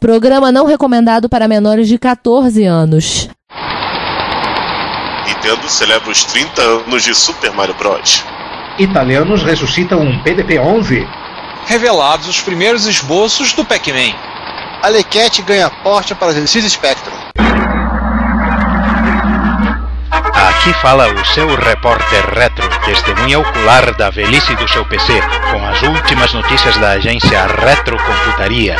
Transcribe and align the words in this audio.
Programa 0.00 0.50
não 0.50 0.64
recomendado 0.64 1.28
para 1.28 1.46
menores 1.46 1.86
de 1.86 1.98
14 1.98 2.64
anos. 2.64 3.28
Nintendo 5.26 5.68
celebra 5.68 6.10
os 6.10 6.24
30 6.24 6.62
anos 6.62 7.04
de 7.04 7.14
Super 7.14 7.52
Mario 7.52 7.74
Bros. 7.74 8.24
Italianos 8.78 9.42
ressuscitam 9.42 10.00
um 10.00 10.22
PDP-11. 10.22 11.06
Revelados 11.66 12.26
os 12.28 12.40
primeiros 12.40 12.86
esboços 12.86 13.52
do 13.52 13.62
Pac-Man. 13.62 14.14
Alequete 14.82 15.42
ganha 15.42 15.68
porte 15.68 16.14
para 16.14 16.32
Genesis 16.32 16.72
Spectrum. 16.72 17.14
Aqui 20.32 20.72
fala 20.80 21.12
o 21.12 21.24
seu 21.26 21.54
repórter 21.56 22.24
retro, 22.34 22.66
testemunha 22.86 23.38
ocular 23.38 23.94
da 23.96 24.08
velhice 24.08 24.54
do 24.56 24.66
seu 24.66 24.86
PC, 24.86 25.12
com 25.50 25.66
as 25.66 25.82
últimas 25.82 26.32
notícias 26.32 26.74
da 26.78 26.92
agência 26.92 27.46
Retrocomputaria. 27.46 28.76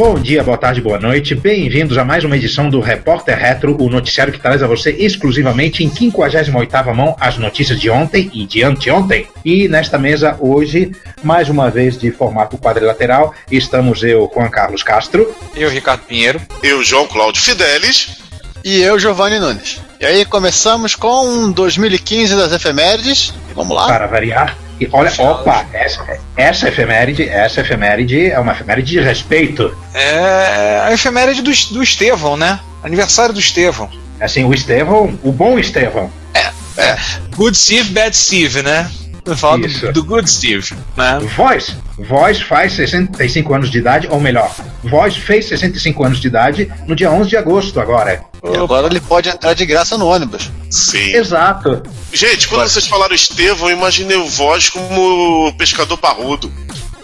Bom 0.00 0.18
dia, 0.18 0.42
boa 0.42 0.56
tarde, 0.56 0.80
boa 0.80 0.98
noite. 0.98 1.34
Bem-vindos 1.34 1.98
a 1.98 2.04
mais 2.06 2.24
uma 2.24 2.34
edição 2.34 2.70
do 2.70 2.80
Repórter 2.80 3.38
Retro, 3.38 3.76
o 3.78 3.90
noticiário 3.90 4.32
que 4.32 4.40
traz 4.40 4.62
a 4.62 4.66
você 4.66 4.92
exclusivamente 4.92 5.84
em 5.84 5.90
58ª 5.90 6.94
mão 6.94 7.14
as 7.20 7.36
notícias 7.36 7.78
de 7.78 7.90
ontem 7.90 8.30
e 8.32 8.46
de 8.46 8.62
anteontem. 8.62 9.28
E 9.44 9.68
nesta 9.68 9.98
mesa 9.98 10.38
hoje, 10.40 10.90
mais 11.22 11.50
uma 11.50 11.70
vez 11.70 11.98
de 11.98 12.10
formato 12.10 12.56
quadrilateral, 12.56 13.34
estamos 13.50 14.02
eu, 14.02 14.26
Juan 14.34 14.48
Carlos 14.48 14.82
Castro. 14.82 15.34
Eu, 15.54 15.68
Ricardo 15.68 16.00
Pinheiro. 16.06 16.40
Eu, 16.62 16.82
João 16.82 17.06
Cláudio 17.06 17.42
Fidelis. 17.42 18.22
E 18.64 18.80
eu, 18.80 18.98
Giovanni 18.98 19.38
Nunes. 19.38 19.82
E 20.00 20.06
aí 20.06 20.24
começamos 20.24 20.94
com 20.94 21.52
2015 21.52 22.34
das 22.34 22.52
efemérides. 22.52 23.34
Vamos 23.54 23.76
lá. 23.76 23.86
Para 23.86 24.06
variar. 24.06 24.56
E 24.80 24.88
olha, 24.90 25.12
opa, 25.18 25.66
essa, 25.74 26.18
essa 26.34 26.68
efeméride, 26.68 27.28
essa 27.28 27.60
efeméride 27.60 28.30
é 28.30 28.38
uma 28.38 28.52
efeméride 28.52 28.92
de 28.92 29.00
respeito. 29.00 29.76
É 29.92 30.80
a 30.84 30.90
efeméride 30.90 31.42
do, 31.42 31.50
do 31.74 31.82
Estevão, 31.82 32.34
né? 32.34 32.60
Aniversário 32.82 33.34
do 33.34 33.40
Estevão. 33.40 33.90
Assim, 34.18 34.42
o 34.42 34.54
Estevão, 34.54 35.18
o 35.22 35.30
bom 35.30 35.58
Estevão. 35.58 36.10
É, 36.32 36.50
é. 36.78 36.96
Good 37.36 37.58
Steve, 37.58 37.90
Bad 37.90 38.16
Steve, 38.16 38.62
né? 38.62 38.90
Fala 39.36 39.58
do, 39.58 39.92
do, 39.92 40.04
Good 40.04 40.30
Steve, 40.30 40.74
né? 40.96 41.18
Voz. 41.36 41.76
Voz 41.98 42.40
faz 42.40 42.72
65 42.72 43.54
anos 43.54 43.70
de 43.70 43.78
idade, 43.78 44.08
ou 44.10 44.20
melhor, 44.20 44.50
Voz 44.82 45.16
fez 45.16 45.46
65 45.46 46.04
anos 46.04 46.20
de 46.20 46.28
idade 46.28 46.72
no 46.86 46.96
dia 46.96 47.10
11 47.10 47.28
de 47.28 47.36
agosto 47.36 47.78
agora. 47.78 48.22
E 48.42 48.56
agora 48.56 48.86
ele 48.86 49.00
pode 49.00 49.28
entrar 49.28 49.54
de 49.54 49.66
graça 49.66 49.98
no 49.98 50.06
ônibus. 50.06 50.50
Sim. 50.70 51.14
Exato. 51.14 51.82
Gente, 52.12 52.48
quando 52.48 52.68
vocês 52.68 52.86
falaram 52.86 53.14
Estevão, 53.14 53.68
eu 53.68 53.76
imaginei 53.76 54.16
o 54.16 54.26
Voz 54.26 54.70
como 54.70 55.52
pescador 55.58 55.98
parrudo. 55.98 56.50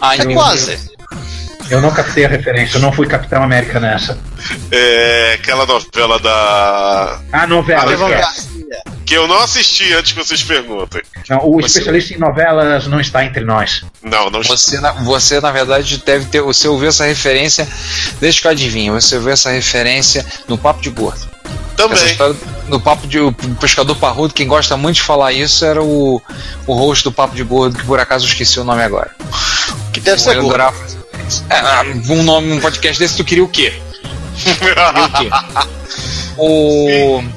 Ai, 0.01 0.19
é 0.19 0.33
quase. 0.33 0.97
Eu 1.69 1.81
não 1.81 1.91
captei 1.91 2.25
a 2.25 2.29
referência, 2.29 2.77
eu 2.77 2.81
não 2.81 2.93
fui 2.93 3.07
Capitão 3.07 3.43
América 3.43 3.79
nessa. 3.79 4.17
É 4.71 5.33
aquela 5.33 5.65
novela 5.65 6.17
da. 6.19 7.19
A 7.31 7.45
novela. 7.45 7.83
Ah, 7.83 8.56
que 9.07 9.13
eu 9.13 9.25
não 9.25 9.39
assisti 9.39 9.93
antes 9.93 10.11
que 10.11 10.17
vocês 10.17 10.43
perguntem. 10.43 11.01
Não, 11.29 11.37
o 11.37 11.53
você... 11.53 11.67
especialista 11.67 12.13
em 12.13 12.17
novelas 12.17 12.87
não 12.87 12.99
está 12.99 13.23
entre 13.23 13.45
nós. 13.45 13.85
Não, 14.03 14.29
não 14.29 14.43
você 14.43 14.75
está. 14.75 14.93
Na, 14.93 15.01
você, 15.01 15.39
na 15.39 15.49
verdade, 15.49 16.03
deve 16.05 16.25
ter. 16.25 16.41
Você 16.41 16.67
ouviu 16.67 16.89
essa 16.89 17.05
referência. 17.05 17.65
Deixa 18.19 18.41
que 18.41 18.47
eu 18.47 18.51
adivinho. 18.51 18.93
Você 18.93 19.15
ouviu 19.15 19.31
essa 19.31 19.49
referência 19.49 20.25
no 20.45 20.57
Papo 20.57 20.81
de 20.81 20.89
Gordo. 20.89 21.25
Também. 21.77 22.05
História, 22.05 22.35
no 22.67 22.81
Papo 22.81 23.07
de 23.07 23.17
o 23.17 23.31
Pescador 23.31 23.95
Parrudo, 23.95 24.33
quem 24.33 24.45
gosta 24.45 24.75
muito 24.75 24.97
de 24.97 25.03
falar 25.03 25.31
isso 25.31 25.63
era 25.63 25.81
o, 25.81 26.21
o 26.65 26.73
host 26.73 27.05
do 27.05 27.11
Papo 27.11 27.33
de 27.33 27.43
Gordo, 27.43 27.77
que 27.77 27.85
por 27.85 28.01
acaso 28.01 28.25
eu 28.25 28.29
esqueci 28.29 28.59
o 28.59 28.65
nome 28.65 28.83
agora. 28.83 29.11
Que 29.93 30.01
deve 30.01 30.21
ser 30.21 30.35
gordo. 30.41 30.73
É, 31.49 32.11
um 32.11 32.23
nome, 32.23 32.51
um 32.51 32.59
podcast 32.59 32.99
desse, 32.99 33.15
tu 33.15 33.23
queria 33.23 33.43
o 33.43 33.47
quê? 33.47 33.73
queria 34.59 35.05
o 35.05 35.11
quê? 35.11 35.29
O. 36.39 37.19
Sim. 37.19 37.36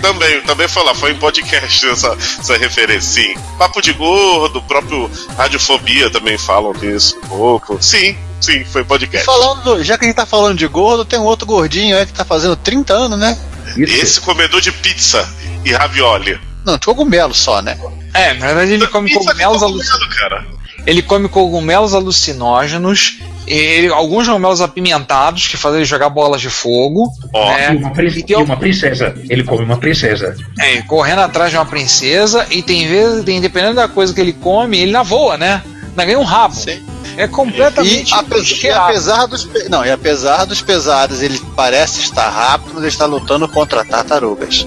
Também, 0.00 0.40
também 0.42 0.68
falar, 0.68 0.94
foi 0.94 1.12
em 1.12 1.18
podcast 1.18 1.88
essa, 1.88 2.16
essa 2.40 2.56
referência, 2.56 3.22
sim. 3.22 3.34
Papo 3.58 3.80
de 3.80 3.92
gordo, 3.92 4.60
próprio 4.62 5.10
Radiofobia 5.36 6.10
também 6.10 6.36
falam 6.36 6.72
disso 6.72 7.16
um 7.24 7.28
pouco. 7.28 7.78
Sim, 7.80 8.16
sim, 8.40 8.64
foi 8.64 8.84
podcast. 8.84 9.24
Falando, 9.24 9.82
já 9.82 9.96
que 9.96 10.04
a 10.04 10.08
gente 10.08 10.16
tá 10.16 10.26
falando 10.26 10.58
de 10.58 10.66
gordo, 10.66 11.04
tem 11.04 11.18
um 11.18 11.24
outro 11.24 11.46
gordinho 11.46 11.96
aí 11.96 12.06
que 12.06 12.12
tá 12.12 12.24
fazendo 12.24 12.56
30 12.56 12.92
anos, 12.92 13.18
né? 13.18 13.38
Isso. 13.76 13.94
Esse 13.94 14.20
comedor 14.20 14.60
de 14.60 14.72
pizza 14.72 15.28
e 15.64 15.72
ravioli. 15.72 16.38
Não, 16.64 16.76
de 16.76 16.84
cogumelo 16.84 17.34
só, 17.34 17.62
né? 17.62 17.78
É, 18.14 18.34
na 18.34 18.46
verdade 18.46 18.72
ele 18.72 18.86
come 18.86 19.12
cogumelos 19.12 19.62
alucinógenos. 19.62 20.62
Ele 20.84 21.02
come 21.02 21.28
cogumelos 21.28 21.94
alucinógenos 21.94 23.18
ele, 23.46 23.88
alguns 23.88 24.26
cogumelos 24.26 24.60
apimentados 24.60 25.48
que 25.48 25.56
fazem 25.56 25.78
ele 25.78 25.84
jogar 25.84 26.08
bolas 26.08 26.40
de 26.40 26.50
fogo. 26.50 27.12
Oh, 27.32 27.46
né? 27.46 27.74
e, 27.74 27.76
uma 27.76 27.92
e, 27.96 28.34
uma 28.34 28.56
princesa. 28.56 29.14
Ele 29.28 29.44
come 29.44 29.64
uma 29.64 29.76
princesa. 29.76 30.36
É, 30.58 30.80
correndo 30.82 31.20
atrás 31.20 31.50
de 31.50 31.56
uma 31.56 31.66
princesa. 31.66 32.46
E 32.50 32.62
tem 32.62 32.86
vezes, 32.86 33.24
tem, 33.24 33.40
dependendo 33.40 33.74
da 33.74 33.88
coisa 33.88 34.14
que 34.14 34.20
ele 34.20 34.32
come, 34.32 34.78
ele 34.78 34.92
na 34.92 35.02
voa, 35.02 35.36
né? 35.36 35.62
Ainda 35.90 36.04
ganha 36.04 36.18
um 36.18 36.24
rabo. 36.24 36.54
Sim. 36.54 36.82
É 37.16 37.28
completamente. 37.28 38.10
E, 38.10 38.14
apesar, 38.14 38.64
e 38.64 38.70
apesar 38.70 39.26
dos 39.26 39.48
não, 39.68 39.84
e 39.84 39.90
apesar 39.90 40.44
dos 40.46 40.62
pesares, 40.62 41.20
ele 41.20 41.38
parece 41.54 42.00
estar 42.00 42.28
rápido, 42.28 42.70
mas 42.74 42.82
ele 42.82 42.88
está 42.88 43.04
lutando 43.04 43.46
contra 43.48 43.84
tartarugas. 43.84 44.66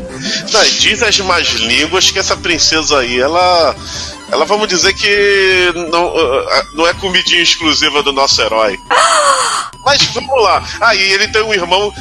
Não, 0.52 0.64
diz 0.80 1.02
as 1.02 1.20
más 1.22 1.48
línguas 1.48 2.12
que 2.12 2.20
essa 2.20 2.38
princesa 2.38 3.00
aí, 3.00 3.20
ela 3.20 3.76
ela 4.32 4.46
vamos 4.46 4.68
dizer 4.68 4.94
que 4.94 5.72
não, 5.92 6.08
uh, 6.08 6.40
uh, 6.42 6.68
não 6.74 6.88
é 6.88 6.94
comidinha 6.94 7.42
exclusiva 7.42 8.02
do 8.02 8.12
nosso 8.12 8.42
herói. 8.42 8.80
Mas 9.86 10.04
vamos 10.06 10.42
lá. 10.42 10.64
Aí 10.82 11.00
ah, 11.00 11.14
ele 11.14 11.28
tem 11.28 11.44
um 11.44 11.54
irmão. 11.54 11.94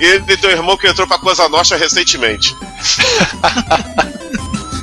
Ele 0.00 0.36
tem 0.36 0.50
um 0.50 0.52
irmão 0.52 0.76
que 0.76 0.86
entrou 0.86 1.06
pra 1.06 1.18
Coisa 1.18 1.48
Nostra 1.48 1.76
recentemente. 1.76 2.56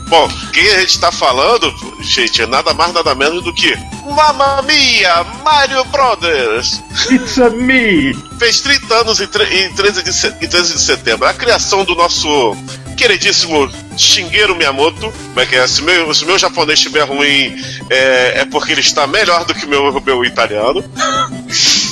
Bom, 0.08 0.30
quem 0.54 0.70
a 0.70 0.80
gente 0.82 1.00
tá 1.00 1.12
falando, 1.12 1.74
gente, 2.02 2.44
é 2.44 2.46
nada 2.46 2.72
mais 2.74 2.94
nada 2.94 3.16
menos 3.16 3.44
do 3.44 3.52
que 3.52 3.76
Mamma 4.06 4.62
Mia, 4.62 5.24
Mario 5.44 5.84
Brothers. 5.86 6.84
It's 7.10 7.40
a 7.40 7.50
me. 7.50 8.14
Fez 8.38 8.62
30 8.62 8.94
anos 8.94 9.20
em, 9.20 9.24
em, 9.24 9.74
13 9.74 10.04
de, 10.04 10.46
em 10.46 10.48
13 10.48 10.74
de 10.74 10.80
setembro. 10.80 11.28
A 11.28 11.34
criação 11.34 11.84
do 11.84 11.96
nosso 11.96 12.56
queridíssimo 13.04 13.70
Shigeru 13.98 14.56
Miyamoto, 14.56 15.12
como 15.12 15.40
é 15.40 15.46
que 15.46 15.58
é? 15.58 15.68
Se 15.68 15.82
meu, 15.82 16.14
se 16.14 16.26
meu 16.26 16.40
japonês 16.40 16.80
estiver 16.80 17.04
ruim, 17.04 17.54
é, 17.90 18.40
é 18.40 18.46
porque 18.46 18.72
ele 18.72 18.80
está 18.80 19.06
melhor 19.06 19.44
do 19.44 19.54
que 19.54 19.66
o 19.66 19.70
meu, 19.70 20.02
meu 20.02 20.26
italiano. 20.26 20.84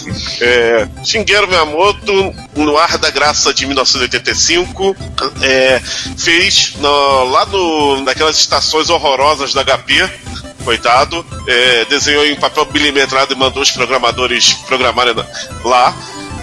É, 0.42 0.88
Shigeru 1.06 1.48
Miyamoto, 1.48 2.34
no 2.56 2.76
Ar 2.76 2.98
da 2.98 3.12
Graça 3.12 3.54
de 3.54 3.66
1985, 3.68 4.96
é, 5.44 5.80
fez 6.18 6.74
no, 6.78 7.24
lá 7.26 7.46
no, 7.46 8.02
naquelas 8.02 8.38
estações 8.38 8.90
horrorosas 8.90 9.54
da 9.54 9.64
HP, 9.64 10.10
coitado, 10.66 11.24
é, 11.48 11.86
desenhou 11.86 12.26
em 12.26 12.36
papel 12.36 12.68
milimetrado 12.74 13.34
e 13.34 13.38
mandou 13.38 13.62
os 13.62 13.70
programadores 13.70 14.54
programarem 14.68 15.14
lá. 15.64 15.96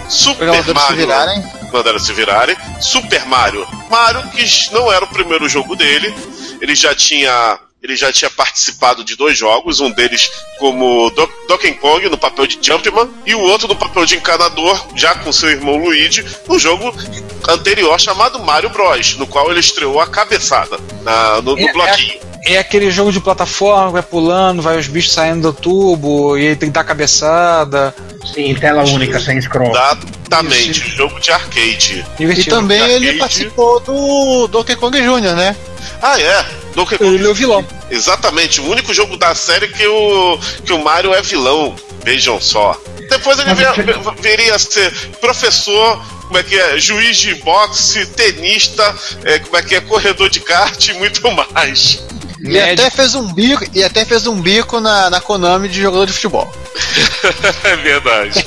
Super 0.08 0.46
Mario. 0.46 0.86
Se 0.86 0.94
virarem. 0.94 1.57
Mandaram 1.72 1.98
se 1.98 2.12
virarem. 2.12 2.56
Super 2.80 3.24
Mario. 3.26 3.66
Mario, 3.90 4.28
que 4.30 4.72
não 4.72 4.92
era 4.92 5.04
o 5.04 5.08
primeiro 5.08 5.48
jogo 5.48 5.76
dele, 5.76 6.14
ele 6.60 6.74
já 6.74 6.94
tinha 6.94 7.58
ele 7.82 7.94
já 7.94 8.12
tinha 8.12 8.30
participado 8.30 9.04
de 9.04 9.14
dois 9.14 9.38
jogos, 9.38 9.78
um 9.78 9.90
deles 9.90 10.28
como 10.58 11.10
Do 11.10 11.30
Donkey 11.46 11.74
Kong 11.74 12.08
no 12.08 12.18
papel 12.18 12.46
de 12.46 12.58
Jumpman 12.60 13.08
e 13.24 13.34
o 13.34 13.40
outro 13.40 13.68
no 13.68 13.76
papel 13.76 14.04
de 14.04 14.16
encanador, 14.16 14.84
já 14.96 15.14
com 15.14 15.32
seu 15.32 15.48
irmão 15.50 15.76
Luigi, 15.76 16.24
no 16.48 16.58
jogo 16.58 16.92
anterior 17.48 17.98
chamado 18.00 18.40
Mario 18.40 18.70
Bros, 18.70 19.16
no 19.16 19.26
qual 19.26 19.50
ele 19.50 19.60
estreou 19.60 20.00
a 20.00 20.08
cabeçada 20.08 20.76
na, 21.02 21.40
no, 21.40 21.54
no 21.54 21.68
é, 21.68 21.72
bloquinho. 21.72 22.20
É, 22.48 22.58
aquele 22.58 22.90
jogo 22.90 23.12
de 23.12 23.20
plataforma, 23.20 23.90
vai 23.90 24.02
pulando, 24.02 24.62
vai 24.62 24.78
os 24.78 24.86
bichos 24.86 25.12
saindo 25.12 25.52
do 25.52 25.52
tubo 25.52 26.38
e 26.38 26.46
ele 26.46 26.56
tem 26.56 26.70
que 26.70 26.74
dar 26.74 26.82
cabeçada. 26.82 27.94
Sim, 28.32 28.54
tela 28.54 28.84
única, 28.84 29.20
sem 29.20 29.38
scroll. 29.38 29.70
Exatamente, 29.70 30.70
Isso. 30.70 30.96
jogo 30.96 31.20
de 31.20 31.30
arcade. 31.30 32.06
E 32.18 32.44
também 32.44 32.80
ele 32.80 33.18
participou 33.18 33.80
do 33.80 34.48
Donkey 34.48 34.76
Kong 34.76 34.98
Jr., 34.98 35.34
né? 35.34 35.56
Ah, 36.00 36.18
é? 36.18 36.44
Donkey 36.74 36.96
Kong. 36.96 37.14
Ele 37.14 37.26
é 37.26 37.28
o 37.28 37.34
vilão. 37.34 37.64
Exatamente, 37.90 38.62
o 38.62 38.70
único 38.70 38.94
jogo 38.94 39.18
da 39.18 39.34
série 39.34 39.68
que 39.68 39.86
o, 39.86 40.38
que 40.64 40.72
o 40.72 40.82
Mario 40.82 41.12
é 41.12 41.20
vilão. 41.20 41.76
Vejam 42.02 42.40
só. 42.40 42.80
Depois 43.10 43.38
ele 43.38 43.50
viria 44.22 44.54
a 44.54 44.58
ser 44.58 44.90
professor, 45.20 46.02
como 46.26 46.38
é 46.38 46.42
que 46.42 46.58
é, 46.58 46.78
juiz 46.78 47.18
de 47.18 47.34
boxe, 47.36 48.06
tenista, 48.06 48.94
é, 49.24 49.38
como 49.38 49.56
é 49.56 49.62
que 49.62 49.74
é, 49.74 49.80
corredor 49.80 50.30
de 50.30 50.40
kart 50.40 50.88
e 50.88 50.94
muito 50.94 51.20
mais. 51.30 52.02
E 52.40 52.58
até 52.58 52.90
fez 52.90 53.14
um 53.14 53.32
bico, 53.32 53.64
e 53.74 53.82
até 53.82 54.04
fez 54.04 54.26
um 54.26 54.40
bico 54.40 54.80
na, 54.80 55.10
na 55.10 55.20
Konami 55.20 55.68
de 55.68 55.80
jogador 55.80 56.06
de 56.06 56.12
futebol. 56.12 56.52
é 57.64 57.76
verdade. 57.76 58.46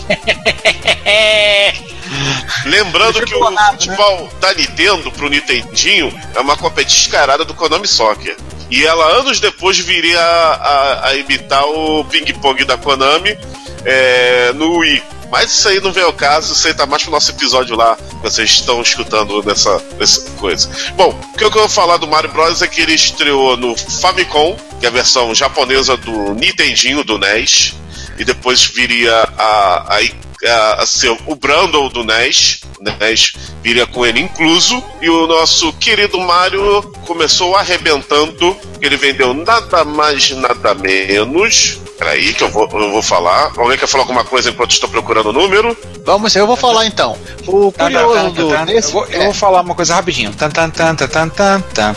Lembrando 2.65 3.25
que 3.25 3.35
o 3.35 3.51
futebol 3.71 4.21
né? 4.23 4.29
da 4.39 4.53
Nintendo 4.53 5.11
pro 5.11 5.29
Nintendinho 5.29 6.13
é 6.35 6.39
uma 6.39 6.55
cópia 6.55 6.85
descarada 6.85 7.43
do 7.43 7.53
Konami 7.53 7.87
Soccer. 7.87 8.35
E 8.69 8.85
ela, 8.85 9.05
anos 9.19 9.39
depois, 9.39 9.77
viria 9.77 10.21
a, 10.21 10.53
a, 10.53 11.07
a 11.07 11.15
imitar 11.15 11.65
o 11.65 12.05
ping-pong 12.05 12.63
da 12.63 12.77
Konami 12.77 13.37
é, 13.83 14.53
no 14.53 14.77
Wii. 14.77 15.03
Mas 15.31 15.51
isso 15.51 15.69
aí 15.69 15.79
não 15.79 15.93
vem 15.93 16.03
ao 16.03 16.11
caso, 16.11 16.53
isso 16.53 16.67
aí 16.67 16.73
tá 16.73 16.85
mais 16.85 17.03
pro 17.03 17.11
nosso 17.11 17.31
episódio 17.31 17.75
lá, 17.75 17.95
que 17.95 18.15
vocês 18.17 18.49
estão 18.49 18.81
escutando 18.81 19.41
nessa, 19.43 19.81
nessa 19.97 20.29
coisa. 20.31 20.69
Bom, 20.95 21.17
o 21.33 21.37
que 21.37 21.43
eu 21.43 21.49
vou 21.49 21.69
falar 21.69 21.97
do 21.97 22.07
Mario 22.07 22.31
Bros 22.31 22.61
é 22.61 22.67
que 22.67 22.81
ele 22.81 22.93
estreou 22.93 23.55
no 23.55 23.75
Famicom, 23.75 24.57
que 24.79 24.85
é 24.85 24.89
a 24.89 24.91
versão 24.91 25.33
japonesa 25.33 25.95
do 25.95 26.33
Nintendinho, 26.33 27.03
do 27.03 27.17
NES, 27.17 27.73
e 28.21 28.23
depois 28.23 28.63
viria 28.63 29.11
a, 29.35 29.97
a 29.97 30.01
a, 30.47 30.81
a 30.81 30.85
ser 30.85 31.15
o 31.25 31.35
Brandle 31.35 31.89
do 31.89 32.03
NES. 32.03 32.61
O 32.79 32.83
NES 32.83 33.33
viria 33.61 33.85
com 33.85 34.05
ele 34.05 34.19
incluso. 34.19 34.83
E 35.01 35.09
o 35.09 35.27
nosso 35.27 35.71
querido 35.73 36.19
Mario 36.19 36.81
começou 37.05 37.55
arrebentando. 37.55 38.57
Ele 38.81 38.97
vendeu 38.97 39.33
nada 39.33 39.83
mais, 39.83 40.31
nada 40.31 40.73
menos. 40.73 41.79
Peraí, 41.97 42.33
que 42.33 42.43
eu 42.43 42.49
vou, 42.49 42.67
eu 42.71 42.91
vou 42.91 43.01
falar. 43.03 43.51
Alguém 43.55 43.77
quer 43.77 43.87
falar 43.87 44.03
alguma 44.03 44.23
coisa 44.23 44.49
enquanto 44.49 44.71
estou 44.71 44.89
procurando 44.89 45.29
o 45.29 45.33
número? 45.33 45.77
Vamos, 46.03 46.35
eu 46.35 46.47
vou 46.47 46.55
falar 46.55 46.87
então. 46.87 47.15
O 47.45 47.71
curioso 47.71 48.31
do. 48.31 48.51
Eu 48.71 48.81
vou, 48.89 49.05
eu 49.05 49.23
vou 49.25 49.33
falar 49.33 49.61
uma 49.61 49.75
coisa 49.75 49.93
rapidinho. 49.93 50.33
Tan, 50.33 50.49
tan, 50.49 50.69
tan, 50.71 50.95
tan, 50.95 51.07
tan, 51.07 51.29
tan, 51.29 51.61
tan. 51.61 51.93
Tá, 51.93 51.95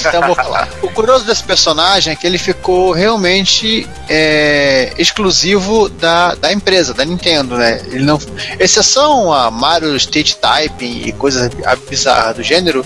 então 0.00 0.22
vou 0.22 0.34
falar. 0.34 0.68
O 0.82 0.90
curioso 0.90 1.24
desse 1.24 1.42
personagem 1.42 2.12
é 2.12 2.16
que 2.16 2.26
ele 2.26 2.38
ficou 2.38 2.92
realmente 2.92 3.88
é, 4.08 4.92
exclusivo 4.98 5.88
da, 5.88 6.34
da 6.34 6.52
empresa, 6.52 6.94
da 6.94 7.04
Nintendo, 7.04 7.56
né? 7.56 7.80
Ele 7.86 8.04
não, 8.04 8.18
exceção 8.58 9.32
a 9.32 9.50
Mario 9.50 9.96
State 9.96 10.36
Typing 10.36 11.02
e 11.06 11.12
coisas 11.12 11.50
bizarras 11.88 12.36
do 12.36 12.42
gênero, 12.42 12.84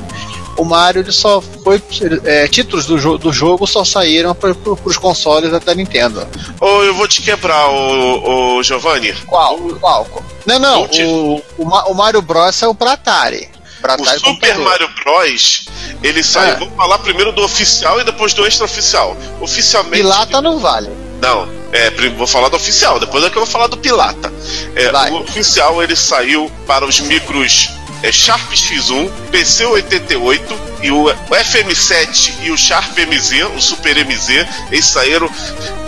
o 0.56 0.64
Mario 0.64 1.00
ele 1.00 1.12
só 1.12 1.40
foi. 1.40 1.82
É, 2.24 2.46
títulos 2.46 2.84
do, 2.84 2.98
jo 2.98 3.16
do 3.16 3.32
jogo 3.32 3.66
só 3.66 3.82
saíram 3.84 4.34
para 4.34 4.54
os 4.84 4.98
consoles 4.98 5.50
da 5.50 5.74
Nintendo. 5.74 6.26
Ou 6.60 6.84
eu 6.84 6.94
vou 6.94 7.08
te 7.08 7.22
quebrar, 7.22 7.68
o, 7.70 8.58
o 8.58 8.62
Giovanni. 8.62 9.14
Qual? 9.26 9.58
Qual? 9.80 10.06
Não, 10.44 10.58
não. 10.58 10.82
O, 10.84 11.42
o, 11.56 11.64
o 11.64 11.94
Mario 11.94 12.20
Bros 12.20 12.54
saiu 12.54 12.74
para 12.74 12.92
Atari. 12.92 13.48
Pra 13.80 13.94
o 13.94 14.04
Super 14.04 14.20
computador. 14.20 14.64
Mario 14.64 14.90
Bros. 15.02 15.64
Ele 16.02 16.22
saiu. 16.22 16.54
É. 16.54 16.56
Vamos 16.56 16.76
falar 16.76 16.98
primeiro 16.98 17.32
do 17.32 17.42
oficial 17.42 18.00
e 18.00 18.04
depois 18.04 18.34
do 18.34 18.46
extraoficial. 18.46 19.16
Oficialmente. 19.40 20.02
Pilata 20.02 20.40
não 20.40 20.58
vale. 20.58 20.90
Não, 21.20 21.48
é, 21.72 21.90
vou 22.16 22.26
falar 22.26 22.48
do 22.48 22.56
oficial, 22.56 22.98
depois 22.98 23.22
é 23.22 23.30
que 23.30 23.36
eu 23.36 23.44
vou 23.44 23.50
falar 23.50 23.66
do 23.66 23.76
Pilata. 23.76 24.32
É, 24.74 25.10
o 25.10 25.20
oficial 25.20 25.82
ele 25.82 25.94
saiu 25.94 26.50
para 26.66 26.86
os 26.86 26.98
micros 27.00 27.68
é, 28.02 28.10
Sharp 28.10 28.50
X1, 28.52 29.10
PC88 29.30 30.40
e 30.82 30.90
o 30.90 31.04
FM7 31.30 32.32
e 32.42 32.50
o 32.50 32.56
Sharp 32.56 32.96
MZ, 32.98 33.54
o 33.56 33.60
Super 33.60 34.04
MZ, 34.04 34.46
eles 34.70 34.86
saíram 34.86 35.28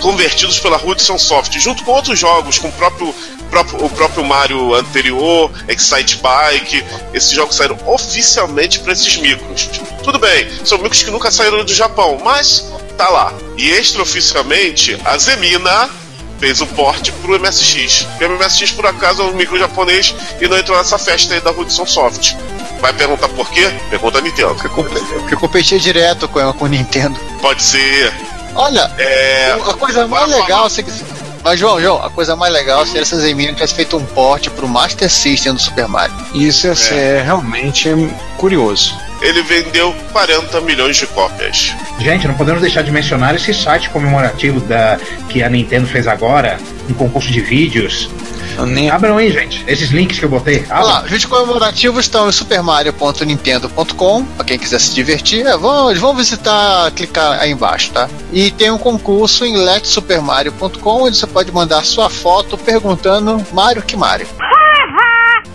convertidos 0.01 0.59
pela 0.59 0.77
Hudson 0.77 1.19
Soft, 1.19 1.59
junto 1.59 1.83
com 1.85 1.93
outros 1.93 2.19
jogos, 2.19 2.59
com 2.59 2.69
o 2.69 2.73
próprio 2.73 3.15
próprio, 3.53 3.85
o 3.85 3.91
próprio 3.91 4.25
Mario 4.25 4.75
anterior, 4.75 5.53
Excite 5.69 6.17
Bike, 6.23 6.83
esses 7.13 7.31
jogos 7.31 7.55
saíram 7.55 7.77
oficialmente 7.87 8.81
para 8.81 8.95
esses 8.95 9.15
micros. 9.19 9.69
Tudo 10.03 10.19
bem, 10.19 10.49
são 10.65 10.79
micros 10.79 11.03
que 11.03 11.11
nunca 11.11 11.31
saíram 11.31 11.63
do 11.63 11.75
Japão, 11.75 12.19
mas 12.25 12.73
tá 12.97 13.11
lá. 13.11 13.33
E 13.59 13.71
extraoficialmente, 13.71 14.99
a 15.05 15.19
Zemina 15.19 15.91
fez 16.41 16.63
o 16.63 16.67
porte 16.69 17.13
pro 17.13 17.39
MSX. 17.39 18.07
o 18.21 18.39
MSX, 18.43 18.73
por 18.73 18.87
acaso, 18.87 19.23
é 19.23 19.27
um 19.27 19.35
micro 19.35 19.59
japonês 19.59 20.15
e 20.41 20.49
não 20.49 20.57
entrou 20.57 20.77
nessa 20.79 20.99
festa 20.99 21.35
aí 21.35 21.41
da 21.41 21.51
Hudson 21.51 21.87
Soft. 21.87 22.35
Vai 22.81 22.93
perguntar 22.95 23.29
por 23.29 23.49
quê? 23.51 23.71
Pergunta 23.91 24.19
a 24.19 24.21
Nintendo. 24.23 24.57
Porque 24.57 25.37
competia 25.37 25.79
direto 25.79 26.27
com, 26.27 26.53
com 26.55 26.65
o 26.65 26.69
Nintendo. 26.69 27.17
Pode 27.41 27.63
ser. 27.63 28.13
Olha, 28.55 28.91
é... 28.99 29.53
a 29.53 29.75
coisa 29.75 30.07
mais 30.09 30.29
legal, 30.31 30.69
você, 30.69 30.85
mas, 31.45 31.59
João, 31.59 31.81
João, 31.81 32.03
a 32.03 32.11
coisa 32.11 32.37
mais 32.37 32.53
legal 32.53 32.87
seria 32.87 33.05
se 33.05 33.15
a 33.15 33.19
Zemina 33.19 33.53
tivesse 33.53 33.75
feito 33.75 33.97
um 33.97 34.05
porte 34.05 34.49
pro 34.51 34.69
Master 34.69 35.11
System 35.11 35.55
do 35.55 35.61
Super 35.61 35.89
Mario. 35.89 36.15
Isso 36.35 36.67
ia 36.67 36.75
ser 36.75 36.95
é. 36.95 37.23
realmente 37.23 37.89
curioso. 38.37 38.97
Ele 39.21 39.43
vendeu 39.43 39.95
40 40.13 40.61
milhões 40.63 40.97
de 40.97 41.07
cópias. 41.07 41.75
Gente, 42.01 42.27
não 42.27 42.35
podemos 42.35 42.61
deixar 42.61 42.83
de 42.83 42.91
mencionar 42.91 43.35
esse 43.37 43.55
site 43.55 43.89
comemorativo 43.91 44.61
da 44.61 44.99
que 45.29 45.43
a 45.43 45.49
Nintendo 45.49 45.87
fez 45.87 46.09
agora, 46.09 46.59
um 46.91 46.95
concurso 46.95 47.31
de 47.31 47.41
vídeos 47.41 48.11
nem... 48.67 48.91
Abram 48.91 49.17
aí, 49.17 49.31
gente. 49.31 49.65
Esses 49.67 49.91
links 49.91 50.19
que 50.19 50.25
eu 50.25 50.29
botei. 50.29 50.65
Abram. 50.69 50.87
Lá, 50.87 51.01
vídeos 51.03 51.25
comemorativos 51.27 52.05
estão 52.05 52.29
em 52.29 52.33
supermario.nintendo.com, 52.33 54.25
pra 54.25 54.45
quem 54.45 54.59
quiser 54.59 54.81
se 54.81 54.95
divertir. 54.95 55.47
É, 55.47 55.57
vão, 55.57 55.95
vão 55.95 56.15
visitar, 56.15 56.91
clicar 56.93 57.41
aí 57.41 57.51
embaixo, 57.53 57.91
tá? 57.91 58.09
E 58.33 58.51
tem 58.51 58.71
um 58.71 58.79
concurso 58.79 59.45
em 59.45 59.57
letsupermario.com, 59.57 61.03
onde 61.03 61.17
você 61.17 61.27
pode 61.27 61.53
mandar 61.53 61.85
sua 61.85 62.09
foto 62.09 62.57
perguntando 62.59 63.45
Mario 63.53 63.83
que 63.83 63.97
Mario. 63.97 64.27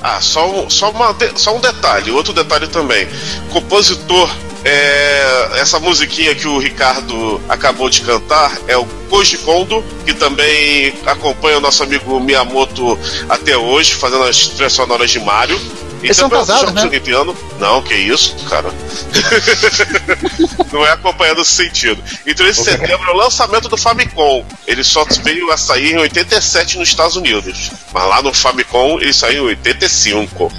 Ah, 0.01 0.21
só, 0.21 0.49
um, 0.49 0.69
só, 0.69 0.91
uma, 0.91 1.15
só 1.35 1.55
um 1.55 1.59
detalhe, 1.59 2.11
outro 2.11 2.31
detalhe 2.31 2.67
também. 2.67 3.07
Compositor 3.51 4.29
é, 4.67 5.61
essa 5.61 5.79
musiquinha 5.79 6.35
que 6.35 6.47
o 6.47 6.57
Ricardo 6.57 7.41
acabou 7.47 7.89
de 7.89 8.01
cantar 8.01 8.51
é 8.67 8.75
o 8.75 8.85
Koji 9.09 9.37
Kondo, 9.37 9.83
que 10.05 10.13
também 10.13 10.93
acompanha 11.05 11.57
o 11.57 11.61
nosso 11.61 11.83
amigo 11.83 12.19
Miyamoto 12.19 12.99
até 13.29 13.57
hoje, 13.57 13.95
fazendo 13.95 14.23
as 14.23 14.47
trilhas 14.47 14.73
sonoras 14.73 15.09
de 15.09 15.19
Mario. 15.19 15.57
Eles 16.07 16.17
são 16.17 16.29
casados, 16.29 16.73
né? 16.73 16.85
Nintendo. 16.85 17.35
Não, 17.59 17.81
que 17.81 17.93
isso, 17.93 18.35
cara. 18.49 18.71
não 20.71 20.85
é 20.85 20.91
acompanhando 20.91 21.41
esse 21.41 21.51
sentido. 21.51 22.01
Em 22.25 22.33
13 22.33 22.59
de 22.59 22.65
setembro 22.65 23.09
é 23.09 23.13
o 23.13 23.17
lançamento 23.17 23.67
do 23.67 23.77
Famicom. 23.77 24.45
Ele 24.65 24.83
só 24.83 25.05
veio 25.23 25.51
a 25.51 25.57
sair 25.57 25.93
em 25.93 25.97
87 25.97 26.77
nos 26.77 26.89
Estados 26.89 27.15
Unidos. 27.15 27.71
Mas 27.93 28.07
lá 28.07 28.21
no 28.21 28.33
Famicom 28.33 28.99
ele 28.99 29.13
saiu 29.13 29.45
em 29.45 29.47
85. 29.47 30.51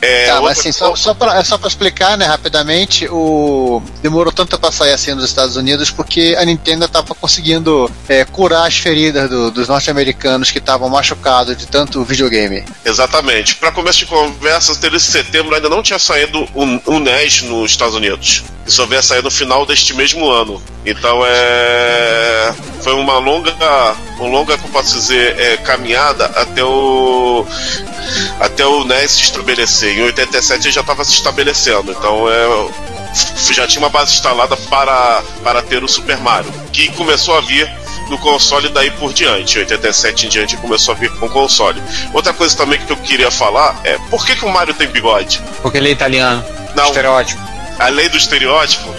É, 0.00 0.26
tá, 0.26 0.40
mas 0.40 0.58
assim, 0.58 0.72
só, 0.72 0.94
só 0.94 1.14
pra, 1.14 1.38
é 1.38 1.44
só 1.44 1.58
pra 1.58 1.68
explicar, 1.68 2.16
né, 2.16 2.26
rapidamente, 2.26 3.06
o... 3.10 3.82
demorou 4.02 4.32
tanto 4.32 4.58
pra 4.58 4.70
sair 4.70 4.92
assim 4.92 5.14
nos 5.14 5.24
Estados 5.24 5.56
Unidos 5.56 5.90
porque 5.90 6.36
a 6.38 6.44
Nintendo 6.44 6.88
tava 6.88 7.14
conseguindo 7.14 7.90
é, 8.08 8.24
curar 8.24 8.66
as 8.66 8.76
feridas 8.76 9.28
do, 9.28 9.50
dos 9.50 9.68
norte-americanos 9.68 10.50
que 10.50 10.58
estavam 10.58 10.88
machucados 10.88 11.56
de 11.56 11.66
tanto 11.66 12.04
videogame. 12.04 12.64
Exatamente. 12.84 13.56
Para 13.56 13.72
começo 13.72 14.00
de 14.00 14.06
conversa, 14.06 14.74
13 14.74 14.93
de 15.02 15.10
setembro 15.10 15.54
ainda 15.54 15.68
não 15.68 15.82
tinha 15.82 15.98
saído 15.98 16.46
o, 16.54 16.92
o 16.92 16.98
NES 16.98 17.42
nos 17.42 17.70
Estados 17.70 17.94
Unidos. 17.94 18.44
Isso 18.66 18.86
veio 18.86 19.02
sair 19.02 19.22
no 19.22 19.30
final 19.30 19.66
deste 19.66 19.94
mesmo 19.94 20.28
ano. 20.30 20.62
Então 20.84 21.22
é. 21.26 22.54
Foi 22.82 22.94
uma 22.94 23.18
longa. 23.18 23.54
Uma 24.18 24.28
longa, 24.28 24.58
como 24.58 24.72
posso 24.72 24.94
dizer, 24.94 25.38
é, 25.38 25.56
caminhada 25.58 26.26
até 26.26 26.64
o. 26.64 27.46
Até 28.40 28.66
o 28.66 28.84
NES 28.84 29.10
se 29.10 29.22
estabelecer. 29.22 29.98
Em 29.98 30.02
87 30.02 30.66
ele 30.66 30.72
já 30.72 30.80
estava 30.80 31.04
se 31.04 31.12
estabelecendo. 31.12 31.92
Então 31.92 32.28
é 32.30 32.94
já 33.52 33.66
tinha 33.66 33.80
uma 33.80 33.88
base 33.88 34.14
instalada 34.14 34.56
para, 34.56 35.22
para 35.42 35.62
ter 35.62 35.84
o 35.84 35.88
Super 35.88 36.18
Mario, 36.18 36.52
que 36.72 36.90
começou 36.92 37.36
a 37.36 37.40
vir 37.40 37.70
no 38.08 38.18
console 38.18 38.68
daí 38.68 38.90
por 38.92 39.12
diante. 39.12 39.58
Em 39.58 39.60
87 39.60 40.26
em 40.26 40.28
diante 40.28 40.56
começou 40.56 40.94
a 40.94 40.96
vir 40.96 41.10
com 41.12 41.26
o 41.26 41.30
console. 41.30 41.82
Outra 42.12 42.32
coisa 42.32 42.56
também 42.56 42.78
que 42.78 42.92
eu 42.92 42.96
queria 42.96 43.30
falar 43.30 43.80
é 43.84 43.98
por 44.10 44.24
que, 44.24 44.36
que 44.36 44.44
o 44.44 44.48
Mario 44.48 44.74
tem 44.74 44.88
bigode? 44.88 45.42
Porque 45.62 45.78
ele 45.78 45.88
é 45.88 45.92
italiano. 45.92 46.44
Não. 46.74 46.86
Estereótipo. 46.86 47.42
Além 47.78 48.08
do 48.08 48.16
estereótipo, 48.16 48.94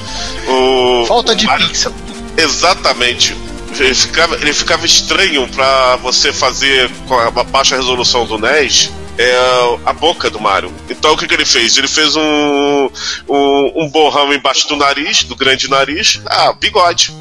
o. 0.47 1.05
Falta 1.07 1.35
de 1.35 1.45
Mario... 1.45 1.67
pixel. 1.67 1.93
Exatamente. 2.37 3.35
Ele 3.77 3.93
ficava, 3.93 4.35
ele 4.35 4.53
ficava 4.53 4.85
estranho 4.85 5.47
para 5.49 5.97
você 5.97 6.31
fazer 6.31 6.89
com 7.07 7.15
a 7.15 7.31
baixa 7.43 7.75
resolução 7.75 8.25
do 8.25 8.37
NES 8.37 8.91
é 9.17 9.77
a 9.85 9.93
boca 9.93 10.29
do 10.29 10.39
Mario. 10.39 10.71
Então 10.89 11.13
o 11.13 11.17
que, 11.17 11.27
que 11.27 11.33
ele 11.33 11.45
fez? 11.45 11.77
Ele 11.77 11.87
fez 11.87 12.15
um, 12.15 12.89
um, 13.29 13.83
um 13.83 13.89
borrão 13.89 14.33
embaixo 14.33 14.67
do 14.67 14.75
nariz, 14.75 15.23
do 15.23 15.35
grande 15.35 15.69
nariz. 15.69 16.21
Ah, 16.25 16.53
bigode. 16.53 17.13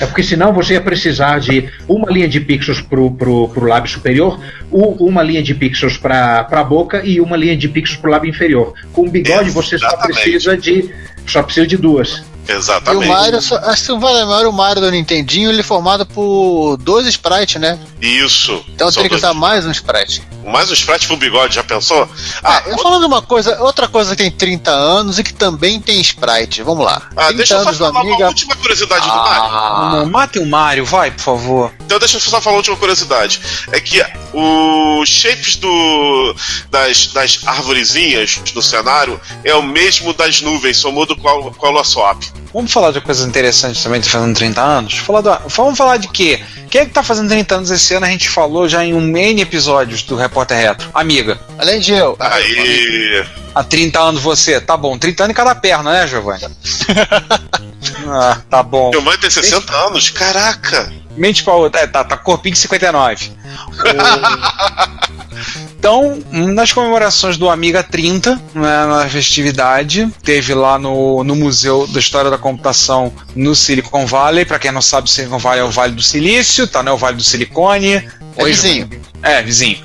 É 0.00 0.06
porque 0.06 0.22
senão 0.22 0.52
você 0.52 0.74
ia 0.74 0.80
precisar 0.80 1.40
de 1.40 1.68
uma 1.88 2.10
linha 2.10 2.28
de 2.28 2.40
pixels 2.40 2.80
pro, 2.80 3.10
pro, 3.10 3.48
pro 3.48 3.66
lábio 3.66 3.90
superior, 3.90 4.40
uma 4.70 5.22
linha 5.22 5.42
de 5.42 5.54
pixels 5.54 5.96
para 5.96 6.46
a 6.48 6.64
boca 6.64 7.02
e 7.04 7.20
uma 7.20 7.36
linha 7.36 7.56
de 7.56 7.68
pixels 7.68 7.98
pro 7.98 8.10
lábio 8.10 8.30
inferior. 8.30 8.74
Com 8.92 9.02
o 9.02 9.10
bigode 9.10 9.48
Exatamente. 9.48 9.52
você 9.52 9.78
só 9.78 9.96
precisa 9.96 10.56
de 10.56 10.90
só 11.26 11.42
precisa 11.42 11.66
de 11.66 11.76
duas. 11.76 12.24
Exatamente. 12.48 13.04
E 13.04 13.08
o 13.08 13.12
Mario, 13.12 13.38
acho 13.38 13.84
que 13.84 13.92
o 13.92 14.52
Mario 14.52 14.82
do 14.82 14.90
Nintendinho, 14.90 15.50
ele 15.50 15.60
é 15.60 15.64
formado 15.64 16.04
por 16.04 16.76
dois 16.78 17.06
sprites, 17.06 17.60
né? 17.60 17.78
Isso. 18.00 18.64
Então 18.68 18.90
teria 18.90 19.08
que 19.08 19.14
usar 19.14 19.34
mais 19.34 19.64
um 19.64 19.70
sprite. 19.70 20.22
Mais 20.44 20.68
um 20.70 20.74
sprite 20.74 21.06
pro 21.06 21.16
bigode, 21.16 21.54
já 21.54 21.62
pensou? 21.62 22.08
Ah, 22.42 22.62
eu 22.66 22.76
falando 22.78 23.04
uma 23.04 23.22
coisa, 23.22 23.62
outra 23.62 23.86
coisa 23.86 24.16
que 24.16 24.22
tem 24.22 24.30
30 24.30 24.70
anos 24.70 25.18
e 25.18 25.24
que 25.24 25.32
também 25.32 25.80
tem 25.80 26.00
sprite. 26.00 26.62
Vamos 26.62 26.84
lá. 26.84 27.08
Ah, 27.16 27.30
deixa 27.30 27.54
eu 27.54 27.62
só 27.62 27.72
falar 27.72 28.00
Amiga... 28.00 28.16
uma 28.16 28.26
última 28.26 28.56
curiosidade 28.56 29.06
ah, 29.08 29.12
do 29.12 29.18
Mario. 29.18 29.98
Não, 29.98 30.06
mate 30.10 30.38
o 30.40 30.46
Mario, 30.46 30.84
vai, 30.84 31.10
por 31.12 31.20
favor. 31.20 31.72
Então 31.84 31.98
deixa 31.98 32.16
eu 32.16 32.20
só 32.20 32.40
falar 32.40 32.54
uma 32.54 32.58
última 32.58 32.76
curiosidade. 32.76 33.40
É 33.70 33.80
que 33.80 34.02
os 34.32 35.08
shapes 35.08 35.56
do, 35.56 36.34
das, 36.70 37.06
das 37.08 37.40
arvorezinhas 37.46 38.40
do 38.52 38.62
cenário 38.62 39.20
é 39.44 39.54
o 39.54 39.62
mesmo 39.62 40.12
das 40.12 40.40
nuvens, 40.40 40.82
com 40.82 41.66
a 41.66 41.70
lua 41.70 41.84
swap. 41.84 42.20
Vamos 42.52 42.72
falar 42.72 42.90
de 42.92 43.00
coisas 43.00 43.26
interessantes 43.26 43.82
também, 43.82 44.00
tá 44.00 44.08
fazendo 44.08 44.34
30 44.34 44.60
anos? 44.60 44.98
Falar 44.98 45.20
do, 45.20 45.38
vamos 45.48 45.78
falar 45.78 45.96
de 45.96 46.08
quê? 46.08 46.42
Quem 46.70 46.82
é 46.82 46.86
que 46.86 46.92
tá 46.92 47.02
fazendo 47.02 47.28
30 47.28 47.54
anos 47.56 47.70
esse 47.70 47.94
ano? 47.94 48.06
A 48.06 48.08
gente 48.08 48.28
falou 48.28 48.68
já 48.68 48.84
em 48.84 48.94
um 48.94 49.16
N 49.16 49.40
episódios 49.40 50.02
do 50.02 50.16
Repórter 50.16 50.56
Retro. 50.56 50.88
Amiga. 50.94 51.38
Além 51.58 51.80
de 51.80 51.92
eu. 51.92 52.16
Aí. 52.18 53.24
Há 53.54 53.62
30 53.62 54.00
anos 54.00 54.22
você. 54.22 54.60
Tá 54.60 54.76
bom, 54.76 54.96
30 54.96 55.24
anos 55.24 55.32
em 55.32 55.36
cada 55.36 55.54
perna, 55.54 55.92
né, 55.92 56.06
Giovanni? 56.06 56.46
ah, 58.06 58.40
tá 58.48 58.62
bom. 58.62 58.90
Meu 58.90 59.02
mãe 59.02 59.16
tem 59.18 59.30
60 59.30 59.72
anos, 59.74 60.10
caraca! 60.10 60.92
Mente 61.16 61.42
pra 61.42 61.54
outra. 61.54 61.80
É, 61.80 61.86
tá, 61.86 62.02
tá 62.02 62.16
corpinho 62.16 62.54
de 62.54 62.60
59. 62.60 63.32
O... 63.70 65.12
Então, 65.82 66.22
nas 66.30 66.72
comemorações 66.72 67.36
do 67.36 67.50
Amiga 67.50 67.82
30, 67.82 68.40
né, 68.54 68.86
na 68.86 69.08
festividade, 69.08 70.08
teve 70.22 70.54
lá 70.54 70.78
no, 70.78 71.24
no 71.24 71.34
Museu 71.34 71.88
da 71.88 71.98
História 71.98 72.30
da 72.30 72.38
Computação 72.38 73.12
no 73.34 73.52
Silicon 73.52 74.06
Valley. 74.06 74.44
Para 74.44 74.60
quem 74.60 74.70
não 74.70 74.80
sabe, 74.80 75.08
o 75.08 75.10
Silicon 75.10 75.38
Valley 75.38 75.60
é 75.60 75.64
o 75.64 75.70
Vale 75.72 75.94
do 75.94 76.02
Silício, 76.02 76.68
tá? 76.68 76.84
Né, 76.84 76.92
o 76.92 76.96
Vale 76.96 77.16
do 77.16 77.24
Silicone. 77.24 77.94
É 78.36 78.44
vizinho. 78.44 78.88
É, 79.22 79.42
vizinho. 79.42 79.78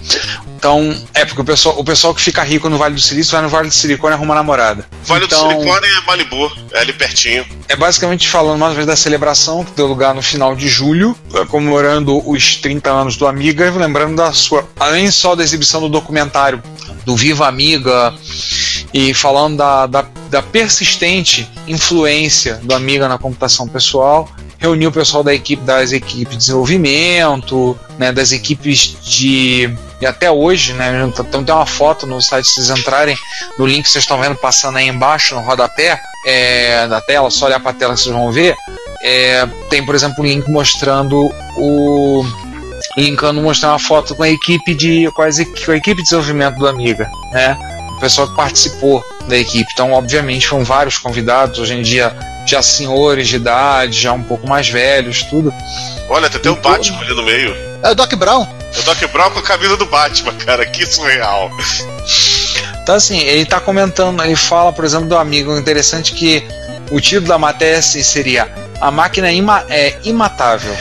Então, 0.56 0.96
é 1.14 1.24
porque 1.24 1.40
o 1.40 1.46
pessoal, 1.46 1.80
o 1.80 1.84
pessoal 1.84 2.16
que 2.16 2.22
fica 2.22 2.44
rico 2.44 2.68
no 2.68 2.78
Vale 2.80 2.96
do 2.96 3.02
Silício 3.02 3.32
vai 3.32 3.42
no 3.44 3.50
Vale 3.50 3.68
do 3.68 3.74
Silicone 3.74 4.16
arruma 4.16 4.34
namorada. 4.34 4.88
Vale 5.04 5.26
então, 5.26 5.48
do 5.48 5.54
Silicone 5.54 5.86
é 5.86 6.02
Malibu, 6.08 6.52
é 6.74 6.80
ali 6.80 6.94
pertinho. 6.94 7.46
É 7.70 7.76
basicamente 7.76 8.28
falando 8.28 8.58
mais 8.58 8.72
uma 8.72 8.76
vez 8.76 8.88
da 8.88 8.96
celebração 8.96 9.64
que 9.64 9.72
deu 9.72 9.86
lugar 9.86 10.16
no 10.16 10.22
final 10.22 10.56
de 10.56 10.68
julho, 10.68 11.16
comemorando 11.50 12.28
os 12.28 12.56
30 12.56 12.90
anos 12.90 13.16
do 13.16 13.28
Amiga, 13.28 13.70
lembrando 13.70 14.16
da 14.16 14.34
sua. 14.34 14.68
Além 14.80 15.12
só 15.12 15.36
da 15.36 15.44
exibição 15.44 15.80
do 15.80 15.90
documentário 15.90 16.62
do 17.06 17.16
Viva 17.16 17.48
Amiga 17.48 18.14
e 18.94 19.14
falando 19.14 19.58
da, 19.58 19.86
da, 19.86 20.02
da 20.30 20.42
persistente 20.42 21.48
influência 21.68 22.56
do 22.64 22.74
Amiga 22.74 23.08
na 23.08 23.18
computação 23.18 23.68
pessoal, 23.68 24.28
reuniu 24.58 24.90
o 24.90 24.94
pessoal 24.94 25.24
da 25.24 25.34
equipe 25.34 25.64
das 25.64 25.92
equipes 25.92 26.32
de 26.32 26.38
desenvolvimento, 26.38 27.78
né, 27.98 28.12
das 28.12 28.32
equipes 28.32 28.98
de 29.04 29.74
e 30.00 30.06
até 30.06 30.30
hoje, 30.30 30.74
né, 30.74 31.04
então 31.08 31.44
tem 31.44 31.56
uma 31.56 31.66
foto 31.66 32.06
no 32.06 32.22
site 32.22 32.48
se 32.48 32.54
vocês 32.54 32.70
entrarem 32.70 33.18
no 33.58 33.66
link 33.66 33.84
que 33.84 33.90
vocês 33.90 34.04
estão 34.04 34.20
vendo 34.20 34.36
passando 34.36 34.78
aí 34.78 34.88
embaixo 34.88 35.34
no 35.34 35.42
rodapé 35.42 36.00
é, 36.26 36.88
da 36.88 37.02
tela, 37.02 37.32
só 37.32 37.46
olhar 37.48 37.60
para 37.60 37.72
a 37.72 37.74
tela 37.74 37.94
que 37.96 38.02
vocês 38.02 38.14
vão 38.14 38.32
ver. 38.32 38.56
É, 39.02 39.48
tem, 39.70 39.84
por 39.84 39.96
exemplo, 39.96 40.24
um 40.24 40.28
link 40.28 40.50
mostrando 40.50 41.32
o 41.58 42.24
linkando 42.96 43.42
mostrando 43.42 43.74
uma 43.74 43.80
foto 43.80 44.16
com 44.16 44.24
a 44.24 44.30
equipe 44.30 44.76
de 44.76 45.10
com 45.12 45.24
com 45.24 45.72
a 45.72 45.78
equipe 45.78 45.98
de 45.98 46.04
desenvolvimento 46.04 46.58
do 46.58 46.68
Amiga, 46.68 47.10
né? 47.32 47.58
O 47.96 48.00
pessoal 48.00 48.28
que 48.28 48.36
participou 48.36 49.04
da 49.28 49.38
equipe. 49.38 49.70
Então, 49.74 49.92
obviamente, 49.94 50.48
foram 50.48 50.64
vários 50.64 50.98
convidados. 50.98 51.60
Hoje 51.60 51.74
em 51.74 51.82
dia 51.82 52.16
já 52.48 52.62
senhores 52.62 53.28
de 53.28 53.36
idade, 53.36 54.02
já 54.02 54.14
um 54.14 54.24
pouco 54.24 54.48
mais 54.48 54.70
velhos, 54.70 55.24
tudo. 55.24 55.54
Olha, 56.10 56.30
tem 56.30 56.40
até 56.40 56.50
o 56.50 56.56
Batman 56.56 57.02
ali 57.02 57.14
no 57.14 57.24
meio. 57.24 57.56
É 57.84 57.92
o 57.92 57.96
Doc 57.96 58.14
Brown. 58.16 58.48
É 58.74 58.80
o 58.80 58.84
Doc 58.84 59.12
Brown 59.12 59.32
com 59.32 59.40
a 59.40 59.44
camisa 59.44 59.78
do 59.78 59.86
Batman, 59.86 60.34
cara, 60.34 60.66
que 60.66 60.86
surreal. 60.86 61.52
Então 62.82 62.96
assim, 62.96 63.20
ele 63.20 63.46
tá 63.46 63.60
comentando, 63.60 64.24
ele 64.24 64.36
fala, 64.36 64.72
por 64.72 64.86
exemplo, 64.86 65.08
do 65.08 65.18
amigo 65.18 65.56
interessante 65.58 66.14
que 66.14 66.44
o 66.90 67.02
título 67.02 67.28
da 67.28 67.38
matéria 67.38 67.80
assim, 67.80 68.02
seria 68.02 68.50
A 68.80 68.90
máquina 68.90 69.30
ima 69.32 69.66
é 69.70 69.98
imatável. 70.04 70.74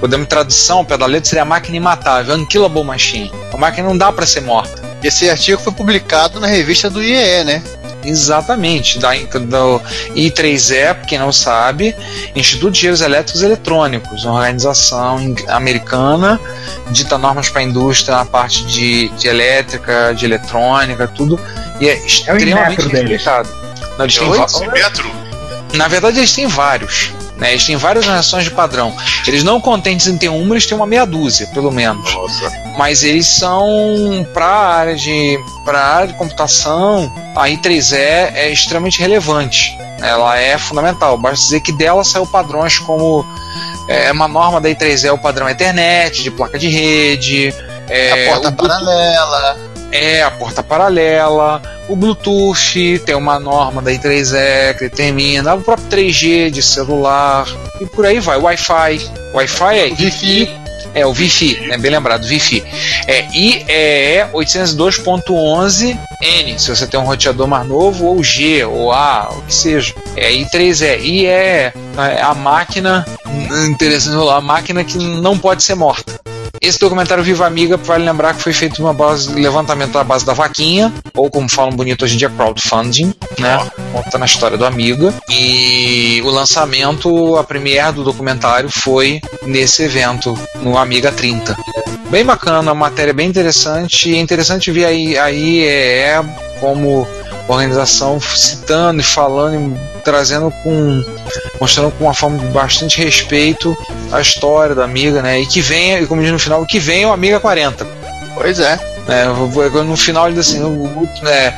Podemos 0.00 0.26
tradução, 0.26 0.78
ao 0.78 0.84
pé 0.84 0.98
da 0.98 1.06
letra, 1.06 1.28
seria 1.28 1.42
a 1.42 1.46
máquina 1.46 1.76
imatável, 1.76 2.34
Unkillable 2.34 2.82
Machine. 2.82 3.30
A 3.52 3.56
máquina 3.56 3.86
não 3.86 3.96
dá 3.96 4.10
para 4.10 4.26
ser 4.26 4.40
morta. 4.40 4.82
Esse 5.04 5.30
artigo 5.30 5.60
foi 5.60 5.72
publicado 5.72 6.40
na 6.40 6.48
revista 6.48 6.90
do 6.90 7.00
IEE, 7.00 7.44
né? 7.44 7.62
Exatamente, 8.04 8.98
da, 8.98 9.10
do 9.12 9.80
I3E, 10.14 11.04
quem 11.06 11.18
não 11.18 11.32
sabe, 11.32 11.94
Instituto 12.34 12.72
de 12.72 12.78
Engenheiros 12.78 13.00
Elétricos 13.00 13.42
e 13.42 13.44
Eletrônicos, 13.44 14.24
uma 14.24 14.34
organização 14.34 15.34
americana, 15.48 16.40
dita 16.90 17.16
normas 17.16 17.48
para 17.48 17.60
a 17.60 17.64
indústria 17.64 18.16
na 18.16 18.24
parte 18.24 18.64
de, 18.66 19.08
de 19.10 19.28
elétrica, 19.28 20.12
de 20.14 20.24
eletrônica, 20.24 21.06
tudo, 21.08 21.38
e 21.80 21.88
é 21.88 22.06
extremamente 22.06 22.80
é 22.80 23.00
respeitado. 23.00 23.48
Não, 23.98 24.04
eles 24.04 24.52
têm 24.52 24.68
metro? 24.70 25.10
Na 25.74 25.88
verdade, 25.88 26.18
eles 26.18 26.32
têm 26.32 26.46
vários. 26.46 27.10
Né? 27.42 27.50
Eles 27.50 27.66
têm 27.66 27.76
várias 27.76 28.06
reações 28.06 28.44
de 28.44 28.52
padrão. 28.52 28.94
Eles 29.26 29.42
não 29.42 29.60
contentes 29.60 30.06
em 30.06 30.16
ter 30.16 30.28
uma, 30.28 30.54
eles 30.54 30.64
têm 30.64 30.76
uma 30.76 30.86
meia 30.86 31.04
dúzia, 31.04 31.48
pelo 31.48 31.72
menos. 31.72 32.14
Nossa. 32.14 32.52
Mas 32.78 33.02
eles 33.02 33.26
são 33.26 34.24
para 34.32 34.46
a 34.46 34.74
área 34.76 34.94
de 34.94 35.38
para 35.64 35.80
área 35.80 36.06
de 36.08 36.14
computação, 36.14 37.12
a 37.34 37.48
I3E 37.48 37.96
é 37.96 38.50
extremamente 38.50 39.00
relevante. 39.00 39.76
Ela 40.00 40.38
é 40.38 40.56
fundamental. 40.56 41.18
Basta 41.18 41.44
dizer 41.44 41.60
que 41.60 41.72
dela 41.72 42.04
saiu 42.04 42.26
padrões 42.26 42.78
como 42.78 43.26
é 43.88 44.12
uma 44.12 44.28
norma 44.28 44.60
da 44.60 44.68
I3E 44.68 45.06
é 45.06 45.12
o 45.12 45.18
padrão 45.18 45.48
Ethernet, 45.48 46.22
de 46.22 46.30
placa 46.30 46.56
de 46.56 46.68
rede, 46.68 47.52
é, 47.88 48.28
a 48.28 48.32
porta 48.32 48.52
paralela. 48.52 49.71
É, 49.92 50.22
a 50.22 50.30
porta 50.30 50.62
paralela, 50.62 51.60
o 51.86 51.94
Bluetooth, 51.94 52.98
tem 53.04 53.14
uma 53.14 53.38
norma 53.38 53.82
da 53.82 53.92
I3E 53.92 54.72
que 54.78 54.88
determina, 54.88 55.54
o 55.54 55.60
próprio 55.60 55.86
3G 55.88 56.48
de 56.50 56.62
celular, 56.62 57.46
e 57.78 57.84
por 57.84 58.06
aí 58.06 58.18
vai, 58.18 58.38
Wi-Fi. 58.38 59.10
Wi-Fi 59.34 59.78
é 59.78 59.90
Wi-Fi. 59.90 60.62
É, 60.94 61.06
o 61.06 61.10
Wi-Fi, 61.10 61.70
é 61.70 61.78
bem 61.78 61.90
lembrado, 61.90 62.24
Wi-Fi. 62.24 62.64
É 63.06 63.26
IEE 63.34 64.24
802.11N, 64.32 66.58
se 66.58 66.74
você 66.74 66.86
tem 66.86 66.98
um 66.98 67.04
roteador 67.04 67.46
mais 67.46 67.66
novo, 67.66 68.06
ou 68.06 68.24
G, 68.24 68.64
ou 68.64 68.92
A, 68.92 69.28
o 69.30 69.42
que 69.42 69.54
seja. 69.54 69.94
É 70.16 70.32
I3E. 70.32 71.00
E 71.00 71.26
é 71.26 71.74
a 72.22 72.32
máquina, 72.34 73.04
interessante, 73.66 74.16
a 74.30 74.40
máquina 74.40 74.82
que 74.84 74.96
não 74.96 75.38
pode 75.38 75.62
ser 75.62 75.74
morta. 75.74 76.18
Esse 76.62 76.78
documentário 76.78 77.24
Viva 77.24 77.44
Amiga 77.44 77.76
vale 77.76 78.04
lembrar 78.04 78.34
que 78.34 78.40
foi 78.40 78.52
feito 78.52 78.80
uma 78.80 78.94
base 78.94 79.34
levantamento 79.34 79.94
da 79.94 80.04
base 80.04 80.24
da 80.24 80.32
vaquinha, 80.32 80.92
ou 81.12 81.28
como 81.28 81.48
falam 81.48 81.72
bonito 81.72 82.04
hoje 82.04 82.14
em 82.14 82.18
dia, 82.18 82.30
crowdfunding, 82.30 83.12
né? 83.36 83.68
Contando 83.92 84.22
a 84.22 84.26
história 84.26 84.56
do 84.56 84.64
Amiga. 84.64 85.12
E 85.28 86.22
o 86.24 86.30
lançamento, 86.30 87.36
a 87.36 87.42
premiere 87.42 87.90
do 87.90 88.04
documentário 88.04 88.70
foi 88.70 89.20
nesse 89.44 89.82
evento, 89.82 90.38
no 90.62 90.78
Amiga 90.78 91.10
30. 91.10 91.56
Bem 92.08 92.24
bacana, 92.24 92.60
uma 92.60 92.74
matéria 92.74 93.12
bem 93.12 93.28
interessante. 93.28 94.10
E 94.10 94.14
é 94.14 94.20
interessante 94.20 94.70
ver 94.70 94.84
aí, 94.84 95.18
aí 95.18 95.64
é 95.64 96.22
como 96.60 97.08
organização 97.48 98.20
citando 98.20 99.00
e 99.00 99.04
falando 99.04 99.76
trazendo 100.02 100.50
com 100.62 101.04
mostrando 101.60 101.92
com 101.92 102.04
uma 102.04 102.14
forma 102.14 102.38
de 102.38 102.46
bastante 102.46 103.02
respeito 103.02 103.76
a 104.10 104.20
história 104.20 104.74
da 104.74 104.84
amiga, 104.84 105.22
né? 105.22 105.40
E 105.40 105.46
que 105.46 105.60
venha, 105.60 106.00
e 106.00 106.06
como 106.06 106.20
diz 106.20 106.30
no 106.30 106.38
final, 106.38 106.64
que 106.66 106.78
venha 106.78 107.08
o 107.08 107.12
Amiga 107.12 107.40
40. 107.40 107.86
Pois 108.34 108.58
é. 108.58 108.78
É, 109.08 109.24
no 109.24 109.96
final 109.96 110.26
ele 110.26 110.36
diz 110.36 110.48
assim, 110.48 110.62
o, 110.62 111.08
é, 111.26 111.52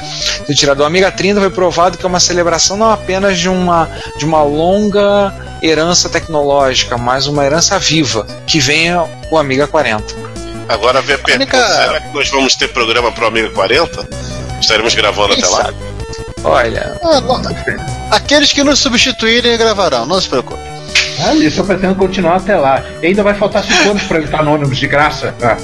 tirado 0.55 0.79
do 0.79 0.85
Amiga 0.85 1.13
30 1.13 1.41
foi 1.41 1.51
provado 1.51 1.99
que 1.99 2.05
é 2.05 2.09
uma 2.09 2.21
celebração 2.21 2.75
não 2.77 2.91
apenas 2.91 3.39
de 3.39 3.51
uma, 3.51 3.89
de 4.17 4.25
uma 4.25 4.43
longa 4.43 5.35
herança 5.63 6.09
tecnológica, 6.09 6.97
mas 6.97 7.27
uma 7.27 7.45
herança 7.45 7.79
viva, 7.79 8.27
que 8.47 8.61
venha 8.61 9.05
o 9.31 9.37
Amiga 9.37 9.67
40. 9.67 10.15
Agora 10.69 11.03
vê 11.03 11.15
a 11.15 11.19
pergunta, 11.19 11.57
única... 11.57 11.69
será 11.69 12.01
que 12.01 12.15
nós 12.15 12.31
vamos 12.31 12.55
ter 12.55 12.69
programa 12.69 13.13
pro 13.13 13.27
Amiga 13.27 13.51
40? 13.51 14.09
Estaremos 14.61 14.95
gravando 14.95 15.35
Quem 15.35 15.45
até 15.45 15.53
sabe? 15.53 15.94
Olha. 16.45 17.01
Ah, 17.03 17.23
aqueles 18.17 18.53
que 18.53 18.63
nos 18.63 18.79
substituírem 18.79 19.57
gravarão, 19.57 20.05
não 20.05 20.21
se 20.21 20.29
preocupe. 20.29 20.61
Ah, 21.25 21.35
isso 21.35 21.61
eu 21.61 21.65
pretendo 21.65 21.95
continuar 21.95 22.37
até 22.37 22.57
lá. 22.57 22.83
E 23.03 23.07
ainda 23.07 23.23
vai 23.23 23.35
faltar 23.35 23.65
5 23.65 23.91
anos 23.91 24.03
pra 24.03 24.19
entrar 24.19 24.45
no 24.45 24.55
ônibus 24.55 24.77
de 24.79 24.87
graça. 24.87 25.35
Ah. 25.43 25.57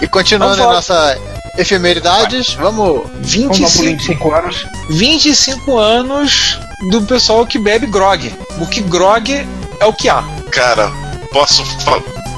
e 0.02 0.06
continuando 0.06 0.60
em 0.60 0.66
nossa 0.66 1.18
efemeridades, 1.56 2.54
vamos. 2.54 3.08
25, 3.20 3.82
25 3.82 4.34
anos. 4.34 4.66
25 4.90 5.78
anos 5.78 6.60
do 6.90 7.02
pessoal 7.02 7.46
que 7.46 7.58
bebe 7.58 7.86
grog. 7.86 8.32
O 8.60 8.66
que 8.66 8.82
grog 8.82 9.46
é 9.80 9.86
o 9.86 9.92
que 9.92 10.08
há. 10.08 10.22
Cara, 10.50 10.90
posso 11.32 11.64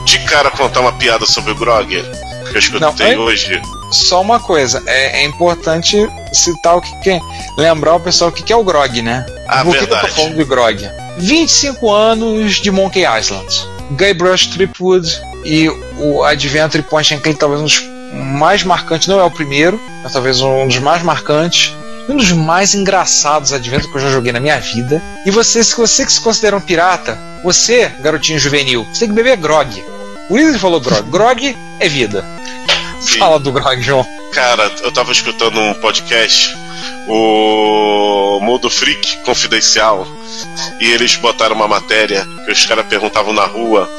de 0.04 0.18
cara 0.20 0.50
contar 0.50 0.80
uma 0.80 0.92
piada 0.92 1.26
sobre 1.26 1.52
o 1.52 1.54
grog? 1.54 1.88
Que 1.88 2.54
eu 2.54 2.58
escutei 2.58 3.16
Não, 3.16 3.22
é... 3.22 3.26
hoje 3.26 3.60
só 3.90 4.20
uma 4.20 4.38
coisa, 4.38 4.82
é, 4.86 5.22
é 5.22 5.24
importante 5.24 5.96
citar 6.32 6.76
o 6.76 6.80
que, 6.80 6.94
que 7.00 7.20
lembrar 7.56 7.94
o 7.94 8.00
pessoal 8.00 8.30
o 8.30 8.32
que, 8.32 8.42
que 8.42 8.52
é 8.52 8.56
o 8.56 8.64
Grog, 8.64 9.02
né? 9.02 9.24
Ah, 9.46 9.64
Por 9.64 9.76
que, 9.76 9.86
que 9.86 9.92
eu 9.92 10.00
tô 10.00 10.08
falando 10.08 10.36
de 10.36 10.44
Grog? 10.44 10.88
25 11.18 11.90
anos 11.90 12.56
de 12.56 12.70
Monkey 12.70 13.04
Island. 13.04 13.46
Guybrush 13.92 14.48
Threepwood 14.48 15.20
e 15.44 15.68
o 15.98 16.22
Adventure 16.22 16.82
Point 16.82 17.14
and 17.14 17.20
Click, 17.20 17.38
talvez 17.38 17.60
um 17.60 17.64
dos 17.64 17.82
mais 18.12 18.62
marcantes, 18.62 19.08
não 19.08 19.18
é 19.18 19.24
o 19.24 19.30
primeiro, 19.30 19.80
mas 20.02 20.12
talvez 20.12 20.40
um 20.40 20.66
dos 20.66 20.78
mais 20.78 21.02
marcantes 21.02 21.74
um 22.08 22.16
dos 22.16 22.32
mais 22.32 22.74
engraçados 22.74 23.52
adventos 23.52 23.86
que 23.86 23.96
eu 23.96 24.00
já 24.00 24.10
joguei 24.10 24.32
na 24.32 24.40
minha 24.40 24.58
vida. 24.58 25.02
E 25.26 25.30
você, 25.30 25.62
se 25.62 25.76
você 25.76 26.06
que 26.06 26.12
se 26.12 26.20
considera 26.20 26.56
um 26.56 26.60
pirata, 26.60 27.18
você, 27.44 27.92
garotinho 28.00 28.38
juvenil, 28.38 28.86
você 28.90 29.00
tem 29.00 29.08
que 29.08 29.14
beber 29.14 29.36
grog. 29.36 29.84
O 30.30 30.34
Wizard 30.34 30.58
falou 30.58 30.80
grog. 30.80 31.10
Grog 31.10 31.56
é 31.78 31.88
vida. 31.88 32.24
Sim. 33.00 33.18
Fala 33.18 33.38
do 33.38 33.52
Grog, 33.52 33.80
João. 33.80 34.06
Cara, 34.32 34.70
eu 34.82 34.92
tava 34.92 35.12
escutando 35.12 35.58
um 35.58 35.74
podcast 35.74 36.56
o 37.08 38.38
Mundo 38.40 38.68
Freak 38.68 39.22
Confidencial 39.24 40.06
e 40.78 40.90
eles 40.92 41.16
botaram 41.16 41.56
uma 41.56 41.66
matéria 41.66 42.26
que 42.44 42.52
os 42.52 42.66
caras 42.66 42.86
perguntavam 42.86 43.32
na 43.32 43.46
rua: 43.46 43.90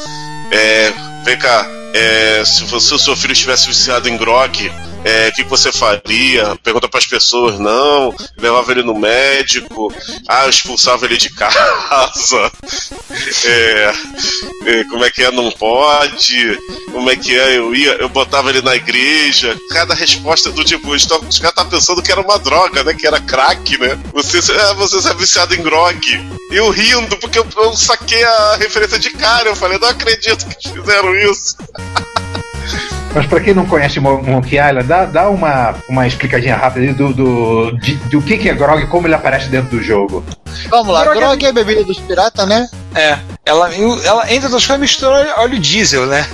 é, 0.51 0.93
vem 1.23 1.37
cá, 1.37 1.67
é, 1.93 2.43
se 2.45 2.63
você, 2.65 2.93
o 2.93 2.99
seu 2.99 3.15
filho 3.15 3.33
estivesse 3.33 3.67
viciado 3.67 4.07
em 4.07 4.15
grog, 4.15 4.71
é, 5.03 5.29
o 5.29 5.31
que 5.33 5.43
você 5.43 5.71
faria? 5.71 6.55
Pergunta 6.63 6.87
para 6.87 6.99
as 6.99 7.07
pessoas, 7.07 7.59
não, 7.59 8.13
levava 8.37 8.71
ele 8.71 8.83
no 8.83 8.93
médico, 8.93 9.93
ah, 10.27 10.47
expulsava 10.47 11.05
ele 11.05 11.17
de 11.17 11.29
casa, 11.35 12.51
é, 13.45 13.93
é, 14.65 14.83
como 14.85 15.05
é 15.05 15.09
que 15.09 15.23
é, 15.23 15.31
não 15.31 15.51
pode, 15.51 16.59
como 16.91 17.09
é 17.09 17.15
que 17.15 17.37
é, 17.37 17.57
eu 17.57 17.73
ia, 17.73 17.93
eu 17.93 18.09
botava 18.09 18.49
ele 18.49 18.61
na 18.61 18.75
igreja, 18.75 19.57
cada 19.71 19.93
resposta 19.93 20.51
do 20.51 20.63
tipo, 20.63 20.91
os 20.91 21.05
caras 21.05 21.35
estavam 21.35 21.69
pensando 21.69 22.01
que 22.01 22.11
era 22.11 22.21
uma 22.21 22.37
droga, 22.39 22.83
né, 22.83 22.93
que 22.93 23.07
era 23.07 23.19
crack, 23.19 23.77
né, 23.77 23.97
você, 24.13 24.39
ah, 24.53 24.73
você 24.73 25.07
é 25.07 25.13
viciado 25.13 25.55
em 25.55 25.61
grog, 25.61 25.99
eu 26.51 26.69
rindo, 26.69 27.17
porque 27.17 27.39
eu, 27.39 27.47
eu 27.57 27.75
saquei 27.75 28.23
a 28.23 28.55
referência 28.57 28.99
de 28.99 29.11
cara, 29.11 29.49
eu 29.49 29.55
falei, 29.55 29.77
não 29.79 29.87
acredito 29.87 30.45
que 30.47 30.69
fizeram 30.69 31.15
isso. 31.15 31.55
Mas 33.13 33.25
pra 33.25 33.39
quem 33.39 33.53
não 33.53 33.65
conhece 33.65 33.99
Monkey 33.99 34.57
Island, 34.57 34.87
dá, 34.87 35.05
dá 35.05 35.29
uma, 35.29 35.75
uma 35.89 36.05
explicadinha 36.07 36.55
rápida 36.55 36.85
aí 36.85 36.93
do, 36.93 37.11
do, 37.13 37.71
de, 37.79 37.95
do 37.95 38.21
que, 38.21 38.37
que 38.37 38.49
é 38.49 38.53
Grog 38.53 38.83
e 38.83 38.87
como 38.87 39.07
ele 39.07 39.15
aparece 39.15 39.49
dentro 39.49 39.77
do 39.77 39.83
jogo. 39.83 40.23
Vamos 40.69 40.93
lá, 40.93 41.03
Grog 41.03 41.17
é- 41.17 41.19
Grog 41.21 41.45
é 41.45 41.49
a 41.49 41.53
bebida 41.53 41.83
dos 41.83 41.99
piratas, 41.99 42.47
né? 42.47 42.69
É, 42.93 43.17
ela, 43.45 43.73
ela 43.73 44.31
entre 44.31 44.45
outras 44.45 44.65
coisas 44.65 44.79
mistura 44.79 45.33
óleo 45.37 45.59
diesel, 45.59 46.05
né? 46.05 46.25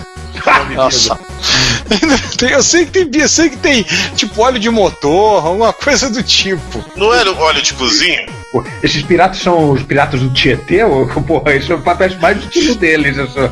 Nossa. 0.75 1.17
Eu 2.41 2.62
sei 2.63 2.86
que 2.86 3.05
tem, 3.05 3.22
eu 3.22 3.29
sei 3.29 3.50
que 3.50 3.58
tem 3.58 3.84
tipo 4.15 4.41
óleo 4.41 4.60
de 4.60 4.70
motor, 4.70 5.46
alguma 5.46 5.72
coisa 5.72 6.10
do 6.10 6.22
tipo. 6.24 6.84
Não 6.96 7.13
era 7.13 7.32
óleo 7.32 7.62
de 7.62 7.74
cozinha? 7.74 8.25
Pô, 8.56 8.64
esses 8.82 9.04
piratas 9.04 9.40
são 9.40 9.72
os 9.72 9.84
piratas 9.84 10.22
do 10.22 10.30
Tietê? 10.30 10.82
Ou, 10.86 11.06
porra, 11.24 11.56
isso 11.56 11.78
parece 11.80 12.16
mais 12.16 12.38
do 12.38 12.46
estilo 12.46 12.76
deles. 12.76 13.18
Isso, 13.18 13.52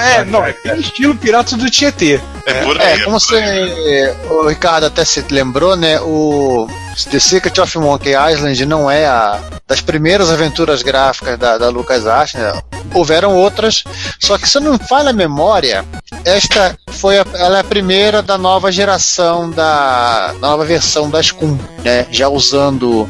É, 0.00 0.24
não, 0.24 0.42
tem 0.62 0.80
estilo 0.80 1.14
Piratas 1.14 1.52
do 1.58 1.70
Tietê. 1.70 2.18
É, 2.46 2.64
por 2.64 2.80
É, 2.80 2.94
aí. 2.94 3.02
como 3.02 3.20
você, 3.20 4.16
o 4.30 4.48
Ricardo 4.48 4.86
até 4.86 5.04
se 5.04 5.22
lembrou, 5.30 5.76
né? 5.76 6.00
O 6.00 6.66
The 7.10 7.20
Secret 7.20 7.60
of 7.60 7.78
Monkey 7.78 8.12
Island 8.32 8.64
não 8.64 8.90
é 8.90 9.04
a 9.06 9.38
das 9.68 9.80
primeiras 9.82 10.30
aventuras 10.30 10.82
gráficas 10.82 11.38
da, 11.38 11.58
da 11.58 11.68
LucasArts, 11.68 12.34
né? 12.34 12.60
Houveram 12.94 13.34
outras, 13.36 13.84
só 14.18 14.36
que 14.38 14.48
se 14.48 14.58
eu 14.58 14.62
não 14.62 14.78
falha 14.78 15.10
a 15.10 15.14
memória, 15.14 15.84
esta 16.24 16.76
foi 16.90 17.18
a, 17.18 17.24
ela 17.34 17.58
é 17.58 17.60
a 17.60 17.64
primeira 17.64 18.20
da 18.22 18.36
nova 18.36 18.72
geração 18.72 19.50
da, 19.50 20.28
da 20.32 20.48
nova 20.48 20.64
versão 20.64 21.08
da 21.08 21.22
Scum, 21.22 21.56
né? 21.84 22.06
Já 22.10 22.28
usando 22.28 23.08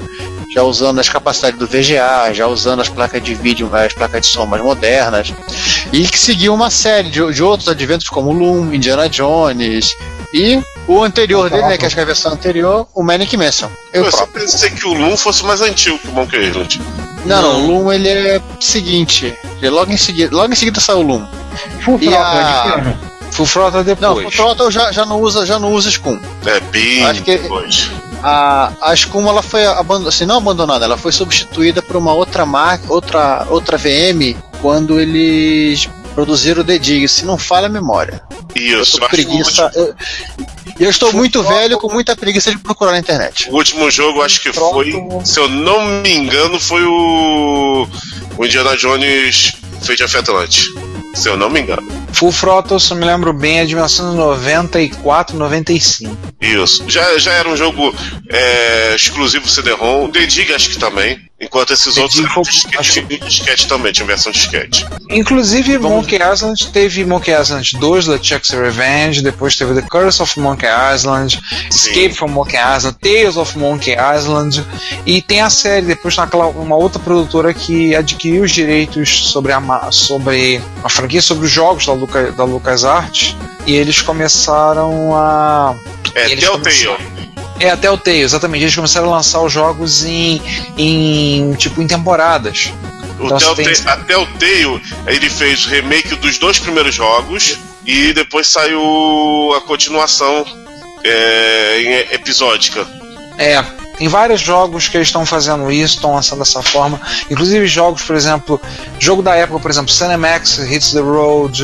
já 0.55 0.63
usando 0.63 0.99
as 1.01 1.09
capacidades 1.09 1.59
do 1.59 1.67
VGA, 1.67 2.33
já 2.33 2.47
usando 2.47 2.81
as 2.81 2.89
placas 2.89 3.23
de 3.23 3.35
vídeo, 3.35 3.71
as 3.75 3.93
placas 3.93 4.21
de 4.23 4.27
som 4.29 4.45
mais 4.47 4.63
modernas, 4.63 5.33
e 5.93 6.07
que 6.07 6.19
seguiu 6.19 6.53
uma 6.55 6.71
série 6.71 7.09
de, 7.11 7.33
de 7.33 7.43
outros 7.43 7.69
adventos 7.69 8.09
como 8.09 8.33
Loom, 8.33 8.73
Indiana 8.75 9.09
Jones 9.09 9.97
e 10.35 10.63
o 10.87 11.03
anterior 11.03 11.49
dele, 11.49 11.63
né, 11.63 11.79
que 11.79 11.87
acho 11.87 11.95
que 11.95 12.01
é 12.01 12.03
a 12.03 12.07
versão 12.07 12.33
anterior, 12.33 12.87
o 12.95 13.03
Manic 13.03 13.37
Mansion. 13.37 13.69
Eu 13.93 14.05
Eu 14.05 14.27
pensei 14.29 14.71
que 14.71 14.87
o 14.87 14.93
Loom 14.93 15.17
fosse 15.17 15.45
mais 15.45 15.63
antigo 15.63 15.99
que 15.99 16.09
o 16.09 16.13
Monkey 16.13 16.37
Island. 16.49 16.81
Não, 17.25 17.41
não, 17.43 17.65
o 17.65 17.67
Loom 17.69 17.93
ele 17.93 18.09
é 18.09 18.41
seguinte, 18.61 19.35
ele 19.59 19.71
logo 19.71 19.93
em 19.93 19.97
seguida, 19.97 20.35
logo 20.35 20.53
em 20.53 20.57
seguida 20.57 20.81
saiu 20.81 20.99
o 20.99 21.03
Loom. 21.03 21.27
Full 21.85 21.99
E 22.01 22.09
Throttle, 22.09 22.19
a- 22.41 22.97
é? 23.09 23.13
Full 23.33 23.47
Frota 23.47 23.77
Não, 23.79 23.85
depois. 23.85 24.27
o 24.27 24.31
Throttle 24.31 24.71
já, 24.71 24.93
já 24.93 25.07
não 25.07 25.21
usa, 25.21 25.47
já 25.47 25.59
não 25.59 25.73
usa 25.73 25.91
Scum. 25.91 26.19
É 26.45 26.61
bem 26.61 27.05
Acho 27.07 27.23
que- 27.23 27.39
depois. 27.39 27.91
A, 28.23 28.73
a 28.81 28.97
Scum 28.97 29.29
ela 29.29 29.43
foi 29.43 29.67
abandonada, 29.67 30.09
assim, 30.09 30.25
não 30.25 30.39
abandonada, 30.39 30.85
ela 30.85 30.97
foi 30.97 31.13
substituída 31.13 31.83
por 31.83 31.97
uma 31.97 32.13
outra 32.13 32.47
marca, 32.47 32.93
outra, 32.93 33.47
outra 33.51 33.77
VM 33.77 34.37
quando 34.61 35.01
eles 35.01 35.89
produziram 36.15 36.63
o 36.63 36.65
The 36.65 36.79
Dig, 36.79 37.09
se 37.09 37.25
não 37.25 37.37
falha 37.37 37.67
a 37.67 37.71
memória. 37.71 38.23
Eu 38.55 38.83
Isso, 38.83 38.99
o 38.99 39.09
preguiça. 39.09 39.71
Eu, 39.75 39.95
eu 40.79 40.91
estou 40.91 41.13
muito 41.13 41.43
velho 41.43 41.79
com 41.79 41.93
muita 41.93 42.15
preguiça 42.15 42.51
de 42.51 42.59
procurar 42.59 42.93
na 42.93 42.99
internet. 42.99 43.51
o 43.51 43.55
último 43.55 43.91
jogo, 43.91 44.23
acho 44.23 44.41
que 44.41 44.53
foi, 44.53 44.93
se 45.25 45.41
eu 45.41 45.49
não 45.49 45.85
me 46.03 46.15
engano, 46.15 46.61
foi 46.61 46.85
o, 46.85 47.89
o 48.37 48.45
Indiana 48.45 48.77
Jones 48.77 49.53
Fate 49.83 50.05
of 50.05 50.17
Atlantis. 50.17 50.67
Se 51.15 51.29
eu 51.29 51.37
não 51.37 51.51
me 51.51 51.61
engano. 51.61 51.83
Full 52.13 52.33
Throttle, 52.33 52.81
se 52.81 52.93
eu 52.93 52.97
me 52.97 53.05
lembro 53.05 53.33
bem, 53.33 53.61
é 53.61 53.65
de 53.65 53.75
1994, 53.75 55.37
95. 55.37 56.17
Isso. 56.41 56.85
Já, 56.89 57.19
já 57.19 57.33
era 57.33 57.49
um 57.49 57.57
jogo 57.57 57.95
é, 58.29 58.95
exclusivo 58.95 59.49
CD-ROM. 59.49 60.11
The 60.11 60.27
Dig 60.27 60.53
acho 60.53 60.71
que 60.71 60.79
também. 60.79 61.21
Enquanto 61.43 61.73
esses 61.73 61.97
outros 61.97 62.21
eram 62.21 62.43
disquete, 62.43 62.79
acho 62.79 63.03
disquete 63.03 63.67
também, 63.67 63.93
tinha 63.93 64.07
versão 64.07 64.31
disquete. 64.31 64.87
Inclusive, 65.11 65.77
Monkey 65.77 66.17
Island 66.17 66.69
teve 66.69 67.05
Monkey 67.05 67.33
Island 67.33 67.77
2, 67.81 68.07
LeChuck's 68.07 68.51
Revenge, 68.51 69.23
depois 69.23 69.57
teve 69.57 69.75
The 69.75 69.83
Curse 69.83 70.23
of 70.23 70.39
Monkey 70.39 70.69
Island, 70.95 71.43
Escape 71.69 72.15
from 72.15 72.29
Monkey 72.29 72.57
Island, 72.57 72.97
Tales 73.01 73.37
of 73.37 73.59
Monkey 73.59 73.97
Island, 73.97 74.65
e 75.05 75.21
tem 75.21 75.41
a 75.41 75.51
série, 75.51 75.85
depois 75.85 76.17
naquela 76.17 76.47
uma 76.47 76.77
outra 76.77 77.01
produtora 77.01 77.53
que 77.53 77.93
adquiriu 77.93 78.45
os 78.45 78.53
direitos 78.53 79.33
sobre 79.33 79.51
a, 79.53 79.91
sobre 79.91 80.61
a 80.85 80.89
franquia, 80.89 81.21
sobre 81.21 81.47
os 81.47 81.51
jogos 81.51 81.87
da, 81.87 81.93
Luca, 81.93 82.31
da 82.31 82.45
LucasArts, 82.45 83.35
e 83.67 83.75
eles 83.75 84.01
começaram 84.01 85.13
a 85.17 85.75
É, 86.15 86.37
Telltale. 86.37 87.32
É, 87.63 87.71
até 87.71 87.91
o 87.91 87.97
Tale, 87.97 88.21
exatamente. 88.21 88.65
Eles 88.65 88.75
começaram 88.75 89.09
a 89.13 89.17
lançar 89.17 89.41
os 89.43 89.53
jogos 89.53 90.05
em, 90.05 90.41
em 90.77 91.55
tipo 91.55 91.81
em 91.83 91.87
temporadas. 91.87 92.73
O 93.19 93.27
Então, 93.27 93.39
Telltale, 93.39 93.75
tem- 93.77 93.89
A 93.93 93.97
Telltale, 93.97 94.83
ele 95.07 95.31
fez 95.31 95.65
remake 95.67 96.15
dos 96.17 96.39
dois 96.39 96.59
primeiros 96.59 96.95
jogos 96.95 97.59
e 97.87 98.13
depois 98.13 98.49
saiu 98.49 99.55
a 99.57 99.61
continuação 99.63 100.45
é, 101.05 101.81
em 101.83 102.15
episódica. 102.15 102.87
É, 103.39 103.63
tem 103.97 104.09
vários 104.09 104.41
jogos 104.41 104.89
que 104.89 104.97
eles 104.97 105.09
estão 105.09 105.25
fazendo 105.25 105.71
isso, 105.71 105.95
estão 105.97 106.15
lançando 106.15 106.41
dessa 106.41 106.63
forma. 106.63 107.01
Inclusive 107.31 107.67
jogos, 107.67 108.03
por 108.03 108.17
exemplo, 108.17 108.61
jogo 108.99 109.23
da 109.23 109.35
época, 109.37 109.61
por 109.61 109.71
exemplo, 109.71 109.91
Cinemax 109.93 110.59
Hits 110.59 110.93
the 110.93 111.01
Road. 111.01 111.63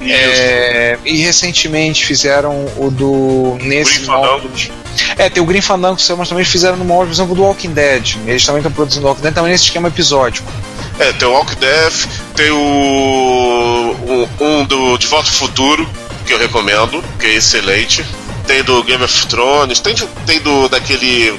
é, 0.00 0.98
e 1.04 1.18
recentemente 1.22 2.04
fizeram 2.04 2.66
o 2.76 2.90
do. 2.90 3.56
Nesse 3.62 4.02
molde. 4.06 4.72
É, 5.16 5.28
tem 5.28 5.42
o 5.42 5.46
Green 5.46 5.60
Fandango, 5.60 5.98
mas 6.16 6.28
também 6.28 6.44
fizeram 6.44 6.76
no 6.76 6.84
molde, 6.84 7.08
por 7.08 7.14
exemplo, 7.14 7.34
do 7.34 7.42
Walking 7.42 7.72
Dead. 7.72 8.16
Eles 8.26 8.44
também 8.44 8.60
estão 8.60 8.72
produzindo 8.72 9.06
Walking 9.06 9.22
Dead 9.22 9.34
também 9.34 9.52
nesse 9.52 9.64
esquema 9.64 9.88
episódico. 9.88 10.50
É, 10.98 11.12
tem 11.12 11.26
o 11.26 11.32
Walk 11.32 11.54
Death, 11.56 12.08
tem 12.34 12.50
o. 12.50 13.96
Um, 14.06 14.28
um 14.40 14.64
do 14.64 14.98
De 14.98 15.06
Volta 15.06 15.28
ao 15.28 15.34
Futuro, 15.34 15.88
que 16.26 16.32
eu 16.32 16.38
recomendo, 16.38 17.02
que 17.18 17.26
é 17.26 17.34
excelente. 17.34 18.04
Tem 18.46 18.62
do 18.62 18.82
Game 18.82 19.02
of 19.02 19.26
Thrones, 19.26 19.80
tem, 19.80 19.94
tem 20.26 20.40
do 20.40 20.68
daquele. 20.68 21.38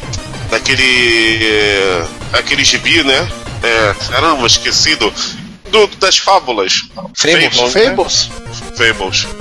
daquele. 0.49 1.43
é, 1.43 2.05
aquele 2.33 2.63
gibi, 2.63 3.03
né? 3.03 3.29
É, 3.63 3.95
caramba, 4.09 4.47
esquecido. 4.47 5.13
Do, 5.69 5.87
das 5.99 6.17
fábulas. 6.17 6.85
Fables. 7.15 7.55
Fables. 7.55 7.73
Fables? 7.73 7.73
Fables. 7.73 8.40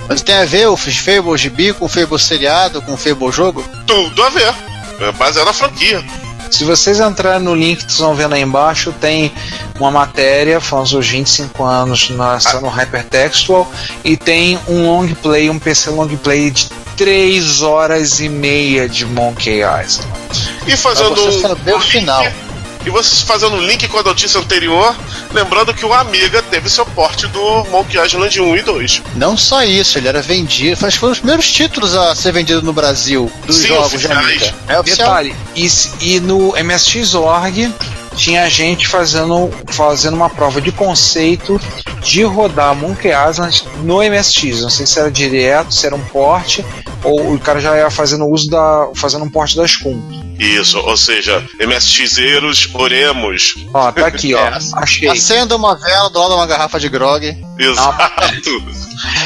Mas 0.09 0.23
tem 0.23 0.35
a 0.35 0.45
ver 0.45 0.69
o 0.69 0.77
Fable 0.77 1.37
gibi 1.37 1.73
com 1.73 1.87
o 1.87 1.89
Fable 1.89 2.19
seriado, 2.19 2.83
com 2.83 2.95
o 2.95 2.97
Fable 2.97 3.33
jogo? 3.33 3.65
Tudo 3.87 4.23
a 4.23 4.29
ver. 4.31 4.55
É 5.01 5.13
baseado 5.13 5.47
na 5.47 5.53
franquia. 5.53 6.05
Se 6.51 6.65
vocês 6.65 6.99
entrarem 6.99 7.41
no 7.41 7.55
link 7.55 7.85
que 7.85 7.93
vocês 7.93 8.01
vão 8.01 8.15
ver 8.15 8.31
aí 8.33 8.43
embaixo, 8.43 8.93
tem 9.01 9.33
uma 9.79 9.91
matéria 9.91 10.61
falando 10.61 10.89
sobre 10.89 11.07
os 11.07 11.11
25 11.11 11.65
anos 11.65 12.11
na 12.11 12.39
no 12.61 12.69
Hypertextual 12.69 13.71
e 14.05 14.17
tem 14.17 14.59
um 14.69 14.85
long 14.85 15.07
play, 15.15 15.49
um 15.49 15.59
PC 15.59 15.91
long 15.91 16.09
play 16.17 16.51
de 16.51 16.69
3 16.97 17.63
horas 17.63 18.21
e 18.21 18.29
meia 18.29 18.89
de 18.89 19.07
Monkey 19.07 19.61
Island. 19.61 20.13
E 20.67 20.77
fazendo 20.77 21.15
Pra 21.15 21.23
você 21.23 21.41
saber 21.41 21.75
o 21.75 21.81
final. 21.81 22.25
E 22.85 22.91
vocês 22.91 23.23
fazendo 23.23 23.57
um 23.57 23.61
link 23.61 23.87
com 23.89 23.99
a 23.99 24.03
notícia 24.03 24.41
anterior, 24.41 24.97
lembrando 25.33 25.75
que 25.75 25.85
o 25.85 25.93
Amiga 25.93 26.43
teve 26.43 26.69
seu 26.71 26.87
porte 26.87 27.27
do 27.27 27.65
Monkey 27.65 27.99
Island 27.99 28.41
1 28.41 28.57
e 28.57 28.63
2. 28.63 29.03
Não 29.17 29.37
só 29.37 29.63
isso, 29.63 29.99
ele 29.99 30.09
era 30.09 30.23
vendido. 30.23 30.87
Acho 30.87 30.97
que 30.97 31.01
foram 31.01 31.13
os 31.13 31.19
primeiros 31.19 31.51
títulos 31.53 31.95
a 31.95 32.15
ser 32.15 32.33
vendido 32.33 32.63
no 32.63 32.73
Brasil 32.73 33.31
dos 33.47 33.57
Sim, 33.57 33.69
jogos 33.69 33.91
de 33.91 33.97
oficiais. 33.97 34.27
Amiga. 34.27 34.55
É 34.69 34.81
oficial. 34.81 35.09
Detalhe, 35.09 35.37
e, 35.55 35.69
e 36.01 36.21
no 36.21 36.55
MSX.org 36.57 37.73
tinha 38.15 38.49
gente 38.49 38.87
fazendo, 38.87 39.51
fazendo 39.69 40.15
uma 40.15 40.29
prova 40.29 40.61
de 40.61 40.73
conceito 40.73 41.61
de 42.03 42.23
rodar 42.23 42.75
Monkey 42.75 43.11
Island 43.11 43.65
no 43.83 43.99
MSX. 43.99 44.63
Não 44.63 44.71
sei 44.71 44.87
se 44.87 44.99
era 44.99 45.11
direto, 45.11 45.73
se 45.73 45.87
era 45.87 45.95
um 45.95 46.05
porte, 46.05 46.65
ou 47.05 47.35
o 47.35 47.39
cara 47.39 47.61
já 47.61 47.77
ia 47.77 47.91
fazendo 47.91 48.27
uso 48.27 48.51
da. 48.51 48.89
fazendo 48.95 49.25
um 49.25 49.31
porte 49.31 49.57
da 49.57 49.67
Scum. 49.67 50.01
Isso, 50.39 50.79
ou 50.79 50.97
seja, 50.97 51.47
MSXeiros, 51.61 52.71
oremos. 52.73 53.57
Ó, 53.75 53.93
tá 53.93 54.07
aqui, 54.07 54.35
ó. 54.35 54.41
É, 54.51 54.59
Achei. 54.77 55.09
Acenda 55.09 55.55
uma 55.55 55.77
vela 55.77 56.09
do 56.09 56.19
lado 56.19 56.31
de 56.31 56.37
uma 56.37 56.47
garrafa 56.47 56.81
de 56.81 56.89
grog. 56.89 57.37
Exato. 57.59 58.51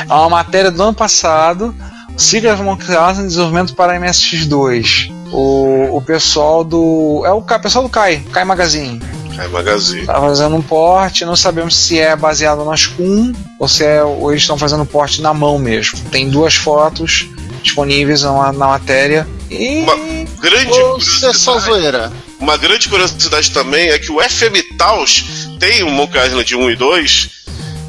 É 0.09 0.13
uma 0.13 0.29
matéria 0.29 0.71
do 0.71 0.83
ano 0.83 0.95
passado. 0.95 1.75
Secret 2.17 2.53
of 2.53 2.63
Monkey 2.63 2.93
Island 2.93 3.29
desenvolvimento 3.29 3.75
para 3.75 3.99
MSX2. 3.99 5.14
O, 5.37 5.97
o 5.97 6.03
pessoal 6.03 6.63
do. 6.65 7.23
É 7.27 7.33
o 7.33 7.43
Kai- 7.43 7.59
pessoal 7.61 7.85
do 7.85 7.91
Kai, 7.91 8.23
Kai 8.33 8.45
Magazine. 8.45 9.01
É 9.39 9.49
Magazine. 9.49 10.07
Tá 10.07 10.21
fazendo 10.21 10.55
um 10.55 10.63
porte, 10.63 11.25
não 11.25 11.35
sabemos 11.35 11.75
se 11.75 11.99
é 11.99 12.15
baseado 12.15 12.65
nas 12.65 12.87
Kun 12.87 13.33
ou 13.59 13.67
se 13.67 13.85
é, 13.85 14.03
ou 14.03 14.31
eles 14.31 14.43
estão 14.45 14.57
fazendo 14.57 14.87
porte 14.87 15.21
na 15.21 15.35
mão 15.35 15.59
mesmo. 15.59 15.99
Tem 16.11 16.31
duas 16.31 16.55
fotos 16.55 17.27
disponíveis 17.61 18.23
na, 18.23 18.53
na 18.53 18.67
matéria. 18.69 19.27
E. 19.51 19.83
Uma 19.83 19.97
grande 20.41 21.05
se 21.05 21.27
é 21.27 21.33
só 21.33 21.53
curiosidade, 21.55 21.65
zoeira? 21.65 22.13
uma 22.39 22.57
grande 22.57 22.89
curiosidade 22.89 23.51
também 23.51 23.89
é 23.89 23.99
que 23.99 24.13
o 24.13 24.21
FM 24.23 24.77
Taos 24.79 25.25
tem 25.59 25.83
o 25.83 25.91
Monkey 25.91 26.19
Island 26.27 26.55
1 26.57 26.71
e 26.71 26.77
2 26.77 27.31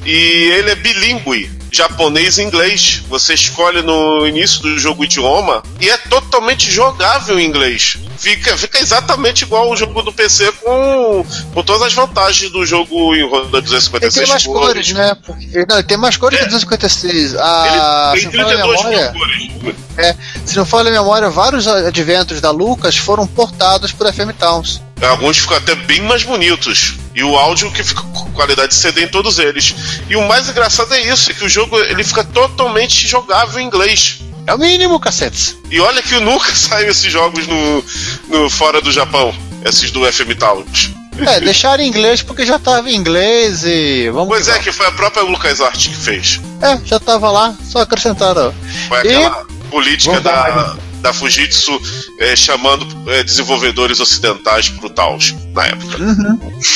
e 0.06 0.14
ele 0.58 0.72
é 0.72 0.76
bilíngue, 0.76 1.52
japonês 1.76 2.38
e 2.38 2.44
inglês. 2.44 3.04
Você 3.10 3.34
escolhe 3.34 3.82
no 3.82 4.26
início 4.26 4.62
do 4.62 4.78
jogo 4.78 5.02
o 5.02 5.06
idioma 5.06 5.62
e 5.80 5.90
é 5.90 5.98
totalmente 5.98 6.70
jogável 6.72 7.40
em 7.40 7.46
inglês. 7.46 7.98
Fica, 8.18 8.58
fica 8.58 8.80
exatamente 8.80 9.44
igual 9.44 9.70
o 9.70 9.76
jogo 9.76 10.02
do 10.02 10.12
PC 10.14 10.52
com, 10.64 11.26
com 11.54 11.64
todas 11.64 11.82
as 11.84 11.94
vantagens 11.94 12.50
do 12.52 12.66
jogo 12.66 13.14
em 13.16 13.28
roda 13.30 13.58
Ele 13.58 13.62
256 13.62 14.14
tem 14.14 14.28
mais 14.28 14.46
cores, 14.46 14.92
né? 14.94 15.16
Porque- 15.26 15.66
não, 15.68 15.76
ele 15.78 15.84
tem 15.88 15.98
mais 15.98 16.18
cores 16.18 16.40
que 16.40 16.46
256. 16.46 17.36
Ah, 17.36 18.14
Ele 18.16 18.30
tem 18.30 18.40
não 18.40 18.46
falha 18.46 18.58
a 18.58 18.64
32 18.64 18.82
mil 18.84 18.90
memória, 18.90 19.14
cores. 19.14 20.16
se 20.46 20.56
não 20.58 20.66
falha 20.66 20.90
a 20.90 20.94
memória, 20.94 21.30
vários 21.30 21.68
adventos 21.68 22.40
da 22.40 22.52
Lucas 22.52 22.96
foram 22.98 23.28
portados 23.28 23.92
por 23.92 24.12
FM 24.12 24.32
Towns. 24.40 24.82
Alguns 25.02 25.38
ficam 25.40 25.58
até 25.58 25.76
bem 25.76 26.02
mais 26.02 26.24
bonitos. 26.24 26.96
E 27.16 27.24
o 27.24 27.36
áudio 27.38 27.72
que 27.72 27.82
fica 27.84 28.02
com 28.02 28.32
qualidade 28.34 28.70
de 28.70 28.76
CD 28.76 29.04
em 29.04 29.08
todos 29.08 29.40
eles. 29.40 29.74
E 30.10 30.16
o 30.18 30.28
mais 30.28 30.50
engraçado 30.50 30.94
é 30.94 31.02
isso, 31.02 31.32
é 31.32 31.34
que 31.34 31.46
o 31.46 31.50
jogo 31.50 31.80
ele 31.80 32.04
fica 32.04 32.24
totalmente 32.24 33.08
jogável 33.08 33.60
em 33.60 33.66
inglês. 33.66 34.20
É 34.46 34.54
o 34.54 34.58
mínimo, 34.60 35.00
cacetes. 35.00 35.58
E 35.72 35.80
olha 35.80 36.04
que 36.04 36.20
nunca 36.20 36.52
saiu 36.56 36.90
esses 36.92 37.12
jogos 37.12 37.48
no, 37.48 37.84
no 38.28 38.50
fora 38.50 38.82
do 38.82 38.92
Japão, 38.92 39.34
esses 39.64 39.90
do 39.92 40.02
FM 40.12 40.38
Towns. 40.38 40.92
É, 41.26 41.40
deixaram 41.40 41.82
em 41.82 41.88
inglês 41.88 42.22
porque 42.22 42.46
já 42.46 42.60
tava 42.60 42.90
em 42.92 42.96
inglês 42.96 43.64
e 43.64 44.10
vamos 44.10 44.28
Pois 44.28 44.44
que 44.44 44.50
é, 44.50 44.54
vamos. 44.56 44.66
que 44.68 44.72
foi 44.74 44.86
a 44.86 44.92
própria 44.92 45.24
LucasArts 45.24 45.88
que 45.88 45.96
fez. 45.96 46.42
É, 46.62 46.78
já 46.86 47.00
tava 47.00 47.32
lá, 47.32 47.56
só 47.64 47.80
acrescentaram. 47.80 48.54
Foi 48.90 48.98
E- 48.98 49.16
aquela 49.16 49.46
política 49.72 50.12
Vamos 50.20 50.24
dar 50.26 50.50
da, 50.50 50.56
mais 50.56 50.78
da 51.02 51.14
Fujitsu 51.14 51.80
eh, 52.20 52.36
chamando 52.36 52.86
eh, 53.08 53.24
desenvolvedores 53.24 54.00
ocidentais 54.00 54.70
pro 54.70 54.90
Taos 54.90 55.36
na 55.54 55.66
época. 55.68 55.98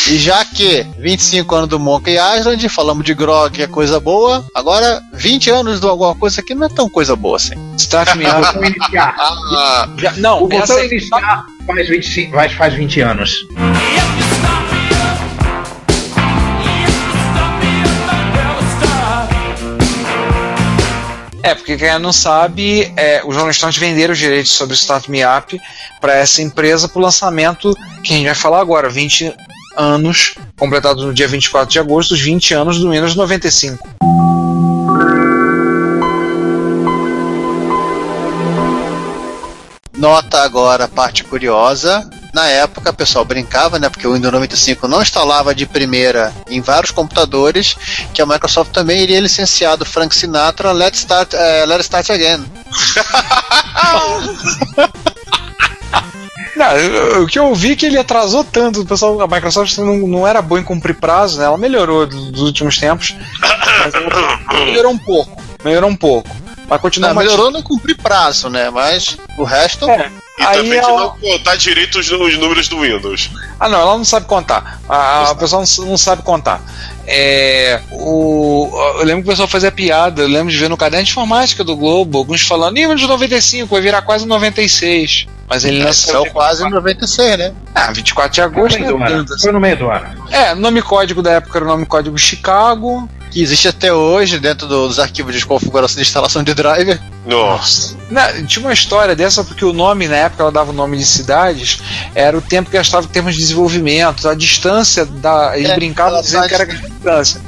E 0.07 0.17
já 0.17 0.43
que 0.45 0.85
25 0.99 1.55
anos 1.55 1.69
do 1.69 1.79
Monkey 1.79 2.15
Island, 2.37 2.67
falamos 2.69 3.03
de 3.05 3.13
Grog, 3.13 3.51
que 3.53 3.63
é 3.63 3.67
coisa 3.67 3.99
boa, 3.99 4.45
agora 4.53 5.01
20 5.13 5.49
anos 5.49 5.79
de 5.79 5.87
alguma 5.87 6.13
coisa 6.15 6.41
que 6.41 6.53
não 6.55 6.65
é 6.67 6.69
tão 6.69 6.89
coisa 6.89 7.15
boa 7.15 7.37
assim. 7.37 7.55
Start 7.77 8.15
me 8.15 8.25
O 8.25 8.29
up. 8.29 8.59
Ah, 8.97 9.87
não, 10.17 10.43
O 10.43 10.53
é 10.53 10.59
botão 10.59 10.83
iniciar 10.83 11.45
faz 11.65 11.87
25, 11.89 12.35
vai- 12.35 12.49
faz 12.49 12.73
20 12.73 13.01
anos. 13.01 13.31
É, 21.41 21.55
porque 21.55 21.77
quem 21.77 21.99
não 21.99 22.11
sabe, 22.11 22.91
é, 22.97 23.21
os 23.25 23.35
Rolling 23.35 23.53
Stones 23.53 23.77
venderam 23.77 24.13
os 24.13 24.19
direitos 24.19 24.51
sobre 24.51 24.73
o 24.73 24.75
Start 24.75 25.07
Me 25.07 25.21
Up 25.25 25.59
para 26.01 26.15
essa 26.15 26.41
empresa 26.41 26.87
para 26.87 26.99
o 26.99 27.01
lançamento 27.01 27.73
que 28.03 28.13
a 28.13 28.17
gente 28.17 28.25
vai 28.25 28.35
falar 28.35 28.59
agora, 28.59 28.89
20 28.89 29.33
anos, 29.77 30.35
completado 30.57 31.05
no 31.05 31.13
dia 31.13 31.27
24 31.27 31.71
de 31.71 31.79
agosto, 31.79 32.13
os 32.13 32.21
20 32.21 32.53
anos 32.53 32.79
do 32.79 32.91
Windows 32.91 33.15
95. 33.15 33.87
Nota 39.97 40.43
agora 40.43 40.85
a 40.85 40.87
parte 40.87 41.23
curiosa. 41.23 42.09
Na 42.33 42.45
época, 42.47 42.91
o 42.91 42.93
pessoal 42.93 43.25
brincava, 43.25 43.79
né? 43.79 43.89
Porque 43.89 44.07
o 44.07 44.13
Windows 44.13 44.31
95 44.33 44.87
não 44.87 45.01
instalava 45.01 45.53
de 45.55 45.65
primeira 45.65 46.31
em 46.49 46.61
vários 46.61 46.91
computadores, 46.91 47.75
que 48.13 48.21
a 48.21 48.25
Microsoft 48.25 48.71
também 48.71 49.01
iria 49.01 49.19
licenciar 49.19 49.75
do 49.77 49.85
Frank 49.85 50.15
Sinatra 50.15 50.71
Let's 50.71 50.99
Start, 50.99 51.33
eh, 51.33 51.65
Let's 51.65 51.85
Start 51.85 52.09
Again. 52.11 52.45
Não, 56.55 57.23
o 57.23 57.27
que 57.27 57.39
eu 57.39 57.55
vi 57.55 57.71
é 57.71 57.75
que 57.75 57.85
ele 57.85 57.97
atrasou 57.97 58.43
tanto, 58.43 58.81
o 58.81 58.85
pessoal, 58.85 59.21
a 59.21 59.27
Microsoft 59.27 59.77
não, 59.77 59.95
não 59.99 60.27
era 60.27 60.41
boa 60.41 60.59
em 60.59 60.63
cumprir 60.63 60.93
prazo, 60.95 61.39
né? 61.39 61.45
Ela 61.45 61.57
melhorou 61.57 62.05
do- 62.05 62.31
dos 62.31 62.41
últimos 62.41 62.77
tempos, 62.77 63.15
melhorou 64.65 64.91
um 64.91 64.97
pouco, 64.97 65.41
melhorou 65.63 65.89
um 65.89 65.95
pouco. 65.95 66.29
Mas 66.67 66.81
continua 66.81 67.13
Não, 67.13 67.15
melhorou 67.21 67.49
não 67.49 67.61
cumprir 67.63 67.95
prazo, 67.97 68.49
né? 68.49 68.69
Mas 68.69 69.17
o 69.37 69.43
resto. 69.45 69.89
É. 69.89 70.11
E 70.39 70.43
Aí 70.45 70.57
também 70.57 70.71
de 70.71 70.77
ela- 70.77 70.99
não 71.01 71.09
contar 71.19 71.55
direito 71.57 71.99
os, 71.99 72.09
os 72.09 72.37
números 72.37 72.67
do 72.69 72.79
Windows. 72.79 73.29
Ah, 73.59 73.67
não, 73.67 73.79
ela 73.81 73.97
não 73.97 74.05
sabe 74.05 74.25
contar. 74.25 74.79
A, 74.87 75.31
a 75.31 75.35
pessoa 75.35 75.63
não, 75.63 75.85
não 75.87 75.97
sabe 75.97 76.23
contar. 76.23 76.61
É, 77.05 77.81
o, 77.91 78.69
eu 78.99 79.03
lembro 79.03 79.23
que 79.23 79.29
o 79.29 79.31
pessoal 79.31 79.47
fazia 79.47 79.71
piada, 79.71 80.21
eu 80.21 80.27
lembro 80.27 80.49
de 80.51 80.57
ver 80.57 80.69
no 80.69 80.77
caderno 80.77 81.03
de 81.05 81.11
informática 81.11 81.63
do 81.63 81.75
Globo, 81.75 82.19
alguns 82.19 82.41
falando, 82.41 82.75
nível 82.75 82.95
de 82.95 83.05
95, 83.07 83.67
vai 83.73 83.81
virar 83.81 84.01
quase 84.03 84.25
96. 84.25 85.27
Mas 85.49 85.65
ele 85.65 85.79
não 85.81 85.89
Esse 85.89 86.11
é 86.11 86.19
o 86.19 86.31
quase 86.31 86.63
96, 86.69 87.37
né? 87.39 87.53
Ah, 87.73 87.91
24 87.91 88.31
de 88.31 88.41
Foi 88.41 88.49
no 88.51 88.57
agosto. 88.59 88.79
meio 88.79 88.97
do 88.97 89.03
ano. 89.03 89.39
Foi 89.41 89.51
no 89.51 89.59
meio 89.59 89.77
do 89.77 89.89
ano. 89.89 90.25
É, 90.29 90.53
nome 90.53 90.81
código 90.83 91.23
da 91.23 91.31
época 91.31 91.57
era 91.57 91.65
o 91.65 91.67
nome 91.67 91.85
código 91.87 92.15
Chicago. 92.17 93.09
Que 93.31 93.41
existe 93.43 93.67
até 93.67 93.93
hoje 93.93 94.39
dentro 94.39 94.67
dos 94.67 94.97
arquivos 94.99 95.35
de 95.35 95.45
configuração 95.45 95.95
de 95.97 96.01
instalação 96.01 96.43
de 96.43 96.53
driver. 96.53 96.99
Nossa. 97.27 97.95
Na- 98.09 98.31
tinha 98.43 98.65
uma 98.65 98.73
história 98.73 99.15
dessa 99.15 99.43
porque 99.43 99.63
o 99.63 99.71
nome, 99.71 100.07
na 100.07 100.15
época, 100.15 100.41
ela 100.43 100.51
dava 100.51 100.71
o 100.71 100.73
nome 100.73 100.97
de 100.97 101.05
cidades, 101.05 101.79
era 102.15 102.35
o 102.35 102.41
tempo 102.41 102.71
que 102.71 102.77
gastava 102.77 103.05
em 103.05 103.09
termos 103.09 103.35
de 103.35 103.41
desenvolvimento, 103.41 104.27
a 104.27 104.33
distância 104.33 105.05
da. 105.05 105.55
Eles 105.57 105.69
É, 105.69 105.75
brincavam 105.75 106.19
dizendo 106.21 106.47
que 106.47 106.53
era 106.55 106.63
a 106.63 106.65
distância. 106.65 107.41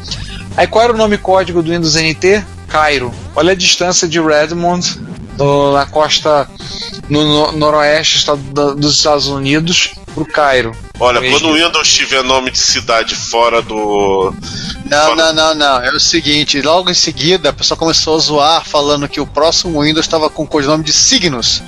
Aí 0.55 0.67
qual 0.67 0.83
era 0.83 0.93
o 0.93 0.97
nome 0.97 1.17
código 1.17 1.63
do 1.63 1.71
Windows 1.71 1.95
NT? 1.95 2.43
Cairo. 2.67 3.11
Olha 3.35 3.53
a 3.53 3.55
distância 3.55 4.07
de 4.07 4.19
Redmond, 4.19 4.99
do- 5.37 5.73
na 5.73 5.85
costa 5.85 6.47
no, 7.09 7.23
no- 7.23 7.51
noroeste 7.53 8.25
dos 8.77 8.95
Estados 8.95 9.27
Unidos, 9.27 9.91
pro 10.13 10.25
Cairo. 10.25 10.75
Olha, 10.99 11.19
Mesmo. 11.19 11.39
quando 11.39 11.51
o 11.51 11.55
Windows 11.55 11.91
tiver 11.93 12.23
nome 12.23 12.51
de 12.51 12.59
cidade 12.59 13.15
fora 13.15 13.61
do. 13.61 14.33
Não, 14.85 14.97
Fala. 15.09 15.15
não, 15.15 15.33
não, 15.33 15.55
não. 15.55 15.81
É 15.83 15.89
o 15.91 15.99
seguinte, 15.99 16.61
logo 16.61 16.89
em 16.89 16.93
seguida 16.93 17.49
a 17.49 17.53
pessoa 17.53 17.77
começou 17.77 18.15
a 18.15 18.19
zoar 18.19 18.65
falando 18.65 19.09
que 19.09 19.19
o 19.19 19.25
próximo 19.25 19.81
Windows 19.81 20.05
estava 20.05 20.29
com 20.29 20.43
o 20.43 20.47
codinome 20.47 20.83
de 20.83 20.93
Signos. 20.93 21.63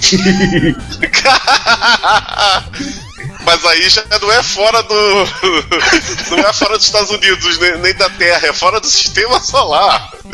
Mas 3.48 3.64
aí 3.64 3.88
já 3.88 4.04
não 4.20 4.30
é 4.30 4.42
fora 4.42 4.82
do. 4.82 4.94
Não 6.28 6.38
é 6.38 6.52
fora 6.52 6.76
dos 6.76 6.84
Estados 6.84 7.10
Unidos, 7.10 7.58
nem, 7.58 7.78
nem 7.78 7.94
da 7.94 8.10
Terra, 8.10 8.48
é 8.48 8.52
fora 8.52 8.78
do 8.78 8.86
sistema 8.86 9.40
solar. 9.40 10.10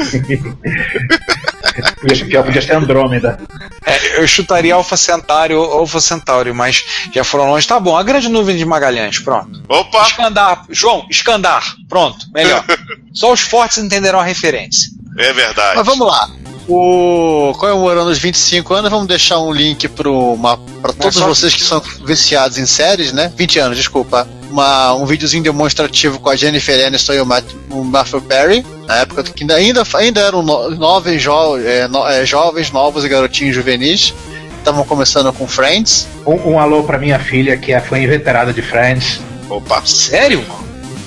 Podia 2.01 2.27
pior, 2.27 2.45
podia 2.45 2.61
ser 2.61 2.73
Andrômeda. 2.73 3.41
É, 3.87 4.21
eu 4.21 4.27
chutaria 4.27 4.75
Alpha 4.75 4.97
Centauri 4.97 5.55
ou 5.55 5.65
Alpha 5.65 6.01
Centauri, 6.01 6.53
mas 6.53 6.85
já 7.13 7.23
foram 7.23 7.51
longe. 7.51 7.67
Tá 7.67 7.79
bom, 7.79 7.97
a 7.97 8.03
grande 8.03 8.29
nuvem 8.29 8.57
de 8.57 8.65
Magalhães, 8.65 9.21
pronto. 9.21 9.63
Opa! 9.69 10.03
Escandar, 10.03 10.65
João, 10.71 11.07
escandar. 11.09 11.65
Pronto, 11.89 12.27
melhor. 12.35 12.65
Só 13.15 13.33
os 13.33 13.41
fortes 13.41 13.79
entenderão 13.79 14.19
a 14.19 14.25
referência. 14.25 14.91
É 15.19 15.33
verdade. 15.33 15.77
Mas 15.77 15.87
vamos 15.87 16.07
lá. 16.07 16.29
O 16.69 17.53
comemorando 17.59 18.11
os 18.11 18.19
25 18.19 18.73
anos, 18.75 18.91
vamos 18.91 19.07
deixar 19.07 19.39
um 19.39 19.53
link 19.53 19.87
para 19.89 20.93
todos 20.99 21.15
só- 21.17 21.27
vocês 21.27 21.55
que 21.55 21.63
são 21.63 21.81
viciados 22.05 22.57
em 22.59 22.65
séries, 22.67 23.13
né? 23.13 23.31
20 23.37 23.59
anos, 23.59 23.77
desculpa. 23.77 24.27
Uma, 24.51 24.95
um 24.95 25.05
videozinho 25.05 25.43
demonstrativo 25.43 26.21
com 26.21 26.31
a 26.31 26.37
Jennifer 26.37 26.87
Aniston 26.87 27.13
e 27.15 27.21
o, 27.21 27.27
Matt, 27.27 27.45
o 27.71 27.83
Matthew 27.83 28.21
Perry, 28.23 28.65
na 28.87 28.97
época 28.99 29.25
que 29.25 29.43
ainda, 29.43 29.57
ainda, 29.57 29.83
ainda 29.95 30.21
eram 30.21 30.43
no, 30.43 30.71
novos, 30.71 31.21
jo, 31.21 31.57
é, 31.59 31.89
no- 31.89 32.07
é, 32.07 32.25
jovens, 32.25 32.71
novos 32.71 33.05
e 33.05 33.09
garotinhos 33.09 33.55
juvenis. 33.55 34.15
Estavam 34.59 34.85
começando 34.85 35.31
com 35.33 35.47
Friends. 35.47 36.07
Um, 36.27 36.53
um 36.53 36.59
alô 36.61 36.85
pra 36.85 36.97
minha 36.99 37.19
filha, 37.19 37.57
que 37.57 37.73
é 37.73 37.81
fã 37.81 37.99
inveterada 37.99 38.53
de 38.53 38.63
Friends. 38.63 39.21
Opa! 39.51 39.83
Sério? 39.85 40.43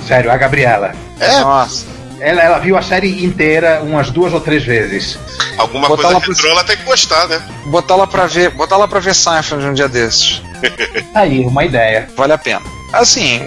Sério, 0.08 0.30
a 0.32 0.38
Gabriela. 0.38 0.94
É, 1.20 1.40
Nossa. 1.40 1.86
Ela, 2.20 2.42
ela 2.42 2.60
viu 2.60 2.78
a 2.78 2.82
série 2.82 3.24
inteira 3.24 3.82
umas 3.84 4.10
duas 4.10 4.34
ou 4.34 4.40
três 4.40 4.64
vezes. 4.64 5.20
Alguma 5.58 5.88
Botar 5.88 6.12
coisa 6.14 6.28
retrô 6.28 6.50
ela 6.50 6.64
tem 6.64 6.78
que 6.78 6.84
gostar, 6.84 7.28
né? 7.28 7.42
Botar 7.66 7.96
lá 7.96 8.08
pra 8.08 8.26
ver, 8.26 8.52
botar 8.52 8.78
lá 8.78 8.88
pra 8.88 9.00
ver 9.00 9.14
Seinfeld 9.14 9.66
um 9.66 9.74
dia 9.74 9.88
desses. 9.88 10.42
Tá 11.14 11.22
Aí, 11.22 11.40
uma 11.40 11.66
ideia. 11.66 12.08
Vale 12.16 12.34
a 12.34 12.38
pena. 12.38 12.62
assim, 12.94 13.42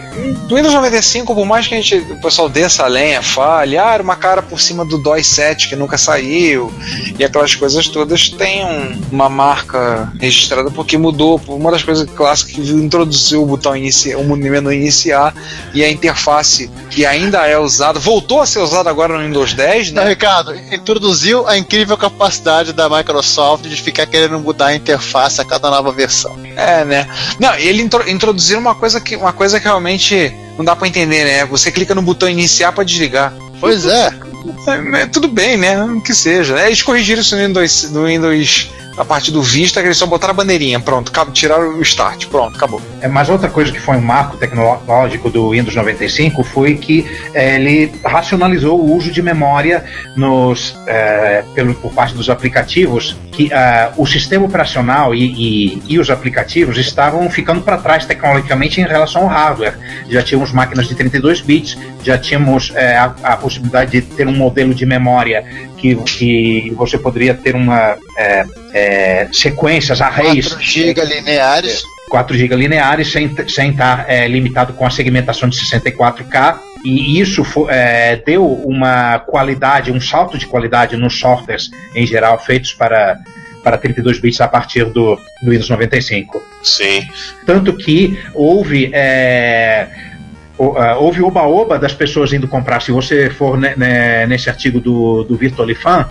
do 0.46 0.56
Windows 0.56 0.74
95, 0.74 1.34
por 1.34 1.46
mais 1.46 1.66
que 1.66 1.74
a 1.74 1.80
gente, 1.80 1.96
o 2.12 2.20
pessoal 2.20 2.48
desça 2.48 2.84
a 2.84 2.86
lenha, 2.86 3.22
fale, 3.22 3.78
ah, 3.78 3.94
era 3.94 4.02
uma 4.02 4.16
cara 4.16 4.42
por 4.42 4.60
cima 4.60 4.84
do 4.84 4.98
DOS 4.98 5.26
7 5.26 5.68
que 5.68 5.76
nunca 5.76 5.96
saiu, 5.96 6.72
e 7.18 7.24
aquelas 7.24 7.54
coisas 7.54 7.88
todas, 7.88 8.28
tem 8.28 8.64
um, 8.64 9.00
uma 9.10 9.28
marca 9.28 10.12
registrada 10.20 10.70
porque 10.70 10.98
mudou. 10.98 11.40
Uma 11.48 11.70
das 11.70 11.82
coisas 11.82 12.08
clássicas 12.10 12.54
que 12.54 12.60
introduziu 12.60 13.42
o 13.42 13.46
botão 13.46 13.76
iniciar, 13.76 14.18
o 14.18 14.36
menu 14.36 14.72
iniciar 14.72 15.34
e 15.72 15.84
a 15.84 15.90
interface 15.90 16.70
que 16.90 17.06
ainda 17.06 17.46
é 17.46 17.58
usada, 17.58 17.98
voltou 17.98 18.40
a 18.40 18.46
ser 18.46 18.58
usada 18.58 18.90
agora 18.90 19.16
no 19.16 19.24
Windows 19.24 19.54
10, 19.54 19.92
né? 19.92 20.02
Não, 20.02 20.08
Ricardo, 20.08 20.54
introduziu 20.72 21.46
a 21.46 21.56
incrível 21.56 21.96
capacidade 21.96 22.72
da 22.72 22.88
Microsoft 22.88 23.64
de 23.64 23.76
ficar 23.76 24.06
querendo 24.06 24.38
mudar 24.40 24.66
a 24.66 24.74
interface 24.74 25.40
a 25.40 25.44
cada 25.44 25.70
nova 25.70 25.92
versão. 25.92 26.36
É, 26.56 26.84
né? 26.84 26.99
Não, 27.38 27.54
ele 27.54 27.82
intro, 27.82 28.08
introduziram 28.08 28.60
uma 28.60 28.74
coisa 28.74 29.00
que 29.00 29.16
uma 29.16 29.32
coisa 29.32 29.58
que 29.58 29.64
realmente 29.64 30.34
não 30.56 30.64
dá 30.64 30.74
para 30.74 30.88
entender, 30.88 31.24
né? 31.24 31.44
Você 31.46 31.70
clica 31.70 31.94
no 31.94 32.02
botão 32.02 32.28
iniciar 32.28 32.72
para 32.72 32.84
desligar. 32.84 33.32
Pois 33.60 33.84
é. 33.86 34.10
é. 34.94 35.06
Tudo 35.06 35.28
bem, 35.28 35.56
né? 35.56 35.76
Que 36.04 36.14
seja. 36.14 36.58
Eles 36.66 36.82
corrigiram 36.82 37.20
isso 37.20 37.36
no 37.36 37.46
Windows, 37.46 37.90
no 37.90 38.06
Windows 38.06 38.70
a 38.96 39.04
partir 39.04 39.30
do 39.30 39.42
Vista, 39.42 39.80
que 39.80 39.86
eles 39.86 39.96
só 39.96 40.06
botaram 40.06 40.32
a 40.32 40.36
bandeirinha, 40.36 40.80
pronto, 40.80 41.12
tiraram 41.32 41.78
o 41.78 41.82
start, 41.82 42.26
pronto, 42.26 42.56
acabou. 42.56 42.80
É, 43.00 43.08
mas 43.08 43.28
outra 43.28 43.48
coisa 43.48 43.72
que 43.72 43.80
foi 43.80 43.96
um 43.96 44.00
marco 44.00 44.36
tecnológico 44.36 45.30
do 45.30 45.50
Windows 45.50 45.74
95 45.74 46.42
foi 46.42 46.74
que 46.74 47.06
é, 47.34 47.56
ele 47.56 47.92
racionalizou 48.04 48.80
o 48.80 48.94
uso 48.94 49.10
de 49.10 49.22
memória 49.22 49.84
nos, 50.16 50.76
é, 50.86 51.44
pelo, 51.54 51.74
por 51.74 51.92
parte 51.92 52.14
dos 52.14 52.28
aplicativos, 52.28 53.16
que 53.30 53.46
uh, 53.46 53.92
o 53.96 54.06
sistema 54.06 54.44
operacional 54.44 55.14
e, 55.14 55.24
e, 55.24 55.82
e, 55.88 55.98
os 55.98 56.10
aplicativos 56.10 56.76
estavam 56.76 57.30
ficando 57.30 57.62
para 57.62 57.78
trás 57.78 58.04
tecnologicamente 58.04 58.80
em 58.80 58.84
relação 58.84 59.22
ao 59.22 59.28
hardware. 59.28 59.78
Já 60.08 60.22
tínhamos 60.22 60.52
máquinas 60.52 60.88
de 60.88 60.94
32 60.94 61.40
bits, 61.40 61.78
já 62.02 62.18
tínhamos 62.18 62.72
é, 62.74 62.96
a, 62.96 63.14
a 63.22 63.36
possibilidade 63.36 63.92
de 63.92 64.02
ter 64.02 64.26
um 64.26 64.36
modelo 64.36 64.74
de 64.74 64.84
memória 64.84 65.44
que, 65.78 65.94
que 65.96 66.74
você 66.76 66.98
poderia 66.98 67.34
ter 67.34 67.54
uma 67.54 67.96
é, 68.18 68.44
é, 68.72 69.28
sequências, 69.32 70.00
arrays. 70.00 70.48
4 70.48 70.62
GB 70.62 71.04
lineares. 71.04 71.82
4 72.08 72.36
GB 72.36 72.56
lineares 72.56 73.10
sem, 73.10 73.30
sem 73.48 73.70
estar 73.70 74.04
é, 74.08 74.26
limitado 74.26 74.72
com 74.72 74.86
a 74.86 74.90
segmentação 74.90 75.48
de 75.48 75.56
64K. 75.58 76.58
E 76.84 77.20
isso 77.20 77.44
é, 77.68 78.16
deu 78.16 78.46
uma 78.46 79.18
qualidade, 79.20 79.92
um 79.92 80.00
salto 80.00 80.38
de 80.38 80.46
qualidade 80.46 80.96
nos 80.96 81.18
softwares 81.18 81.70
em 81.94 82.06
geral 82.06 82.38
feitos 82.38 82.72
para, 82.72 83.18
para 83.62 83.76
32 83.76 84.18
bits 84.18 84.40
a 84.40 84.48
partir 84.48 84.86
do, 84.86 85.16
do 85.42 85.50
Windows 85.50 85.68
95. 85.68 86.42
Sim. 86.62 87.06
Tanto 87.44 87.76
que 87.76 88.18
houve. 88.34 88.90
É, 88.92 89.88
houve 90.98 91.22
oba-oba 91.22 91.78
das 91.78 91.94
pessoas 91.94 92.32
indo 92.32 92.46
comprar. 92.46 92.82
Se 92.82 92.92
você 92.92 93.30
for 93.30 93.56
ne, 93.56 93.74
ne, 93.76 94.26
nesse 94.26 94.50
artigo 94.50 94.78
do, 94.78 95.24
do 95.24 95.34
Virtualifan, 95.36 96.06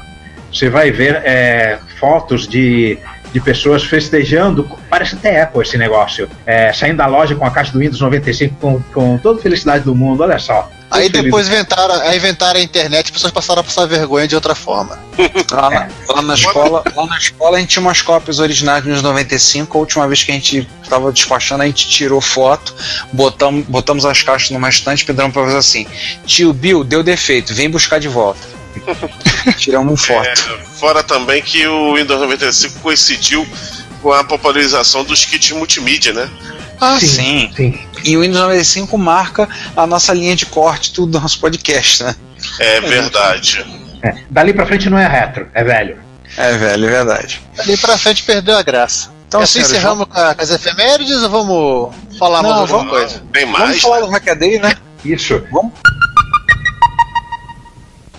você 0.52 0.70
vai 0.70 0.90
ver 0.92 1.22
é, 1.24 1.78
fotos 2.00 2.48
de, 2.48 2.98
de 3.32 3.40
pessoas 3.40 3.84
festejando. 3.84 4.70
Parece 4.90 5.16
até 5.16 5.42
Apple 5.42 5.62
esse 5.62 5.78
negócio. 5.78 6.30
É, 6.46 6.72
saindo 6.74 6.98
da 6.98 7.06
loja 7.06 7.36
com 7.36 7.46
a 7.46 7.52
caixa 7.52 7.72
do 7.72 7.80
Windows 7.80 8.00
95 8.00 8.56
com, 8.60 8.82
com 8.94 9.18
toda 9.18 9.40
a 9.40 9.42
felicidade 9.42 9.84
do 9.84 9.94
mundo. 9.94 10.24
Olha 10.24 10.40
só. 10.40 10.70
Aí 10.92 11.08
depois 11.08 11.48
inventaram, 11.48 12.02
aí 12.02 12.18
inventaram 12.18 12.60
a 12.60 12.64
internet 12.64 13.06
as 13.06 13.12
pessoas 13.12 13.32
passaram 13.32 13.62
a 13.62 13.64
passar 13.64 13.86
vergonha 13.86 14.28
de 14.28 14.34
outra 14.34 14.56
forma. 14.56 14.98
Lá 15.52 15.70
na, 15.70 15.90
lá 16.08 16.22
na, 16.22 16.34
escola, 16.34 16.84
lá 16.96 17.06
na 17.06 17.18
escola 17.18 17.58
a 17.58 17.60
gente 17.60 17.70
tinha 17.72 17.82
umas 17.82 18.02
cópias 18.02 18.40
originais 18.40 18.84
dos 18.84 19.02
95. 19.02 19.78
A 19.78 19.82
última 19.82 20.08
vez 20.08 20.24
que 20.24 20.32
a 20.32 20.34
gente 20.34 20.68
estava 20.82 21.12
despachando, 21.12 21.64
a 21.64 21.66
gente 21.66 21.90
tirou 21.90 22.22
foto, 22.22 22.74
botamos, 23.12 23.66
botamos 23.68 24.06
as 24.06 24.24
caixas 24.24 24.52
numa 24.52 24.70
estante, 24.70 25.06
pedrão 25.06 25.30
para 25.30 25.44
fazer 25.44 25.58
assim: 25.58 25.88
Tio 26.26 26.54
Bill, 26.54 26.84
deu 26.84 27.04
defeito, 27.04 27.54
vem 27.54 27.70
buscar 27.70 28.00
de 28.00 28.08
volta. 28.08 28.59
Tiramos 29.58 30.06
foto. 30.06 30.28
É, 30.28 30.36
fora 30.80 31.04
também 31.04 31.42
que 31.42 31.66
o 31.68 31.96
Windows 31.96 32.20
95 32.22 32.80
coincidiu 32.80 33.48
com 34.02 34.14
a 34.14 34.24
popularização 34.24 35.04
dos 35.04 35.26
kits 35.26 35.52
multimídia, 35.52 36.14
né? 36.14 36.30
Ah, 36.80 37.00
sim, 37.00 37.08
sim. 37.08 37.54
sim. 37.56 37.80
E 38.04 38.16
o 38.16 38.22
Windows 38.22 38.42
95 38.42 38.98
marca 38.98 39.50
a 39.76 39.86
nossa 39.86 40.14
linha 40.14 40.36
de 40.36 40.46
corte 40.46 40.94
do 40.94 41.08
nosso 41.08 41.40
podcast, 41.40 42.04
né? 42.04 42.16
É 42.60 42.80
verdade. 42.82 43.66
É. 44.02 44.16
Dali 44.30 44.54
pra 44.54 44.66
frente 44.66 44.90
não 44.90 44.98
é 44.98 45.08
retro, 45.08 45.50
é 45.54 45.64
velho. 45.64 46.00
É 46.38 46.58
velho, 46.58 46.86
é 46.86 46.90
verdade. 46.90 47.42
Dali 47.56 47.76
pra 47.78 47.98
frente 47.98 48.24
perdeu 48.24 48.58
a 48.58 48.62
graça. 48.62 49.12
Então, 49.28 49.42
assim 49.42 49.60
encerramos 49.60 50.08
com, 50.08 50.20
as 50.20 50.50
efemérides 50.50 51.22
ou 51.22 51.30
vamos 51.30 51.96
falar 52.18 52.42
não, 52.42 52.50
mais 52.50 52.62
alguma 52.72 52.90
coisa? 52.90 53.22
Tem 53.32 53.46
mais? 53.46 53.64
Vamos 53.68 53.82
falar 53.82 54.00
do 54.00 54.08
Hackaday, 54.08 54.58
né? 54.60 54.76
Isso. 55.06 55.44
Vamos. 55.52 55.74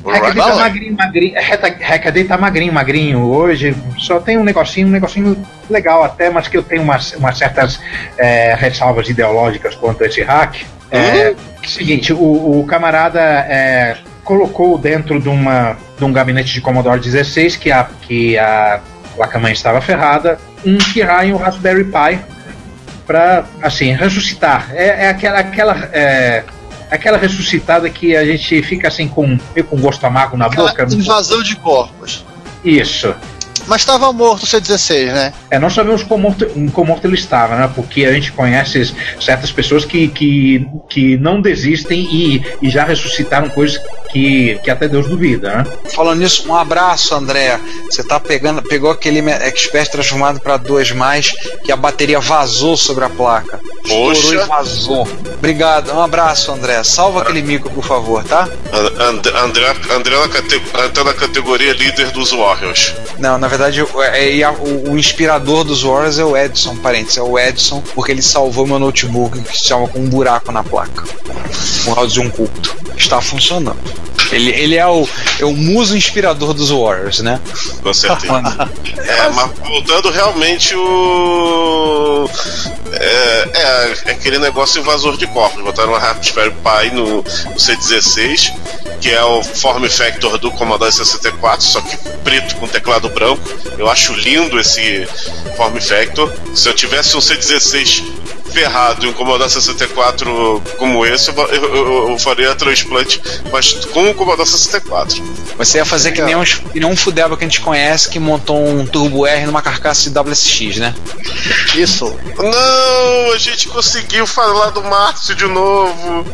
Hackaday 0.05 0.43
tá 0.43 0.57
magrinho, 0.57 0.97
magrinho. 0.97 1.35
Hackaday 1.81 2.25
tá 2.25 2.39
magrinho, 2.39 2.73
magrinho. 2.73 3.25
Hoje 3.25 3.75
só 3.99 4.19
tem 4.21 4.39
um 4.39 4.45
negocinho, 4.45 4.89
um 4.89 4.91
negocinho 4.91 5.37
legal 5.69 6.03
até, 6.03 6.31
mas 6.31 6.49
que 6.49 6.57
eu 6.57 6.63
tenho 6.63 6.83
umas, 6.83 7.13
umas 7.13 7.37
certas 7.37 7.81
é, 8.17 8.55
ressalvas 8.55 9.09
ideológicas 9.09 9.75
quanto 9.75 10.03
a 10.03 10.07
esse 10.07 10.23
hack. 10.23 10.63
É, 10.91 11.31
hum? 11.31 11.35
Seguinte, 11.67 12.13
o, 12.13 12.61
o 12.61 12.67
camarada 12.67 13.21
é, 13.21 13.97
colocou 14.25 14.79
dentro 14.79 15.21
de, 15.21 15.29
uma, 15.29 15.77
de 15.99 16.05
um 16.05 16.13
gabinete 16.13 16.53
de 16.53 16.61
Commodore 16.61 17.01
16 17.01 17.57
que 17.57 17.71
a, 17.71 17.89
que 18.03 18.39
a 18.39 18.81
placa-mãe 19.15 19.53
estava 19.53 19.81
ferrada, 19.81 20.39
um 20.65 20.79
Kirai 20.79 21.29
e 21.29 21.33
um 21.33 21.37
Raspberry 21.37 21.85
Pi 21.85 22.19
para 23.07 23.45
assim 23.61 23.93
ressuscitar. 23.93 24.71
É, 24.73 25.07
é 25.07 25.11
aquela 25.11 25.41
aquela 25.41 25.91
é, 25.93 26.45
aquela 26.91 27.17
ressuscitada 27.17 27.89
que 27.89 28.17
a 28.17 28.25
gente 28.25 28.63
fica 28.63 28.89
assim 28.89 29.07
com, 29.09 29.39
com 29.69 29.81
gosto 29.81 30.05
amargo 30.05 30.37
na 30.37 30.47
aquela 30.47 30.69
boca. 30.69 30.87
Invasão 30.91 31.43
de 31.43 31.57
corpos. 31.57 32.25
Isso. 32.65 33.15
Mas 33.71 33.83
estava 33.83 34.13
morto 34.13 34.43
o 34.43 34.47
C16, 34.49 35.13
né? 35.13 35.33
É, 35.49 35.57
nós 35.57 35.73
sabemos 35.73 36.03
como 36.03 36.25
morto, 36.25 36.45
como 36.73 36.89
morto 36.89 37.07
ele 37.07 37.15
estava, 37.15 37.55
né? 37.55 37.71
Porque 37.73 38.05
a 38.05 38.13
gente 38.13 38.33
conhece 38.33 38.93
certas 39.21 39.53
pessoas 39.53 39.85
que, 39.85 40.09
que, 40.09 40.67
que 40.89 41.17
não 41.17 41.41
desistem 41.41 42.01
e, 42.01 42.45
e 42.61 42.69
já 42.69 42.83
ressuscitaram 42.83 43.49
coisas 43.49 43.81
que, 44.11 44.59
que 44.65 44.71
até 44.71 44.89
Deus 44.89 45.09
duvida, 45.09 45.59
né? 45.59 45.67
Falando 45.95 46.19
nisso, 46.19 46.49
um 46.49 46.55
abraço, 46.57 47.15
André. 47.15 47.61
Você 47.89 48.03
tá 48.03 48.19
pegando, 48.19 48.61
pegou 48.61 48.91
aquele 48.91 49.21
expert 49.31 49.89
transformado 49.89 50.41
para 50.41 50.57
2 50.57 50.91
mais, 50.91 51.31
que 51.65 51.71
a 51.71 51.77
bateria 51.77 52.19
vazou 52.19 52.77
sobre 52.77 53.05
a 53.05 53.09
placa. 53.09 53.61
Poxa. 53.87 54.35
e 54.35 54.47
vazou. 54.47 55.09
Obrigado, 55.39 55.93
um 55.93 56.01
abraço, 56.01 56.53
André. 56.53 56.83
Salva 56.83 57.23
aquele 57.23 57.43
micro, 57.43 57.71
por 57.71 57.85
favor, 57.85 58.25
tá? 58.25 58.49
André, 59.01 59.39
André, 59.39 59.77
André 59.95 60.17
na, 60.17 60.29
cate, 60.29 60.61
tá 60.93 61.05
na 61.05 61.15
categoria 61.15 61.73
líder 61.73 62.11
dos 62.11 62.33
Warriors. 62.33 62.95
Não, 63.19 63.39
na 63.39 63.49
verdade 63.49 63.60
verdade, 63.61 63.85
é, 64.17 64.41
é, 64.41 64.51
o, 64.51 64.93
o, 64.93 64.99
inspirador 64.99 65.65
dos 65.65 65.83
Warriors 65.83 66.19
é 66.19 66.25
o 66.25 66.37
Edson, 66.37 66.77
parentes, 66.77 67.17
é 67.19 67.23
o 67.23 67.39
Edson, 67.39 67.83
porque 67.95 68.11
ele 68.11 68.23
salvou 68.23 68.67
meu 68.67 68.79
notebook 68.79 69.39
que 69.43 69.55
estava 69.55 69.87
com 69.87 69.99
um 69.99 70.09
buraco 70.09 70.51
na 70.51 70.65
placa. 70.65 71.05
Por 71.85 71.95
causa 71.95 72.13
de 72.13 72.21
um 72.21 72.31
culto. 72.31 72.75
Está 72.97 73.21
funcionando. 73.21 73.77
Ele, 74.33 74.51
ele 74.51 74.77
é, 74.77 74.87
o, 74.87 75.09
é 75.41 75.45
o 75.45 75.53
muso 75.53 75.97
inspirador 75.97 76.55
dos 76.55 76.71
Warriors, 76.71 77.21
né? 77.21 77.41
Com 77.83 77.93
certeza. 77.93 78.33
é, 78.99 79.29
mas 79.31 79.51
voltando 79.59 80.11
realmente 80.11 80.75
o. 80.77 82.29
É, 82.93 83.49
é, 83.55 83.95
é, 84.07 84.11
aquele 84.13 84.39
negócio 84.39 84.81
invasor 84.81 85.17
de 85.17 85.27
corpos. 85.27 85.63
Botaram 85.63 85.91
uma 85.91 85.99
Raspberry 85.99 86.51
Pi 86.51 86.95
no, 86.95 87.17
no 87.17 87.25
C16, 87.25 88.53
que 89.01 89.11
é 89.11 89.23
o 89.25 89.43
form 89.43 89.85
factor 89.89 90.39
do 90.39 90.51
Commodore 90.53 90.93
64, 90.93 91.63
só 91.65 91.81
que 91.81 91.97
preto 92.23 92.57
com 92.57 92.69
teclado 92.69 93.09
branco. 93.09 93.43
Eu 93.79 93.89
acho 93.89 94.13
lindo 94.13 94.59
esse 94.59 95.09
form 95.57 95.77
factor. 95.81 96.33
Se 96.55 96.69
eu 96.69 96.75
tivesse 96.75 97.17
um 97.17 97.21
C16 97.21 98.05
ferrado 98.51 99.07
em 99.07 99.09
um 99.09 99.13
Commodore 99.13 99.51
64 99.51 100.63
como 100.79 101.07
esse, 101.07 101.31
eu, 101.31 101.47
eu, 101.49 102.11
eu 102.11 102.19
faria 102.19 102.55
transplante, 102.55 103.21
mas 103.53 103.73
com 103.87 104.11
o 104.11 104.15
Commodore 104.15 104.49
64. 104.49 105.23
Você 105.57 105.79
ia 105.79 105.85
fazer 105.85 106.13
que 106.13 106.23
nem, 106.23 106.37
um, 106.37 106.45
que 106.45 106.81
nem 106.81 106.91
um 106.91 106.97
Fudeba 106.97 107.37
que 107.37 107.45
a 107.45 107.49
gente 107.49 107.61
conhece 107.61 108.09
que 108.09 108.19
montou 108.19 108.59
um 108.67 108.87
Turbo 108.87 109.27
R 109.27 109.47
numa 109.47 109.63
carcaça 109.63 110.11
de 110.11 110.19
WSX, 110.19 110.77
né? 110.77 110.95
Isso. 111.75 112.17
Não, 112.37 113.33
a 113.33 113.39
gente 113.39 113.69
conseguiu 113.69 114.27
falar 114.27 114.71
do 114.71 114.83
Márcio 114.83 115.35
de 115.35 115.47
novo. 115.47 116.27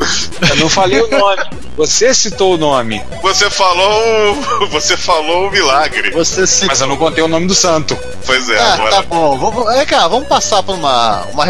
Eu 0.49 0.57
não 0.57 0.69
falei 0.69 1.01
o 1.01 1.09
nome. 1.09 1.43
Você 1.77 2.15
citou 2.15 2.55
o 2.55 2.57
nome. 2.57 3.03
Você 3.23 3.51
falou. 3.51 4.35
Você 4.71 4.97
falou 4.97 5.49
o 5.49 5.51
milagre. 5.51 6.11
Você 6.11 6.47
citou. 6.47 6.69
Mas 6.69 6.81
eu 6.81 6.87
não 6.87 6.97
contei 6.97 7.23
o 7.23 7.29
nome 7.29 7.47
do 7.47 7.55
santo. 7.55 7.97
Pois 8.25 8.49
é, 8.49 8.59
ah, 8.59 8.75
agora. 8.75 8.91
Tá 8.91 9.03
bom. 9.03 9.39
Vamos, 9.39 9.75
é, 9.75 9.85
cara, 9.85 10.09
vamos 10.09 10.27
passar 10.27 10.63
por 10.63 10.75
uma, 10.75 11.23
uma 11.33 11.45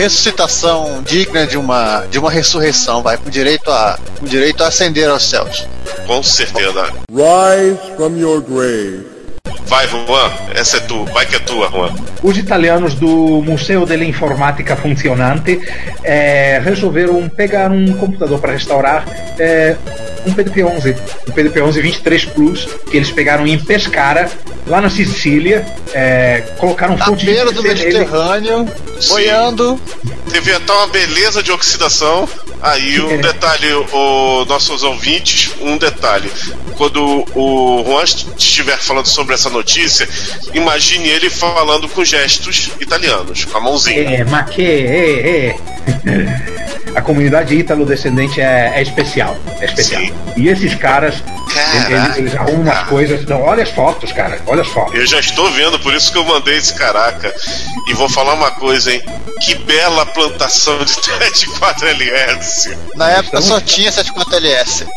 ressuscitação 0.00 1.02
digna 1.02 1.46
de 1.46 1.58
uma, 1.58 2.06
de 2.10 2.18
uma 2.18 2.30
ressurreição, 2.30 3.02
vai, 3.02 3.18
com 3.18 3.28
direito 3.28 3.70
a, 3.70 3.98
com 4.18 4.24
direito 4.24 4.64
a 4.64 4.68
ascender 4.68 5.08
aos 5.08 5.28
céus. 5.28 5.66
Com 6.06 6.22
certeza. 6.22 6.90
Rise 7.12 7.78
from 7.96 8.16
your 8.16 8.40
grave. 8.40 9.19
Vai, 9.66 9.86
Juan, 9.86 10.32
essa 10.54 10.78
é 10.78 10.80
tu, 10.80 11.04
vai 11.06 11.26
que 11.26 11.36
é 11.36 11.38
tua, 11.38 11.70
Juan. 11.70 11.94
Os 12.22 12.36
italianos 12.36 12.94
do 12.94 13.42
Museu 13.42 13.86
dell'Informatica 13.86 14.74
Funzionante 14.76 15.60
eh, 16.02 16.60
resolveram 16.62 17.28
pegar 17.28 17.70
um 17.70 17.92
computador 17.94 18.40
para 18.40 18.52
restaurar 18.52 19.04
eh, 19.38 19.76
um 20.26 20.32
PDP-11, 20.32 20.96
um 21.28 21.32
PDP-11 21.32 21.72
23 21.80 22.24
Plus, 22.26 22.68
que 22.90 22.96
eles 22.96 23.10
pegaram 23.10 23.46
em 23.46 23.58
Pescara, 23.58 24.30
lá 24.66 24.80
na 24.80 24.90
Sicília, 24.90 25.64
eh, 25.94 26.42
colocaram 26.58 26.96
Na 26.96 27.06
fonte 27.06 27.24
beira 27.24 27.50
do. 27.52 27.62
Mediterrâneo, 27.62 28.68
boiando. 29.08 29.80
Teve 30.30 30.52
até 30.52 30.72
uma 30.72 30.88
beleza 30.88 31.42
de 31.42 31.52
oxidação. 31.52 32.28
Aí 32.62 33.00
um 33.00 33.10
É. 33.12 33.16
detalhe, 33.18 33.72
o 33.92 34.44
nossos 34.46 34.82
ouvintes, 34.82 35.50
um 35.60 35.78
detalhe. 35.78 36.30
Quando 36.76 37.26
o 37.34 37.84
Juan 37.86 38.04
estiver 38.04 38.78
falando 38.78 39.06
sobre 39.06 39.34
essa 39.34 39.48
notícia, 39.50 40.08
imagine 40.54 41.08
ele 41.08 41.28
falando 41.30 41.88
com 41.88 42.04
gestos 42.04 42.70
italianos, 42.80 43.44
com 43.44 43.56
a 43.56 43.60
mãozinha. 43.60 44.00
É, 44.00 44.24
ma 44.24 44.42
que, 44.44 44.62
é, 44.62 45.56
é. 46.06 46.49
A 46.94 47.00
comunidade 47.00 47.54
ítalo-descendente 47.54 48.40
é, 48.40 48.72
é 48.76 48.82
especial. 48.82 49.36
É 49.60 49.64
especial. 49.64 50.00
Sim. 50.02 50.12
E 50.36 50.48
esses 50.48 50.74
caras, 50.74 51.22
Caraca. 51.52 51.92
eles, 51.92 52.16
eles 52.18 52.34
arrumam 52.34 52.62
umas 52.62 52.86
coisas. 52.88 53.24
Não, 53.26 53.42
olha 53.42 53.62
as 53.62 53.70
fotos, 53.70 54.12
cara. 54.12 54.40
Olha 54.46 54.62
as 54.62 54.68
fotos. 54.68 54.94
Eu 54.94 55.06
já 55.06 55.20
estou 55.20 55.50
vendo, 55.52 55.78
por 55.80 55.94
isso 55.94 56.10
que 56.12 56.18
eu 56.18 56.24
mandei 56.24 56.56
esse 56.56 56.74
caraca. 56.74 57.32
E 57.88 57.94
vou 57.94 58.08
falar 58.08 58.34
uma 58.34 58.50
coisa, 58.52 58.92
hein? 58.92 59.02
Que 59.40 59.54
bela 59.54 60.04
plantação 60.06 60.78
de 60.84 60.92
74LS. 61.00 62.76
Na 62.94 63.08
época 63.10 63.38
Então- 63.38 63.42
só 63.42 63.60
tinha 63.60 63.90
74LS. 63.90 64.86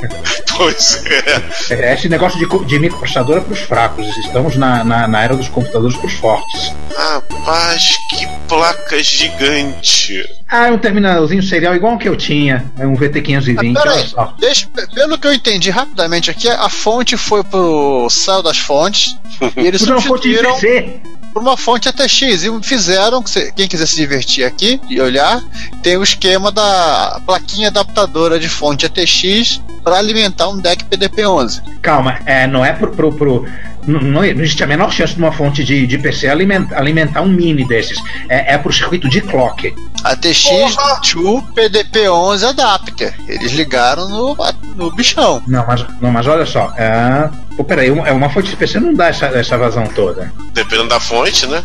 Pois 0.56 1.01
é. 1.08 1.73
É, 1.73 1.93
Esse 1.95 2.08
negócio 2.08 2.38
de, 2.38 2.65
de 2.67 2.77
microprocessador 2.79 3.38
é 3.38 3.41
para 3.41 3.53
os 3.53 3.60
fracos. 3.62 4.06
Estamos 4.17 4.56
na, 4.56 4.84
na, 4.84 5.08
na 5.08 5.23
era 5.23 5.36
dos 5.36 5.47
computadores 5.47 5.97
para 5.97 6.06
os 6.06 6.13
fortes. 6.13 6.71
Rapaz, 6.95 7.95
que 8.12 8.27
placa 8.47 9.01
gigante. 9.03 10.23
Ah, 10.56 10.68
é 10.68 10.72
um 10.72 10.78
terminalzinho 10.78 11.42
serial 11.42 11.76
igual 11.76 11.98
que 11.98 12.08
eu 12.08 12.16
tinha. 12.16 12.72
É 12.78 12.86
um 12.86 12.96
VT520. 12.96 14.13
Ah, 14.16 14.36
deixa, 14.38 14.70
pelo 14.94 15.18
que 15.18 15.26
eu 15.26 15.34
entendi 15.34 15.72
rapidamente 15.72 16.30
aqui, 16.30 16.48
a 16.48 16.70
fonte 16.70 17.18
foi 17.18 17.44
pro 17.44 18.08
céu 18.08 18.44
das 18.44 18.60
fontes 18.60 19.18
e 19.58 19.66
eles 19.66 19.82
Tudo 19.82 19.94
uma 19.94 20.02
fonte 20.02 20.30
de 20.30 20.36
substituíram 20.38 20.54
PC. 20.54 21.02
Por 21.34 21.41
uma 21.41 21.58
fonte 21.58 21.89
ATX 21.89 22.43
e 22.43 22.63
fizeram, 22.63 23.24
quem 23.56 23.67
quiser 23.67 23.88
se 23.88 23.96
divertir 23.96 24.46
aqui 24.46 24.80
e 24.88 25.02
olhar, 25.02 25.41
tem 25.82 25.98
o 25.98 26.04
esquema 26.04 26.52
da 26.52 27.19
plaquinha 27.26 27.69
adaptadora 27.69 28.39
de 28.39 28.48
fonte 28.48 28.86
ATX 28.86 29.60
para 29.84 29.98
alimentar 29.98 30.48
um 30.50 30.60
deck 30.60 30.86
PDP-11. 30.86 31.62
Calma, 31.82 32.19
é, 32.26 32.46
não 32.46 32.63
é 32.63 32.72
pro. 32.72 32.91
pro, 32.91 33.12
pro 33.12 33.46
não, 33.86 34.00
não 34.00 34.24
existe 34.24 34.63
a 34.63 34.67
menor 34.67 34.91
chance 34.91 35.13
de 35.13 35.19
uma 35.19 35.32
fonte 35.32 35.63
de, 35.63 35.86
de 35.86 35.98
PC 35.98 36.30
alimentar, 36.30 36.78
alimentar 36.78 37.22
um 37.22 37.28
mini 37.28 37.67
desses. 37.67 37.98
É, 38.30 38.54
é 38.54 38.58
pro 38.58 38.72
circuito 38.72 39.10
de 39.10 39.19
clock. 39.22 39.74
ATX 40.04 40.43
Porra! 40.43 41.02
to 41.02 41.43
PDP-11 41.54 42.50
adapter. 42.50 43.13
Eles 43.28 43.52
ligaram 43.52 44.08
no, 44.08 44.38
no 44.76 44.91
bichão. 44.91 45.43
Não, 45.48 45.65
mas, 45.67 45.86
não, 46.00 46.12
mas 46.12 46.28
olha 46.28 46.46
só. 46.46 46.74
É, 46.78 47.30
pô, 47.58 47.63
peraí, 47.63 47.89
uma, 47.92 48.08
é 48.08 48.12
uma 48.12 48.30
fonte 48.30 48.50
de 48.50 48.56
PC 48.56 48.80
não 48.80 48.94
dá 48.94 49.08
essa, 49.08 49.26
essa 49.28 49.58
vazão 49.58 49.86
toda. 49.88 50.32
Dependendo 50.54 50.89
da 50.89 51.00
fonte, 51.00 51.46
né? 51.48 51.62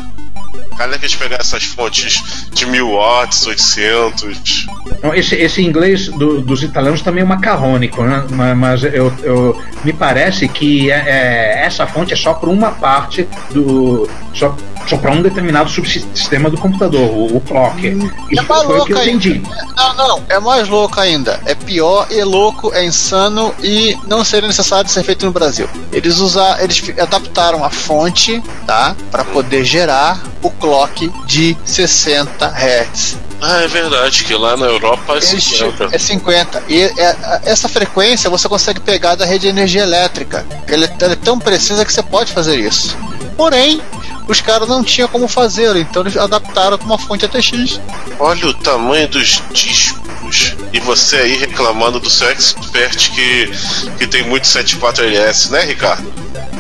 Cara, 0.76 0.96
que 0.96 1.06
eles 1.06 1.16
pegar 1.16 1.38
essas 1.40 1.64
fontes 1.64 2.46
de 2.52 2.64
1000 2.66 2.88
watts, 2.92 3.44
800. 3.46 4.66
Não, 5.02 5.12
Esse, 5.12 5.34
esse 5.34 5.60
inglês 5.60 6.06
do- 6.08 6.40
dos 6.40 6.62
italianos 6.62 7.02
também 7.02 7.22
é 7.22 7.26
macarrônico, 7.26 8.02
né? 8.04 8.24
Ma- 8.30 8.54
Mas 8.54 8.84
eu, 8.84 9.12
eu- 9.24 9.60
me 9.84 9.92
parece 9.92 10.46
que 10.46 10.88
é- 10.90 10.94
é- 10.94 11.64
essa 11.64 11.84
fonte 11.86 12.12
é 12.12 12.16
só 12.16 12.32
para 12.34 12.48
uma 12.48 12.70
parte 12.70 13.26
do. 13.50 14.08
só, 14.32 14.56
só 14.88 14.96
para 14.96 15.10
um 15.12 15.20
determinado 15.22 15.68
subsistema 15.70 16.48
do 16.50 16.56
computador, 16.56 17.00
o, 17.10 17.36
o 17.36 17.40
clock. 17.40 17.86
Isso 17.86 18.42
é 18.42 18.42
mais 18.42 18.62
foi 18.64 18.78
o 18.80 18.84
que 18.84 18.92
eu 18.92 18.96
louco 18.96 18.98
ainda. 18.98 19.10
entendi. 19.28 19.42
Não, 19.76 19.94
não, 19.94 20.24
é 20.28 20.38
mais 20.40 20.68
louco 20.68 20.98
ainda. 21.00 21.40
É 21.44 21.54
pior, 21.54 22.06
é 22.10 22.24
louco, 22.24 22.72
é 22.74 22.84
insano 22.84 23.54
e 23.62 23.96
não 24.06 24.24
seria 24.24 24.46
necessário 24.48 24.88
ser 24.90 25.02
feito 25.02 25.26
no 25.26 25.32
Brasil. 25.32 25.68
Eles 25.92 26.18
usaram, 26.18 26.62
eles 26.62 26.82
adaptaram 26.98 27.64
a 27.64 27.70
fonte, 27.70 28.42
tá, 28.66 28.96
para 29.10 29.24
poder 29.24 29.64
gerar 29.64 30.20
o 30.42 30.50
clock 30.50 31.08
de 31.26 31.56
60 31.64 32.46
Hz. 32.46 33.16
Ah, 33.40 33.62
é 33.62 33.68
verdade, 33.68 34.24
que 34.24 34.34
lá 34.34 34.56
na 34.56 34.66
Europa 34.66 35.12
é 35.12 35.16
Eles- 35.18 35.44
50. 35.44 35.88
É 35.92 35.98
50. 35.98 36.62
E 36.68 36.80
é- 36.82 37.40
essa 37.44 37.68
frequência 37.68 38.28
você 38.28 38.48
consegue 38.48 38.80
pegar 38.80 39.14
da 39.14 39.24
rede 39.24 39.42
de 39.42 39.48
energia 39.48 39.82
elétrica. 39.82 40.44
Ela 40.66 40.86
é, 40.86 40.96
ela 41.00 41.12
é 41.12 41.16
tão 41.16 41.38
precisa 41.38 41.84
que 41.84 41.92
você 41.92 42.02
pode 42.02 42.32
fazer 42.32 42.56
isso. 42.58 42.96
Porém, 43.36 43.80
os 44.28 44.40
caras 44.42 44.68
não 44.68 44.84
tinham 44.84 45.08
como 45.08 45.26
fazer, 45.26 45.74
então 45.76 46.02
eles 46.02 46.16
adaptaram 46.16 46.76
com 46.76 46.84
uma 46.84 46.98
fonte 46.98 47.24
ATX. 47.24 47.80
Olha 48.20 48.46
o 48.46 48.54
tamanho 48.54 49.08
dos 49.08 49.42
discos. 49.52 50.54
E 50.72 50.80
você 50.80 51.16
aí 51.16 51.36
reclamando 51.38 51.98
do 51.98 52.10
seu 52.10 52.28
expert 52.28 53.10
que, 53.12 53.50
que 53.96 54.06
tem 54.06 54.22
muito 54.24 54.44
74LS, 54.44 55.50
né, 55.50 55.62
Ricardo? 55.62 56.12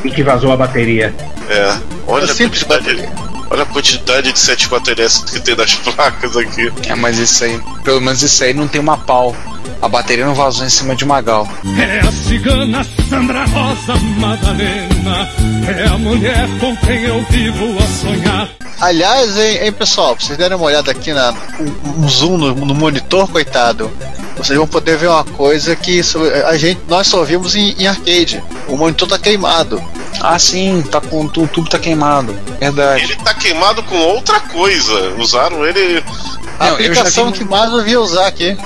E 0.02 0.10
que 0.10 0.22
vazou 0.22 0.50
a 0.50 0.56
bateria. 0.56 1.14
É. 1.50 1.78
Olha 2.06 2.24
É 2.24 2.30
a 2.30 2.34
simples 2.34 2.62
quantidade. 2.62 3.08
Olha 3.50 3.62
a 3.62 3.66
quantidade 3.66 4.32
de 4.32 4.38
74LS 4.38 5.30
que 5.30 5.40
tem 5.40 5.54
nas 5.54 5.74
placas 5.74 6.36
aqui. 6.36 6.72
É, 6.86 6.94
mas 6.94 7.18
isso 7.18 7.44
aí, 7.44 7.60
pelo 7.84 8.00
menos 8.00 8.22
isso 8.22 8.42
aí 8.44 8.54
não 8.54 8.66
tem 8.66 8.80
uma 8.80 8.96
pau. 8.96 9.36
A 9.80 9.88
bateria 9.88 10.26
não 10.26 10.34
vazou 10.34 10.66
em 10.66 10.70
cima 10.70 10.94
de 10.96 11.04
uma 11.04 11.20
gal. 11.20 11.48
É 11.78 12.00
a 12.00 12.10
cigana 12.10 12.84
Sandra 13.08 13.44
Rosa 13.46 13.94
Madalena. 14.18 15.28
É 15.68 15.84
a 15.86 15.96
mulher 15.98 16.48
com 16.58 16.76
quem 16.78 17.02
eu 17.04 17.24
vivo 17.30 17.76
a 17.78 17.86
sonhar. 17.86 18.48
Aliás, 18.80 19.36
hein, 19.38 19.58
hein, 19.62 19.72
pessoal, 19.72 20.14
pra 20.16 20.24
vocês 20.24 20.38
derem 20.38 20.56
uma 20.56 20.66
olhada 20.66 20.90
aqui 20.90 21.12
na 21.12 21.32
um, 21.60 22.04
um 22.04 22.08
zoom 22.08 22.36
no, 22.38 22.54
no 22.54 22.74
monitor, 22.74 23.28
coitado, 23.28 23.90
vocês 24.36 24.56
vão 24.56 24.68
poder 24.68 24.96
ver 24.96 25.08
uma 25.08 25.24
coisa 25.24 25.74
que 25.74 25.98
isso- 25.98 26.20
a 26.46 26.56
gente, 26.56 26.80
nós 26.88 27.06
só 27.08 27.22
vimos 27.24 27.54
em, 27.56 27.70
em 27.78 27.86
arcade. 27.88 28.42
O 28.68 28.76
monitor 28.76 29.08
tá 29.08 29.18
queimado. 29.18 29.82
Ah, 30.20 30.38
sim, 30.38 30.82
tá 30.90 31.00
com 31.00 31.24
o 31.24 31.28
tubo 31.28 31.68
tá 31.68 31.78
queimado. 31.78 32.36
Verdade. 32.60 33.02
Ele 33.02 33.16
tá 33.16 33.34
queimado 33.34 33.82
com 33.84 33.96
outra 33.96 34.40
coisa. 34.40 35.14
Usaram 35.18 35.64
ele. 35.66 36.02
A 36.58 36.70
Não, 36.70 36.78
eu 36.78 36.92
já 36.94 37.02
aplicação 37.02 37.30
vi- 37.30 37.38
que 37.38 37.44
mais 37.44 37.70
eu 37.72 37.84
vi 37.84 37.96
usar 37.96 38.26
aqui. 38.26 38.56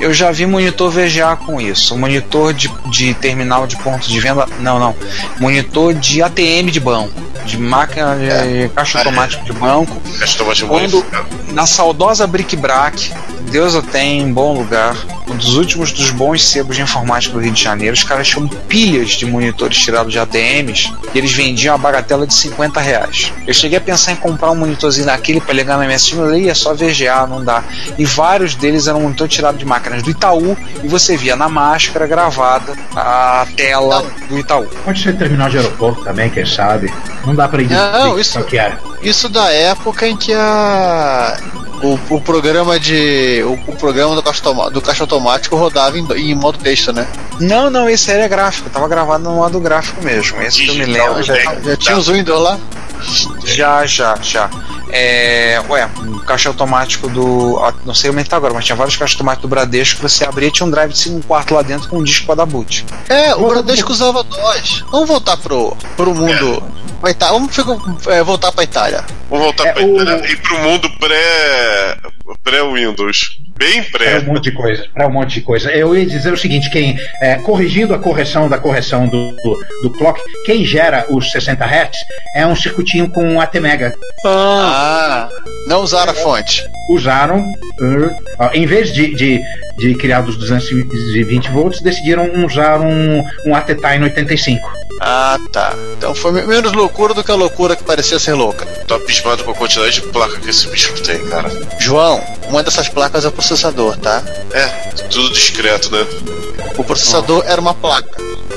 Eu 0.00 0.12
já 0.12 0.30
vi 0.30 0.46
monitor 0.46 0.90
VGA 0.90 1.36
com 1.36 1.60
isso. 1.60 1.96
Monitor 1.96 2.52
de, 2.52 2.70
de 2.86 3.14
terminal 3.14 3.66
de 3.66 3.76
ponto 3.76 4.08
de 4.08 4.20
venda. 4.20 4.46
Não, 4.60 4.78
não. 4.78 4.94
Monitor 5.38 5.94
de 5.94 6.22
ATM 6.22 6.70
de 6.70 6.80
banco. 6.80 7.12
De 7.44 7.58
máquina 7.58 8.16
de 8.16 8.68
caixa 8.70 8.98
automática 8.98 9.42
de 9.44 9.52
banco. 9.52 10.00
Castoma 10.18 10.54
de 10.54 10.64
Quando-. 10.64 11.04
Na 11.52 11.66
saudosa 11.66 12.26
Brick 12.26 12.56
Brac, 12.56 13.12
Deus 13.52 13.74
o 13.74 13.82
tem 13.82 14.20
em 14.20 14.32
bom 14.32 14.54
lugar. 14.54 14.96
Um 15.28 15.36
dos 15.36 15.56
últimos 15.56 15.92
dos 15.92 16.10
bons 16.10 16.42
sebos 16.42 16.74
de 16.76 16.82
informática 16.82 17.34
do 17.34 17.40
Rio 17.40 17.52
de 17.52 17.62
Janeiro. 17.62 17.94
Os 17.94 18.02
caras 18.02 18.26
tinham 18.26 18.48
pilhas 18.48 19.10
de 19.10 19.26
monitores 19.26 19.76
tirados 19.76 20.10
de 20.10 20.18
ATMs 20.18 20.90
e 21.14 21.18
eles 21.18 21.32
vendiam 21.32 21.74
a 21.74 21.78
bagatela 21.78 22.26
de 22.26 22.32
50 22.32 22.80
reais. 22.80 23.32
Eu 23.46 23.52
cheguei 23.52 23.76
a 23.76 23.80
pensar 23.80 24.12
em 24.12 24.16
comprar 24.16 24.50
um 24.50 24.54
monitorzinho 24.54 25.04
daquele 25.04 25.40
para 25.40 25.52
ligar 25.52 25.76
na 25.76 25.84
minha 25.84 25.98
cima, 25.98 26.24
eu 26.24 26.50
é 26.50 26.54
só 26.54 26.74
VGA, 26.74 27.26
não 27.26 27.44
dá. 27.44 27.62
E 27.98 28.04
vários 28.06 28.54
deles 28.54 28.86
eram 28.86 29.02
monitor 29.02 29.28
tirado 29.28 29.58
de 29.58 29.66
máquinas 29.82 30.02
do 30.02 30.10
Itaú 30.10 30.56
e 30.82 30.88
você 30.88 31.16
via 31.16 31.34
na 31.34 31.48
máscara 31.48 32.06
gravada 32.06 32.74
a 32.94 33.46
tela 33.56 34.04
do 34.28 34.38
Itaú. 34.38 34.66
Pode 34.84 35.02
ser 35.02 35.16
terminal 35.18 35.48
de 35.50 35.56
aeroporto 35.58 36.04
também, 36.04 36.30
quem 36.30 36.46
sabe. 36.46 36.92
Não 37.26 37.34
dá 37.34 37.48
pra 37.48 37.60
identificar 37.60 37.98
Não, 37.98 38.18
isso- 38.18 38.32
qual 38.38 38.44
que 38.44 38.58
é. 38.58 38.76
Isso 39.02 39.28
da 39.28 39.50
época 39.50 40.06
em 40.06 40.16
que 40.16 40.32
a. 40.32 41.36
O, 41.82 41.98
o 42.14 42.20
programa 42.20 42.78
de. 42.78 43.42
O, 43.44 43.72
o 43.72 43.76
programa 43.76 44.14
do 44.14 44.22
caixa, 44.22 44.42
do 44.70 44.80
caixa 44.80 45.02
automático 45.02 45.56
rodava 45.56 45.98
em, 45.98 46.06
em 46.12 46.34
modo 46.34 46.56
texto, 46.58 46.92
né? 46.92 47.08
Não, 47.40 47.68
não, 47.68 47.88
esse 47.90 48.12
aí 48.12 48.20
é 48.20 48.28
gráfico, 48.28 48.70
tava 48.70 48.86
gravado 48.86 49.24
no 49.24 49.34
modo 49.34 49.58
gráfico 49.58 50.00
mesmo. 50.04 50.40
Esse 50.42 50.62
que 50.64 50.68
eu 50.68 50.74
me 50.76 50.84
lembro. 50.84 51.20
Já, 51.24 51.34
né? 51.34 51.58
já 51.64 51.76
tinha 51.76 51.96
os 51.98 52.06
Windows 52.08 52.40
lá. 52.40 52.56
Já, 53.44 53.84
já, 53.86 54.16
já. 54.22 54.50
É, 54.90 55.60
ué, 55.68 55.88
um 56.00 56.18
caixa 56.20 56.48
automático 56.48 57.08
do. 57.08 57.58
Não 57.84 57.94
sei 57.94 58.10
como 58.10 58.20
é 58.20 58.24
que 58.24 58.28
tá 58.30 58.36
agora, 58.36 58.52
mas 58.54 58.64
tinha 58.64 58.76
vários 58.76 58.96
caixas 58.96 59.14
automáticos 59.16 59.42
do 59.42 59.48
Bradesco 59.48 59.96
que 59.96 60.02
você 60.02 60.24
abria 60.24 60.50
tinha 60.50 60.66
um 60.66 60.70
drive 60.70 60.92
de 60.92 60.98
5 60.98 61.26
quarto 61.26 61.54
lá 61.54 61.62
dentro 61.62 61.88
com 61.88 61.98
um 61.98 62.04
disco 62.04 62.26
pra 62.26 62.34
dar 62.34 62.46
boot. 62.46 62.84
É, 63.08 63.34
o 63.34 63.48
Bradesco 63.48 63.90
usava 63.90 64.22
dois. 64.22 64.84
Vamos 64.90 65.08
voltar 65.08 65.36
pro, 65.38 65.76
pro 65.96 66.14
mundo. 66.14 66.62
Vai 67.00 67.14
tá, 67.14 67.32
vamos 67.32 67.54
ficar- 67.54 67.76
é, 68.12 68.22
voltar 68.22 68.52
pra 68.52 68.62
Itália. 68.64 69.04
Vamos 69.28 69.44
voltar 69.46 69.66
É, 69.66 69.72
pra 69.72 69.84
o- 69.84 70.00
Itália 70.02 70.30
e 70.32 70.36
pro 70.36 70.58
mundo 70.60 70.88
pré. 71.00 71.98
Bem 73.62 73.84
Para 73.84 74.18
um 74.18 74.24
monte 74.24 74.42
de 74.44 74.52
coisa. 74.52 74.84
Para 74.92 75.06
um 75.06 75.12
monte 75.12 75.34
de 75.34 75.40
coisa. 75.40 75.70
Eu 75.70 75.96
ia 75.96 76.04
dizer 76.04 76.32
o 76.32 76.36
seguinte: 76.36 76.68
quem 76.68 76.98
é, 77.20 77.36
corrigindo 77.36 77.94
a 77.94 77.98
correção 77.98 78.48
da 78.48 78.58
correção 78.58 79.06
do, 79.06 79.30
do, 79.36 79.66
do 79.84 79.90
clock, 79.90 80.20
quem 80.44 80.64
gera 80.64 81.06
os 81.08 81.30
60 81.30 81.64
Hz 81.64 81.96
é 82.34 82.44
um 82.44 82.56
circuitinho 82.56 83.08
com 83.08 83.40
ATmega. 83.40 83.94
Ah. 84.26 85.28
Não 85.68 85.80
usaram 85.82 86.10
a 86.10 86.14
fonte. 86.14 86.64
usaram, 86.90 87.38
uh, 87.40 88.50
em 88.52 88.66
vez 88.66 88.92
de, 88.92 89.14
de, 89.14 89.40
de 89.78 89.94
criar 89.94 90.22
dos 90.22 90.36
220 90.36 91.48
volts, 91.50 91.80
decidiram 91.80 92.44
usar 92.44 92.80
um, 92.80 93.22
um 93.46 93.54
ATTAI 93.54 94.02
85. 94.02 94.60
Ah, 95.04 95.36
tá. 95.52 95.74
Então 95.96 96.14
foi 96.14 96.30
me- 96.32 96.42
menos 96.46 96.72
loucura 96.72 97.12
do 97.12 97.24
que 97.24 97.30
a 97.30 97.34
loucura 97.34 97.74
que 97.74 97.82
parecia 97.82 98.18
ser 98.20 98.34
louca. 98.34 98.64
Tô 98.86 98.94
abismado 98.94 99.42
com 99.42 99.50
a 99.50 99.54
quantidade 99.54 99.94
de 99.94 100.02
placa 100.02 100.38
que 100.38 100.50
esse 100.50 100.68
bicho 100.68 100.92
tem, 101.02 101.18
cara. 101.26 101.50
João, 101.80 102.22
uma 102.48 102.62
dessas 102.62 102.88
placas 102.88 103.24
é 103.24 103.28
o 103.28 103.32
processador, 103.32 103.51
tá? 103.96 104.22
É, 104.52 104.66
tudo 105.10 105.32
discreto, 105.32 105.90
né? 105.90 106.06
O 106.76 106.84
processador 106.84 107.44
era 107.46 107.60
uma 107.60 107.74
placa. 107.74 108.08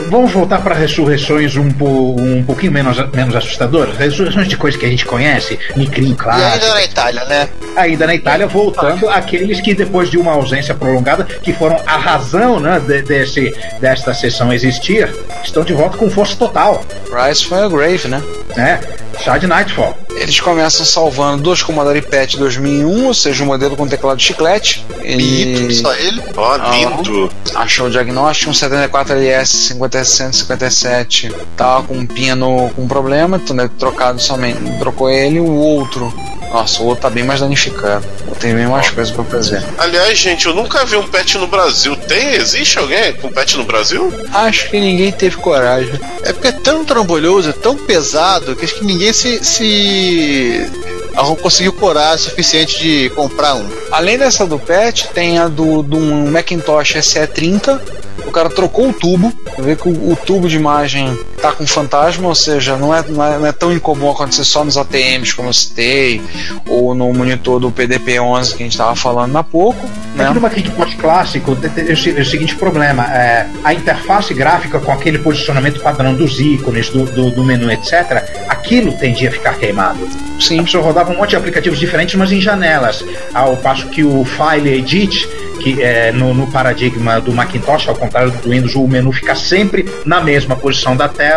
Vamos 0.10 0.32
voltar 0.32 0.62
para 0.62 0.76
ressurreições 0.76 1.56
um, 1.56 1.72
po, 1.72 2.16
um 2.20 2.44
pouquinho 2.44 2.72
menos, 2.72 2.98
menos 3.14 3.34
assustadoras? 3.36 3.96
Ressurreições 3.98 4.48
de 4.48 4.58
coisas 4.58 4.78
que 4.80 4.86
a 4.86 4.90
gente 4.90 5.06
conhece, 5.06 5.58
Micrin, 5.76 6.12
E 6.12 6.16
claro. 6.16 6.44
ainda 6.44 6.74
na 6.74 6.84
Itália, 6.84 7.26
né? 7.26 7.50
Ainda 7.78 8.08
na 8.08 8.16
Itália, 8.16 8.48
voltando 8.48 9.08
aqueles 9.10 9.62
que 9.62 9.74
depois 9.74 10.10
de 10.10 10.18
uma 10.18 10.34
ausência 10.34 10.74
prolongada, 10.74 11.24
que 11.24 11.54
foram 11.54 11.82
a 11.88 11.98
razão 11.98 12.60
né, 12.60 12.80
de- 12.86 13.04
desse, 13.04 13.56
desta 13.80 14.14
sessão 14.14 14.52
existir, 14.52 15.10
estão 15.44 15.64
de 15.64 15.74
volta 15.74 15.98
com 15.98 16.10
força 16.10 16.36
total. 16.36 16.84
Rise 17.12 17.46
from 17.46 17.64
a 17.64 17.70
Grave, 17.70 18.08
né? 18.10 18.22
Né? 18.58 18.82
Chá 19.24 19.38
de 19.38 19.48
Nightfall. 19.48 19.98
Eles 20.18 20.40
começam 20.40 20.86
salvando 20.86 21.44
dois 21.44 21.62
Commodore 21.64 22.02
PET 22.02 22.38
2001, 22.38 23.06
ou 23.08 23.14
seja, 23.14 23.44
um 23.44 23.48
modelo 23.48 23.76
com 23.78 23.88
teclado 23.88 24.18
de 24.18 24.24
chiclete. 24.24 24.86
Bito, 25.02 25.72
E 25.72 25.76
só 25.76 25.94
ele. 25.96 26.22
Ó, 26.36 26.54
Ah. 26.56 26.72
lindo. 26.72 27.30
achou 27.54 27.88
o 27.88 27.92
diagnóstico, 28.06 28.52
um 28.52 28.54
74LS 28.54 29.46
5757 29.46 31.36
tava 31.58 31.84
com 31.88 31.96
um 31.96 32.06
pino 32.06 32.70
com 32.76 32.88
problema, 32.88 33.38
então 33.38 33.56
deve 33.56 33.70
ter 33.70 33.80
trocado 33.80 34.22
somente, 34.22 34.60
trocou 34.80 35.10
ele, 35.10 35.40
o 35.40 35.52
outro. 35.52 36.14
Nossa, 36.52 36.82
o 36.82 36.86
outro 36.86 37.02
tá 37.02 37.10
bem 37.10 37.24
mais 37.24 37.42
danificado. 37.42 38.06
Tem 38.40 38.56
bem 38.56 38.68
mais 38.68 38.90
coisa 38.90 39.12
pra 39.12 39.26
fazer. 39.26 39.62
Aliás, 39.78 40.18
gente, 40.18 40.46
eu 40.46 40.54
nunca 40.54 40.86
vi 40.86 40.96
um 40.96 41.06
pet 41.06 41.38
no 41.38 41.48
Brasil. 41.48 41.96
Tem? 41.98 42.36
Existe 42.36 42.80
alguém 42.80 43.12
com 43.14 43.30
pet 43.30 43.58
no 43.58 43.66
Brasil? 43.66 44.14
Acho 44.34 44.70
que 44.70 44.80
ninguém 44.80 45.12
teve 45.12 45.36
coragem. 45.38 46.00
É 46.24 46.32
porque 46.32 46.48
é 46.48 46.52
tão 46.54 46.86
trambolhoso, 46.86 47.50
é 47.50 47.54
tão 47.54 47.76
pesado, 47.76 48.56
que 48.56 48.64
acho 48.64 48.76
que 48.76 48.86
ninguém 48.86 49.12
se. 49.12 49.44
se... 49.44 50.72
arrum- 51.16 51.36
conseguiu 51.36 51.74
coragem 51.74 52.26
suficiente 52.30 52.80
de 52.80 53.10
comprar 53.12 53.56
um. 53.56 53.68
Além 53.92 54.18
dessa 54.18 54.46
do 54.46 54.60
PET, 54.60 55.10
tem 55.14 55.38
a 55.40 55.48
do, 55.48 55.82
do 55.84 56.00
Macintosh 56.00 56.96
SE30. 56.96 57.80
O 58.26 58.32
cara 58.32 58.50
trocou 58.50 58.90
o 58.90 58.94
tubo. 58.94 59.32
Vê 59.60 59.76
que 59.76 59.88
o, 59.88 60.12
o 60.12 60.16
tubo 60.26 60.48
de 60.48 60.56
imagem 60.56 61.18
tá 61.46 61.52
com 61.54 61.66
fantasma, 61.68 62.28
ou 62.28 62.36
seja, 62.36 62.76
não 62.78 62.94
é, 62.96 63.04
não 63.08 63.24
é, 63.24 63.38
não 63.40 63.46
é 63.46 63.52
tão 63.52 63.72
incomum 63.74 64.10
acontecer 64.12 64.44
só 64.44 64.64
nos 64.64 64.78
ATMs, 64.78 65.34
como 65.36 65.50
eu 65.50 65.54
citei, 65.54 66.22
ou 66.68 66.94
no 66.96 67.12
monitor 67.14 67.60
do 67.60 67.72
PDP-11 67.72 68.56
que 68.56 68.64
a 68.64 68.66
gente 68.66 68.78
tava 68.78 68.96
falando 68.96 69.36
há 69.38 69.44
pouco. 69.44 69.86
Aqui 69.86 70.18
Né? 70.24 70.30
no 70.30 70.42
Macintosh 70.42 70.96
clássico 70.96 71.56
tem 71.56 71.70
tem 71.70 71.92
o 71.94 71.98
se- 71.98 72.12
o 72.12 72.26
seguinte 72.26 72.56
problema: 72.56 73.04
é, 73.14 73.48
a 73.64 73.74
interface 73.74 74.34
gráfica 74.34 74.80
com 74.80 74.92
aquele 74.92 75.20
posicionamento 75.20 75.80
padrão 75.82 76.14
dos 76.14 76.40
ícones, 76.40 76.90
do, 76.90 77.06
do, 77.06 77.32
do 77.32 77.44
menu, 77.44 77.72
etc., 77.72 78.24
aquilo 78.48 78.92
tendia 78.94 79.30
a 79.30 79.32
ficar 79.32 79.54
queimado. 79.58 80.00
A 80.38 80.42
Sim. 80.42 80.64
pessoa 80.64 80.84
rodava 80.84 81.12
um 81.12 81.18
monte 81.18 81.32
de 81.32 81.36
aplicativos 81.36 81.80
diferentes, 81.80 82.16
mas 82.16 82.32
em 82.32 82.40
janelas. 82.42 83.04
Ao 83.34 83.56
passo 83.58 83.88
que 83.88 84.04
o 84.04 84.24
File 84.26 84.70
Edit, 84.78 85.28
que 85.62 85.82
é 85.82 86.12
no, 86.12 86.34
no 86.34 86.48
paradigma 86.48 87.20
do 87.20 87.32
Macintosh, 87.34 87.88
ao 87.88 87.96
contrário 87.96 88.32
do 88.32 88.50
Windows, 88.50 88.76
o 88.76 88.88
menu 88.88 89.12
fica 89.12 89.36
sempre 89.36 89.86
na 90.06 90.22
mesma 90.22 90.56
posição 90.56 90.96
da 90.96 91.08
tela, 91.08 91.35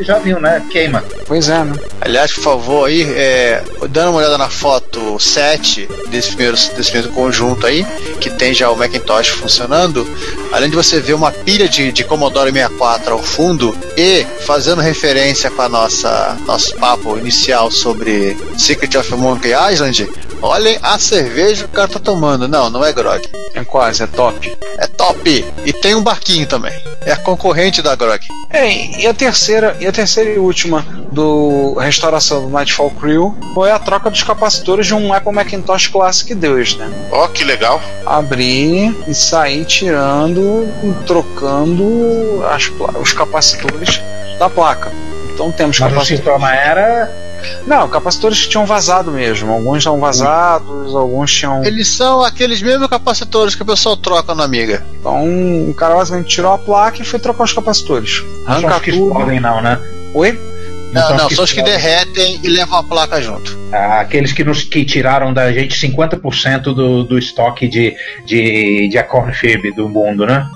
já 0.00 0.18
viu, 0.18 0.40
né? 0.40 0.64
Queima. 0.70 1.04
Pois 1.26 1.48
é, 1.48 1.64
né? 1.64 1.72
Aliás, 2.00 2.32
por 2.32 2.42
favor, 2.42 2.88
aí, 2.88 3.02
é, 3.02 3.62
dando 3.90 4.10
uma 4.10 4.18
olhada 4.18 4.38
na 4.38 4.48
foto 4.48 5.18
7 5.18 5.88
desse 6.08 6.28
primeiro, 6.28 6.56
desse 6.56 6.90
primeiro 6.90 7.10
conjunto 7.12 7.66
aí, 7.66 7.86
que 8.20 8.30
tem 8.30 8.54
já 8.54 8.70
o 8.70 8.76
Macintosh 8.76 9.28
funcionando, 9.28 10.06
além 10.52 10.70
de 10.70 10.76
você 10.76 11.00
ver 11.00 11.14
uma 11.14 11.30
pilha 11.30 11.68
de, 11.68 11.92
de 11.92 12.04
Commodore 12.04 12.52
64 12.52 13.12
ao 13.12 13.22
fundo 13.22 13.76
e 13.96 14.24
fazendo 14.46 14.80
referência 14.80 15.50
para 15.50 15.68
nossa 15.68 16.36
nosso 16.46 16.74
papo 16.76 17.18
inicial 17.18 17.70
sobre 17.70 18.36
Secret 18.56 18.96
of 18.96 19.14
Monkey 19.14 19.52
Island, 19.72 20.08
olhem 20.42 20.78
a 20.82 20.98
cerveja 20.98 21.64
que 21.64 21.70
o 21.70 21.74
cara 21.74 21.88
tá 21.88 21.98
tomando. 21.98 22.48
Não, 22.48 22.70
não 22.70 22.84
é 22.84 22.92
grog. 22.92 23.22
É 23.54 23.64
quase, 23.64 24.02
é 24.02 24.06
top. 24.06 24.56
É 24.78 24.86
top! 24.86 25.44
E 25.64 25.72
tem 25.72 25.94
um 25.94 26.02
barquinho 26.02 26.46
também. 26.46 26.72
É 27.04 27.12
a 27.12 27.16
concorrente 27.16 27.82
da 27.82 27.94
grog. 27.94 28.20
É, 28.50 29.00
e 29.00 29.06
a 29.06 29.14
terceira, 29.14 29.76
e 29.80 29.86
a 29.86 29.92
terceira 29.92 30.30
e 30.30 30.38
última 30.38 30.84
do 31.12 31.74
restauração 31.74 32.42
do 32.42 32.48
Nightfall 32.48 32.90
Crew 32.90 33.36
foi 33.54 33.70
a 33.70 33.78
troca 33.78 34.10
dos 34.10 34.22
capacitores 34.22 34.86
de 34.86 34.94
um 34.94 35.12
Apple 35.12 35.32
Macintosh 35.32 35.88
Classic 35.88 36.34
2, 36.34 36.76
né? 36.76 36.90
Ó, 37.10 37.26
que 37.28 37.44
legal. 37.44 37.80
Abrir 38.06 38.94
e 39.06 39.14
sair 39.14 39.64
tirando, 39.64 40.68
trocando 41.06 42.44
as 42.50 42.70
os 43.00 43.12
capacitores 43.12 44.00
da 44.38 44.48
placa. 44.48 44.92
Então 45.38 45.52
temos 45.52 45.78
Mas 45.78 45.88
o 45.92 45.94
capacitores. 45.94 46.24
sintoma 46.24 46.52
era. 46.52 47.08
Não, 47.64 47.88
capacitores 47.88 48.42
que 48.42 48.48
tinham 48.48 48.66
vazado 48.66 49.12
mesmo. 49.12 49.52
Alguns 49.52 49.78
estavam 49.78 50.00
vazados, 50.00 50.92
alguns 50.96 51.32
tinham. 51.32 51.62
Eles 51.64 51.86
são 51.86 52.24
aqueles 52.24 52.60
mesmos 52.60 52.88
capacitores 52.88 53.54
que 53.54 53.62
o 53.62 53.66
pessoal 53.66 53.96
troca 53.96 54.34
no 54.34 54.42
Amiga. 54.42 54.84
Então 54.98 55.24
o 55.70 55.72
cara 55.74 55.94
basicamente 55.94 56.28
tirou 56.28 56.52
a 56.52 56.58
placa 56.58 57.00
e 57.00 57.04
foi 57.04 57.20
trocar 57.20 57.44
os 57.44 57.52
capacitores. 57.52 58.24
Não 58.48 58.60
são 58.60 58.70
os 58.70 58.82
que 58.82 58.90
tudo. 58.90 59.06
explodem, 59.12 59.38
não, 59.38 59.62
né? 59.62 59.78
Oi? 60.12 60.32
Não, 60.92 61.10
não, 61.16 61.30
são 61.30 61.44
os 61.44 61.52
que 61.52 61.60
explodem. 61.60 61.64
derretem 61.64 62.40
e 62.42 62.48
levam 62.48 62.78
a 62.80 62.82
placa 62.82 63.22
junto. 63.22 63.56
Ah, 63.70 64.00
Aqueles 64.00 64.32
que, 64.32 64.42
nos, 64.42 64.64
que 64.64 64.84
tiraram 64.84 65.32
da 65.32 65.52
gente 65.52 65.78
50% 65.86 66.62
do, 66.74 67.04
do 67.04 67.16
estoque 67.16 67.68
de, 67.68 67.94
de, 68.26 68.88
de 68.88 68.98
Acorn 68.98 69.32
Fib 69.32 69.70
do 69.76 69.88
mundo, 69.88 70.26
né? 70.26 70.48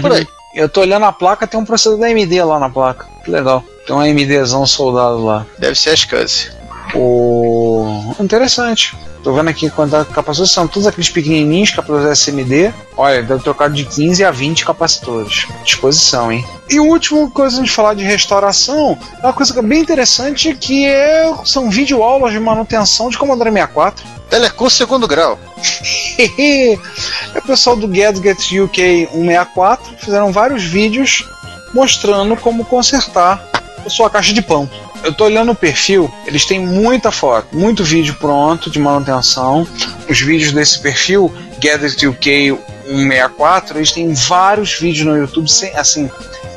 Por 0.00 0.10
aí. 0.12 0.26
Eu 0.58 0.68
tô 0.68 0.80
olhando 0.80 1.04
a 1.04 1.12
placa, 1.12 1.46
tem 1.46 1.58
um 1.58 1.64
processador 1.64 2.00
da 2.00 2.08
AMD 2.08 2.42
lá 2.42 2.58
na 2.58 2.68
placa. 2.68 3.06
Que 3.24 3.30
legal. 3.30 3.62
Tem 3.86 3.94
um 3.94 4.00
AMDzão 4.00 4.66
soldado 4.66 5.24
lá. 5.24 5.46
Deve 5.56 5.76
ser 5.76 5.90
a 5.90 5.94
SCSI. 5.96 6.50
O... 6.94 8.14
Interessante. 8.20 8.96
Tô 9.22 9.32
vendo 9.32 9.48
aqui 9.48 9.68
quantos 9.68 10.06
capacitores 10.08 10.52
são 10.52 10.66
todos 10.66 10.86
aqueles 10.86 11.10
pequenininhos, 11.10 11.70
capacitores 11.70 12.20
SMD. 12.20 12.72
Olha, 12.96 13.22
deve 13.22 13.42
trocar 13.42 13.68
de 13.68 13.84
15 13.84 14.24
a 14.24 14.30
20 14.30 14.64
capacitores. 14.64 15.46
Disposição, 15.64 16.32
hein? 16.32 16.44
E 16.70 16.78
o 16.78 16.84
último 16.84 17.30
coisa 17.30 17.62
de 17.62 17.70
falar 17.70 17.94
de 17.94 18.04
restauração 18.04 18.98
é 19.22 19.26
uma 19.26 19.32
coisa 19.32 19.60
bem 19.60 19.80
interessante 19.80 20.54
que 20.54 20.86
é... 20.86 21.32
são 21.44 21.70
videoaulas 21.70 22.32
de 22.32 22.40
manutenção 22.40 23.08
de 23.08 23.18
Commodore 23.18 23.50
64. 23.50 24.06
Telecurso 24.30 24.76
segundo 24.76 25.08
grau. 25.08 25.38
é 26.18 27.38
o 27.38 27.42
pessoal 27.42 27.76
do 27.76 27.88
Gadget 27.88 28.60
UK 28.60 29.08
164 29.10 29.96
fizeram 29.98 30.30
vários 30.30 30.62
vídeos 30.64 31.24
mostrando 31.72 32.36
como 32.36 32.64
consertar 32.64 33.42
a 33.84 33.90
sua 33.90 34.10
caixa 34.10 34.32
de 34.32 34.42
pão. 34.42 34.68
Eu 35.04 35.12
tô 35.12 35.24
olhando 35.24 35.52
o 35.52 35.54
perfil, 35.54 36.12
eles 36.26 36.44
têm 36.44 36.58
muita 36.60 37.10
foto, 37.10 37.48
muito 37.56 37.84
vídeo 37.84 38.14
pronto 38.14 38.68
de 38.70 38.78
manutenção. 38.78 39.66
Os 40.08 40.20
vídeos 40.20 40.52
desse 40.52 40.80
perfil, 40.80 41.32
Gadget 41.62 42.06
UK 42.06 42.58
164, 42.86 43.78
eles 43.78 43.92
têm 43.92 44.12
vários 44.12 44.72
vídeos 44.72 45.06
no 45.06 45.16
YouTube, 45.16 45.48
assim, 45.76 46.10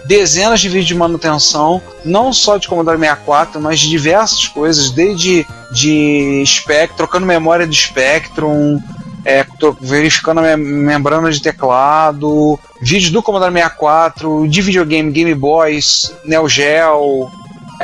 dezenas 0.05 0.59
de 0.59 0.69
vídeos 0.69 0.87
de 0.87 0.95
manutenção, 0.95 1.81
não 2.03 2.33
só 2.33 2.57
de 2.57 2.67
Commodore 2.67 2.97
64, 2.97 3.61
mas 3.61 3.79
de 3.79 3.89
diversas 3.89 4.47
coisas, 4.47 4.89
desde 4.89 5.45
de 5.71 6.43
Spectrum, 6.45 6.97
trocando 6.97 7.25
memória 7.25 7.67
de 7.67 7.75
Spectrum, 7.75 8.79
é, 9.23 9.45
verificando 9.79 10.39
a 10.39 10.57
me- 10.57 10.57
membrana 10.57 11.31
de 11.31 11.41
teclado, 11.41 12.59
vídeos 12.81 13.11
do 13.11 13.21
Commodore 13.21 13.53
64, 13.53 14.47
de 14.47 14.61
videogame 14.61 15.11
Game 15.11 15.33
Boys, 15.35 16.11
Neo 16.25 16.49
Geo, 16.49 17.29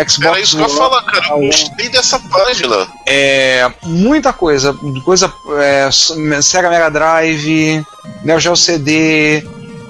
Xbox 0.06 0.26
Era 0.26 0.40
isso 0.40 0.58
que 0.58 0.64
eu 0.64 0.68
ia 0.68 0.76
falar, 0.76 1.02
cara. 1.04 1.28
Eu 1.30 1.48
gostei 1.48 1.90
dessa 1.90 2.20
página. 2.20 2.88
É, 3.06 3.72
muita 3.84 4.32
coisa, 4.34 4.74
coisa 5.04 5.32
é, 5.60 5.90
Sega 6.42 6.70
Mega 6.70 6.90
Drive, 6.90 7.84
Neo 8.24 8.40
Geo 8.40 8.56
CD. 8.56 9.44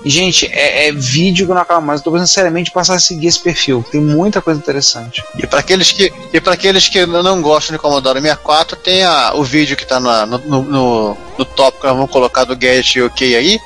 Gente, 0.05 0.45
é, 0.53 0.87
é 0.87 0.91
vídeo 0.93 1.45
que 1.45 1.51
eu 1.51 1.55
não 1.55 1.61
acabo 1.63 1.85
mais. 1.85 1.99
Eu 1.99 2.05
tô 2.05 2.11
pensando 2.11 2.27
seriamente 2.27 2.69
em 2.69 2.73
passar 2.73 2.95
a 2.95 2.99
seguir 2.99 3.27
esse 3.27 3.39
perfil. 3.41 3.83
Tem 3.91 3.99
muita 3.99 4.41
coisa 4.41 4.59
interessante. 4.59 5.21
E 5.37 5.45
para 5.45 5.59
aqueles 5.59 5.91
que 5.91 6.13
e 6.31 6.39
para 6.39 6.53
aqueles 6.53 6.87
que 6.87 7.05
não 7.05 7.41
gostam 7.41 7.75
de 7.75 7.81
Commodore 7.81 8.21
64, 8.21 8.77
tem 8.77 9.03
a, 9.03 9.33
o 9.33 9.43
vídeo 9.43 9.75
que 9.75 9.85
tá 9.85 9.99
na- 9.99 10.25
no, 10.25 10.37
no, 10.37 10.63
no, 10.63 11.17
no 11.37 11.45
tópico 11.45 11.81
que 11.81 11.87
nós 11.87 11.95
vamos 11.97 12.11
colocar 12.11 12.45
do 12.45 12.55
Gadget 12.55 13.01
OK 13.01 13.35
aí, 13.35 13.59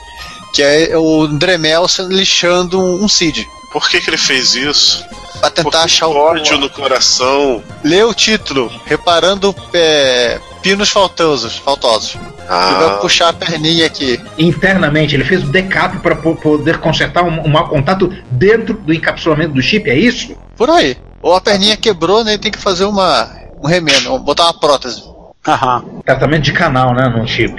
que 0.55 0.63
é 0.63 0.97
o 0.97 1.27
Dremel 1.27 1.85
lixando 2.09 2.79
um, 2.81 3.03
um 3.03 3.07
CID. 3.07 3.45
Por 3.71 3.87
que, 3.87 4.01
que 4.01 4.09
ele 4.09 4.17
fez 4.17 4.55
isso? 4.55 5.05
Pra 5.41 5.49
tentar 5.49 5.63
Porque 5.63 5.77
achar 5.77 6.07
o 6.07 6.15
ódio 6.15 6.57
no 6.57 6.69
coração. 6.69 7.61
Lê 7.83 8.03
o 8.03 8.13
título, 8.13 8.71
reparando 8.85 9.53
é, 9.73 10.39
pinos 10.61 10.89
faltosos, 10.89 11.57
faltosos. 11.57 12.13
E 12.13 12.47
vai 12.47 12.89
Ah, 12.89 12.97
puxar 13.01 13.29
a 13.29 13.33
perninha 13.33 13.85
aqui. 13.87 14.19
Internamente, 14.37 15.15
ele 15.15 15.23
fez 15.25 15.43
o 15.43 15.47
decap 15.47 15.97
para 15.99 16.15
poder 16.15 16.77
consertar 16.79 17.23
um, 17.23 17.45
um 17.45 17.47
mau 17.49 17.67
contato 17.67 18.13
dentro 18.29 18.75
do 18.75 18.93
encapsulamento 18.93 19.53
do 19.53 19.61
chip, 19.61 19.89
é 19.89 19.95
isso? 19.95 20.35
Por 20.55 20.69
aí. 20.69 20.95
Ou 21.21 21.33
a 21.35 21.41
perninha 21.41 21.75
quebrou, 21.77 22.23
né? 22.23 22.37
Tem 22.37 22.51
que 22.51 22.59
fazer 22.59 22.85
uma 22.85 23.29
um 23.63 23.67
remendo, 23.67 24.17
botar 24.19 24.43
uma 24.45 24.53
prótese. 24.59 25.03
Aham. 25.47 25.83
Tratamento 26.05 26.43
de 26.43 26.51
canal, 26.53 26.93
né? 26.93 27.07
Num 27.09 27.25
chip. 27.25 27.55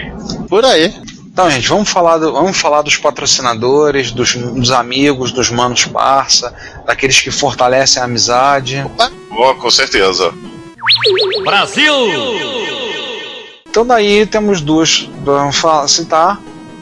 Por 0.48 0.64
aí. 0.64 0.92
Então, 1.32 1.50
gente, 1.50 1.66
vamos 1.68 1.88
falar, 1.88 2.18
do- 2.18 2.32
vamos 2.32 2.56
falar 2.58 2.82
dos 2.82 2.96
patrocinadores, 2.98 4.10
dos, 4.12 4.34
dos 4.34 4.70
amigos, 4.70 5.32
dos 5.32 5.50
manos 5.50 5.86
parça, 5.86 6.54
daqueles 6.84 7.20
que 7.20 7.30
fortalecem 7.30 8.02
a 8.02 8.04
amizade. 8.04 8.84
Ó, 9.30 9.54
com 9.54 9.70
certeza. 9.70 10.32
Então 13.68 13.86
daí 13.86 14.26
temos 14.26 14.60
duas. 14.60 15.08
Vamos 15.24 15.56
falar, 15.56 15.88
citar, 15.88 16.38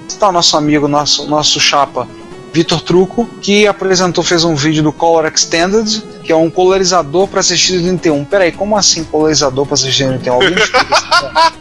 citar 0.09 0.31
o 0.31 0.33
nosso 0.33 0.57
amigo, 0.57 0.89
nosso, 0.89 1.29
nosso 1.29 1.61
chapa, 1.61 2.09
Vitor 2.53 2.81
Truco, 2.81 3.27
que 3.41 3.67
apresentou, 3.67 4.25
fez 4.25 4.45
um 4.45 4.55
vídeo 4.55 4.83
do 4.83 4.93
Color 4.93 5.27
Extended, 5.27 6.03
que 6.25 6.33
é 6.33 6.37
um 6.37 6.51
colorizador 6.51 7.29
para 7.29 7.41
assistir 7.41 7.81
31. 7.81 8.25
Peraí, 8.25 8.53
como 8.53 8.77
assim 8.77 9.05
colorizador 9.05 9.65
para 9.67 9.75
assistir 9.75 10.07
31? 10.07 10.35
Alguém 10.35 10.55
isso? 10.55 10.73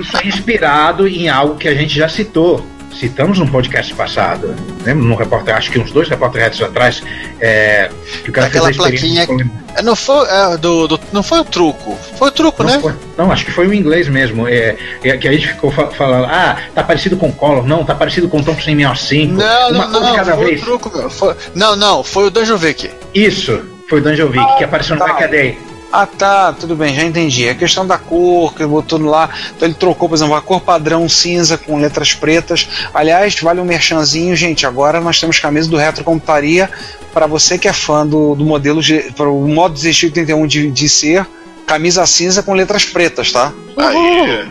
Isso 0.00 0.16
é 0.16 0.26
inspirado 0.26 1.06
em 1.06 1.28
algo 1.28 1.56
que 1.56 1.68
a 1.68 1.74
gente 1.74 1.94
já 1.94 2.08
citou. 2.08 2.64
Citamos 2.98 3.38
num 3.38 3.46
podcast 3.46 3.92
passado. 3.94 4.54
Lembra? 4.84 5.04
Num 5.04 5.14
repórter, 5.14 5.54
acho 5.56 5.70
que 5.70 5.78
uns 5.78 5.90
dois 5.90 6.08
repórteres 6.08 6.60
atrás, 6.62 7.02
é, 7.40 7.90
que 8.22 8.30
o 8.30 8.32
cara 8.32 8.46
Aquela 8.46 8.66
fez 8.66 8.78
a 8.78 8.82
plaquinha 8.82 9.26
com- 9.26 9.40
É, 9.74 9.82
Não 9.82 9.96
foi, 9.96 10.26
é, 10.28 10.56
do, 10.58 10.86
do- 10.86 11.00
não 11.12 11.22
foi 11.22 11.40
o 11.40 11.44
truco. 11.44 11.96
Foi 12.16 12.28
o 12.28 12.30
truco, 12.30 12.62
Não, 12.62 12.70
né? 12.70 12.78
foi- 12.80 12.92
não, 13.16 13.32
acho 13.32 13.44
que 13.44 13.50
foi 13.50 13.66
o 13.66 13.74
inglês 13.74 14.08
mesmo. 14.08 14.46
É, 14.46 14.76
é, 15.02 15.16
que 15.16 15.26
a 15.26 15.32
gente 15.32 15.48
ficou 15.48 15.70
fa- 15.70 15.88
falando, 15.90 16.26
ah, 16.26 16.58
tá 16.74 16.82
parecido 16.84 17.16
com 17.16 17.32
Collor, 17.32 17.66
não, 17.66 17.84
tá 17.84 17.94
parecido 17.94 18.28
com 18.28 18.42
Thompson 18.42 18.70
em 18.70 18.76
65. 18.76 19.32
Não, 19.34 19.70
Uma 19.70 19.86
não, 19.88 20.10
de 20.10 20.16
cada 20.16 20.30
não, 20.32 20.36
foi 20.38 20.46
vez. 20.46 20.60
o 20.60 20.64
truco, 20.64 20.96
meu. 20.96 21.10
Foi- 21.10 21.34
não, 21.54 21.74
não, 21.74 22.04
foi 22.04 22.26
o 22.26 22.30
Danjovic. 22.30 22.90
Isso, 23.14 23.62
foi 23.88 24.00
o 24.00 24.02
Danjovic, 24.02 24.58
que 24.58 24.64
apareceu 24.64 24.94
no 24.96 25.00
tá. 25.02 25.08
Hackaday. 25.08 25.58
Ah 25.92 26.06
tá, 26.06 26.54
tudo 26.54 26.74
bem, 26.74 26.94
já 26.94 27.04
entendi. 27.04 27.46
A 27.46 27.54
questão 27.54 27.86
da 27.86 27.98
cor, 27.98 28.54
que 28.54 28.62
ele 28.62 28.70
botou 28.70 28.98
lá, 28.98 29.28
então 29.54 29.68
ele 29.68 29.74
trocou, 29.74 30.08
por 30.08 30.14
exemplo, 30.14 30.34
a 30.34 30.40
cor 30.40 30.62
padrão 30.62 31.06
cinza 31.06 31.58
com 31.58 31.78
letras 31.78 32.14
pretas. 32.14 32.66
Aliás, 32.94 33.38
vale 33.40 33.60
um 33.60 33.64
merchanzinho, 33.64 34.34
gente. 34.34 34.66
Agora 34.66 35.02
nós 35.02 35.20
temos 35.20 35.38
camisa 35.38 35.68
do 35.68 35.76
Retrocomputaria 35.76 36.70
para 37.12 37.26
você 37.26 37.58
que 37.58 37.68
é 37.68 37.74
fã 37.74 38.06
do, 38.06 38.34
do 38.34 38.44
modelo, 38.44 38.80
para 39.14 39.28
o 39.28 39.46
modo 39.46 39.74
desistir 39.74 40.06
81 40.06 40.46
de, 40.46 40.70
de 40.70 40.88
ser, 40.88 41.26
camisa 41.66 42.06
cinza 42.06 42.42
com 42.42 42.54
letras 42.54 42.86
pretas, 42.86 43.30
tá? 43.30 43.52
Aí. 43.76 44.48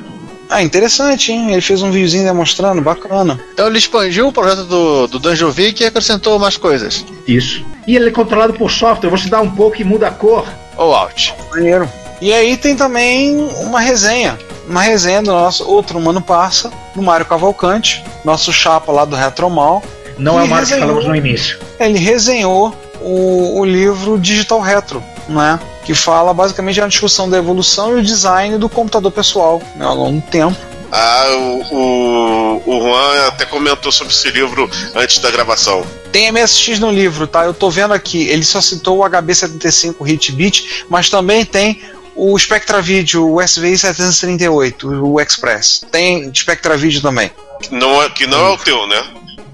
Ah, 0.47 0.61
interessante, 0.61 1.31
hein? 1.31 1.53
Ele 1.53 1.61
fez 1.61 1.81
um 1.81 1.89
videozinho 1.89 2.25
demonstrando, 2.25 2.81
bacana. 2.81 3.39
Então 3.53 3.67
ele 3.67 3.77
expandiu 3.77 4.27
o 4.27 4.33
projeto 4.33 4.65
do, 4.65 5.07
do 5.07 5.17
Danjovic 5.17 5.81
e 5.81 5.85
acrescentou 5.85 6.37
mais 6.37 6.57
coisas. 6.57 7.05
Isso. 7.25 7.65
E 7.87 7.95
ele 7.95 8.09
é 8.09 8.11
controlado 8.11 8.53
por 8.53 8.69
software, 8.69 9.09
você 9.09 9.29
dá 9.29 9.41
um 9.41 9.49
pouco 9.49 9.81
e 9.81 9.83
muda 9.83 10.09
a 10.09 10.11
cor. 10.11 10.45
Ou 10.81 10.95
out. 10.95 11.33
Maneiro. 11.51 11.87
E 12.19 12.33
aí 12.33 12.57
tem 12.57 12.75
também 12.75 13.37
uma 13.59 13.79
resenha. 13.79 14.37
Uma 14.67 14.81
resenha 14.81 15.21
do 15.21 15.31
nosso 15.31 15.67
outro 15.67 15.99
Mano 15.99 16.21
Parça, 16.21 16.71
do 16.95 17.01
Mário 17.01 17.25
Cavalcante, 17.25 18.03
nosso 18.23 18.51
chapa 18.51 18.91
lá 18.91 19.05
do 19.05 19.15
Retromal. 19.15 19.83
Não 20.17 20.39
é 20.39 20.43
o 20.43 20.47
Mário 20.47 20.67
que 20.67 20.79
falamos 20.79 21.05
no 21.05 21.15
início. 21.15 21.59
Ele 21.79 21.99
resenhou 21.99 22.75
o, 22.99 23.59
o 23.59 23.65
livro 23.65 24.19
Digital 24.19 24.59
Retro, 24.59 25.03
né? 25.29 25.59
que 25.83 25.93
fala 25.93 26.33
basicamente 26.33 26.79
da 26.79 26.87
discussão 26.87 27.29
da 27.29 27.37
evolução 27.37 27.97
e 27.97 28.01
o 28.01 28.03
design 28.03 28.57
do 28.57 28.69
computador 28.69 29.11
pessoal 29.11 29.61
né, 29.75 29.85
ao 29.85 29.95
longo 29.95 30.21
do 30.21 30.27
tempo. 30.27 30.55
Ah, 30.91 31.25
o, 31.31 31.75
o, 31.75 32.63
o 32.65 32.81
Juan 32.81 33.27
até 33.27 33.45
comentou 33.45 33.91
sobre 33.91 34.13
esse 34.13 34.29
livro 34.29 34.69
antes 34.93 35.19
da 35.19 35.31
gravação. 35.31 35.85
Tem 36.11 36.31
MSX 36.31 36.79
no 36.79 36.91
livro, 36.91 37.25
tá? 37.27 37.45
Eu 37.45 37.53
tô 37.53 37.69
vendo 37.69 37.93
aqui, 37.93 38.27
ele 38.27 38.43
só 38.43 38.59
citou 38.59 38.99
o 38.99 39.09
HB75 39.09 40.07
Hitbit, 40.07 40.85
mas 40.89 41.09
também 41.09 41.45
tem 41.45 41.81
o 42.15 42.37
Spectra 42.37 42.81
Video, 42.81 43.27
o 43.33 43.41
SVI 43.41 43.77
738, 43.77 44.87
o 44.87 45.19
Express. 45.19 45.85
Tem 45.91 46.31
Spectra 46.35 46.75
Video 46.75 47.01
também. 47.01 47.31
Que 47.61 47.73
não 47.73 48.01
é, 48.03 48.09
que 48.09 48.27
não 48.27 48.47
é 48.47 48.49
o 48.49 48.57
teu, 48.57 48.85
né? 48.87 49.01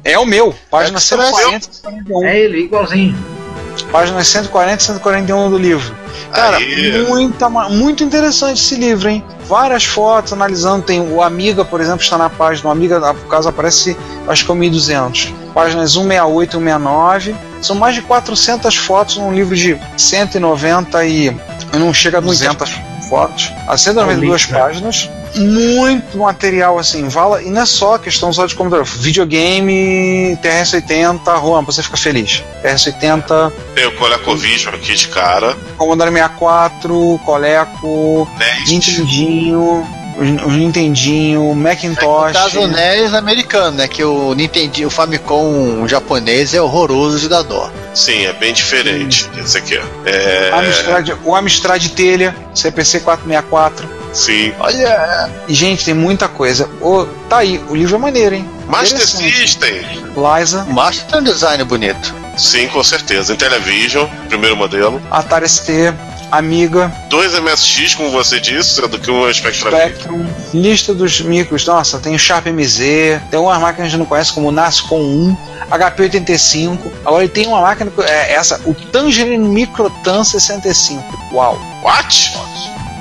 É 0.04 0.18
o 0.18 0.26
meu, 0.26 0.56
página 0.72 0.98
Express. 0.98 1.36
140 1.36 1.70
e 1.70 1.76
141. 1.76 2.28
É 2.28 2.40
ele, 2.40 2.64
igualzinho. 2.64 3.37
Páginas 3.84 4.28
140 4.28 4.82
e 4.82 4.86
141 4.86 5.50
do 5.50 5.58
livro. 5.58 5.96
Cara, 6.32 6.58
Aí. 6.58 7.06
muita, 7.08 7.50
muito 7.50 8.04
interessante 8.04 8.62
esse 8.62 8.76
livro, 8.76 9.10
hein? 9.10 9.24
Várias 9.48 9.86
fotos 9.86 10.34
analisando. 10.34 10.84
Tem 10.84 11.00
o 11.02 11.22
Amiga, 11.22 11.64
por 11.64 11.80
exemplo, 11.80 12.02
está 12.02 12.18
na 12.18 12.30
página. 12.30 12.70
O 12.70 12.72
Amiga, 12.72 13.00
no 13.00 13.14
caso, 13.30 13.48
aparece, 13.48 13.96
acho 14.28 14.46
que 14.46 14.52
é 14.52 14.54
o 14.54 14.58
1200. 14.58 15.34
Páginas 15.54 15.92
168 15.94 16.50
e 16.50 16.60
169. 16.60 17.36
São 17.62 17.76
mais 17.76 17.96
de 17.96 18.02
400 18.02 18.76
fotos 18.76 19.18
num 19.18 19.34
livro 19.34 19.56
de 19.56 19.80
190 19.98 21.06
e. 21.06 21.36
Não 21.74 21.94
chega 21.94 22.18
a 22.18 22.22
200 22.22 22.87
fotos. 23.10 23.52
A 23.68 23.78
192 23.78 24.48
Olha, 24.50 24.62
páginas. 24.62 25.10
Muito 25.36 26.18
material 26.18 26.80
assim, 26.80 27.08
vala, 27.10 27.44
e 27.44 27.50
não 27.50 27.62
é 27.62 27.66
só 27.66 27.98
questão 27.98 28.32
só 28.34 28.46
de 28.46 28.56
computador, 28.56 28.86
videogame, 28.86 30.38
TRS-80, 30.42 31.42
Juan, 31.42 31.64
você 31.64 31.84
fica 31.84 31.98
feliz. 31.98 32.44
TRS-80, 32.64 33.52
Tem 33.76 33.86
o 33.86 33.96
ColecoVision 33.98 34.74
aqui 34.74 34.96
de 34.96 35.08
cara. 35.10 35.56
Commodore 35.78 36.12
64, 36.12 37.20
Coleco, 37.26 38.28
NES. 38.38 38.70
Nintendinho, 38.72 39.88
o, 40.18 40.48
o 40.48 40.52
Nintendinho, 40.52 41.42
No 41.44 41.56
Macintosh. 41.56 42.34
caso, 42.34 42.60
o 42.62 42.68
NES 42.68 43.14
americano, 43.14 43.78
né? 43.78 43.88
Que 43.88 44.04
o 44.04 44.34
Nintendo, 44.34 44.88
o 44.88 44.90
Famicom 44.90 45.88
japonês 45.88 46.54
é 46.54 46.62
horroroso 46.62 47.20
de 47.20 47.30
dar 47.30 47.44
dó. 47.44 47.70
Sim, 47.94 48.26
é 48.26 48.34
bem 48.34 48.54
diferente. 48.54 49.30
Esse 49.38 49.58
aqui, 49.58 49.78
ó. 49.78 50.10
É. 50.10 50.52
Amstrad, 50.54 51.10
o 51.24 51.36
Amstrad 51.36 51.88
Telha, 51.90 52.36
CPC 52.54 53.00
464. 53.02 53.98
Sim. 54.14 54.52
Olha, 54.60 55.30
E, 55.48 55.54
gente, 55.54 55.86
tem 55.86 55.94
muita 55.94 56.28
coisa. 56.28 56.70
Ô, 56.82 57.06
tá 57.30 57.38
aí, 57.40 57.62
o 57.70 57.76
livro 57.76 57.96
é 57.96 58.00
maneiro, 58.00 58.36
hein? 58.36 58.50
Master. 58.68 59.00
System. 59.08 59.82
Liza, 60.16 60.64
o 60.64 60.74
Master 60.74 61.06
tem 61.08 61.20
um 61.20 61.24
design 61.24 61.64
bonito. 61.64 62.14
Sim, 62.38 62.68
com 62.68 62.84
certeza. 62.84 63.34
Intellivision, 63.34 64.08
primeiro 64.28 64.56
modelo. 64.56 65.02
Atari 65.12 65.48
ST, 65.50 65.94
Amiga, 66.32 66.92
Dois 67.10 67.34
MSX, 67.40 67.96
como 67.96 68.12
você 68.12 68.40
disse, 68.40 68.76
sendo 68.82 69.00
que 69.00 69.10
um 69.10 69.28
é 69.28 69.34
Spectra 69.34 69.72
Spectrum, 69.72 70.26
lista 70.54 70.94
dos 70.94 71.22
micros. 71.22 71.66
Nossa, 71.66 72.00
tem 72.00 72.14
o 72.16 72.20
Sharp 72.20 72.48
MZ, 72.48 73.22
tem 73.32 73.40
umas 73.40 73.60
máquinas 73.60 73.76
que 73.76 73.82
a 73.82 73.86
gente 73.90 73.98
não 74.00 74.06
conhece 74.06 74.34
como 74.34 74.52
Nascom 74.52 75.00
1, 75.00 75.38
HP85. 75.72 76.78
Agora 77.06 77.24
ele 77.24 77.32
tem 77.32 77.48
uma 77.48 77.62
máquina, 77.62 77.90
que- 77.92 78.02
é, 78.02 78.34
essa, 78.34 78.60
o 78.66 78.74
Tangerine 78.74 79.48
Microtan 79.48 80.24
65. 80.24 81.04
Uau! 81.34 81.58
What? 81.84 82.34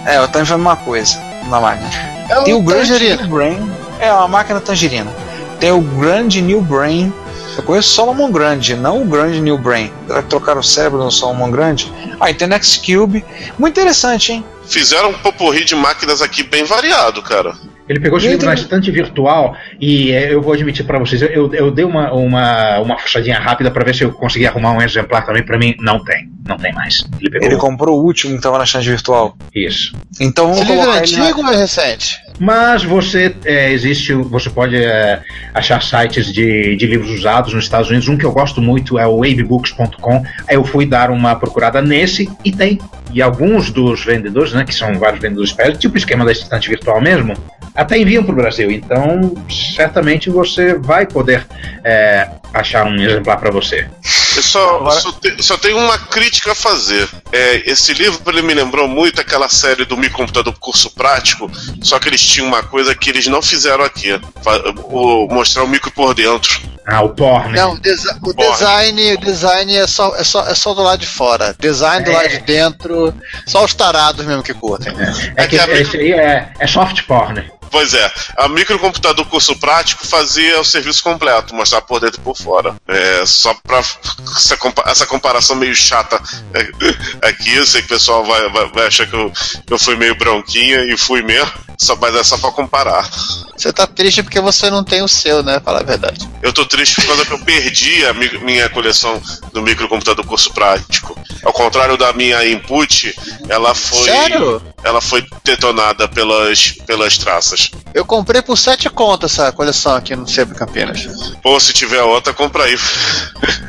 É, 0.04 0.18
eu 0.18 0.28
também 0.28 0.46
fazendo 0.46 0.60
uma 0.62 0.76
coisa 0.76 1.20
na 1.48 1.60
máquina. 1.60 1.90
É 2.28 2.40
Tem 2.42 2.54
o 2.54 2.60
o 2.60 2.64
Tangerina. 2.64 3.22
New 3.22 3.28
Brain. 3.30 3.72
É 3.98 4.12
uma 4.12 4.28
máquina 4.28 4.60
tangerina. 4.60 5.10
Tem 5.58 5.72
o 5.72 5.80
grande 5.80 6.42
New 6.42 6.60
Brain. 6.60 7.12
Eu 7.56 7.62
conheço 7.62 7.88
Solomon 7.88 8.30
Grande, 8.30 8.74
não 8.76 9.02
o 9.02 9.04
grande 9.06 9.40
New 9.40 9.56
Brain. 9.56 9.90
Será 10.06 10.22
que 10.22 10.28
trocaram 10.28 10.60
o 10.60 10.64
cérebro 10.64 10.98
no 10.98 11.10
Solomon 11.10 11.50
Grande? 11.50 11.90
Ah, 12.20 12.30
e 12.30 12.34
tem 12.34 12.46
Next 12.46 12.80
Cube. 12.80 13.24
Muito 13.58 13.78
interessante, 13.78 14.32
hein? 14.32 14.44
Fizeram 14.66 15.10
um 15.10 15.14
poporri 15.14 15.64
de 15.64 15.74
máquinas 15.74 16.20
aqui 16.20 16.42
bem 16.42 16.64
variado, 16.64 17.22
cara. 17.22 17.54
Ele 17.88 18.00
pegou 18.00 18.18
esse 18.18 18.28
livro 18.28 18.52
estante 18.52 18.90
virtual 18.90 19.56
e 19.80 20.10
é, 20.10 20.34
eu 20.34 20.42
vou 20.42 20.52
admitir 20.52 20.84
pra 20.84 20.98
vocês, 20.98 21.22
eu, 21.22 21.52
eu 21.54 21.70
dei 21.70 21.84
uma, 21.84 22.12
uma, 22.12 22.80
uma 22.80 22.98
fuçadinha 22.98 23.38
rápida 23.38 23.70
pra 23.70 23.84
ver 23.84 23.94
se 23.94 24.02
eu 24.02 24.12
conseguia 24.12 24.50
arrumar 24.50 24.72
um 24.72 24.82
exemplar 24.82 25.24
também. 25.24 25.44
Pra 25.44 25.56
mim, 25.56 25.74
não 25.80 26.02
tem. 26.04 26.35
Não 26.46 26.56
tem 26.56 26.72
mais. 26.72 27.06
Ele 27.20 27.30
pegou 27.30 27.48
Ele 27.48 27.56
comprou 27.56 28.00
o 28.00 28.04
último 28.04 28.32
que 28.32 28.38
estava 28.38 28.58
na 28.58 28.64
estante 28.64 28.88
virtual. 28.88 29.36
isso. 29.54 29.94
Então 30.20 30.52
Esse 30.52 30.64
vamos 30.64 30.76
livro 30.76 30.92
é 30.92 31.02
ele 31.02 31.16
na... 31.16 31.22
antigo 31.24 31.40
ou 31.42 31.52
é 31.52 31.56
recente? 31.56 32.26
Mas 32.38 32.84
você 32.84 33.34
é, 33.44 33.72
existe, 33.72 34.12
você 34.12 34.50
pode 34.50 34.76
é, 34.76 35.22
achar 35.54 35.82
sites 35.82 36.32
de, 36.32 36.76
de 36.76 36.86
livros 36.86 37.10
usados 37.10 37.54
nos 37.54 37.64
Estados 37.64 37.88
Unidos. 37.88 38.08
Um 38.08 38.16
que 38.16 38.26
eu 38.26 38.32
gosto 38.32 38.60
muito 38.60 38.98
é 38.98 39.06
o 39.06 39.18
wavebooks.com. 39.18 40.24
Aí 40.46 40.56
eu 40.56 40.64
fui 40.64 40.86
dar 40.86 41.10
uma 41.10 41.34
procurada 41.34 41.80
nesse 41.80 42.30
e 42.44 42.52
tem. 42.52 42.78
E 43.12 43.22
alguns 43.22 43.70
dos 43.70 44.04
vendedores, 44.04 44.52
né, 44.52 44.64
que 44.64 44.74
são 44.74 44.98
vários 44.98 45.20
vendedores 45.20 45.50
espécies, 45.50 45.78
tipo 45.78 45.94
o 45.94 45.98
esquema 45.98 46.24
da 46.24 46.32
estante 46.32 46.68
virtual 46.68 47.00
mesmo, 47.00 47.34
até 47.74 47.98
enviam 47.98 48.22
para 48.22 48.32
o 48.32 48.36
Brasil. 48.36 48.70
Então, 48.70 49.34
certamente 49.48 50.28
você 50.28 50.74
vai 50.74 51.06
poder 51.06 51.46
é, 51.82 52.28
achar 52.52 52.86
um 52.86 52.96
exemplar 52.96 53.38
para 53.38 53.50
você. 53.50 53.86
Eu 54.36 54.42
só, 54.42 54.76
Agora- 54.76 55.00
só, 55.00 55.12
te- 55.12 55.42
só 55.42 55.56
tenho 55.56 55.78
uma 55.78 55.98
crítica 55.98 56.52
a 56.52 56.54
fazer. 56.54 57.08
É, 57.32 57.62
esse 57.70 57.92
livro 57.94 58.20
ele 58.26 58.42
me 58.42 58.54
lembrou 58.54 58.86
muito 58.88 59.20
aquela 59.20 59.48
série 59.48 59.84
do 59.84 59.96
microcomputador 59.96 60.54
curso 60.58 60.90
prático, 60.90 61.50
só 61.82 61.98
que 61.98 62.08
eles 62.08 62.20
tinham 62.20 62.46
uma 62.48 62.62
coisa 62.62 62.94
que 62.94 63.10
eles 63.10 63.26
não 63.26 63.40
fizeram 63.42 63.84
aqui: 63.84 64.12
o- 64.84 65.26
mostrar 65.32 65.64
o 65.64 65.68
micro 65.68 65.90
por 65.90 66.14
dentro. 66.14 66.60
Ah, 66.88 67.02
o 67.02 67.08
porn. 67.08 67.52
Não, 67.52 67.72
o, 67.72 67.74
o 67.74 68.32
design, 68.32 69.14
o 69.14 69.18
design 69.18 69.74
é 69.76 69.86
só, 69.88 70.14
é, 70.14 70.22
só, 70.22 70.46
é 70.46 70.54
só 70.54 70.72
do 70.72 70.82
lado 70.82 71.00
de 71.00 71.06
fora. 71.06 71.54
Design 71.58 72.04
do 72.04 72.12
É. 72.12 72.14
lado 72.14 72.28
de 72.28 72.38
dentro, 72.42 73.12
só 73.44 73.64
os 73.64 73.74
tarados 73.74 74.24
mesmo 74.24 74.42
que 74.42 74.54
curtem. 74.54 74.92
É 75.36 75.46
que 75.48 75.56
É 75.58 75.66
que 75.66 75.72
a- 75.72 75.80
esse 75.80 75.96
aí 75.96 76.12
é, 76.12 76.52
é 76.60 76.66
soft 76.66 77.02
porn. 77.02 77.42
Pois 77.70 77.92
é, 77.94 78.12
a 78.38 78.48
microcomputador 78.48 79.24
curso 79.26 79.58
prático 79.58 80.06
fazia 80.06 80.60
o 80.60 80.64
serviço 80.64 81.02
completo, 81.02 81.54
mostrar 81.54 81.80
por 81.82 82.00
dentro 82.00 82.20
e 82.20 82.24
por 82.24 82.36
fora. 82.36 82.74
É, 82.88 83.24
só 83.26 83.54
pra 83.62 83.78
essa, 83.78 84.56
essa 84.86 85.06
comparação 85.06 85.56
meio 85.56 85.74
chata 85.74 86.20
é, 86.54 86.68
aqui, 87.28 87.54
eu 87.54 87.66
sei 87.66 87.82
que 87.82 87.86
o 87.86 87.96
pessoal 87.96 88.24
vai, 88.24 88.48
vai, 88.50 88.68
vai 88.70 88.86
achar 88.86 89.06
que 89.06 89.14
eu, 89.14 89.32
eu 89.70 89.78
fui 89.78 89.96
meio 89.96 90.14
bronquinha 90.16 90.78
e 90.92 90.96
fui 90.96 91.22
mesmo. 91.22 91.52
Só, 91.78 91.94
mas 91.96 92.14
é 92.16 92.24
só 92.24 92.38
pra 92.38 92.50
comparar. 92.52 93.06
Você 93.54 93.70
tá 93.70 93.86
triste 93.86 94.22
porque 94.22 94.40
você 94.40 94.70
não 94.70 94.82
tem 94.82 95.02
o 95.02 95.08
seu, 95.08 95.42
né? 95.42 95.60
Fala 95.62 95.80
a 95.80 95.82
verdade. 95.82 96.26
Eu 96.42 96.50
tô 96.50 96.64
triste 96.64 96.94
por 96.96 97.06
causa 97.06 97.26
que 97.26 97.32
eu 97.34 97.38
perdi 97.44 98.02
a 98.06 98.14
mi- 98.14 98.38
minha 98.38 98.70
coleção 98.70 99.20
do 99.52 99.60
microcomputador 99.60 100.24
curso 100.24 100.50
prático. 100.54 101.14
Ao 101.44 101.52
contrário 101.52 101.98
da 101.98 102.14
minha 102.14 102.46
input, 102.48 103.14
ela 103.50 103.74
foi. 103.74 104.04
Sério? 104.04 104.62
Ela 104.82 105.02
foi 105.02 105.26
detonada 105.44 106.08
pelas, 106.08 106.72
pelas 106.86 107.18
traças. 107.18 107.55
Eu 107.94 108.04
comprei 108.04 108.42
por 108.42 108.56
7 108.56 108.90
contas 108.90 109.32
essa 109.32 109.52
coleção 109.52 109.94
aqui 109.96 110.14
no 110.14 110.28
Sempre 110.28 110.56
Campinas. 110.56 111.34
Ou 111.44 111.58
se 111.58 111.72
tiver 111.72 112.02
outra, 112.02 112.32
compra 112.32 112.64
aí. 112.64 112.76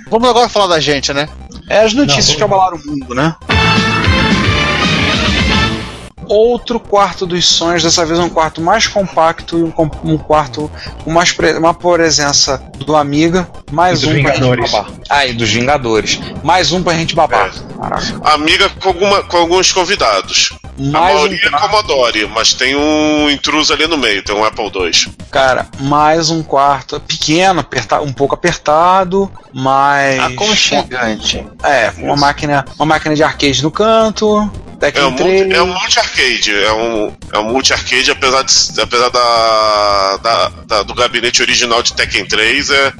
Vamos 0.10 0.30
agora 0.30 0.50
falar 0.50 0.68
da 0.68 0.80
gente, 0.80 1.14
né? 1.14 1.28
É 1.70 1.80
as 1.80 1.94
notícias 1.94 2.30
Não, 2.30 2.36
que 2.36 2.44
abalaram 2.44 2.78
o 2.78 2.88
mundo, 2.88 3.14
né? 3.14 3.36
Outro 6.30 6.80
quarto 6.80 7.26
dos 7.26 7.46
sonhos, 7.48 7.84
dessa 7.84 8.06
vez 8.06 8.20
um 8.20 8.30
quarto 8.30 8.62
mais 8.62 8.88
compacto 8.88 9.58
e 9.58 9.64
um, 9.64 9.74
um 10.04 10.18
quarto 10.18 10.70
com 11.04 11.12
mais 11.12 11.32
pre- 11.32 11.58
uma 11.58 11.74
presença 11.74 12.62
do 12.86 12.96
Amiga, 12.96 13.48
mais 13.72 14.04
E 14.04 14.06
dos 14.08 14.16
um 14.16 14.22
pra 14.22 14.32
Vingadores. 14.34 14.70
gente 14.70 14.82
babar. 14.82 14.92
Ah, 15.10 15.26
e 15.26 15.34
dos 15.34 15.50
Vingadores. 15.50 16.20
Mais 16.44 16.72
um 16.72 16.84
pra 16.84 16.94
gente 16.94 17.16
babar. 17.16 17.52
Caraca. 17.80 18.22
Amiga 18.34 18.70
com, 18.70 18.90
alguma- 18.90 19.24
com 19.24 19.38
alguns 19.38 19.72
convidados. 19.72 20.54
A 20.80 20.84
Mais 20.84 21.16
maioria 21.16 21.50
um 21.52 21.56
é 21.56 21.60
Commodore, 21.60 22.28
mas 22.28 22.54
tem 22.54 22.76
um 22.76 23.30
intruso 23.32 23.74
ali 23.74 23.88
no 23.88 23.98
meio, 23.98 24.22
tem 24.24 24.36
um 24.36 24.44
Apple 24.44 24.66
II. 24.66 24.92
Cara, 25.32 25.66
mais 25.80 26.30
um 26.30 26.44
quarto 26.44 27.00
pequeno, 27.00 27.62
aperta- 27.62 28.00
um 28.02 28.14
pouco 28.14 28.36
apertado, 28.36 29.32
mas 29.52 30.20
Aconchegante. 30.20 31.44
é, 31.64 31.92
uma 31.98 32.16
máquina, 32.16 32.64
uma 32.78 32.86
máquina 32.86 33.16
de 33.16 33.24
arcade 33.24 33.64
no 33.64 33.72
canto, 33.72 34.50
É 34.80 35.04
um, 35.04 35.14
3. 35.16 35.42
multi, 35.42 35.56
é 35.56 35.62
um 35.64 35.74
multi-arcade, 36.18 36.52
é 36.54 36.74
um, 36.74 37.16
é 37.32 37.40
um 37.40 37.44
multi-arcade, 37.52 38.10
apesar, 38.12 38.44
de, 38.44 38.82
apesar 38.82 39.10
da, 39.10 40.18
da- 40.18 40.50
da- 40.66 40.84
do 40.84 40.94
gabinete 40.96 41.42
original 41.42 41.82
de 41.84 41.94
Tekken 41.94 42.26
3, 42.26 42.70
é, 42.72 42.94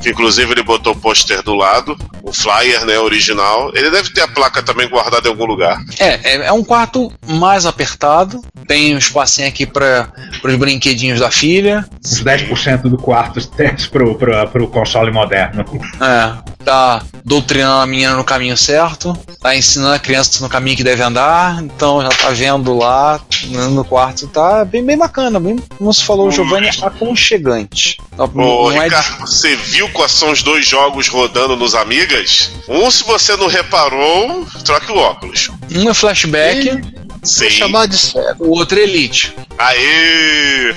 que 0.00 0.10
inclusive 0.10 0.52
ele 0.52 0.62
botou 0.62 0.92
o 0.92 0.96
pôster 0.96 1.42
do 1.42 1.54
lado, 1.54 1.96
o 2.22 2.32
flyer 2.32 2.84
né, 2.84 2.98
original. 2.98 3.70
Ele 3.74 3.90
deve 3.90 4.10
ter 4.10 4.22
a 4.22 4.28
placa 4.28 4.62
também 4.62 4.88
guardada 4.88 5.26
em 5.26 5.30
algum 5.30 5.44
lugar. 5.46 5.80
É, 5.98 6.34
é, 6.34 6.46
é 6.46 6.52
um 6.52 6.64
quarto 6.64 7.12
mais 7.26 7.66
apertado. 7.66 8.40
Tem 8.66 8.94
um 8.94 8.98
espacinho 8.98 9.48
aqui 9.48 9.66
para 9.66 10.12
os 10.44 10.56
brinquedinhos 10.56 11.20
da 11.20 11.30
filha. 11.30 11.84
Uns 12.04 12.22
10% 12.22 12.82
do 12.82 12.96
quarto 12.98 13.44
teste 13.48 13.88
pro, 13.88 14.14
pro, 14.14 14.48
pro 14.48 14.68
console 14.68 15.10
moderno. 15.10 15.64
É, 16.00 16.54
tá 16.64 17.02
doutrinando 17.24 17.82
a 17.82 17.86
menina 17.86 18.14
no 18.16 18.24
caminho 18.24 18.56
certo. 18.56 19.16
Tá 19.40 19.56
ensinando 19.56 19.94
a 19.94 19.98
criança 19.98 20.42
no 20.42 20.48
caminho 20.48 20.76
que 20.76 20.84
deve 20.84 21.02
andar. 21.02 21.62
Então 21.62 22.02
já 22.02 22.08
tá 22.08 22.30
vendo 22.30 22.76
lá 22.76 23.20
no 23.46 23.78
no 23.78 23.84
quarto. 23.84 24.26
Tá 24.28 24.64
bem, 24.64 24.84
bem 24.84 24.98
bacana. 24.98 25.38
Bem, 25.40 25.56
como 25.76 25.92
se 25.92 26.04
falou, 26.04 26.28
o 26.28 26.30
Giovanni, 26.30 26.68
aconchegante. 26.82 27.98
Não, 28.16 28.26
Ô, 28.26 28.70
não 28.70 28.82
é 28.82 28.88
de- 28.88 28.94
Ricardo, 28.96 29.20
você 29.20 29.56
viu 29.56 29.87
quais 29.88 30.12
são 30.12 30.30
os 30.30 30.42
dois 30.42 30.66
jogos 30.66 31.08
rodando 31.08 31.56
nos 31.56 31.74
Amigas? 31.74 32.50
Um, 32.68 32.90
se 32.90 33.04
você 33.04 33.36
não 33.36 33.46
reparou, 33.46 34.46
troque 34.64 34.90
o 34.92 34.96
óculos. 34.96 35.50
um 35.70 35.88
é 35.88 35.94
flashback, 35.94 36.80
Sim. 37.22 37.40
Vou 37.40 37.50
chamar 37.50 37.86
de 37.86 37.98
cego. 37.98 38.44
o 38.44 38.50
outro 38.56 38.78
é 38.78 38.82
elite. 38.82 39.34
Aê! 39.58 40.74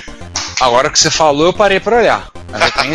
Agora 0.60 0.90
que 0.90 1.00
você 1.00 1.10
falou, 1.10 1.46
eu 1.46 1.54
parei 1.54 1.80
pra 1.80 1.98
olhar. 1.98 2.32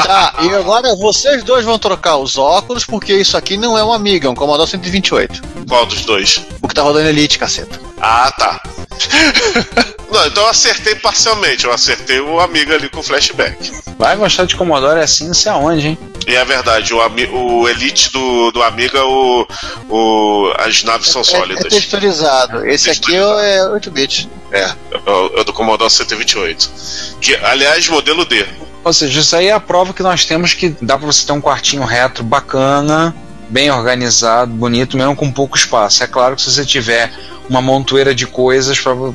Tá, 0.04 0.34
e 0.42 0.54
agora 0.54 0.94
vocês 0.96 1.42
dois 1.42 1.64
vão 1.64 1.78
trocar 1.78 2.16
os 2.16 2.36
óculos, 2.36 2.84
porque 2.84 3.14
isso 3.14 3.36
aqui 3.36 3.56
não 3.56 3.76
é 3.76 3.82
um 3.84 3.92
Amiga, 3.92 4.28
é 4.28 4.30
um 4.30 4.34
Commodore 4.34 4.68
128. 4.68 5.42
Qual 5.68 5.86
dos 5.86 6.04
dois? 6.04 6.42
O 6.60 6.68
que 6.68 6.74
tá 6.74 6.82
rodando 6.82 7.08
Elite, 7.08 7.38
caceta. 7.38 7.80
Ah, 8.00 8.30
tá. 8.36 8.60
Não, 10.10 10.26
então 10.26 10.44
eu 10.44 10.48
acertei 10.48 10.94
parcialmente. 10.94 11.64
Eu 11.64 11.72
acertei 11.72 12.20
o 12.20 12.40
amigo 12.40 12.72
ali 12.72 12.88
com 12.88 13.02
flashback. 13.02 13.72
Vai 13.98 14.16
gostar 14.16 14.44
de 14.44 14.54
Commodore 14.56 15.00
assim, 15.00 15.26
não 15.26 15.34
sei 15.34 15.50
aonde, 15.50 15.88
hein? 15.88 15.98
E 16.26 16.34
é 16.34 16.44
verdade, 16.44 16.92
o, 16.92 16.98
o 17.32 17.68
Elite 17.68 18.10
do, 18.12 18.50
do 18.50 18.62
Amiga, 18.62 19.04
o, 19.04 19.46
o, 19.88 20.52
as 20.58 20.82
naves 20.84 21.08
são 21.08 21.20
É, 21.22 21.24
é 21.24 21.28
sólidas. 21.28 21.72
texturizado. 21.72 22.66
Esse 22.66 22.90
aqui 22.90 23.14
é, 23.14 23.56
é 23.58 23.64
8 23.68 23.90
bits. 23.90 24.28
É, 24.52 24.62
é 24.64 25.10
o 25.10 25.36
é 25.38 25.40
o 25.40 25.44
do 25.44 25.52
Commodore 25.52 25.90
128. 25.90 26.70
Que, 27.20 27.34
aliás, 27.36 27.88
modelo 27.88 28.24
D. 28.24 28.44
Ou 28.84 28.92
seja, 28.92 29.20
isso 29.20 29.34
aí 29.36 29.48
é 29.48 29.52
a 29.52 29.60
prova 29.60 29.92
que 29.92 30.02
nós 30.02 30.24
temos 30.24 30.52
que 30.54 30.74
dá 30.80 30.96
pra 30.96 31.06
você 31.06 31.26
ter 31.26 31.32
um 31.32 31.40
quartinho 31.40 31.84
retro 31.84 32.22
bacana, 32.22 33.14
bem 33.48 33.70
organizado, 33.70 34.52
bonito, 34.52 34.96
mesmo 34.96 35.14
com 35.16 35.30
pouco 35.30 35.56
espaço. 35.56 36.02
É 36.02 36.06
claro 36.06 36.36
que 36.36 36.42
se 36.42 36.50
você 36.52 36.64
tiver 36.64 37.10
uma 37.48 37.62
montoeira 37.62 38.14
de 38.14 38.26
coisas, 38.26 38.78
pra, 38.78 38.92
vo- 38.92 39.14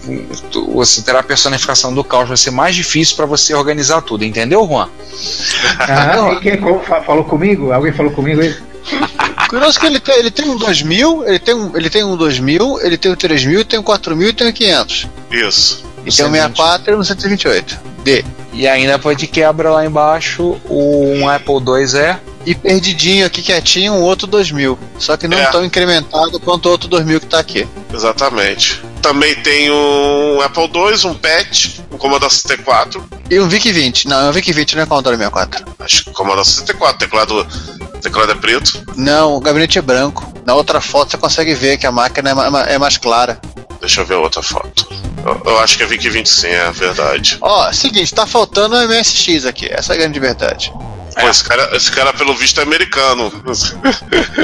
você 0.73 1.01
terá 1.01 1.19
a 1.19 1.23
personificação 1.23 1.93
do 1.93 2.03
caos, 2.03 2.27
vai 2.29 2.37
ser 2.37 2.51
mais 2.51 2.75
difícil 2.75 3.15
para 3.17 3.25
você 3.25 3.53
organizar 3.53 4.01
tudo, 4.01 4.23
entendeu, 4.23 4.65
Juan? 4.67 4.87
Ah, 5.79 6.31
e 6.33 6.39
quem 6.39 6.57
fa- 6.83 7.01
falou 7.01 7.23
comigo? 7.25 7.71
Alguém 7.71 7.91
falou 7.91 8.11
comigo 8.11 8.41
aí? 8.41 8.55
Curioso 9.49 9.79
que 9.79 9.85
ele 9.85 9.99
tem, 9.99 10.15
ele 10.17 10.31
tem 10.31 10.49
um 10.49 10.55
2000, 10.57 11.27
ele 11.27 11.39
tem 11.39 11.53
um, 11.53 11.75
ele 11.77 11.89
tem 11.89 12.03
um 12.03 12.15
2000, 12.15 12.79
ele 12.81 12.97
tem 12.97 13.11
um 13.11 13.15
3000, 13.15 13.65
tem 13.65 13.79
um 13.79 13.83
4000 13.83 14.29
e 14.29 14.33
tem 14.33 14.47
um 14.47 14.51
500. 14.53 15.07
Isso. 15.29 15.83
E 16.05 16.11
tem 16.11 16.25
um 16.25 16.31
64 16.31 16.93
e 16.93 16.95
um 16.95 17.03
128. 17.03 17.79
D. 18.03 18.25
E 18.53 18.67
ainda 18.67 18.93
depois 18.93 19.15
de 19.17 19.27
quebra 19.27 19.69
lá 19.71 19.85
embaixo, 19.85 20.57
o- 20.69 21.13
um 21.15 21.29
Apple 21.29 21.55
II 21.55 21.99
é. 21.99 22.17
E 22.45 22.55
perdidinho 22.55 23.25
aqui 23.25 23.41
quietinho, 23.41 23.93
um 23.93 24.01
outro 24.01 24.25
2000. 24.27 24.77
Só 24.97 25.15
que 25.15 25.27
não 25.27 25.37
É. 25.37 25.45
tão 25.47 25.63
incrementado 25.63 26.39
quanto 26.39 26.65
o 26.67 26.71
outro 26.71 26.87
2000 26.89 27.19
que 27.19 27.25
tá 27.27 27.39
aqui. 27.39 27.67
Exatamente. 27.93 28.81
Também 29.01 29.35
tem 29.35 29.69
um 29.71 30.41
Apple 30.41 30.63
II, 30.63 31.07
um 31.09 31.13
PET, 31.15 31.81
um 31.91 31.97
Commodore 31.97 32.31
64. 32.31 33.03
E 33.29 33.39
um 33.39 33.47
VIC-20. 33.47 34.05
Não, 34.05 34.29
o 34.29 34.33
VIC-20 34.33 34.73
não 34.75 34.83
é 34.83 34.85
Commodore 34.85 35.17
64. 35.17 35.65
Acho 35.79 36.05
que 36.05 36.11
Commodore 36.11 36.45
64, 36.45 36.97
teclado, 36.99 37.47
teclado 38.01 38.31
é 38.31 38.35
preto. 38.35 38.83
Não, 38.95 39.35
o 39.35 39.39
gabinete 39.39 39.77
é 39.77 39.81
branco. 39.81 40.31
Na 40.45 40.55
outra 40.55 40.81
foto 40.81 41.11
você 41.11 41.17
consegue 41.17 41.53
ver 41.53 41.77
que 41.77 41.85
a 41.85 41.91
máquina 41.91 42.31
é, 42.31 42.33
ma- 42.33 42.61
é 42.63 42.77
mais 42.77 42.97
clara. 42.97 43.39
Deixa 43.79 44.01
eu 44.01 44.05
ver 44.05 44.15
outra 44.15 44.41
foto. 44.43 44.87
Eu, 45.25 45.41
eu 45.45 45.59
acho 45.59 45.77
que 45.77 45.83
é 45.83 45.85
VIC 45.85 46.09
20 46.09 46.27
sim, 46.29 46.47
é 46.47 46.71
verdade. 46.71 47.37
Ó, 47.41 47.71
seguinte, 47.71 48.13
tá 48.13 48.25
faltando 48.27 48.75
o 48.75 48.87
MSX 48.87 49.45
aqui. 49.45 49.67
Essa 49.71 49.93
é 49.93 49.95
a 49.95 49.99
grande 49.99 50.19
verdade. 50.19 50.71
Pô, 51.19 51.27
esse 51.27 51.43
cara, 51.43 51.75
esse 51.75 51.91
cara, 51.91 52.13
pelo 52.13 52.33
visto, 52.35 52.59
é 52.59 52.63
americano. 52.63 53.31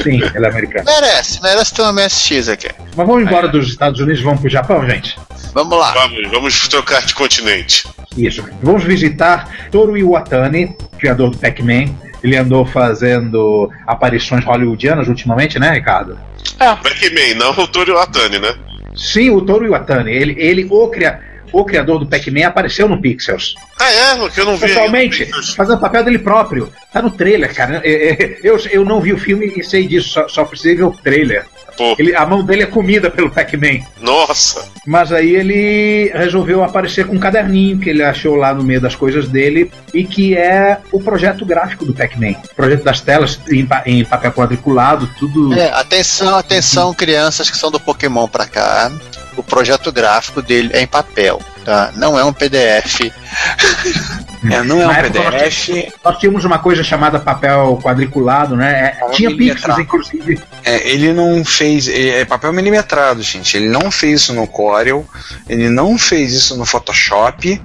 Sim, 0.03 0.22
ele 0.36 0.45
é 0.45 0.49
americano. 0.49 0.86
Merece, 0.86 1.41
merece 1.41 1.74
ter 1.74 1.82
um 1.82 1.93
MSX 1.93 2.49
aqui. 2.49 2.70
Mas 2.95 3.07
vamos 3.07 3.24
embora 3.24 3.47
dos 3.47 3.68
Estados 3.70 3.99
Unidos 3.99 4.20
e 4.20 4.24
vamos 4.24 4.41
pro 4.41 4.49
Japão, 4.49 4.86
gente? 4.86 5.18
Vamos 5.53 5.78
lá. 5.78 5.91
vamos, 5.93 6.30
vamos 6.30 6.68
trocar 6.68 7.05
de 7.05 7.13
continente. 7.13 7.88
Isso. 8.18 8.43
Vamos 8.61 8.84
visitar 8.84 9.70
Toru 9.72 9.97
Iwatani, 9.97 10.76
criador 10.97 11.32
do 11.32 11.38
Pac-Man. 11.38 11.93
Ele 12.24 12.36
andou 12.36 12.65
fazendo 12.65 13.72
aparições 13.86 14.43
hollywoodianas 14.43 15.07
ultimamente, 15.07 15.59
né, 15.59 15.72
Ricardo? 15.72 16.18
Pac-Man, 16.57 17.36
não 17.38 17.51
o 17.51 17.68
Tori 17.68 17.91
Watani, 17.91 18.39
né? 18.39 18.55
Sim, 18.95 19.30
o 19.30 19.41
Toru 19.41 19.65
Iwatani. 19.65 20.11
Ele, 20.11 20.36
ele 20.38 20.68
o, 20.70 20.88
cria, 20.89 21.22
o 21.51 21.63
criador 21.63 21.99
do 21.99 22.07
Pac-Man, 22.07 22.47
apareceu 22.47 22.89
no 22.89 22.99
Pixels. 22.99 23.55
Ah, 23.80 23.91
é? 23.91 24.15
Porque 24.15 24.39
eu 24.41 24.45
não 24.45 24.57
vi. 24.57 24.67
Totalmente. 24.67 25.23
ainda. 25.23 25.38
Fazendo 25.55 25.78
o 25.78 25.82
papel 25.82 26.03
dele 26.03 26.19
próprio. 26.19 26.71
Tá 26.91 27.01
no 27.01 27.11
trailer, 27.11 27.53
cara. 27.53 27.82
É, 27.84 28.11
é, 28.23 28.39
Eu, 28.43 28.57
eu 28.71 28.84
não 28.86 28.99
vi 28.99 29.13
o 29.13 29.17
filme 29.17 29.53
e 29.55 29.63
sei 29.63 29.88
disso, 29.88 30.09
só, 30.09 30.28
só 30.28 30.45
precisei 30.45 30.75
ver 30.75 30.84
o 30.84 30.91
trailer. 30.91 31.45
Pô, 31.78 31.95
Ele, 31.99 32.15
a 32.15 32.25
mão 32.25 32.43
dele 32.43 32.63
é 32.63 32.65
comida 32.65 33.07
pelo 33.11 33.30
Pac-Man. 33.30 33.82
nossa. 34.01 34.67
Mas 34.84 35.11
aí 35.11 35.36
ele 35.36 36.11
resolveu 36.15 36.63
aparecer 36.63 37.05
com 37.05 37.15
um 37.15 37.19
caderninho 37.19 37.78
que 37.78 37.89
ele 37.89 38.01
achou 38.01 38.36
lá 38.36 38.51
no 38.53 38.63
meio 38.63 38.82
das 38.82 38.95
coisas 38.95 39.28
dele 39.28 39.69
e 39.93 40.03
que 40.03 40.36
é 40.36 40.78
o 40.91 40.99
projeto 40.99 41.45
gráfico 41.45 41.86
do 41.86 41.93
Pac-Man. 41.93 42.32
O 42.51 42.55
projeto 42.55 42.84
das 42.84 43.01
telas 43.01 43.39
em, 43.51 43.67
em 43.86 44.03
papel 44.05 44.32
quadriculado, 44.32 45.07
tudo. 45.19 45.53
É, 45.53 45.69
atenção, 45.73 46.36
atenção, 46.38 46.93
crianças 46.95 47.49
que 47.51 47.57
são 47.57 47.69
do 47.69 47.80
Pokémon 47.80 48.28
pra 48.28 48.47
cá. 48.47 48.91
O 49.36 49.43
projeto 49.43 49.91
gráfico 49.91 50.41
dele 50.41 50.71
é 50.73 50.82
em 50.82 50.88
papel, 50.88 51.39
tá? 51.68 51.91
Não 51.97 52.18
é 52.18 52.24
um 52.24 52.32
PDF. 52.32 53.01
É, 54.49 54.61
não 54.61 54.80
é 54.80 54.88
um 54.88 54.93
PDF, 54.93 55.91
Nós 56.05 56.20
tínhamos 56.20 56.45
uma 56.45 56.59
coisa 56.59 56.84
chamada 56.84 57.20
papel 57.20 57.80
quadriculado, 57.84 58.55
né? 58.55 58.93
É, 59.01 59.09
tinha 59.09 59.36
pixels, 59.36 59.80
inclusive. 59.80 60.39
é, 60.63 60.89
ele 60.89 61.11
não 61.11 61.43
fez. 61.43 61.88
É, 61.88 62.22
é 62.22 62.26
papel 62.26 62.53
milimetrado, 62.53 63.22
gente. 63.24 63.57
Ele 63.57 63.68
não 63.68 63.89
fez 63.89 64.22
isso 64.22 64.34
no 64.34 64.47
Corel, 64.47 65.05
ele 65.49 65.70
não 65.70 65.97
fez 65.97 66.34
isso 66.34 66.55
no 66.55 66.65
Photoshop, 66.65 67.59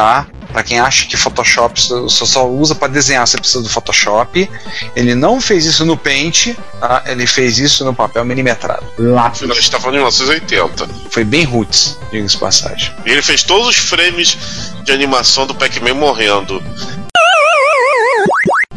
tá? 0.00 0.26
Pra 0.50 0.62
quem 0.62 0.80
acha 0.80 1.06
que 1.06 1.14
Photoshop 1.16 1.80
só, 1.80 2.08
só- 2.08 2.48
usa 2.48 2.74
pra 2.74 2.88
desenhar, 2.88 3.24
você 3.26 3.36
precisa 3.36 3.62
do 3.62 3.68
Photoshop. 3.68 4.50
Ele 4.96 5.14
não 5.14 5.40
fez 5.40 5.66
isso 5.66 5.84
no 5.84 5.94
Paint, 5.96 6.54
tá? 6.80 7.04
Ele 7.06 7.26
fez 7.26 7.58
isso 7.58 7.84
no 7.84 7.94
papel 7.94 8.24
milimetrado. 8.24 8.82
Lápis. 8.98 9.42
A 9.42 9.54
gente 9.54 9.70
tá 9.70 9.78
falando 9.78 9.96
de 9.96 9.98
1980. 9.98 10.88
Foi 11.10 11.22
bem 11.22 11.44
roots, 11.44 11.98
diga-se 12.10 12.34
de 12.34 12.40
passagem. 12.40 12.92
E 13.04 13.10
ele 13.10 13.22
fez 13.22 13.42
todos 13.42 13.68
os 13.68 13.76
frames 13.76 14.72
de 14.84 14.90
animação 14.90 15.46
do 15.46 15.54
Pac-Man 15.54 15.94
morrendo. 15.94 16.62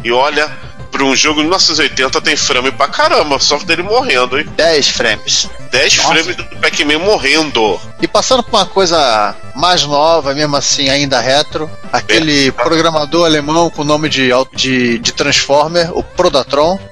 E 0.04 0.12
olha, 0.12 0.52
pra 0.94 1.04
um 1.04 1.16
jogo 1.16 1.40
de 1.40 1.48
1980 1.48 2.20
tem 2.20 2.36
frame 2.36 2.70
pra 2.70 2.86
caramba, 2.86 3.40
só 3.40 3.58
dele 3.58 3.82
morrendo, 3.82 4.38
hein? 4.38 4.46
10 4.56 4.88
frames. 4.90 5.50
10 5.72 5.94
frames 5.94 6.36
do 6.36 6.44
Pac-Man 6.60 7.00
morrendo. 7.00 7.80
E 8.00 8.06
passando 8.06 8.44
por 8.44 8.56
uma 8.56 8.66
coisa 8.66 9.34
mais 9.56 9.82
nova, 9.82 10.32
mesmo 10.32 10.54
assim, 10.54 10.88
ainda 10.88 11.20
retro, 11.20 11.68
aquele 11.92 12.52
programador 12.52 13.26
alemão 13.26 13.68
com 13.70 13.82
o 13.82 13.84
nome 13.84 14.08
de, 14.08 14.30
de, 14.54 15.00
de 15.00 15.12
Transformer, 15.12 15.90
o 15.98 16.04
Prodatron. 16.04 16.78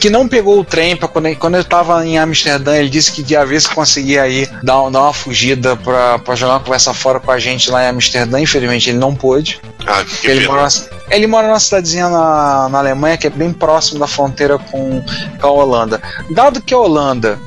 que 0.00 0.08
não 0.10 0.26
pegou 0.26 0.58
o 0.58 0.64
trem 0.64 0.96
pra 0.96 1.06
quando, 1.06 1.26
ele- 1.26 1.36
quando 1.36 1.54
ele 1.56 1.64
tava 1.64 2.04
em 2.06 2.18
Amsterdã, 2.18 2.76
ele 2.76 2.88
disse 2.88 3.12
que 3.12 3.24
ia 3.32 3.44
ver 3.44 3.60
se 3.60 3.68
conseguia 3.68 4.22
aí 4.22 4.46
dar, 4.62 4.88
dar 4.90 5.02
uma 5.02 5.12
fugida 5.12 5.76
pra, 5.76 6.18
pra 6.18 6.34
jogar 6.34 6.54
uma 6.54 6.60
conversa 6.60 6.94
fora 6.94 7.20
com 7.20 7.30
a 7.30 7.38
gente 7.38 7.70
lá 7.70 7.84
em 7.84 7.88
Amsterdã. 7.88 8.40
Infelizmente 8.40 8.88
ele 8.90 8.98
não 8.98 9.14
pôde. 9.14 9.60
Ah, 9.86 10.02
que 10.04 10.26
ele, 10.26 10.46
mora 10.48 10.62
numa, 10.62 10.70
ele 11.10 11.26
mora 11.26 11.46
numa 11.46 11.60
cidadezinha 11.60 12.08
na, 12.08 12.68
na 12.70 12.78
Alemanha 12.78 13.16
que 13.18 13.26
é 13.26 13.30
bem 13.30 13.52
próximo 13.52 14.00
da 14.00 14.06
fronteira 14.06 14.58
com, 14.58 15.02
com 15.40 15.46
a 15.46 15.50
Holanda. 15.50 16.00
Dado 16.30 16.60
que 16.62 16.72
a 16.74 16.78
Holanda 16.78 17.38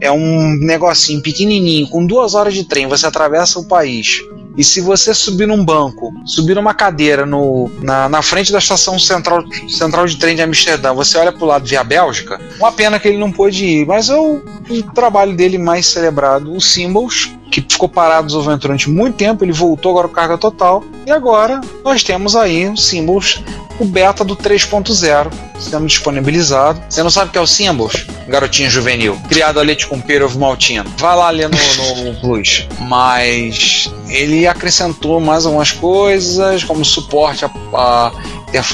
é 0.00 0.10
um 0.10 0.56
negocinho 0.60 1.22
pequenininho, 1.22 1.88
com 1.88 2.04
duas 2.06 2.34
horas 2.34 2.52
de 2.54 2.64
trem, 2.64 2.86
você 2.86 3.06
atravessa 3.06 3.58
o 3.58 3.64
país. 3.64 4.20
E 4.56 4.62
se 4.62 4.80
você 4.80 5.14
subir 5.14 5.46
num 5.46 5.64
banco, 5.64 6.12
subir 6.26 6.54
numa 6.54 6.74
cadeira 6.74 7.24
no, 7.24 7.70
na, 7.80 8.08
na 8.08 8.22
frente 8.22 8.52
da 8.52 8.58
estação 8.58 8.98
central, 8.98 9.44
central 9.68 10.06
de 10.06 10.16
trem 10.16 10.36
de 10.36 10.42
Amsterdã, 10.42 10.92
você 10.92 11.16
olha 11.18 11.32
pro 11.32 11.46
lado 11.46 11.66
via 11.66 11.82
Bélgica, 11.82 12.40
uma 12.58 12.72
pena 12.72 12.98
que 12.98 13.08
ele 13.08 13.18
não 13.18 13.32
pôde 13.32 13.64
ir, 13.64 13.86
mas 13.86 14.08
é 14.10 14.16
o, 14.16 14.42
o 14.68 14.82
trabalho 14.94 15.34
dele 15.34 15.56
mais 15.56 15.86
celebrado, 15.86 16.52
o 16.52 16.60
Symbols, 16.60 17.30
que 17.52 17.60
ficou 17.60 17.88
parado 17.88 18.26
desenvolvendo 18.26 18.60
durante 18.60 18.88
muito 18.88 19.16
tempo, 19.16 19.44
ele 19.44 19.52
voltou 19.52 19.90
agora 19.90 20.08
com 20.08 20.14
carga 20.14 20.38
total, 20.38 20.82
e 21.06 21.10
agora 21.10 21.60
nós 21.84 22.02
temos 22.02 22.34
aí 22.34 22.66
o 22.66 22.76
Symbols, 22.76 23.42
o 23.78 23.84
beta 23.84 24.24
do 24.24 24.34
3.0 24.34 25.30
sendo 25.58 25.86
disponibilizado. 25.86 26.82
Você 26.88 27.02
não 27.02 27.10
sabe 27.10 27.28
o 27.28 27.32
que 27.32 27.38
é 27.38 27.40
o 27.40 27.46
Symbols? 27.46 28.06
Garotinho 28.26 28.70
juvenil, 28.70 29.18
criado 29.28 29.60
a 29.60 29.62
leite 29.62 29.86
com 29.86 30.00
pera 30.00 30.24
ovo 30.24 30.38
maltino. 30.38 30.90
Vai 30.96 31.16
lá 31.16 31.30
ler 31.30 31.48
no, 31.48 32.04
no 32.04 32.20
Plus. 32.20 32.66
Mas 32.80 33.92
ele 34.08 34.46
acrescentou 34.46 35.20
mais 35.20 35.44
algumas 35.44 35.70
coisas, 35.70 36.64
como 36.64 36.84
suporte 36.84 37.44
a, 37.44 37.50
a, 37.74 38.12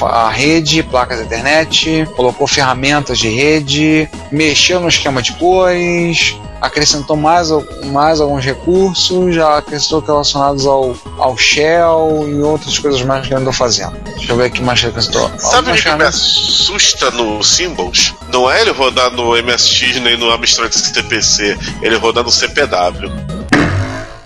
a 0.05 0.29
rede, 0.29 0.83
placas 0.83 1.19
de 1.19 1.25
internet, 1.25 2.07
colocou 2.15 2.47
ferramentas 2.47 3.19
de 3.19 3.29
rede, 3.29 4.09
mexeu 4.31 4.79
no 4.79 4.87
esquema 4.87 5.21
de 5.21 5.33
cores, 5.33 6.35
acrescentou 6.61 7.15
mais, 7.15 7.49
mais 7.85 8.19
alguns 8.19 8.43
recursos, 8.43 9.33
já 9.33 9.57
acrescentou 9.57 9.99
relacionados 9.99 10.65
ao, 10.65 10.95
ao 11.17 11.37
Shell 11.37 12.27
e 12.27 12.41
outras 12.41 12.77
coisas 12.77 13.01
mais 13.01 13.25
que 13.25 13.33
ele 13.33 13.41
andou 13.41 13.53
fazendo. 13.53 13.95
Deixa 14.17 14.31
eu 14.31 14.37
ver 14.37 14.47
o 14.47 14.51
que 14.51 14.61
mais 14.61 14.79
ele 14.79 14.89
acrescentou. 14.89 15.31
Sabe 15.37 15.71
o 15.71 15.75
que 15.75 15.95
me 15.95 16.03
assusta 16.03 17.11
no 17.11 17.43
Symbols? 17.43 18.13
Não 18.31 18.49
é 18.49 18.61
ele 18.61 18.71
rodar 18.71 19.11
no 19.11 19.31
MSX 19.41 19.99
nem 20.01 20.17
no 20.17 20.31
Amstrad 20.31 20.71
CPC, 20.71 21.57
ele 21.81 21.95
rodar 21.97 22.23
no 22.23 22.31
CPW. 22.31 23.09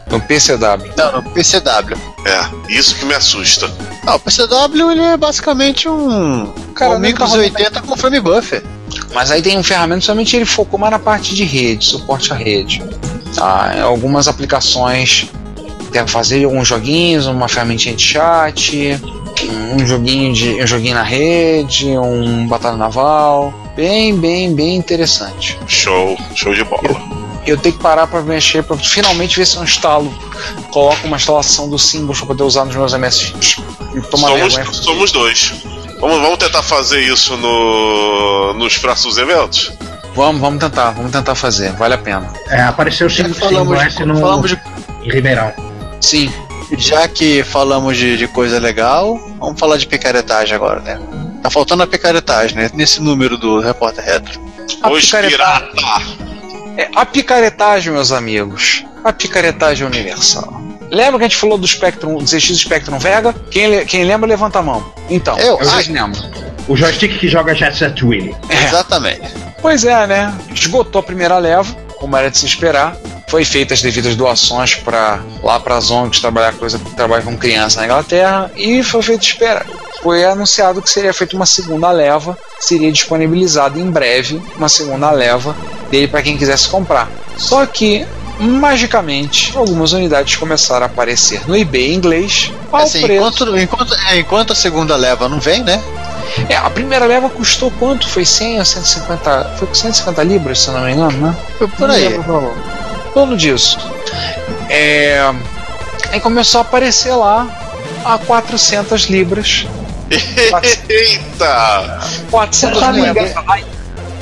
No 0.10 0.22
PCW. 0.22 0.94
Não, 0.96 1.12
no 1.12 1.24
PCW. 1.32 1.98
É, 2.26 2.72
isso 2.72 2.96
que 2.96 3.06
me 3.06 3.16
assusta. 3.16 3.68
Não, 4.04 4.16
o 4.16 4.20
PCW 4.20 4.92
ele 4.92 5.02
é 5.02 5.18
basicamente 5.18 5.90
um, 5.90 6.54
Cara, 6.76 6.96
um 6.96 7.00
Micros 7.00 7.34
80 7.34 7.82
com 7.82 7.98
frame 7.98 8.20
buffer. 8.20 8.64
Mas 9.14 9.32
aí 9.32 9.42
tem 9.42 9.58
um 9.58 9.64
ferramenta, 9.64 10.02
somente 10.02 10.36
ele 10.36 10.46
focou 10.46 10.80
mais 10.80 10.92
na 10.92 11.00
parte 11.00 11.36
de 11.36 11.44
rede, 11.44 11.86
suporte 11.86 12.32
à 12.32 12.36
rede. 12.36 12.84
Tá? 13.36 13.82
Algumas 13.84 14.28
aplicações 14.28 15.28
deve 15.92 16.10
fazer 16.10 16.44
alguns 16.44 16.68
joguinhos, 16.68 17.28
uma 17.28 17.48
ferramentinha 17.48 17.96
de 17.96 18.04
chat, 18.04 19.00
um 19.76 19.86
joguinho 19.86 20.34
de 20.34 20.62
um 20.62 20.68
joguinho 20.68 20.96
na 20.96 21.04
rede, 21.04 21.88
um 21.98 22.48
batalha 22.48 22.78
naval, 22.78 23.54
bem, 23.76 24.18
bem, 24.18 24.54
bem 24.54 24.76
interessante. 24.76 25.58
Show, 25.68 26.18
show 26.36 26.54
de 26.54 26.64
bola. 26.64 27.24
Eu 27.46 27.58
tenho 27.58 27.76
que 27.76 27.82
parar 27.82 28.08
para 28.08 28.22
mexer 28.22 28.64
para 28.64 28.78
finalmente 28.78 29.38
ver 29.38 29.46
se 29.46 29.58
eu 29.58 29.64
instalo, 29.64 30.12
coloco 30.72 31.06
uma 31.06 31.18
instalação 31.18 31.70
do 31.70 31.78
Symbols 31.78 32.20
para 32.20 32.28
poder 32.28 32.44
usar 32.44 32.66
nos 32.66 32.76
meus 32.76 32.94
MSX. 32.94 33.58
Somos, 34.64 34.78
somos 34.78 35.12
dois. 35.12 35.54
Vamos, 36.04 36.20
vamos 36.20 36.38
tentar 36.38 36.62
fazer 36.62 37.00
isso 37.00 37.38
no, 37.38 38.54
nos 38.56 38.78
próximos 38.78 39.18
eventos? 39.18 39.72
Vamos, 40.14 40.42
vamos 40.42 40.60
tentar, 40.60 40.92
vamos 40.92 41.14
tentar 41.14 41.34
fazer, 41.34 41.72
vale 41.72 41.94
a 41.94 41.98
pena. 41.98 42.30
É, 42.50 42.62
apareceu 42.62 43.08
o 43.08 43.10
símbolo 43.10 43.36
falamos, 43.36 43.82
S 43.82 43.96
de, 43.96 44.06
no, 44.06 44.20
falamos 44.20 44.50
de, 44.50 44.62
em 45.02 45.10
Ribeirão. 45.10 45.54
Sim, 46.02 46.30
já 46.78 47.08
que 47.08 47.42
falamos 47.46 47.96
de, 47.96 48.18
de 48.18 48.28
coisa 48.28 48.60
legal, 48.60 49.18
vamos 49.40 49.58
falar 49.58 49.78
de 49.78 49.88
picaretagem 49.88 50.54
agora, 50.54 50.82
né? 50.82 51.00
Tá 51.42 51.50
faltando 51.50 51.84
a 51.84 51.88
picaretagem, 51.88 52.58
né? 52.58 52.70
Nesse 52.74 53.02
número 53.02 53.38
do 53.38 53.62
Repórter 53.62 54.04
Retro. 54.04 54.42
a 54.82 54.90
Os 54.92 55.06
picaretagem. 55.06 55.70
pirata! 55.72 56.04
É, 56.76 56.90
a 56.94 57.06
picaretagem, 57.06 57.94
meus 57.94 58.12
amigos. 58.12 58.84
A 59.06 59.14
picaretagem 59.14 59.88
universal. 59.88 60.62
Lembra 60.94 61.18
que 61.18 61.26
a 61.26 61.28
gente 61.28 61.38
falou 61.38 61.58
do 61.58 61.68
Spectrum, 61.68 62.18
do 62.18 62.26
ZX 62.28 62.56
Spectrum 62.60 63.00
Vega? 63.00 63.34
Quem, 63.50 63.84
quem 63.86 64.04
lembra, 64.04 64.30
levanta 64.30 64.60
a 64.60 64.62
mão. 64.62 64.94
Então, 65.10 65.38
Eu. 65.40 65.58
vocês 65.58 65.88
Ai. 65.90 65.94
lembram. 65.94 66.22
O 66.68 66.78
joystick 66.78 67.18
que 67.20 67.28
joga 67.28 67.56
Jet 67.56 67.76
Set 67.76 68.06
Willy. 68.06 68.36
É. 68.48 68.64
Exatamente. 68.66 69.34
Pois 69.60 69.84
é, 69.84 70.06
né? 70.06 70.34
Esgotou 70.54 71.00
a 71.00 71.04
primeira 71.04 71.38
leva, 71.40 71.76
como 71.98 72.16
era 72.16 72.30
de 72.30 72.38
se 72.38 72.46
esperar. 72.46 72.96
Foi 73.28 73.44
feitas 73.44 73.80
as 73.80 73.82
devidas 73.82 74.16
doações 74.16 74.76
para 74.76 75.20
lá 75.42 75.60
para 75.60 75.76
as 75.76 75.90
ONGs 75.90 76.20
trabalhar 76.22 76.54
coisa 76.54 76.80
trabalhar 76.96 77.24
com 77.24 77.36
criança 77.36 77.80
na 77.80 77.88
Inglaterra 77.88 78.52
e 78.56 78.84
foi 78.84 79.02
feito 79.02 79.24
esperar. 79.24 79.66
Foi 80.04 80.24
anunciado 80.24 80.82
que 80.82 80.90
seria 80.90 81.12
feita 81.14 81.36
uma 81.36 81.48
segunda 81.48 81.90
leva, 81.90 82.38
seria 82.60 82.92
disponibilizada 82.92 83.80
em 83.80 83.90
breve 83.90 84.40
uma 84.56 84.70
segunda 84.70 85.10
leva 85.10 85.56
dele 85.90 86.08
para 86.08 86.22
quem 86.22 86.38
quisesse 86.38 86.70
comprar. 86.70 87.10
Só 87.36 87.66
que 87.66 88.06
magicamente 88.40 89.56
algumas 89.58 89.94
unidades 89.94 90.36
começaram 90.36 90.84
a 90.84 90.86
aparecer 90.88 91.48
no 91.48 91.56
eBay 91.56 91.92
em 91.92 91.96
inglês 91.96 92.52
Assim, 92.72 93.02
preço. 93.02 93.14
enquanto, 93.28 93.58
enquanto, 93.58 93.94
é, 94.10 94.20
enquanto 94.20 94.54
a 94.54 94.56
segunda 94.56 94.96
leva 94.96 95.30
não 95.30 95.40
vem, 95.40 95.64
né? 95.64 95.82
É, 96.50 96.56
a 96.56 96.70
primeira 96.70 97.06
leva 97.06 97.30
custou 97.30 97.70
quanto? 97.80 98.10
Foi 98.10 98.26
100 98.26 98.60
ou 98.60 98.66
150? 98.66 99.54
Foi 99.58 99.68
150 99.72 100.24
libras, 100.24 100.60
se 100.62 100.68
eu 100.70 100.74
não 100.74 100.82
me 100.82 100.92
engano, 100.94 101.18
né? 101.28 101.36
Foi 101.58 101.68
por 101.68 101.88
Não 101.88 101.94
aí. 101.96 102.08
lembro 102.08 102.22
o 102.22 102.24
valor. 102.34 102.54
Em 103.08 103.12
torno 103.14 103.38
disso. 103.38 103.78
É, 104.70 105.32
Aí 106.12 106.20
começou 106.20 106.60
a 106.60 106.62
aparecer 106.62 107.14
lá 107.14 107.48
a 108.04 108.18
400 108.18 109.04
libras. 109.04 109.68
Eita! 110.90 112.00
400 112.32 112.80
Sabe, 112.80 113.02
libras. 113.02 113.32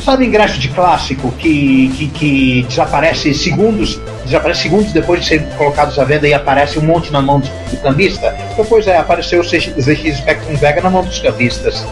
Sabe 0.04 0.26
ingresso 0.26 0.58
de 0.58 0.70
clássico 0.70 1.32
que, 1.34 1.90
que, 1.96 2.08
que 2.08 2.66
desaparece 2.68 3.34
segundos, 3.34 4.00
desaparece 4.26 4.64
segundos 4.64 4.92
depois 4.92 5.22
de 5.22 5.28
serem 5.28 5.46
colocados 5.52 5.98
à 6.00 6.04
venda 6.04 6.28
e 6.28 6.34
aparece 6.34 6.80
um 6.80 6.82
monte 6.82 7.12
na 7.12 7.22
mão 7.22 7.40
do, 7.40 7.48
do 7.48 7.78
cambista? 7.78 8.36
Então, 8.52 8.66
pois 8.66 8.88
é, 8.88 8.98
apareceu 8.98 9.42
o 9.42 9.44
ZX 9.44 10.18
Spectrum 10.18 10.56
Vega 10.56 10.82
na 10.82 10.90
mão 10.90 11.04
dos 11.04 11.20
cambistas. 11.20 11.86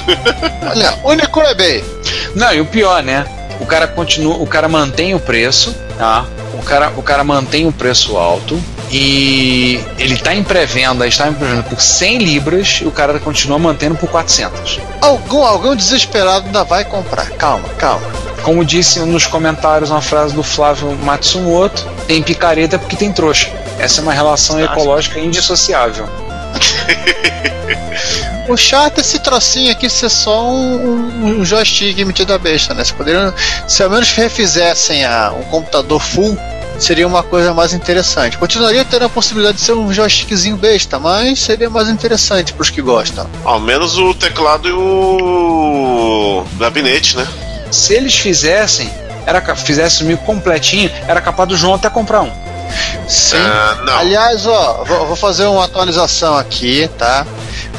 Olha, 0.70 0.94
único 1.04 1.40
eBay. 1.40 1.84
Não, 2.34 2.52
e 2.52 2.60
o 2.60 2.66
pior, 2.66 3.02
né? 3.02 3.26
O 3.60 3.66
cara 3.66 3.86
continua, 3.86 4.36
o 4.36 4.46
cara 4.46 4.68
mantém 4.68 5.14
o 5.14 5.20
preço, 5.20 5.74
tá? 5.98 6.24
O 6.54 6.62
cara, 6.62 6.92
o 6.96 7.02
cara 7.02 7.22
mantém 7.22 7.66
o 7.66 7.72
preço 7.72 8.16
alto 8.16 8.58
e 8.96 9.80
ele 9.98 10.16
tá 10.16 10.32
em 10.32 10.44
pré-venda, 10.44 11.04
está 11.04 11.26
em 11.26 11.32
pré-venda 11.32 11.64
por 11.64 11.80
100 11.80 12.18
libras 12.18 12.78
e 12.80 12.86
o 12.86 12.92
cara 12.92 13.18
continua 13.18 13.58
mantendo 13.58 13.96
por 13.96 14.08
400. 14.08 14.78
Algum, 15.00 15.44
algum 15.44 15.74
desesperado 15.74 16.46
ainda 16.46 16.62
vai 16.62 16.84
comprar. 16.84 17.28
Calma, 17.30 17.68
calma. 17.70 18.06
Como 18.44 18.64
disse 18.64 19.00
nos 19.00 19.26
comentários 19.26 19.90
uma 19.90 20.00
frase 20.00 20.32
do 20.32 20.44
Flávio 20.44 20.96
Matsumoto, 20.98 21.84
tem 22.06 22.22
picareta 22.22 22.78
porque 22.78 22.94
tem 22.94 23.10
trouxa. 23.10 23.50
Essa 23.80 24.00
é 24.00 24.02
uma 24.02 24.12
relação 24.12 24.60
ecológica 24.60 25.18
indissociável. 25.18 26.08
O 28.46 28.58
chato 28.58 28.98
é 28.98 29.00
esse 29.00 29.18
trocinho 29.20 29.72
aqui 29.72 29.88
ser 29.88 30.10
só 30.10 30.50
um, 30.50 31.40
um 31.40 31.44
joystick 31.46 31.96
metido 32.04 32.34
a 32.34 32.38
besta, 32.38 32.74
né? 32.74 32.84
Se 32.84 32.92
poderiam, 32.92 33.32
se 33.66 33.82
ao 33.82 33.88
menos 33.88 34.12
refizessem 34.12 35.02
a, 35.02 35.32
um 35.32 35.42
computador 35.44 35.98
full, 35.98 36.38
seria 36.78 37.06
uma 37.06 37.22
coisa 37.22 37.52
mais 37.54 37.72
interessante. 37.72 38.36
Continuaria 38.38 38.84
tendo 38.84 39.04
a 39.04 39.08
possibilidade 39.08 39.58
de 39.58 39.64
ser 39.64 39.72
um 39.72 39.92
joystickzinho 39.92 40.56
besta, 40.56 40.98
mas 40.98 41.38
seria 41.40 41.70
mais 41.70 41.88
interessante 41.88 42.52
para 42.52 42.62
os 42.62 42.70
que 42.70 42.82
gostam. 42.82 43.26
Ao 43.44 43.58
menos 43.60 43.96
o 43.96 44.12
teclado 44.14 44.68
e 44.68 44.72
o 44.72 46.44
gabinete, 46.58 47.16
né? 47.16 47.26
Se 47.70 47.94
eles 47.94 48.14
fizessem, 48.14 48.90
era 49.26 49.40
ca- 49.40 49.56
fizessem 49.56 50.04
o 50.04 50.08
mil 50.08 50.18
completinho, 50.18 50.90
era 51.08 51.20
capaz 51.20 51.48
do 51.48 51.56
João 51.56 51.74
até 51.74 51.88
comprar 51.90 52.22
um. 52.22 52.30
Sim. 53.08 53.36
Não. 53.84 53.98
Aliás, 53.98 54.46
ó, 54.46 54.84
vou, 54.84 55.06
vou 55.06 55.16
fazer 55.16 55.44
uma 55.46 55.64
atualização 55.64 56.36
aqui, 56.36 56.88
tá? 56.98 57.26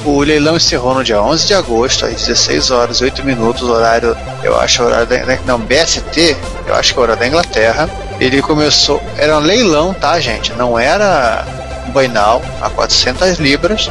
O 0.03 0.19
leilão 0.21 0.55
encerrou 0.55 0.93
no 0.93 1.03
dia 1.03 1.19
11 1.21 1.47
de 1.47 1.53
agosto, 1.53 2.05
às 2.05 2.13
16 2.13 2.69
horas 2.71 2.97
e 3.01 3.05
8 3.05 3.23
minutos, 3.25 3.63
horário, 3.67 4.15
eu 4.43 4.59
acho, 4.59 4.83
horário 4.83 5.07
da, 5.07 5.17
da- 5.17 5.39
não, 5.45 5.59
BST, 5.59 6.37
eu 6.67 6.75
acho 6.75 6.93
que 6.93 6.99
é 6.99 7.01
horário 7.01 7.19
da 7.19 7.27
Inglaterra. 7.27 7.89
Ele 8.19 8.41
começou, 8.41 9.01
era 9.17 9.37
um 9.37 9.39
leilão, 9.39 9.93
tá, 9.93 10.19
gente? 10.19 10.53
Não 10.53 10.77
era 10.79 11.45
um 11.87 11.91
bainal, 11.91 12.41
a 12.61 12.69
400 12.69 13.37
libras. 13.39 13.89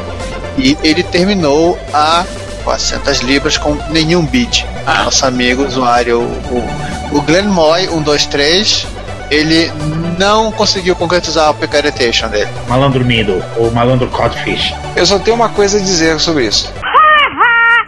E 0.57 0.77
ele 0.83 1.03
terminou 1.03 1.79
a 1.93 2.25
400 2.65 3.21
libras 3.21 3.59
com 3.59 3.75
nenhum 3.91 4.25
bid. 4.25 4.67
Nosso 5.05 5.27
amigo 5.27 5.65
usuário, 5.65 6.21
o, 6.21 7.17
o 7.17 7.21
Glenn 7.23 7.49
Moy 7.49 7.87
123, 7.87 8.87
ele 9.31 9.71
não 10.19 10.53
conseguiu 10.53 10.95
concretizar 10.97 11.49
a 11.49 11.55
picaretation 11.55 12.29
dele. 12.29 12.51
Malandro 12.69 13.05
Middle, 13.05 13.43
ou 13.57 13.71
Malandro 13.71 14.09
Codfish. 14.09 14.75
Eu 14.97 15.05
só 15.05 15.19
tenho 15.19 15.37
uma 15.37 15.49
coisa 15.49 15.79
a 15.79 15.81
dizer 15.81 16.19
sobre 16.21 16.47
isso. 16.47 16.73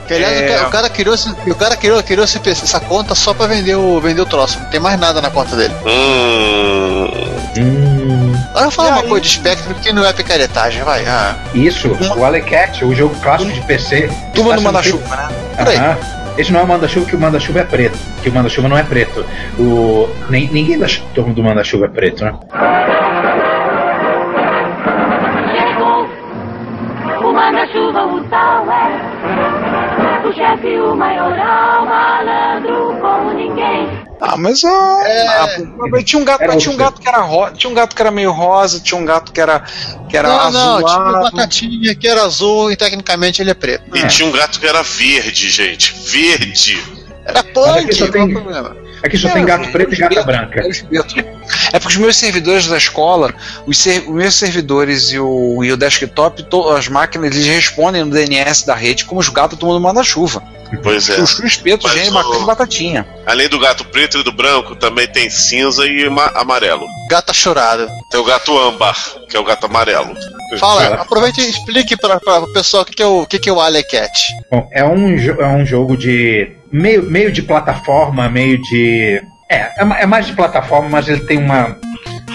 Que, 0.07 0.15
aliás, 0.15 0.41
É. 0.41 0.45
o, 0.45 0.49
cara, 0.49 0.67
o 0.67 0.71
cara 0.71 0.89
criou, 0.91 1.17
o 1.49 1.55
cara 1.55 1.77
criou, 1.77 2.03
criou 2.03 2.25
esse 2.25 2.39
PC, 2.39 2.65
essa 2.65 2.81
conta 2.81 3.15
só 3.15 3.35
pra 3.35 3.47
vender 3.47 3.75
o, 3.75 4.01
vender 4.01 4.21
o 4.21 4.27
troço. 4.27 4.59
Não 4.61 4.67
tem 4.71 4.79
mais 4.81 4.99
nada 4.99 5.21
na 5.21 5.31
conta 5.31 5.57
dele. 5.57 5.75
Hum. 5.85 7.11
Hum, 7.59 8.35
Agora 8.55 8.71
fala 8.71 8.89
uma 8.91 9.03
aí? 9.03 9.09
coisa 9.09 9.23
de 9.25 9.31
Spectrum 9.31 9.75
que 9.75 9.93
não 9.93 10.05
é 10.05 10.13
picaretagem, 10.13 10.83
vai. 10.83 11.05
Ah. 11.07 11.37
isso, 11.55 11.89
o 12.17 12.25
Alecat, 12.25 12.85
o 12.85 12.95
jogo 12.95 13.15
clássico 13.23 13.51
de 13.53 13.61
PC. 13.63 14.11
Turma 14.35 14.51
está 14.51 14.57
do 14.57 14.63
manda-chuva, 14.63 15.17
né? 15.17 15.29
Por 15.57 15.69
aí. 15.69 15.77
Aham. 15.77 15.97
Esse 16.39 16.53
não 16.53 16.61
é 16.61 16.63
o 16.65 16.67
manda-chuva, 16.67 17.07
que 17.07 17.17
o 17.17 17.19
manda-chuva 17.19 17.61
é 17.61 17.65
preto. 17.65 17.99
Que 18.23 18.29
o 18.29 18.33
manda-chuva 18.33 18.69
não 18.69 18.77
é 18.77 18.83
preto. 18.83 19.25
O... 19.59 20.07
nem- 20.29 20.49
ninguém 20.49 20.79
da 20.79 20.87
turma 21.15 21.33
do 21.33 21.43
manda-chuva 21.43 21.87
é 21.87 21.89
preto, 21.89 22.25
né? 22.27 22.35
Chegou 25.59 26.09
o 27.31 27.33
manda-chuva, 27.33 28.05
o 28.07 28.21
tal 28.25 28.71
é 28.71 29.16
chefe, 30.37 30.79
o 30.79 30.95
maioral, 30.95 31.85
malandro 31.87 32.97
como 33.01 33.33
ninguém. 33.33 33.89
Ah, 34.21 34.37
mas 34.37 34.63
ó, 34.65 35.01
É. 35.03 35.27
ah, 35.27 36.03
tinha 36.05 36.21
um 36.21 36.25
gato, 36.25 36.43
Era 36.43 36.57
tinha 36.57 36.73
um 36.73 36.77
gato 36.77 37.01
que 37.01 37.09
era 37.09 37.19
rosa, 37.21 37.53
tinha 37.55 37.71
um 37.71 37.75
gato 37.75 37.95
que 37.97 38.01
era 38.03 38.11
meio 38.11 38.33
rosa, 38.33 38.81
tinha 38.81 38.99
um 39.01 39.05
gato 39.05 39.33
que 39.33 39.41
era 39.41 39.61
que 40.09 40.17
era 40.17 40.29
Não, 40.29 40.51
não, 40.51 40.83
tinha 40.87 40.99
o 40.99 41.23
Batatinha 41.23 41.95
que 41.95 42.07
era 42.09 42.23
azul 42.23 42.71
e 42.71 42.77
tecnicamente 42.77 43.43
ele 43.43 43.51
é 43.51 43.55
preto. 43.55 43.97
E 43.97 44.07
tinha 44.07 44.29
um 44.29 44.33
gato 44.33 44.59
que 44.61 44.67
era 44.67 44.83
verde, 44.83 45.51
gente. 45.51 45.95
Verde. 46.07 46.83
Era 47.25 47.43
punk, 47.43 47.69
aqui 47.81 47.93
só 47.95 48.05
qual 48.07 48.13
tem- 48.13 48.23
o 48.25 48.33
problema? 48.43 48.77
Aqui 49.07 49.17
só 49.19 49.29
É, 49.29 49.33
tem 49.33 49.45
gato 49.45 49.71
preto 49.71 49.95
e 49.95 49.97
gata 49.97 50.23
branca. 50.23 50.61
É 51.73 51.79
porque 51.79 51.95
os 51.95 51.97
meus 51.97 52.17
servidores 52.17 52.67
da 52.67 52.77
escola, 52.77 53.33
os, 53.67 53.79
ser- 53.79 54.03
os 54.03 54.15
meus 54.15 54.35
servidores 54.35 55.11
e 55.13 55.19
o, 55.19 55.63
e 55.65 55.73
o 55.73 55.77
desktop, 55.77 56.43
to- 56.45 56.71
as 56.71 56.89
máquinas, 56.89 57.35
eles 57.35 57.47
respondem 57.47 58.05
no 58.05 58.11
DNS 58.11 58.67
da 58.67 58.75
rede 58.75 59.05
como 59.05 59.21
os 59.21 59.29
gatos 59.29 59.59
tomando 59.59 59.81
manda-chuva. 59.81 60.43
Pois 60.83 61.09
é. 61.09 61.17
Chuchu, 61.17 61.47
espeto, 61.47 61.89
gênio, 61.89 62.11
o- 62.11 62.15
bacana 62.15 62.43
e 62.43 62.47
batatinha. 62.47 63.07
Além 63.27 63.49
do 63.49 63.59
gato 63.59 63.85
preto 63.87 64.19
e 64.19 64.23
do 64.25 64.33
branco, 64.33 64.75
também 64.77 65.07
tem 65.07 65.29
cinza 65.31 65.87
e 65.87 66.09
ma- 66.09 66.33
amarelo. 66.35 66.87
Gata 67.11 67.33
chorada. 67.33 67.89
Tem 68.11 68.21
o 68.21 68.25
gato 68.25 68.57
âmbar, 68.59 68.97
que 69.29 69.37
é 69.37 69.41
o 69.41 69.45
gato 69.45 69.67
amarelo. 69.67 70.15
Fala, 70.59 70.83
Fala. 70.83 70.97
aproveita 71.03 71.41
e 71.41 71.49
explique 71.51 71.97
para 71.97 72.17
o 72.41 72.53
pessoal 72.53 72.83
o 72.83 72.87
que, 72.87 72.95
que 72.95 73.03
é 73.03 73.07
o 73.07 73.27
que, 73.27 73.39
que 73.39 73.49
é 73.49 73.53
o 73.53 73.61
Alecat. 73.61 74.13
Bom, 74.51 74.69
é 74.73 74.85
um, 74.85 75.17
é 75.19 75.47
um 75.49 75.67
jogo 75.67 75.97
de. 75.97 76.53
Meio, 76.73 77.03
meio 77.05 77.33
de 77.33 77.43
plataforma, 77.43 78.29
meio 78.29 78.61
de. 78.63 79.21
É, 79.51 79.57
é 79.57 80.03
é 80.03 80.07
mais 80.07 80.27
de 80.27 80.33
plataforma, 80.35 80.89
mas 80.89 81.09
ele 81.09 81.21
tem 81.21 81.39
uma, 81.39 81.77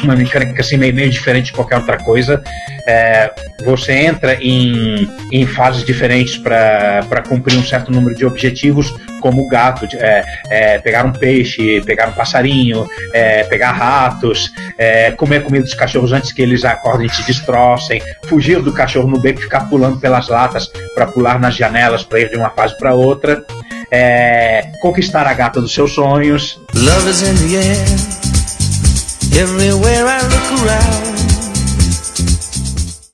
uma 0.04 0.16
mecânica 0.16 0.62
assim, 0.62 0.78
meio, 0.78 0.94
meio 0.94 1.10
diferente 1.10 1.46
de 1.46 1.54
qualquer 1.54 1.78
outra 1.78 1.98
coisa. 1.98 2.42
É, 2.88 3.32
você 3.64 3.94
entra 3.94 4.36
em, 4.42 5.08
em 5.32 5.46
fases 5.46 5.84
diferentes 5.84 6.38
para 6.38 7.24
cumprir 7.28 7.58
um 7.58 7.64
certo 7.64 7.92
número 7.92 8.16
de 8.16 8.26
objetivos, 8.26 8.94
como 9.22 9.44
o 9.44 9.48
gato, 9.48 9.88
é, 9.98 10.24
é, 10.50 10.80
pegar 10.80 11.06
um 11.06 11.12
peixe, 11.12 11.82
pegar 11.82 12.10
um 12.10 12.14
passarinho, 12.14 12.88
é, 13.14 13.44
pegar 13.44 13.72
ratos, 13.72 14.52
é, 14.78 15.12
comer 15.12 15.44
comida 15.44 15.64
dos 15.64 15.74
cachorros 15.74 16.12
antes 16.12 16.32
que 16.32 16.42
eles 16.42 16.66
acordem 16.66 17.08
e 17.08 17.10
te 17.10 17.24
destrocem, 17.24 18.02
fugir 18.26 18.62
do 18.62 18.74
cachorro 18.74 19.08
no 19.08 19.22
beco 19.22 19.42
ficar 19.42 19.70
pulando 19.70 20.00
pelas 20.00 20.28
latas 20.28 20.72
para 20.96 21.08
pular 21.08 21.40
nas 21.40 21.56
janelas 21.56 22.04
para 22.04 22.20
ir 22.20 22.30
de 22.30 22.38
uma 22.38 22.50
fase 22.50 22.78
para 22.78 22.94
outra, 22.94 23.46
é, 23.92 24.72
conquistar 24.82 25.28
a 25.28 25.34
gata 25.34 25.62
dos 25.62 25.74
seus 25.74 25.94
sonhos. 25.94 26.60
Love 26.74 27.10
is 27.10 27.22
in 27.22 27.36
the 27.36 27.58
air. 27.58 28.21
Everywhere 29.34 30.06
I 30.08 30.22
look 30.24 30.62
around. 30.62 31.22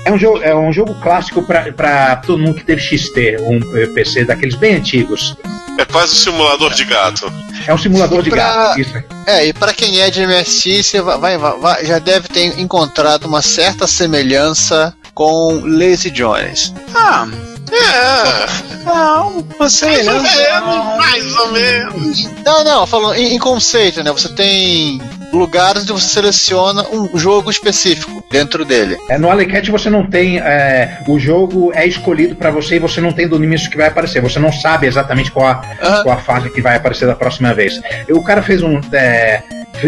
É 0.05 0.11
um 0.11 0.17
jogo, 0.17 0.41
é 0.41 0.55
um 0.55 0.71
jogo 0.71 0.95
clássico 1.01 1.43
para 1.43 2.15
todo 2.17 2.39
mundo 2.39 2.55
que 2.55 2.63
teve 2.63 2.81
XT, 2.81 3.37
um 3.41 3.59
PC 3.93 4.23
daqueles 4.25 4.55
bem 4.55 4.75
antigos. 4.75 5.35
É 5.77 5.85
quase 5.85 6.13
um 6.13 6.15
simulador 6.15 6.73
de 6.73 6.85
gato. 6.85 7.31
É 7.67 7.73
um 7.73 7.77
simulador 7.77 8.23
de 8.23 8.29
Pra- 8.29 8.37
gato. 8.69 8.79
Isso. 8.79 8.93
É, 9.25 9.45
e 9.47 9.53
para 9.53 9.73
quem 9.73 9.99
é 9.99 10.09
de 10.09 10.21
MSI, 10.25 10.81
você 10.81 11.01
vai, 11.01 11.37
vai- 11.37 11.59
vai- 11.59 11.85
já 11.85 11.99
deve 11.99 12.29
ter 12.29 12.57
encontrado 12.59 13.25
uma 13.25 13.41
certa 13.41 13.85
semelhança 13.85 14.93
com 15.13 15.61
Lazy 15.65 16.09
Jones. 16.09 16.73
Ah, 16.95 17.27
É, 17.69 18.85
não, 18.85 19.39
uma 19.39 19.43
mais 19.59 19.81
ou 20.07 20.21
menos, 20.21 20.97
mais 20.97 21.35
ou 21.35 21.51
menos. 21.51 22.23
Não, 22.45 22.63
não, 22.63 22.87
falando 22.87 23.15
em, 23.15 23.35
em 23.35 23.39
conceito, 23.39 24.01
né? 24.01 24.11
Você 24.13 24.29
tem 24.29 25.01
lugares 25.31 25.83
onde 25.83 25.93
você 25.93 26.07
seleciona 26.09 26.83
um 26.89 27.17
jogo 27.17 27.49
específico 27.49 28.23
dentro 28.31 28.63
dele. 28.65 28.97
É, 29.09 29.17
no 29.17 29.29
Alecat 29.29 29.69
você 29.69 29.89
não 29.89 30.05
tem. 30.05 30.39
é, 30.39 30.99
o 31.07 31.19
jogo 31.19 31.71
é 31.73 31.85
escolhido 31.85 32.35
para 32.35 32.51
você 32.51 32.75
e 32.75 32.79
você 32.79 33.01
não 33.01 33.11
tem 33.11 33.27
do 33.27 33.41
início 33.43 33.69
que 33.69 33.77
vai 33.77 33.87
aparecer. 33.87 34.21
Você 34.21 34.39
não 34.39 34.51
sabe 34.51 34.87
exatamente 34.87 35.31
qual 35.31 35.47
a, 35.47 35.61
Aham. 35.81 36.03
qual 36.03 36.17
a 36.17 36.21
fase 36.21 36.49
que 36.49 36.61
vai 36.61 36.75
aparecer 36.75 37.05
da 37.07 37.15
próxima 37.15 37.53
vez. 37.53 37.79
O 38.09 38.23
cara 38.23 38.41
fez 38.41 38.61
um. 38.61 38.79
É, 38.93 39.41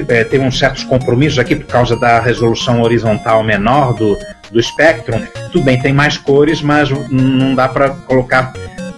é, 0.07 0.23
teve 0.23 0.43
uns 0.43 0.57
certos 0.59 0.83
compromissos 0.83 1.39
aqui 1.39 1.55
por 1.55 1.65
causa 1.65 1.95
da 1.95 2.19
resolução 2.19 2.81
horizontal 2.81 3.43
menor 3.43 3.93
do, 3.93 4.17
do 4.51 4.61
Spectrum. 4.61 5.21
Tudo 5.51 5.63
bem, 5.63 5.79
tem 5.79 5.93
mais 5.93 6.17
cores, 6.17 6.61
mas 6.61 6.89
não 7.09 7.55
dá 7.55 7.67
para 7.67 7.89
colocar 7.89 8.53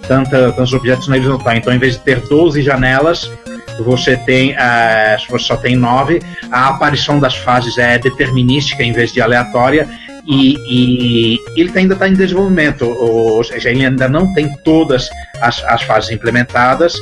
tanta, 0.08 0.52
tantos 0.52 0.74
objetos 0.74 1.08
na 1.08 1.16
horizontal. 1.16 1.56
Então, 1.56 1.74
em 1.74 1.78
vez 1.78 1.94
de 1.94 2.00
ter 2.00 2.20
12 2.20 2.62
janelas, 2.62 3.32
você 3.80 4.15
tem, 4.17 4.55
se 5.19 5.30
você 5.30 5.45
só 5.45 5.57
tem 5.57 5.76
9, 5.76 6.22
a 6.51 6.69
aparição 6.69 7.19
das 7.19 7.36
fases 7.36 7.78
é 7.78 7.97
determinística 7.97 8.84
em 8.84 8.91
vez 8.91 9.11
de 9.11 9.22
aleatória. 9.22 9.88
E, 10.28 10.55
e 10.69 11.39
ele 11.59 11.72
tá- 11.72 11.80
ainda 11.80 11.95
está 11.95 12.07
em 12.07 12.13
desenvolvimento, 12.13 12.86
ou 12.88 13.43
seja, 13.43 13.72
ele 13.72 13.84
ainda 13.84 14.07
não 14.07 14.32
tem 14.36 14.55
todas 14.63 15.09
as, 15.41 15.63
as 15.63 15.82
fases 15.82 16.11
implementadas 16.11 16.93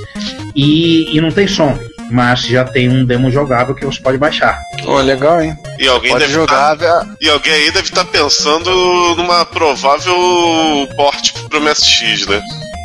e, 0.56 1.14
e 1.16 1.20
não 1.20 1.30
tem 1.30 1.46
som, 1.46 1.78
mas 2.10 2.44
já 2.44 2.64
tem 2.64 2.88
um 2.88 3.04
demo 3.06 3.30
jogável 3.30 3.76
que 3.76 3.86
você 3.86 4.00
pode 4.00 4.18
baixar. 4.18 4.58
Ô, 4.86 5.00
legal, 5.02 5.42
hein? 5.42 5.54
E 5.78 5.86
alguém 5.86 6.12
Pode 6.12 6.22
deve 6.24 6.34
jogar. 6.34 6.78
tá- 6.78 7.06
e 7.20 7.30
alguém 7.30 7.52
aí 7.52 7.72
deve 7.72 7.90
estar 7.90 8.06
pensando 8.06 8.72
numa 9.18 9.44
provável 9.44 10.16
porte 10.96 11.34
pro 11.50 11.60
MSX, 11.60 12.26
né? 12.26 12.42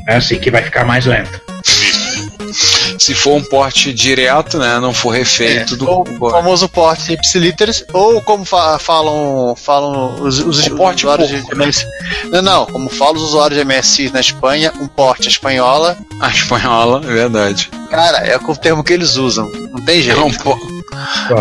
É 0.08 0.16
assim 0.16 0.36
que 0.40 0.50
vai 0.50 0.62
ficar 0.64 0.84
mais 0.84 1.06
lento. 1.06 1.40
Se 2.98 3.14
for 3.14 3.34
um 3.36 3.42
porte 3.42 3.92
direto, 3.92 4.58
né? 4.58 4.78
Não 4.78 4.92
for 4.94 5.10
refeito 5.10 5.76
do. 5.76 5.88
Ou 5.88 6.06
o 6.20 6.30
famoso 6.30 6.68
porte 6.68 7.12
ipsiliteris, 7.12 7.84
ou 7.92 8.20
como 8.22 8.44
fa- 8.44 8.78
falam, 8.78 9.54
falam 9.56 10.20
os, 10.22 10.38
os, 10.40 10.66
O 10.66 10.76
porte 10.76 11.04
usuários 11.06 11.28
de 11.28 11.36
MSI. 11.54 11.86
Não, 12.30 12.42
não, 12.42 12.66
como 12.66 12.88
falam 12.88 13.14
os 13.16 13.22
usuários 13.22 13.58
de 13.58 13.64
MSI 13.64 14.10
na 14.10 14.20
Espanha, 14.20 14.72
um 14.80 14.86
porte 14.86 15.28
espanhola. 15.28 15.96
A 16.20 16.28
espanhola, 16.28 17.00
é 17.04 17.12
verdade. 17.12 17.70
Cara, 17.90 18.18
é 18.18 18.36
o 18.36 18.56
termo 18.56 18.82
que 18.84 18.92
eles 18.92 19.16
usam. 19.16 19.50
Não 19.50 19.84
tem 19.84 19.98
É, 20.00 20.02
jeito. 20.02 20.24
um 20.24 20.32
po... 20.32 20.58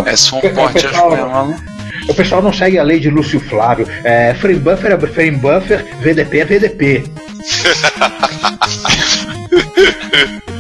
É 0.05 0.15
só 0.15 0.37
um 0.37 0.41
porte 0.53 0.85
espanhola. 0.85 1.55
O 2.07 2.13
pessoal 2.13 2.41
não 2.41 2.51
segue 2.51 2.77
a 2.77 2.83
lei 2.83 2.99
de 2.99 3.09
Lúcio 3.09 3.39
Flávio. 3.39 3.87
É, 4.03 4.33
frame 4.35 4.59
buffer 4.59 4.91
é 4.91 4.99
frame 5.07 5.37
buffer, 5.37 5.85
VDP 6.01 6.39
é 6.39 6.45
VDP. 6.45 7.03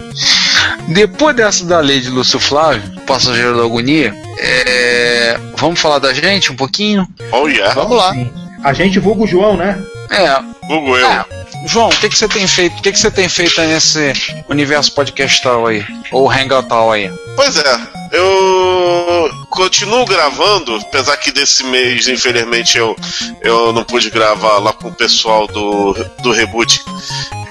Depois 0.89 1.35
dessa 1.35 1.65
da 1.65 1.79
lei 1.79 1.99
de 1.99 2.09
Lúcio 2.09 2.39
Flávio, 2.39 2.83
passageiro 3.07 3.57
da 3.57 3.63
agonia, 3.63 4.13
é, 4.37 5.39
vamos 5.57 5.79
falar 5.79 5.99
da 5.99 6.13
gente 6.13 6.51
um 6.51 6.55
pouquinho? 6.55 7.07
Oh 7.31 7.47
yeah. 7.47 7.73
Vamos 7.73 7.97
lá. 7.97 8.13
Sim. 8.13 8.31
A 8.63 8.73
gente 8.73 8.99
vulga 8.99 9.23
o 9.23 9.27
João, 9.27 9.57
né? 9.57 9.81
É, 10.09 10.39
Google 10.67 10.97
eu. 10.97 11.07
é, 11.07 11.25
João, 11.65 11.89
o 11.89 11.95
que, 11.95 12.09
que 12.09 12.17
você 12.17 12.27
tem 12.27 12.45
feito? 12.45 12.77
O 12.77 12.81
que, 12.81 12.91
que 12.91 12.99
você 12.99 13.09
tem 13.09 13.27
feito 13.29 13.59
nesse 13.61 14.13
universo 14.49 14.91
podcastal 14.93 15.67
aí? 15.67 15.85
Ou 16.11 16.29
hangoutal 16.29 16.91
aí? 16.91 17.09
Pois 17.35 17.57
é, 17.57 17.79
eu 18.11 19.29
continuo 19.49 20.05
gravando, 20.05 20.75
apesar 20.75 21.17
que 21.17 21.31
desse 21.31 21.63
mês, 21.63 22.07
infelizmente, 22.07 22.77
eu, 22.77 22.95
eu 23.41 23.73
não 23.73 23.83
pude 23.83 24.09
gravar 24.09 24.59
lá 24.59 24.73
com 24.73 24.89
o 24.89 24.93
pessoal 24.93 25.47
do, 25.47 25.93
do 26.21 26.31
Reboot, 26.31 26.81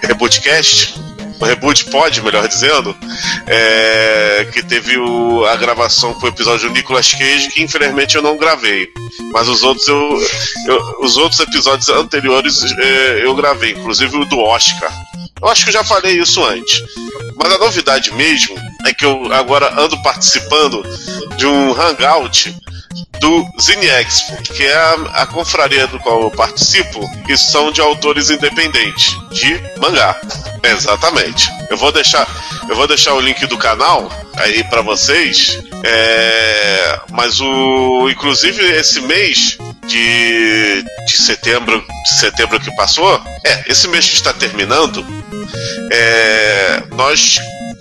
Rebootcast. 0.02 0.94
O 1.42 1.44
Reboot 1.44 1.86
Pod, 1.86 2.22
melhor 2.22 2.46
dizendo, 2.46 2.96
é, 3.48 4.46
que 4.52 4.62
teve 4.62 4.96
o- 4.96 5.44
a 5.44 5.56
gravação 5.56 6.14
com 6.14 6.26
o 6.26 6.28
episódio 6.28 6.68
do 6.68 6.72
Nicolas 6.74 7.10
Cage, 7.10 7.48
que 7.48 7.60
infelizmente 7.64 8.14
eu 8.14 8.22
não 8.22 8.36
gravei. 8.36 8.88
Mas 9.32 9.48
os 9.48 9.64
outros 9.64 9.88
eu, 9.88 10.22
eu- 10.68 10.96
os 11.00 11.16
outros 11.16 11.40
episódios 11.40 11.88
anteriores 11.88 12.62
é, 12.78 13.22
eu 13.26 13.34
gravei, 13.34 13.72
inclusive 13.72 14.16
o 14.18 14.24
do 14.24 14.38
Oscar. 14.38 14.92
Eu 15.42 15.48
acho 15.48 15.64
que 15.64 15.70
eu 15.70 15.72
já 15.74 15.82
falei 15.82 16.16
isso 16.20 16.44
antes. 16.44 16.80
Mas 17.36 17.52
a 17.52 17.58
novidade 17.58 18.12
mesmo 18.14 18.54
é 18.86 18.94
que 18.94 19.04
eu 19.04 19.32
agora 19.32 19.74
ando 19.80 20.00
participando 20.00 20.80
de 21.36 21.44
um 21.44 21.72
hangout 21.72 22.54
do 23.20 23.46
Zine 23.60 23.86
Expo, 23.86 24.42
que 24.42 24.64
é 24.64 24.74
a, 24.74 24.94
a 25.22 25.26
confraria 25.26 25.86
do 25.86 25.98
qual 26.00 26.22
eu 26.22 26.30
participo, 26.30 27.00
que 27.24 27.36
são 27.36 27.70
de 27.70 27.80
autores 27.80 28.30
independentes, 28.30 29.16
de 29.30 29.60
mangá. 29.80 30.20
Exatamente. 30.62 31.48
Eu 31.70 31.76
vou 31.76 31.92
deixar, 31.92 32.26
eu 32.68 32.76
vou 32.76 32.86
deixar 32.86 33.14
o 33.14 33.20
link 33.20 33.46
do 33.46 33.58
canal 33.58 34.10
aí 34.36 34.64
para 34.64 34.82
vocês. 34.82 35.58
É, 35.84 37.00
mas 37.10 37.40
o, 37.40 38.08
inclusive 38.10 38.62
esse 38.72 39.00
mês 39.00 39.58
de, 39.86 40.84
de 41.06 41.16
setembro, 41.16 41.84
de 42.04 42.18
setembro 42.18 42.60
que 42.60 42.74
passou, 42.76 43.20
é 43.44 43.64
esse 43.66 43.88
mês 43.88 44.08
que 44.08 44.14
está 44.14 44.32
terminando, 44.32 45.04
é, 45.90 46.82
nós 46.92 47.38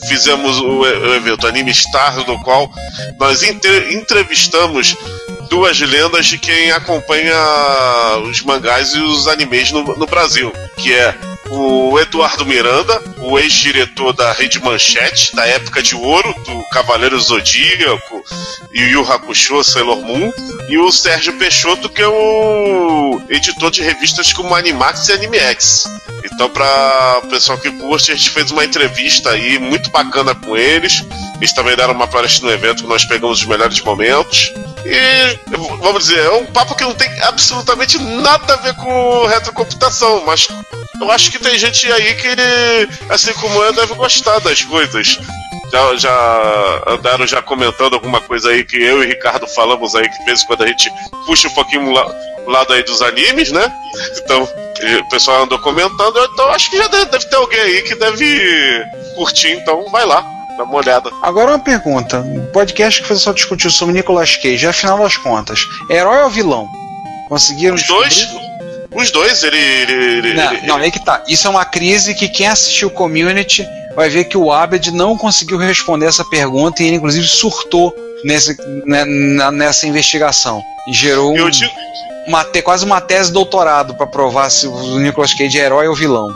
fizemos 0.07 0.59
o, 0.59 0.85
evento 1.15 1.47
Anime 1.47 1.71
Star, 1.71 2.25
no 2.27 2.41
qual 2.43 2.71
nós 3.19 3.43
entrevistamos 3.43 4.95
duas 5.49 5.79
lendas 5.79 6.27
de 6.27 6.37
quem 6.37 6.71
acompanha 6.71 7.35
os 8.29 8.41
mangás 8.41 8.93
e 8.93 8.99
os 8.99 9.27
animes 9.27 9.71
no, 9.71 9.83
no 9.83 10.05
Brasil, 10.05 10.51
que 10.77 10.93
é 10.93 11.13
o 11.51 11.99
Eduardo 11.99 12.45
Miranda, 12.45 13.03
o 13.17 13.37
ex-diretor 13.37 14.13
da 14.13 14.31
Rede 14.31 14.57
Manchete, 14.61 15.35
da 15.35 15.45
época 15.45 15.83
de 15.83 15.93
ouro, 15.95 16.33
do 16.45 16.63
Cavaleiro 16.69 17.19
Zodíaco 17.19 18.23
e 18.71 18.81
o 18.83 18.87
Yu 18.87 19.11
Hakusho, 19.11 19.61
Sailor 19.61 19.97
Moon, 19.97 20.31
e 20.69 20.77
o 20.77 20.89
Sérgio 20.91 21.33
Peixoto, 21.33 21.89
que 21.89 22.01
é 22.01 22.07
o 22.07 23.21
editor 23.27 23.69
de 23.69 23.81
revistas 23.81 24.31
como 24.31 24.55
Animax 24.55 25.09
e 25.09 25.11
Animex. 25.11 25.83
Então, 26.23 26.49
para 26.49 27.19
o 27.23 27.27
pessoal 27.27 27.57
que 27.57 27.69
curte, 27.71 28.13
a 28.13 28.15
gente 28.15 28.29
fez 28.29 28.49
uma 28.51 28.63
entrevista 28.63 29.31
aí 29.31 29.59
muito 29.59 29.89
bacana 29.89 30.33
com 30.33 30.55
eles. 30.55 31.03
Eles 31.35 31.51
também 31.51 31.75
deram 31.75 31.93
uma 31.93 32.07
palestra 32.07 32.47
no 32.47 32.53
evento 32.53 32.87
nós 32.87 33.03
pegamos 33.03 33.39
os 33.41 33.45
melhores 33.45 33.81
momentos. 33.81 34.53
E, 34.85 35.39
vamos 35.81 36.05
dizer, 36.05 36.19
é 36.19 36.31
um 36.31 36.45
papo 36.45 36.75
que 36.75 36.83
não 36.83 36.93
tem 36.93 37.09
absolutamente 37.23 37.99
nada 37.99 38.53
a 38.53 38.57
ver 38.57 38.73
com 38.75 39.25
retrocomputação, 39.25 40.23
mas 40.25 40.47
eu 41.01 41.11
acho 41.11 41.31
que 41.31 41.39
tem 41.39 41.57
gente 41.57 41.91
aí 41.91 42.13
que, 42.15 42.27
assim 43.09 43.33
como 43.33 43.61
eu, 43.63 43.73
deve 43.73 43.93
gostar 43.95 44.39
das 44.39 44.61
coisas. 44.61 45.19
Já, 45.71 45.95
já 45.95 46.83
andaram 46.87 47.25
já 47.25 47.41
comentando 47.41 47.93
alguma 47.93 48.19
coisa 48.19 48.49
aí 48.49 48.63
que 48.63 48.75
eu 48.75 49.01
e 49.03 49.07
Ricardo 49.07 49.47
falamos 49.47 49.95
aí, 49.95 50.07
que 50.09 50.19
de 50.19 50.25
vez 50.25 50.41
em 50.41 50.45
quando 50.45 50.63
a 50.63 50.67
gente 50.67 50.91
puxa 51.25 51.47
um 51.47 51.53
pouquinho 51.53 51.87
o 51.87 51.91
la- 51.91 52.13
lado 52.47 52.73
aí 52.73 52.83
dos 52.83 53.01
animes, 53.01 53.51
né? 53.53 53.71
Então, 54.17 54.43
o 54.43 55.09
pessoal 55.09 55.43
andou 55.43 55.57
comentando, 55.59 56.19
então 56.33 56.49
acho 56.49 56.69
que 56.69 56.77
já 56.77 56.87
deve, 56.87 57.05
deve 57.05 57.25
ter 57.25 57.35
alguém 57.37 57.59
aí 57.61 57.81
que 57.83 57.95
deve 57.95 58.83
curtir, 59.15 59.51
então 59.53 59.85
vai 59.91 60.05
lá, 60.05 60.25
dá 60.57 60.63
uma 60.65 60.75
olhada. 60.75 61.09
Agora 61.21 61.51
uma 61.51 61.59
pergunta. 61.59 62.19
Um 62.19 62.45
podcast 62.51 63.01
que 63.01 63.07
foi 63.07 63.15
só 63.15 63.31
discutir 63.31 63.71
sobre 63.71 63.93
Nicolas 63.95 64.35
Cage, 64.35 64.67
afinal 64.67 64.97
das 64.97 65.15
contas, 65.15 65.61
herói 65.89 66.23
ou 66.23 66.29
vilão? 66.29 66.67
Conseguiram 67.29 67.75
Os 67.75 67.87
dois, 67.87 68.13
descobrir? 68.13 68.50
Os 68.93 69.11
dois, 69.11 69.43
ele. 69.43 69.57
ele, 69.57 70.33
Não, 70.33 70.53
ele- 70.53 70.67
não, 70.67 70.75
aí 70.77 70.91
que 70.91 71.03
tá. 71.03 71.23
Isso 71.27 71.47
é 71.47 71.49
uma 71.49 71.65
crise 71.65 72.13
que 72.13 72.27
quem 72.29 72.47
assistiu 72.47 72.89
Community 72.89 73.65
vai 73.95 74.09
ver 74.09 74.25
que 74.25 74.37
o 74.37 74.51
Abed 74.51 74.91
não 74.91 75.17
conseguiu 75.17 75.57
responder 75.57 76.05
essa 76.05 76.23
pergunta 76.25 76.81
e 76.83 76.87
ele 76.87 76.95
inclusive 76.97 77.27
surtou 77.27 77.93
nesse, 78.23 78.55
né, 78.85 79.03
nessa 79.51 79.87
investigação. 79.87 80.61
E 80.89 80.93
gerou 80.93 81.31
um- 81.33 81.49
digo, 81.49 81.71
uma 82.27 82.43
te- 82.43 82.61
quase 82.61 82.85
uma 82.85 83.01
tese 83.01 83.27
de 83.29 83.33
doutorado 83.33 83.95
para 83.95 84.07
provar 84.07 84.49
se 84.49 84.67
o 84.67 84.99
Nicolas 84.99 85.33
Cage 85.33 85.59
é 85.59 85.63
herói 85.65 85.87
ou 85.87 85.95
vilão. 85.95 86.29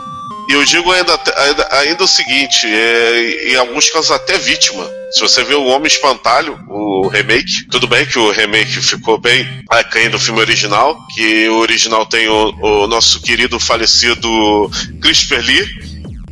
E 0.48 0.52
eu 0.52 0.64
digo 0.64 0.90
ainda, 0.92 1.18
ainda, 1.36 1.68
ainda 1.72 2.04
o 2.04 2.08
seguinte, 2.08 2.66
é, 2.66 3.52
em 3.52 3.56
alguns 3.56 3.90
casos 3.90 4.10
até 4.10 4.38
vítima. 4.38 4.88
Se 5.10 5.20
você 5.20 5.42
vê 5.44 5.54
o 5.54 5.64
Homem 5.64 5.86
Espantalho, 5.86 6.58
o 6.68 7.08
remake, 7.08 7.66
tudo 7.70 7.86
bem 7.86 8.04
que 8.06 8.18
o 8.18 8.30
remake 8.30 8.80
ficou 8.80 9.18
bem 9.18 9.46
aquém 9.70 10.10
do 10.10 10.18
filme 10.18 10.40
original, 10.40 10.96
que 11.14 11.48
o 11.48 11.58
original 11.58 12.04
tem 12.06 12.28
o, 12.28 12.54
o 12.60 12.86
nosso 12.86 13.20
querido 13.20 13.58
falecido 13.58 14.70
Christopher 15.00 15.44
Lee, 15.44 15.66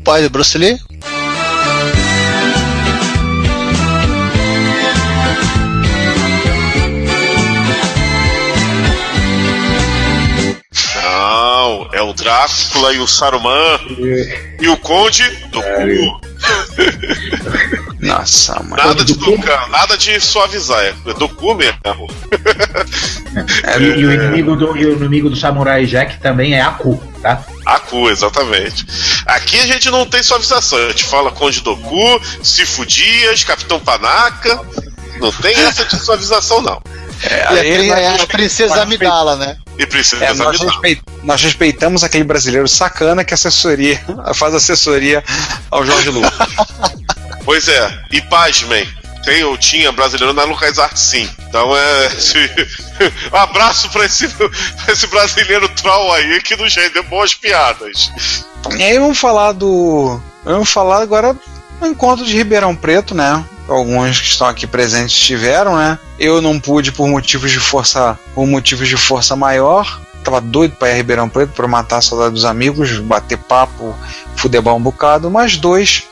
Pai 0.04 0.22
do 0.22 0.28
Bruce 0.28 0.58
Lee? 0.58 0.78
Drácula 12.14 12.92
e 12.92 12.98
o 12.98 13.06
Saruman 13.06 13.78
e 14.60 14.68
o 14.68 14.76
Conde 14.78 15.28
do 15.50 15.62
Cu. 15.62 16.20
Nossa, 18.04 18.62
mano. 18.62 18.76
Nada 18.76 19.04
de 19.04 19.16
tocar, 19.16 19.68
nada 19.70 19.96
de 19.96 20.20
suavizar, 20.20 20.84
é 20.84 20.92
do 21.14 21.28
cu 21.28 21.54
mesmo. 21.54 22.10
E, 23.80 23.82
e 24.00 24.04
o 24.04 24.12
inimigo 24.12 24.54
do, 24.54 24.76
e 24.76 24.84
o 24.84 24.92
inimigo 24.92 25.30
do 25.30 25.36
Samurai 25.36 25.86
Jack 25.86 26.18
também 26.20 26.54
é 26.54 26.60
Aku, 26.60 27.02
tá? 27.22 27.42
A 27.64 27.80
cu, 27.80 28.10
exatamente. 28.10 28.86
Aqui 29.24 29.58
a 29.58 29.66
gente 29.66 29.90
não 29.90 30.04
tem 30.04 30.22
suavização, 30.22 30.78
a 30.78 30.88
gente 30.88 31.04
fala 31.04 31.32
Conde 31.32 31.62
do 31.62 31.76
Cu, 31.76 32.20
Cifo 32.42 32.84
Dias, 32.84 33.42
Capitão 33.42 33.80
Panaca. 33.80 34.60
Não 35.18 35.32
tem 35.32 35.54
essa 35.54 35.84
de 35.84 35.96
suavização, 35.96 36.60
não. 36.60 36.82
É, 37.22 37.66
E 37.66 37.88
nós- 37.88 37.98
é 37.98 38.22
a 38.22 38.26
princesa 38.26 38.82
Amidala, 38.82 39.36
né? 39.36 39.56
E 39.78 39.86
precisa 39.86 40.24
É, 40.24 40.34
nós, 40.34 40.58
nós 41.22 41.42
respeitamos 41.42 42.04
aquele 42.04 42.24
brasileiro 42.24 42.68
sacana 42.68 43.24
que 43.24 43.34
assessoria, 43.34 44.00
faz 44.34 44.54
assessoria 44.54 45.22
ao 45.70 45.84
Jorge 45.84 46.10
Lucas. 46.10 46.32
Pois 47.44 47.68
é, 47.68 47.98
e 48.10 48.22
pasmem, 48.22 48.88
tem 49.22 49.44
ou 49.44 49.58
tinha 49.58 49.92
brasileiro 49.92 50.32
na 50.32 50.44
Lucas 50.44 50.78
Arte 50.78 50.98
sim. 50.98 51.28
Então 51.46 51.76
é. 51.76 52.08
um 53.30 53.36
abraço 53.36 53.90
pra 53.90 54.06
esse, 54.06 54.26
pra 54.28 54.48
esse 54.88 55.06
brasileiro 55.08 55.68
troll 55.68 56.10
aí 56.14 56.40
que 56.40 56.56
nos 56.56 56.74
rendeu 56.74 57.02
boas 57.04 57.34
piadas. 57.34 58.10
E 58.78 58.82
aí 58.82 58.98
vamos 58.98 59.18
falar 59.18 59.52
do. 59.52 60.18
Vamos 60.42 60.70
falar 60.70 61.02
agora 61.02 61.36
encontro 61.86 62.24
de 62.24 62.36
Ribeirão 62.36 62.74
Preto, 62.74 63.14
né? 63.14 63.44
Alguns 63.68 64.20
que 64.20 64.26
estão 64.26 64.46
aqui 64.46 64.66
presentes 64.66 65.18
tiveram, 65.18 65.76
né? 65.76 65.98
Eu 66.18 66.40
não 66.42 66.60
pude 66.60 66.92
por 66.92 67.08
motivos 67.08 67.50
de 67.50 67.58
força, 67.58 68.18
por 68.34 68.46
motivos 68.46 68.88
de 68.88 68.96
força 68.96 69.34
maior. 69.34 70.00
Tava 70.22 70.40
doido 70.40 70.76
para 70.76 70.88
ir 70.88 70.92
a 70.92 70.96
Ribeirão 70.96 71.28
Preto 71.28 71.52
para 71.52 71.68
matar 71.68 71.98
a 71.98 72.02
saudade 72.02 72.34
dos 72.34 72.44
amigos, 72.44 72.98
bater 72.98 73.38
papo, 73.38 73.94
fudebar 74.36 74.74
um 74.74 74.80
bocado, 74.80 75.30
mas 75.30 75.56
dois 75.56 76.04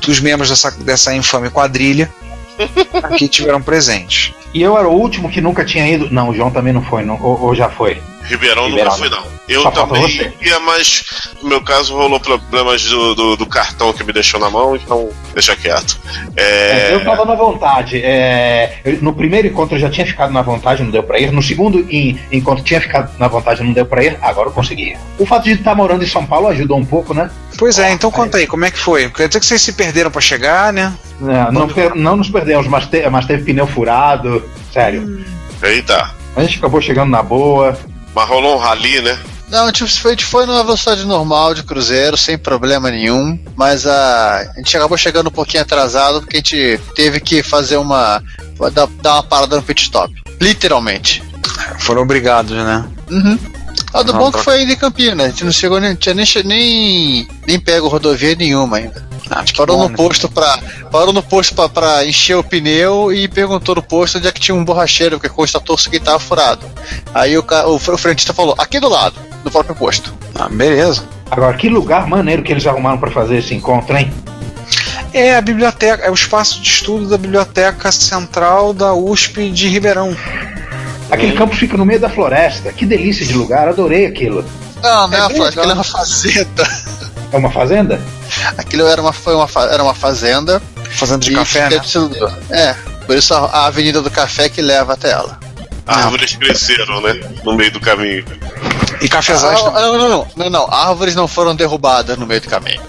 dos 0.00 0.20
membros 0.20 0.50
dessa, 0.50 0.70
dessa 0.70 1.14
infame 1.14 1.50
quadrilha 1.50 2.12
aqui 3.02 3.28
tiveram 3.28 3.62
presentes. 3.62 4.34
E 4.52 4.62
eu 4.62 4.78
era 4.78 4.88
o 4.88 4.92
último 4.92 5.28
que 5.28 5.40
nunca 5.40 5.64
tinha 5.64 5.88
ido. 5.88 6.10
Não, 6.10 6.28
o 6.28 6.34
João 6.34 6.50
também 6.50 6.72
não 6.72 6.82
foi, 6.82 7.04
não, 7.04 7.20
ou, 7.20 7.40
ou 7.40 7.54
já 7.54 7.68
foi. 7.68 8.00
Ribeirão, 8.24 8.66
Ribeirão. 8.66 8.90
nunca 8.92 8.96
fui, 8.96 9.08
não. 9.08 9.34
Eu 9.46 9.60
Só 9.62 9.70
também 9.70 10.32
ia, 10.40 10.58
mas 10.60 11.04
no 11.42 11.48
meu 11.50 11.60
caso 11.62 11.94
rolou 11.94 12.18
problemas 12.18 12.82
do, 12.84 13.14
do, 13.14 13.36
do 13.36 13.46
cartão 13.46 13.92
que 13.92 14.02
me 14.02 14.10
deixou 14.12 14.40
na 14.40 14.48
mão, 14.48 14.74
então 14.74 15.10
deixa 15.34 15.54
quieto. 15.54 15.98
É, 16.34 16.94
Eu 16.94 17.04
tava 17.04 17.26
na 17.26 17.34
vontade. 17.34 18.00
é, 18.02 18.78
eu- 18.84 19.02
no 19.02 19.12
primeiro 19.12 19.46
encontro 19.48 19.76
eu 19.76 19.80
já 19.80 19.90
tinha 19.90 20.06
ficado 20.06 20.32
na 20.32 20.40
vontade, 20.40 20.82
não 20.82 20.90
deu 20.90 21.02
pra 21.02 21.18
ir. 21.18 21.30
No 21.30 21.42
segundo 21.42 21.80
en- 21.90 22.18
encontro 22.32 22.64
tinha 22.64 22.80
ficado 22.80 23.10
na 23.18 23.28
vontade, 23.28 23.62
não 23.62 23.72
deu 23.74 23.84
pra 23.84 24.02
ir. 24.02 24.16
Agora 24.22 24.48
eu 24.48 24.52
consegui. 24.52 24.96
O 25.18 25.26
fato 25.26 25.44
de 25.44 25.52
estar 25.52 25.74
morando 25.74 26.02
em 26.02 26.08
São 26.08 26.24
Paulo 26.24 26.48
ajudou 26.48 26.78
um 26.78 26.84
pouco, 26.86 27.12
né? 27.12 27.30
Pois 27.58 27.78
é, 27.78 27.90
então 27.92 28.10
conta 28.10 28.38
aí, 28.38 28.46
como 28.46 28.64
é 28.64 28.70
que 28.70 28.78
foi? 28.78 29.10
Quer 29.10 29.28
dizer 29.28 29.40
que 29.40 29.46
vocês 29.46 29.60
se 29.60 29.74
perderam 29.74 30.10
para 30.10 30.20
chegar, 30.22 30.72
né? 30.72 30.94
Não, 31.20 31.52
não, 31.52 31.68
per- 31.68 31.94
não 31.94 32.16
nos 32.16 32.30
perdemos, 32.30 32.66
mas, 32.66 32.86
te- 32.86 33.08
mas 33.10 33.26
teve 33.26 33.44
pneu 33.44 33.66
furado. 33.66 34.42
Sério. 34.72 35.22
Eita. 35.62 36.10
A 36.34 36.40
gente 36.42 36.58
acabou 36.58 36.80
chegando 36.80 37.10
na 37.10 37.22
boa. 37.22 37.78
Mas 38.14 38.28
rolou 38.28 38.56
um 38.56 38.58
rally, 38.58 39.00
né? 39.00 39.18
Não, 39.48 39.70
tipo, 39.70 39.88
foi- 39.90 40.12
a 40.12 40.14
gente 40.14 40.24
foi 40.24 40.46
numa 40.46 40.62
velocidade 40.64 41.04
normal 41.04 41.54
de 41.54 41.62
cruzeiro, 41.62 42.16
sem 42.16 42.36
problema 42.38 42.90
nenhum, 42.90 43.38
mas 43.56 43.86
a, 43.86 44.38
a 44.38 44.58
gente 44.58 44.76
acabou 44.76 44.96
chegando 44.96 45.28
um 45.28 45.32
pouquinho 45.32 45.62
atrasado 45.62 46.20
porque 46.20 46.36
a 46.36 46.40
gente 46.40 46.80
teve 46.94 47.20
que 47.20 47.42
fazer 47.42 47.76
uma. 47.76 48.22
dar, 48.72 48.86
dar 49.02 49.14
uma 49.14 49.22
parada 49.22 49.56
no 49.56 49.62
pit 49.62 49.82
stop. 49.82 50.12
Literalmente. 50.40 51.22
Foram 51.78 52.02
obrigados, 52.02 52.56
né? 52.56 52.84
Uhum. 53.10 53.38
Ah, 53.92 54.02
do 54.02 54.12
Não, 54.12 54.18
bom 54.18 54.32
que 54.32 54.42
foi 54.42 54.58
ainda 54.60 54.72
em 54.72 54.76
Campinas, 54.76 55.26
a 55.26 55.28
gente 55.28 55.44
não 55.44 55.52
chegou 55.52 55.78
nem, 55.80 55.94
tinha 55.94 56.14
nem, 56.14 56.26
nem, 56.44 57.28
nem 57.46 57.60
pego 57.60 57.86
rodovia 57.86 58.34
nenhuma 58.34 58.78
ainda. 58.78 59.03
Ah, 59.36 59.44
Parou 59.56 59.76
bom, 59.78 59.82
no 59.84 59.88
né? 59.90 59.96
posto 59.96 60.28
pra. 60.28 60.58
Parou 60.92 61.12
no 61.12 61.22
posto 61.22 61.54
pra, 61.54 61.68
pra 61.68 62.04
encher 62.06 62.36
o 62.36 62.44
pneu 62.44 63.12
e 63.12 63.26
perguntou 63.26 63.74
no 63.74 63.82
posto 63.82 64.18
onde 64.18 64.28
é 64.28 64.32
que 64.32 64.40
tinha 64.40 64.54
um 64.54 64.64
borracheiro, 64.64 65.18
porque 65.18 65.34
constatou 65.34 65.76
que 65.76 65.98
tava 65.98 66.18
furado. 66.20 66.64
Aí 67.12 67.36
o, 67.36 67.44
o, 67.66 67.74
o 67.74 67.78
frentista 67.98 68.32
falou, 68.32 68.54
aqui 68.58 68.78
do 68.78 68.88
lado, 68.88 69.16
no 69.44 69.50
próprio 69.50 69.74
posto. 69.74 70.14
Ah, 70.34 70.48
beleza. 70.48 71.02
Agora, 71.30 71.56
que 71.56 71.68
lugar 71.68 72.06
maneiro 72.06 72.42
que 72.44 72.52
eles 72.52 72.64
arrumaram 72.66 72.98
pra 72.98 73.10
fazer 73.10 73.38
esse 73.38 73.54
encontro, 73.54 73.96
hein? 73.96 74.12
É 75.12 75.36
a 75.36 75.40
biblioteca, 75.40 76.04
é 76.04 76.10
o 76.10 76.14
espaço 76.14 76.60
de 76.60 76.68
estudo 76.68 77.08
da 77.08 77.16
Biblioteca 77.18 77.90
Central 77.92 78.72
da 78.72 78.94
USP 78.94 79.50
de 79.50 79.68
Ribeirão. 79.68 80.16
Aquele 81.10 81.32
campo 81.36 81.54
fica 81.54 81.76
no 81.76 81.84
meio 81.84 82.00
da 82.00 82.08
floresta. 82.08 82.72
Que 82.72 82.84
delícia 82.86 83.24
de 83.26 83.32
lugar, 83.34 83.68
adorei 83.68 84.06
aquilo. 84.06 84.44
Não, 84.82 85.08
não 85.08 85.14
é, 85.16 85.18
É 85.18 85.20
fa- 85.22 85.28
legal. 85.28 85.46
aquilo 85.48 85.70
é 85.70 85.74
uma 85.74 85.84
fazenda. 85.84 86.64
É 87.34 87.36
uma 87.36 87.50
fazenda? 87.50 88.00
Aquilo 88.56 88.86
era 88.86 89.02
uma, 89.02 89.12
foi 89.12 89.34
uma, 89.34 89.48
era 89.68 89.82
uma 89.82 89.92
fazenda. 89.92 90.62
Fazendo 90.92 91.22
de 91.22 91.34
café, 91.34 91.68
né? 91.68 91.80
É, 92.48 92.74
por 93.04 93.16
isso 93.16 93.34
a, 93.34 93.38
a 93.38 93.66
Avenida 93.66 94.00
do 94.00 94.08
Café 94.08 94.48
que 94.48 94.62
leva 94.62 94.92
até 94.92 95.10
ela. 95.10 95.36
Árvores 95.84 96.36
cresceram, 96.36 97.00
né? 97.00 97.20
No 97.42 97.54
meio 97.54 97.72
do 97.72 97.80
caminho. 97.80 98.24
E 99.00 99.08
cafezais 99.08 99.60
Ah, 99.60 99.80
não, 99.80 99.98
não, 99.98 100.08
não, 100.08 100.28
não, 100.36 100.50
não. 100.50 100.72
Árvores 100.72 101.16
não 101.16 101.26
foram 101.26 101.56
derrubadas 101.56 102.16
no 102.16 102.24
meio 102.24 102.40
do 102.40 102.48
caminho. 102.48 102.80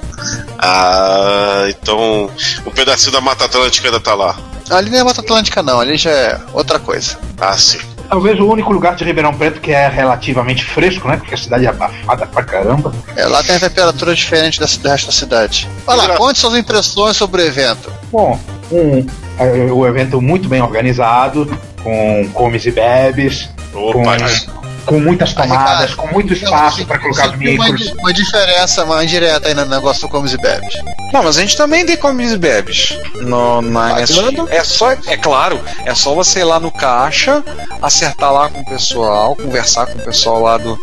Ah, 0.59 1.65
então 1.67 2.29
um 2.67 2.71
pedacinho 2.71 3.13
da 3.13 3.21
Mata 3.21 3.45
Atlântica 3.45 3.87
ainda 3.87 3.99
tá 3.99 4.13
lá. 4.13 4.37
Ali 4.69 4.91
não 4.91 4.99
é 4.99 5.03
Mata 5.03 5.21
Atlântica, 5.21 5.63
não. 5.63 5.79
Ali 5.79 5.97
já 5.97 6.11
é 6.11 6.39
outra 6.53 6.77
coisa. 6.77 7.17
Ah, 7.41 7.57
sim. 7.57 7.79
Talvez 8.09 8.39
o 8.39 8.47
único 8.47 8.71
lugar 8.71 8.95
de 8.95 9.03
Ribeirão 9.03 9.33
Preto 9.33 9.59
que 9.59 9.71
é 9.71 9.87
relativamente 9.87 10.63
fresco, 10.63 11.07
né? 11.07 11.17
Porque 11.17 11.33
a 11.33 11.37
cidade 11.37 11.65
é 11.65 11.69
abafada 11.69 12.25
pra 12.25 12.43
caramba. 12.43 12.93
É, 13.15 13.25
lá 13.25 13.43
tem 13.43 13.55
a 13.55 13.59
temperatura 13.59 14.13
diferente 14.13 14.59
da, 14.59 14.65
do 14.65 14.87
resto 14.87 15.07
da 15.07 15.11
cidade. 15.11 15.67
Olha 15.87 16.07
lá, 16.07 16.15
conte 16.15 16.39
suas 16.39 16.55
impressões 16.55 17.17
sobre 17.17 17.41
o 17.41 17.45
evento. 17.45 17.91
Bom, 18.11 18.39
um, 18.71 19.05
o 19.73 19.85
evento 19.85 20.21
muito 20.21 20.47
bem 20.47 20.61
organizado, 20.61 21.45
com 21.83 22.29
comes 22.33 22.65
e 22.65 22.71
bebes, 22.71 23.49
Opa, 23.73 23.93
com, 23.93 24.64
com 24.85 24.99
muitas 24.99 25.33
tomadas, 25.33 25.93
com 25.93 26.07
muito 26.07 26.33
espaço 26.33 26.85
para 26.85 26.99
colocar 26.99 27.29
Você 27.29 27.37
viu 27.37 27.55
uma, 27.55 27.65
micros. 27.65 27.91
uma 27.93 28.13
diferença 28.13 28.85
mais 28.85 29.05
indireta 29.05 29.47
aí 29.47 29.53
no 29.53 29.65
negócio 29.65 30.01
do 30.01 30.09
Comes 30.09 30.33
e 30.33 30.37
Bebes. 30.37 30.73
Não, 31.15 31.23
mas 31.23 31.37
a 31.37 31.41
gente 31.41 31.55
também 31.55 31.85
tem 31.85 31.95
comes 31.95 32.33
e 32.33 32.37
bebes. 32.37 32.97
No, 33.21 33.61
na 33.61 34.05
claro. 34.05 34.47
É 34.49 34.63
só, 34.65 34.91
é 34.91 35.15
claro, 35.15 35.61
é 35.85 35.95
só 35.95 36.13
você 36.13 36.39
ir 36.39 36.43
lá 36.43 36.59
no 36.59 36.69
caixa, 36.69 37.41
acertar 37.81 38.33
lá 38.33 38.49
com 38.49 38.59
o 38.59 38.65
pessoal, 38.65 39.33
conversar 39.33 39.85
com 39.85 39.97
o 39.97 40.01
pessoal 40.01 40.41
lá 40.41 40.57
do, 40.57 40.77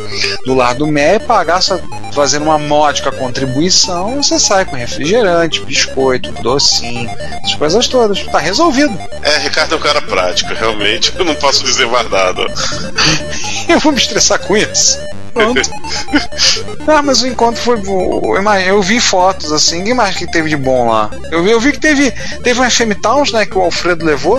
do 0.46 0.54
lar 0.54 0.74
do 0.74 0.86
Mé, 0.86 1.18
pagar 1.18 1.60
só 1.60 1.78
fazendo 2.12 2.44
uma 2.44 2.58
módica 2.58 3.12
contribuição, 3.12 4.22
você 4.22 4.38
sai 4.38 4.64
com 4.64 4.76
refrigerante, 4.76 5.62
biscoito, 5.64 6.30
docinho, 6.42 7.10
essas 7.42 7.54
coisas 7.54 7.88
todas. 7.88 8.22
Tá 8.24 8.38
resolvido. 8.38 8.96
é, 9.22 9.38
Ricardo 9.38 9.74
é 9.74 9.78
um 9.78 9.80
cara 9.80 10.00
prático, 10.00 10.54
realmente. 10.54 11.12
Eu 11.18 11.26
não 11.26 11.34
posso 11.34 11.62
dizer 11.62 11.86
mais 11.86 12.10
nada. 12.10 12.42
Eu 13.68 13.78
vou 13.80 13.92
me 13.92 13.98
estressar 13.98 14.38
com 14.40 14.56
isso. 14.56 14.98
Pronto. 15.32 15.60
ah, 16.86 17.02
mas 17.02 17.22
o 17.22 17.26
encontro 17.26 17.60
foi. 17.60 17.76
bom. 17.78 18.36
Eu, 18.66 18.82
vi 18.82 19.00
fotos 19.00 19.52
assim, 19.52 19.78
ninguém 19.78 19.94
mais 19.94 20.16
que 20.16 20.30
teve 20.30 20.48
de 20.48 20.56
bom 20.56 20.88
lá. 20.90 21.10
Eu 21.30 21.42
vi, 21.42 21.50
eu 21.50 21.60
vi 21.60 21.72
que 21.72 21.80
teve, 21.80 22.10
teve 22.42 22.60
um 22.60 22.70
FM 22.70 23.00
Towns, 23.02 23.32
né, 23.32 23.46
que 23.46 23.56
o 23.56 23.62
Alfredo 23.62 24.04
levou. 24.04 24.38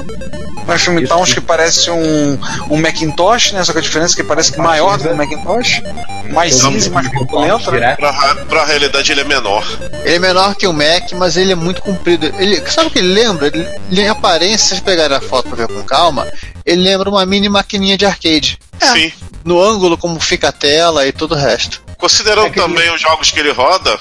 Um 0.65 0.77
FM 0.77 0.99
Isso. 0.99 1.07
Towns 1.07 1.33
que 1.33 1.41
parece 1.41 1.91
um, 1.91 2.39
um 2.69 2.77
Macintosh, 2.77 3.51
né? 3.51 3.63
Só 3.65 3.73
que 3.73 3.79
a 3.79 3.81
diferença 3.81 4.13
é 4.13 4.17
que 4.17 4.23
parece 4.23 4.51
que 4.51 4.59
maior 4.59 4.97
do 4.97 5.03
que 5.03 5.09
um 5.09 5.15
Macintosh. 5.15 5.81
Mais 6.31 6.55
cinza 6.55 6.89
mais 6.89 7.07
corpulento, 7.09 7.69
né? 7.71 7.95
Pra, 7.97 8.11
ra- 8.11 8.35
pra 8.47 8.65
realidade 8.65 9.11
ele 9.11 9.21
é 9.21 9.23
menor. 9.25 9.65
Ele 10.05 10.15
é 10.15 10.19
menor 10.19 10.55
que 10.55 10.65
o 10.65 10.71
Mac, 10.73 11.11
mas 11.17 11.35
ele 11.35 11.51
é 11.51 11.55
muito 11.55 11.81
comprido. 11.81 12.25
Ele, 12.39 12.61
sabe 12.71 12.87
o 12.87 12.91
que 12.91 12.99
ele 12.99 13.13
lembra? 13.13 13.47
Ele, 13.47 13.67
ele, 13.91 14.01
em 14.01 14.07
aparência, 14.07 14.57
se 14.59 14.67
vocês 14.69 14.79
pegarem 14.79 15.17
a 15.17 15.21
foto 15.21 15.49
pra 15.49 15.65
ver 15.65 15.67
com 15.67 15.83
calma, 15.83 16.25
ele 16.65 16.81
lembra 16.81 17.09
uma 17.09 17.25
mini 17.25 17.49
maquininha 17.49 17.97
de 17.97 18.05
arcade. 18.05 18.57
Sim. 18.81 19.11
No 19.43 19.61
ângulo, 19.61 19.97
como 19.97 20.17
fica 20.19 20.47
a 20.47 20.51
tela 20.53 20.82
e 21.07 21.11
todo 21.11 21.33
o 21.33 21.37
resto. 21.37 21.81
Considerando 21.97 22.47
É 22.47 22.49
também 22.49 22.93
os 22.93 22.99
jogos 23.01 23.31
que 23.31 23.39
ele 23.39 23.51
roda, 23.51 23.97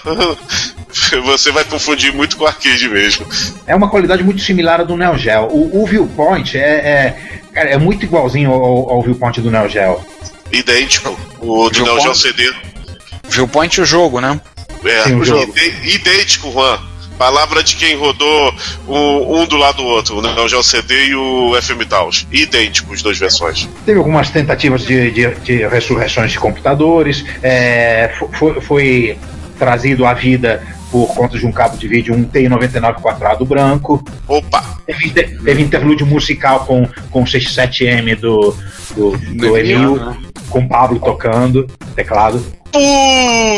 você 1.25 1.53
vai 1.53 1.65
confundir 1.65 2.13
muito 2.13 2.37
com 2.37 2.47
arcade 2.47 2.89
mesmo. 2.89 3.27
É 3.67 3.75
uma 3.75 3.89
qualidade 3.89 4.25
muito 4.25 4.43
similar 4.43 4.81
à 4.81 4.85
do 4.85 4.97
Neo 4.97 5.17
Geo. 5.17 5.47
O, 5.51 5.83
o 5.83 5.87
viewpoint 5.87 6.59
é, 6.59 6.61
é, 6.61 7.17
cara, 7.53 7.71
é 7.71 7.79
muito 7.79 8.05
igualzinho 8.05 8.51
ao, 8.51 8.91
ao 8.91 9.03
viewpoint 9.03 9.41
do 9.41 9.51
Neo 9.51 9.69
Geo. 9.69 10.05
Idêntico. 10.51 11.17
O 11.41 11.71
do 11.71 11.85
Neo? 11.85 12.01
Geo 12.01 12.15
CD. 12.15 12.53
Viewpoint 13.29 13.81
o 13.81 13.85
jogo, 13.85 14.21
né? 14.21 14.41
É, 14.85 15.05
Sim, 15.05 15.15
o 15.21 15.25
jogo. 15.25 15.55
idêntico, 15.85 16.51
Juan. 16.51 16.81
Palavra 17.23 17.63
de 17.63 17.77
quem 17.77 17.97
rodou 17.97 18.53
um, 18.89 19.43
um 19.43 19.47
do 19.47 19.57
lado 19.57 19.77
do 19.77 19.85
outro, 19.85 20.19
o 20.19 20.21
Neo 20.23 20.49
Geo 20.49 20.61
CD 20.61 21.07
e 21.11 21.15
o 21.15 21.53
FM 21.63 21.87
Taos. 21.89 22.27
Idêntico, 22.33 22.93
as 22.93 23.01
duas 23.01 23.17
versões. 23.17 23.69
Teve 23.87 23.99
algumas 23.99 24.29
tentativas 24.29 24.85
de, 24.85 25.13
de, 25.13 25.31
de 25.37 25.67
ressurreições 25.69 26.33
de 26.33 26.41
computadores. 26.41 27.25
é, 27.41 28.13
fo- 28.19 28.29
foi, 28.33 28.61
foi 28.61 29.19
trazido 29.57 30.05
à 30.05 30.13
vida 30.15 30.67
por 30.91 31.15
conta 31.15 31.39
de 31.39 31.47
um 31.47 31.53
cabo 31.53 31.77
de 31.77 31.87
vídeo 31.87 32.13
um 32.13 32.25
TI-99 32.25 32.95
quadrado 33.01 33.45
branco. 33.47 34.03
Opa! 34.27 34.79
Teve, 34.85 35.07
inter- 35.07 35.39
teve 35.45 35.63
interlúdio 35.63 36.05
musical 36.05 36.67
com, 36.67 36.89
com 37.09 37.23
o 37.23 37.25
67M 37.25 38.17
do, 38.17 38.53
do, 38.97 39.17
do 39.17 39.57
Emil, 39.57 39.95
né? 39.95 40.17
Com 40.53 40.61
o 40.61 40.69
Pablo 40.69 41.01
tocando 41.01 41.67
teclado. 41.97 42.45
Pô, 42.71 42.79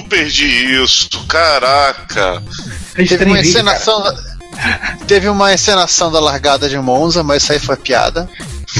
perdi 0.08 0.46
isso. 0.82 1.08
Caraca. 1.26 2.42
Teve 2.94 3.24
uma 3.24 3.34
cara. 3.36 3.46
encenação. 3.46 4.02
da- 4.02 4.34
Teve 5.08 5.28
uma 5.28 5.52
encenação 5.52 6.12
da 6.12 6.20
largada 6.20 6.68
de 6.68 6.78
Monza, 6.78 7.22
mas 7.24 7.42
isso 7.42 7.52
aí 7.52 7.58
foi 7.58 7.76
piada. 7.76 8.28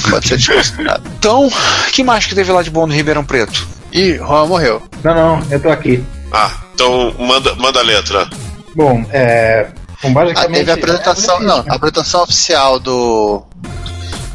Pode 0.09 0.29
ser 0.29 0.37
desconsiderado. 0.37 1.03
Então, 1.19 1.51
que 1.93 2.03
mais 2.05 2.27
que 2.27 2.35
teve 2.35 2.53
lá 2.53 2.63
de 2.63 2.71
bom 2.71 2.87
no 2.87 2.93
Ribeirão 2.93 3.25
Preto? 3.25 3.67
E 3.93 4.15
Juan 4.19 4.47
morreu. 4.47 4.83
Não, 5.03 5.15
não, 5.15 5.43
eu 5.51 5.59
tô 5.61 5.71
aqui. 5.71 6.05
Ah, 6.33 6.51
então 6.75 7.15
manda, 7.19 7.55
manda 7.57 7.81
a 7.81 7.83
letra. 7.83 8.29
Bom, 8.75 9.05
é. 9.11 9.69
Bom, 10.03 10.11
Ah, 10.11 10.13
basicamente. 10.13 10.57
teve 10.59 10.71
a 10.71 10.75
apresentação, 10.75 11.37
é, 11.41 11.45
não, 11.45 11.65
a 11.69 11.75
apresentação 11.77 12.23
oficial 12.23 12.79
do 12.79 13.43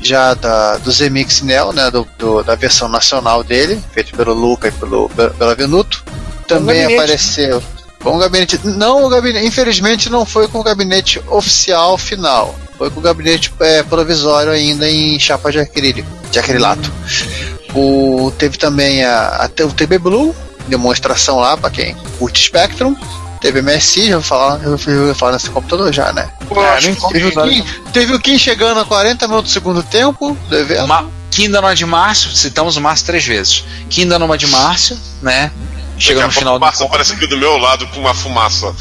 já 0.02 0.34
da, 0.34 0.78
do 0.78 0.92
Zemix 0.92 1.42
Neo, 1.42 1.72
né, 1.74 1.90
do, 1.92 2.08
do- 2.18 2.44
da 2.44 2.56
versão 2.56 2.88
nacional 2.88 3.44
dele, 3.44 3.82
feito 3.94 4.16
pelo 4.16 4.34
Luca 4.34 4.68
e 4.68 4.72
pelo 4.72 5.10
pela 5.10 5.56
Venuto. 5.56 6.04
Também 6.48 6.82
apareceu 6.96 7.64
com 8.02 8.16
o 8.16 8.20
gabinete, 8.20 8.60
não 8.64 9.04
o 9.04 9.10
gabinete, 9.10 9.46
infelizmente 9.46 10.10
não 10.10 10.26
foi 10.26 10.48
com 10.48 10.60
o 10.60 10.64
gabinete 10.64 11.22
oficial 11.28 11.98
final, 11.98 12.56
foi 12.78 12.90
com 12.90 13.00
o 13.00 13.04
gabinete 13.04 13.54
é, 13.60 13.84
provisório 13.84 14.52
ainda 14.52 14.90
em 14.90 15.20
chapa 15.20 15.52
de 15.52 15.60
acrílico, 15.60 16.10
de 16.32 16.40
acrilato. 16.40 16.92
O 17.76 18.32
teve 18.38 18.58
também 18.58 19.04
a, 19.04 19.46
a- 19.46 19.64
o 19.66 19.72
TB 19.74 20.00
Blue, 20.00 20.36
demonstração 20.68 21.38
lá 21.40 21.56
para 21.58 21.70
quem 21.70 21.96
curte 22.18 22.42
Spectrum. 22.46 22.96
Teve 23.42 23.62
MSI, 23.62 24.08
já 24.08 24.16
vou 24.16 24.22
falar, 24.24 24.62
eu 24.64 24.78
vou 24.78 25.16
falar 25.16 25.34
nesse 25.34 25.50
computador 25.50 25.94
já, 25.94 26.12
né? 26.12 26.30
Pô, 26.48 26.62
É, 26.62 26.82
nem 26.82 26.94
Teve 26.96 27.28
o. 27.28 27.32
Kim, 27.44 27.64
teve 27.94 28.14
o 28.14 28.20
Kim 28.20 28.38
chegando 28.38 28.80
a 28.80 28.86
40 28.86 29.28
minutos 29.28 29.52
do 29.52 29.54
segundo 29.54 29.82
tempo 29.82 30.38
do 30.50 30.58
evento. 30.58 30.88
Ma 30.88 31.06
Quinda 31.32 31.74
de 31.74 31.86
Márcio, 31.86 32.32
citamos 32.32 32.76
o 32.76 32.82
Márcio 32.82 33.06
três 33.06 33.26
vezes. 33.26 33.64
Quinda 33.90 34.20
de 34.38 34.48
Márcio, 34.48 34.98
né? 35.22 35.52
Chega 35.98 36.26
no 36.26 36.32
final 36.32 36.58
do 36.58 36.66
encontro. 36.66 36.86
aparece 36.86 37.14
aqui 37.14 37.28
do 37.28 37.38
meu 37.38 37.58
lado 37.58 37.88
com 37.88 38.00
uma 38.00 38.14
fumaça. 38.14 38.74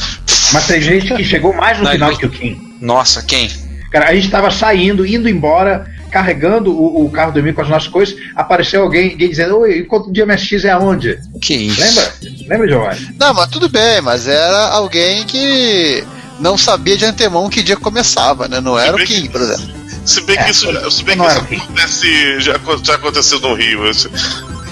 Mas 0.53 0.67
tem 0.67 0.81
gente 0.81 1.15
que 1.15 1.25
chegou 1.25 1.53
mais 1.53 1.79
no 1.79 1.85
Não, 1.85 1.91
final 1.93 2.17
que 2.17 2.27
o 2.27 2.31
Kim. 2.31 2.77
Nossa, 2.81 3.23
quem? 3.23 3.51
Cara, 3.91 4.09
a 4.09 4.15
gente 4.15 4.31
tava 4.31 4.51
saindo, 4.51 5.05
indo 5.07 5.29
embora, 5.29 5.87
carregando 6.11 6.73
o, 6.73 7.05
o 7.07 7.11
carro 7.11 7.33
do 7.33 7.39
Emil 7.39 7.55
com 7.55 7.63
as 7.63 7.69
nossas 7.69 7.89
coisas, 7.89 8.17
apareceu 8.35 8.83
alguém, 8.83 9.13
alguém 9.13 9.29
dizendo, 9.29 9.59
oi, 9.59 9.79
encontro 9.79 10.13
de 10.13 10.25
MSX 10.25 10.65
é 10.65 10.71
aonde? 10.71 11.19
Que 11.41 11.55
isso? 11.55 11.81
Lembra? 11.81 12.15
Lembra, 12.49 12.69
Giovanni? 12.69 13.09
Não, 13.19 13.35
mas 13.35 13.49
tudo 13.51 13.69
bem, 13.69 14.01
mas 14.01 14.27
era 14.27 14.69
alguém 14.69 15.25
que 15.25 16.05
não 16.41 16.57
sabia 16.57 16.97
de 16.97 17.05
antemão 17.05 17.49
que 17.51 17.63
dia 17.63 17.77
começava, 17.77 18.47
né? 18.49 18.61
Não 18.61 18.79
era 18.79 18.97
o 18.97 18.99
Kim, 18.99 19.23
que- 19.23 19.29
por 19.29 19.41
exemplo. 19.41 19.79
Se 20.05 20.23
bem 20.23 20.39
É, 20.39 20.45
que 20.45 20.51
isso, 20.53 20.91
se 20.91 21.03
bem 21.05 21.19
que 21.19 21.27
isso 21.27 21.39
acontece, 21.39 22.41
já, 22.41 22.55
já 22.83 22.95
aconteceu 22.95 23.39
no 23.41 23.53
Rio. 23.55 23.87
Esse- 23.87 24.09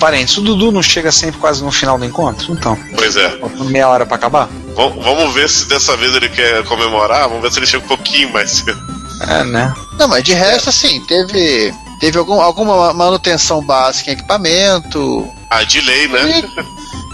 Parentes, 0.01 0.37
o 0.39 0.41
Dudu 0.43 0.71
não 0.73 0.83
chega 0.83 1.11
sempre 1.13 1.39
quase 1.41 1.63
no 1.63 1.71
final 1.71 1.99
do 1.99 2.05
encontro? 2.07 2.53
Então, 2.53 2.79
Pois 2.97 3.17
é. 3.17 3.39
meia 3.71 3.89
hora 3.89 4.07
pra 4.07 4.17
acabar? 4.17 4.49
Vam- 4.75 4.99
Vamos 5.01 5.35
ver 5.35 5.49
se 5.49 5.67
dessa 5.69 5.95
vez 5.97 6.15
ele 6.15 6.29
quer 6.31 6.63
comemorar. 6.65 7.29
Vamos 7.29 7.43
ver 7.43 7.53
se 7.53 7.59
ele 7.59 7.67
chega 7.67 7.85
um 7.85 7.89
pouquinho 7.89 8.33
mais 8.33 8.51
cedo. 8.51 8.79
É, 9.21 9.45
né? 9.45 9.75
Não, 9.99 10.09
mas 10.09 10.23
de 10.25 10.33
resto, 10.35 10.69
assim, 10.69 11.01
teve, 11.07 11.73
teve 12.01 12.19
algum, 12.19 12.41
alguma 12.41 12.93
manutenção 12.93 13.63
básica 13.65 14.11
em 14.11 14.15
equipamento, 14.15 15.27
Ah, 15.51 15.63
de 15.63 15.81
lei, 15.81 16.09
né? 16.09 16.43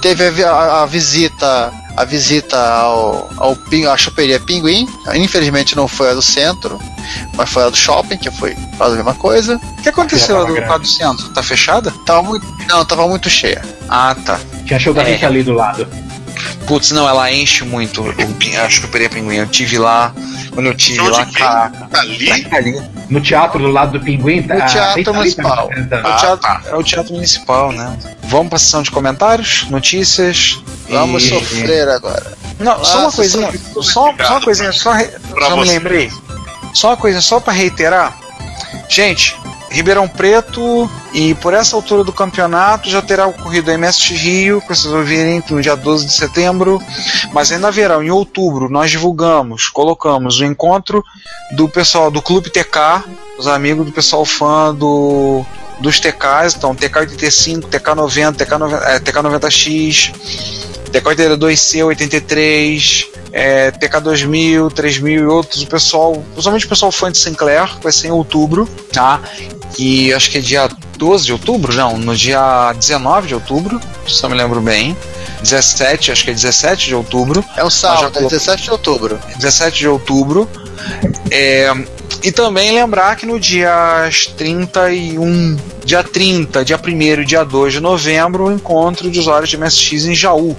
teve 0.00 0.44
a, 0.44 0.50
a- 0.50 0.82
a 0.82 0.86
visita 0.86 1.72
a 1.94 2.04
visita 2.06 2.58
ao, 2.58 3.28
ao 3.36 3.54
à 3.90 3.96
choperia 3.98 4.40
Pinguim. 4.40 4.88
Infelizmente 5.14 5.76
não 5.76 5.86
foi 5.86 6.10
a 6.10 6.14
do 6.14 6.22
centro, 6.22 6.80
mas 7.34 7.50
foi 7.50 7.64
a 7.64 7.68
do 7.68 7.76
shopping, 7.76 8.16
que 8.16 8.30
foi 8.30 8.56
quase 8.78 8.94
a 8.94 8.96
mesma 8.96 9.12
coisa. 9.14 9.60
O 9.78 9.82
que 9.82 9.90
aconteceu 9.90 10.38
lá 10.38 10.44
do 10.44 10.54
grande. 10.54 10.78
do 10.78 10.86
centro? 10.86 11.28
Tá 11.28 11.42
fechada? 11.42 11.92
Tava 12.06 12.22
muito, 12.22 12.46
não, 12.66 12.82
tava 12.82 13.06
muito 13.06 13.28
cheia. 13.28 13.60
Ah, 13.90 14.16
tá. 14.24 14.40
Tinha 14.64 14.78
da 14.94 15.02
É. 15.02 15.04
gente 15.12 15.26
ali 15.26 15.42
do 15.42 15.52
lado. 15.52 15.86
Putz, 16.66 16.90
não, 16.92 17.08
ela 17.08 17.30
enche 17.32 17.64
muito. 17.64 18.02
o 18.02 18.34
pin- 18.34 18.56
Acho 18.56 18.80
que 18.80 18.86
o 18.86 18.88
Pereira 18.90 19.12
Pinguim. 19.14 19.36
Eu 19.36 19.46
tive 19.46 19.78
lá. 19.78 20.12
Quando 20.52 20.66
eu 20.66 20.74
tive 20.74 21.00
lá, 21.08 21.24
caraca. 21.26 21.86
Tá 21.90 22.00
ali? 22.00 22.44
Tá 22.44 22.56
ali. 22.56 22.82
No 23.08 23.20
teatro 23.20 23.58
do 23.58 23.68
lado 23.68 23.98
do 23.98 24.04
Pinguim, 24.04 24.42
tá? 24.42 24.54
No 24.54 24.60
Teatro 24.60 24.80
a 24.80 24.94
Rita 24.94 25.10
Lee 25.10 25.18
Municipal. 25.18 25.68
tá. 25.68 25.96
É 25.96 26.02
o 26.02 26.06
Ah, 26.06 26.16
teatro, 26.16 26.38
tá. 26.38 26.62
é 26.66 26.74
o 26.76 26.82
teatro 26.82 27.12
municipal, 27.14 27.72
né? 27.72 27.96
Vamos 28.24 28.48
pra 28.48 28.58
sessão 28.58 28.82
de 28.82 28.90
comentários, 28.90 29.66
notícias. 29.70 30.58
Vamos 30.88 31.24
e- 31.24 31.28
sofrer 31.30 31.88
agora. 31.88 32.32
Não, 32.58 32.84
só 32.84 32.94
uma 32.96 33.02
Nossa, 33.04 33.16
coisinha. 33.16 33.50
só- 33.74 33.82
Só, 33.82 34.10
uma 34.10 34.40
coisinha, 34.40 34.72
só, 34.72 34.92
re- 34.92 35.10
só 35.40 35.56
me 35.56 35.64
lembrei. 35.64 36.10
Só 36.74 36.88
uma 36.90 36.96
coisa, 36.96 37.20
só 37.20 37.40
pra 37.40 37.52
reiterar. 37.52 38.16
Gente, 38.88 39.34
Ribeirão 39.72 40.06
Preto 40.06 40.88
e 41.14 41.34
por 41.36 41.54
essa 41.54 41.74
altura 41.74 42.04
do 42.04 42.12
campeonato 42.12 42.90
já 42.90 43.00
terá 43.00 43.26
ocorrido 43.26 43.70
a 43.70 43.78
MSX 43.78 44.10
Rio, 44.10 44.60
que 44.60 44.68
vocês 44.68 44.92
ouvirem 44.92 45.42
no 45.50 45.62
dia 45.62 45.74
12 45.74 46.06
de 46.06 46.12
setembro, 46.12 46.80
mas 47.32 47.50
ainda 47.50 47.68
haverá 47.68 48.02
em 48.04 48.10
outubro 48.10 48.68
nós 48.68 48.90
divulgamos, 48.90 49.68
colocamos 49.68 50.40
o 50.40 50.44
encontro 50.44 51.02
do 51.52 51.68
pessoal 51.68 52.10
do 52.10 52.20
Clube 52.20 52.50
TK, 52.50 53.04
os 53.38 53.46
amigos 53.46 53.86
do 53.86 53.92
pessoal 53.92 54.24
fã 54.24 54.74
do 54.74 55.44
dos 55.82 56.00
TKs, 56.00 56.54
então 56.56 56.74
TK85, 56.74 57.62
TK90, 57.62 58.34
TK90 58.36 58.82
é, 58.82 59.00
TK90X, 59.00 60.12
TK82C, 60.90 61.84
83, 61.84 63.08
é, 63.32 63.70
TK2000, 63.72 64.72
3000 64.72 65.20
e 65.20 65.26
outros, 65.26 65.62
o 65.62 65.66
pessoal, 65.66 66.24
principalmente 66.32 66.66
o 66.66 66.68
pessoal 66.68 66.92
fã 66.92 67.10
de 67.10 67.18
Sinclair, 67.18 67.78
vai 67.82 67.92
ser 67.92 68.08
em 68.08 68.10
outubro, 68.10 68.68
tá? 68.92 69.20
E 69.78 70.12
acho 70.12 70.30
que 70.30 70.38
é 70.38 70.40
dia 70.40 70.70
12 70.96 71.24
de 71.24 71.32
outubro, 71.32 71.74
não, 71.74 71.98
no 71.98 72.14
dia 72.14 72.72
19 72.74 73.28
de 73.28 73.34
outubro, 73.34 73.80
se 74.06 74.22
eu 74.22 74.30
me 74.30 74.36
lembro 74.36 74.60
bem. 74.60 74.96
17, 75.42 76.12
acho 76.12 76.24
que 76.24 76.30
é 76.30 76.34
17 76.34 76.86
de 76.86 76.94
outubro. 76.94 77.44
É 77.56 77.64
um 77.64 77.70
sábado, 77.70 78.16
é 78.16 78.22
17 78.22 78.62
de 78.62 78.70
outubro. 78.70 79.18
17 79.38 79.78
de 79.78 79.88
outubro. 79.88 80.48
É, 81.30 81.72
e 82.22 82.30
também 82.30 82.72
lembrar 82.72 83.16
que 83.16 83.26
no 83.26 83.40
dia 83.40 84.08
31, 84.36 85.56
dia 85.84 86.04
30, 86.04 86.64
dia 86.64 86.78
1 86.78 87.24
dia 87.24 87.44
2 87.44 87.72
de 87.74 87.80
novembro, 87.80 88.44
o 88.44 88.52
encontro 88.52 89.10
de 89.10 89.18
usuários 89.18 89.50
de 89.50 89.56
MSX 89.56 90.04
em 90.06 90.14
Jaú, 90.14 90.56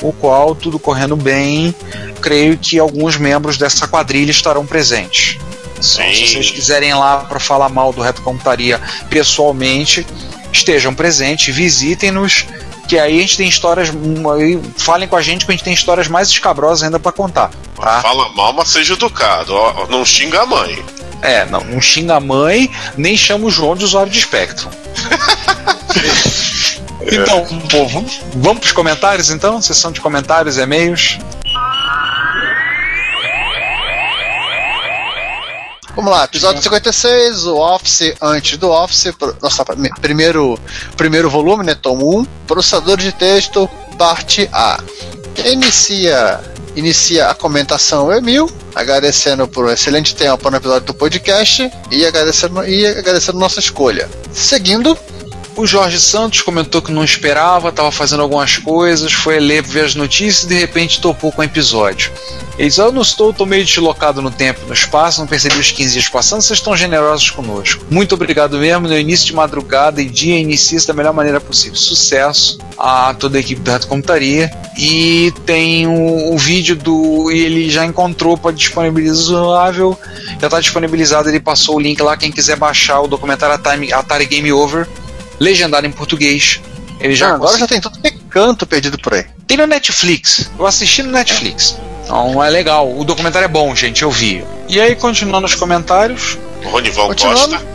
o 0.00 0.12
qual, 0.12 0.54
tudo 0.54 0.78
correndo 0.78 1.16
bem, 1.16 1.74
creio 2.20 2.56
que 2.56 2.78
alguns 2.78 3.16
membros 3.16 3.58
dessa 3.58 3.86
quadrilha 3.86 4.30
estarão 4.30 4.64
presentes. 4.64 5.38
Então, 5.76 6.14
se 6.14 6.28
vocês 6.28 6.50
quiserem 6.50 6.90
ir 6.90 6.94
lá 6.94 7.18
para 7.18 7.40
falar 7.40 7.68
mal 7.68 7.92
do 7.92 8.00
Reto 8.00 8.22
Computaria 8.22 8.80
pessoalmente, 9.10 10.06
estejam 10.52 10.94
presentes, 10.94 11.54
visitem-nos, 11.54 12.46
que 12.92 12.98
aí 12.98 13.16
a 13.16 13.20
gente 13.22 13.38
tem 13.38 13.48
histórias. 13.48 13.88
aí 13.88 14.60
Falem 14.76 15.08
com 15.08 15.16
a 15.16 15.22
gente 15.22 15.46
que 15.46 15.50
a 15.50 15.54
gente 15.54 15.64
tem 15.64 15.72
histórias 15.72 16.08
mais 16.08 16.28
escabrosas 16.28 16.82
ainda 16.82 17.00
para 17.00 17.10
contar. 17.10 17.50
Tá? 17.74 18.02
Fala 18.02 18.28
mal, 18.34 18.52
mas 18.52 18.68
seja 18.68 18.92
educado. 18.92 19.54
Não 19.88 20.04
xinga 20.04 20.42
a 20.42 20.46
mãe. 20.46 20.84
É, 21.22 21.46
não, 21.46 21.64
não 21.64 21.80
xinga 21.80 22.16
a 22.16 22.20
mãe, 22.20 22.70
nem 22.94 23.16
chama 23.16 23.46
o 23.46 23.50
João 23.50 23.74
de 23.74 23.84
usuário 23.84 24.12
de 24.12 24.20
Spectrum. 24.20 24.68
então, 27.10 27.46
povo, 27.70 28.04
vamos 28.34 28.58
pros 28.58 28.72
comentários 28.72 29.30
então? 29.30 29.62
Sessão 29.62 29.90
de 29.90 29.98
comentários, 29.98 30.58
e-mails. 30.58 31.18
Vamos 35.94 36.10
lá, 36.10 36.24
episódio 36.24 36.62
56, 36.62 37.44
o 37.46 37.56
Office 37.58 38.14
antes 38.20 38.56
do 38.56 38.70
Office, 38.70 39.12
nossa, 39.42 39.62
prime- 39.64 39.90
primeiro, 40.00 40.58
primeiro 40.96 41.28
volume, 41.28 41.64
né, 41.64 41.74
tomo 41.74 42.18
1, 42.20 42.24
processador 42.46 42.96
de 42.96 43.12
texto, 43.12 43.68
parte 43.98 44.48
A. 44.52 44.82
Inicia, 45.44 46.40
inicia 46.74 47.28
a 47.28 47.34
comentação 47.34 48.10
é 48.10 48.18
Emil, 48.18 48.50
agradecendo 48.74 49.46
por 49.46 49.66
um 49.66 49.70
excelente 49.70 50.14
tempo 50.16 50.50
no 50.50 50.56
episódio 50.56 50.86
do 50.86 50.94
podcast 50.94 51.70
e 51.90 52.06
agradecendo, 52.06 52.64
e 52.66 52.86
agradecendo 52.86 53.38
nossa 53.38 53.60
escolha. 53.60 54.08
Seguindo, 54.32 54.96
O 55.54 55.66
Jorge 55.66 56.00
Santos 56.00 56.40
comentou 56.40 56.80
que 56.80 56.90
não 56.90 57.04
esperava, 57.04 57.68
estava 57.68 57.92
fazendo 57.92 58.22
algumas 58.22 58.56
coisas, 58.56 59.12
foi 59.12 59.38
ler, 59.38 59.62
ver 59.62 59.84
as 59.84 59.94
notícias 59.94 60.44
e 60.44 60.48
de 60.48 60.54
repente 60.54 61.00
topou 61.00 61.30
com 61.30 61.42
o 61.42 61.44
episódio. 61.44 62.10
Ele 62.58 62.68
diz: 62.68 62.78
Eu 62.78 62.90
não 62.90 63.02
estou, 63.02 63.30
estou 63.30 63.46
meio 63.46 63.64
deslocado 63.64 64.22
no 64.22 64.30
tempo 64.30 64.60
no 64.66 64.72
espaço, 64.72 65.20
não 65.20 65.26
percebi 65.26 65.58
os 65.58 65.70
15 65.70 65.92
dias 65.92 66.08
passando, 66.08 66.40
vocês 66.40 66.58
estão 66.58 66.74
generosos 66.74 67.30
conosco. 67.30 67.84
Muito 67.90 68.14
obrigado 68.14 68.58
mesmo, 68.58 68.88
no 68.88 68.98
início 68.98 69.26
de 69.26 69.34
madrugada 69.34 70.00
e 70.00 70.06
dia 70.06 70.38
inicia 70.38 70.80
da 70.86 70.94
melhor 70.94 71.12
maneira 71.12 71.40
possível. 71.40 71.76
Sucesso 71.76 72.58
a 72.78 73.14
toda 73.14 73.36
a 73.36 73.40
equipe 73.40 73.60
do 73.60 73.70
Reto 73.70 73.86
Computaria. 73.86 74.50
E 74.76 75.32
tem 75.44 75.86
o, 75.86 76.32
o 76.32 76.38
vídeo 76.38 76.74
do. 76.76 77.30
E 77.30 77.40
ele 77.40 77.70
já 77.70 77.84
encontrou 77.84 78.38
para 78.38 78.52
disponibilizável, 78.52 79.98
já 80.40 80.46
está 80.46 80.60
disponibilizado, 80.60 81.28
ele 81.28 81.40
passou 81.40 81.76
o 81.76 81.80
link 81.80 82.00
lá, 82.00 82.16
quem 82.16 82.32
quiser 82.32 82.56
baixar 82.56 83.00
o 83.02 83.06
documentário 83.06 83.54
Atari, 83.54 83.92
Atari 83.92 84.24
Game 84.24 84.50
Over 84.50 84.88
legendado 85.42 85.86
em 85.86 85.90
português. 85.92 86.60
Ele 87.00 87.14
já 87.14 87.30
Ah, 87.30 87.34
agora 87.34 87.58
já 87.58 87.66
tem 87.66 87.80
tudo 87.80 87.98
que 87.98 88.10
canto 88.30 88.64
perdido 88.66 88.96
por 88.98 89.14
aí. 89.14 89.26
tem 89.46 89.56
no 89.56 89.66
Netflix. 89.66 90.50
Eu 90.58 90.66
assisti 90.66 91.02
no 91.02 91.10
Netflix. 91.10 91.76
Então 92.04 92.42
é 92.42 92.48
legal. 92.48 92.90
O 92.96 93.04
documentário 93.04 93.44
é 93.46 93.48
bom, 93.48 93.74
gente. 93.74 94.02
Eu 94.02 94.10
vi. 94.10 94.44
E 94.68 94.80
aí, 94.80 94.94
continuando 94.94 95.46
os 95.46 95.54
comentários. 95.54 96.38
Ronivão 96.64 97.08
Continuando. 97.08 97.56
Costa. 97.58 97.66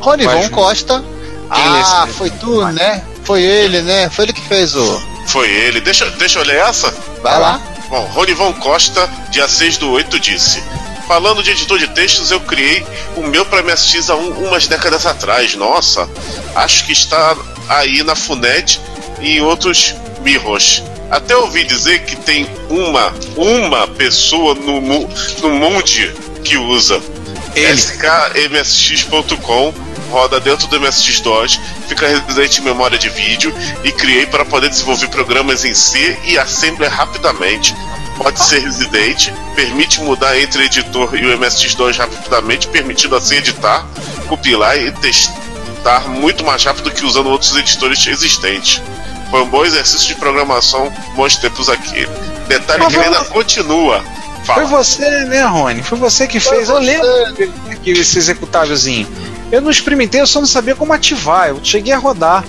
Ronivon 0.00 0.48
Costa. 0.48 1.04
Ah, 1.50 2.08
foi 2.16 2.30
tu, 2.30 2.64
né? 2.68 3.02
Foi 3.24 3.42
ele, 3.42 3.82
né? 3.82 4.08
Foi 4.08 4.24
ele 4.24 4.32
que 4.32 4.40
fez 4.40 4.74
o. 4.74 5.02
Foi 5.26 5.48
ele. 5.48 5.80
Deixa, 5.80 6.08
deixa 6.12 6.38
eu 6.38 6.44
ler 6.44 6.56
essa? 6.56 6.92
Vai 7.22 7.38
lá. 7.38 7.60
Bom, 7.90 8.04
Ronivão 8.06 8.52
Costa, 8.54 9.06
dia 9.30 9.46
6 9.46 9.76
do 9.76 9.90
8, 9.90 10.18
disse: 10.18 10.62
Falando 11.06 11.42
de 11.42 11.50
editor 11.50 11.78
de 11.78 11.88
textos, 11.88 12.30
eu 12.30 12.40
criei 12.40 12.84
o 13.16 13.22
meu 13.22 13.44
para 13.44 13.62
MSX 13.62 14.08
há 14.10 14.16
um- 14.16 14.46
umas 14.48 14.66
décadas 14.66 15.04
atrás. 15.06 15.54
Nossa, 15.54 16.08
acho 16.54 16.84
que 16.86 16.92
está 16.92 17.36
aí 17.68 18.02
na 18.02 18.14
FUNET 18.14 18.80
e 19.20 19.36
em 19.38 19.40
outros 19.40 19.94
mirros. 20.22 20.82
Até 21.10 21.36
ouvi 21.36 21.64
dizer 21.64 22.04
que 22.06 22.16
tem 22.16 22.46
uma, 22.70 23.12
uma 23.36 23.86
pessoa 23.86 24.54
no, 24.54 24.80
no 24.80 25.50
mundo 25.50 25.82
que 26.42 26.56
usa. 26.56 27.00
Ele. 27.54 27.72
skmsx.com 27.72 29.74
roda 30.12 30.38
dentro 30.38 30.68
do 30.68 30.78
MSX2, 30.78 31.58
fica 31.88 32.06
residente 32.06 32.60
em 32.60 32.64
memória 32.64 32.98
de 32.98 33.08
vídeo 33.08 33.52
e 33.82 33.90
criei 33.90 34.26
para 34.26 34.44
poder 34.44 34.68
desenvolver 34.68 35.08
programas 35.08 35.64
em 35.64 35.72
C 35.72 36.18
e 36.24 36.38
Assembler 36.38 36.90
rapidamente. 36.90 37.74
Pode 38.18 38.44
ser 38.44 38.60
residente, 38.60 39.32
permite 39.56 40.02
mudar 40.02 40.38
entre 40.38 40.62
o 40.62 40.64
editor 40.64 41.16
e 41.16 41.24
o 41.24 41.38
MSX2 41.38 41.96
rapidamente, 41.96 42.68
permitindo 42.68 43.16
assim 43.16 43.36
editar, 43.36 43.86
compilar 44.28 44.76
e 44.76 44.92
testar 44.92 46.06
muito 46.08 46.44
mais 46.44 46.62
rápido 46.62 46.90
que 46.90 47.06
usando 47.06 47.30
outros 47.30 47.56
editores 47.56 48.06
existentes. 48.06 48.82
Foi 49.30 49.40
um 49.40 49.48
bom 49.48 49.64
exercício 49.64 50.08
de 50.08 50.14
programação, 50.16 50.92
bons 51.16 51.36
tempos 51.36 51.70
aqui. 51.70 52.06
Detalhe 52.46 52.86
que 52.86 52.96
ainda 52.96 53.24
continua. 53.24 54.04
Foi 54.44 54.54
Fala. 54.54 54.66
você, 54.66 55.08
né, 55.24 55.44
Rony? 55.44 55.82
Foi 55.82 55.98
você 55.98 56.26
que 56.26 56.40
fez. 56.40 56.68
Eu 56.68 56.78
lembro 56.78 57.08
que 57.82 57.90
esse 57.90 58.18
executávelzinho. 58.18 59.06
Eu 59.50 59.60
não 59.60 59.70
experimentei, 59.70 60.20
eu 60.20 60.26
só 60.26 60.40
não 60.40 60.46
sabia 60.46 60.74
como 60.74 60.92
ativar. 60.92 61.48
Eu 61.48 61.60
cheguei 61.62 61.92
a 61.92 61.98
rodar 61.98 62.44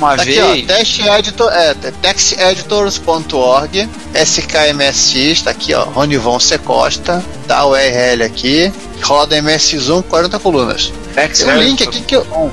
uma 0.00 0.16
Tá 0.16 0.22
aqui, 0.22 0.40
ó, 0.40 0.52
vez. 0.52 0.66
test 0.66 1.00
editor, 1.00 1.52
é, 1.52 1.74
texteditors.org, 1.74 3.88
SKMSX, 4.14 5.42
tá 5.42 5.50
aqui, 5.50 5.74
ó, 5.74 5.84
Ronivon 5.84 6.40
C. 6.40 6.56
Costa, 6.58 7.22
tá 7.46 7.58
a 7.58 7.66
URL 7.66 8.24
aqui, 8.24 8.72
roda 9.02 9.36
MSX1, 9.36 10.02
40 10.04 10.38
colunas. 10.38 10.92
Tem 11.14 11.48
um 11.48 11.58
link 11.58 11.82
aqui 11.82 12.00
que 12.00 12.16
eu. 12.16 12.50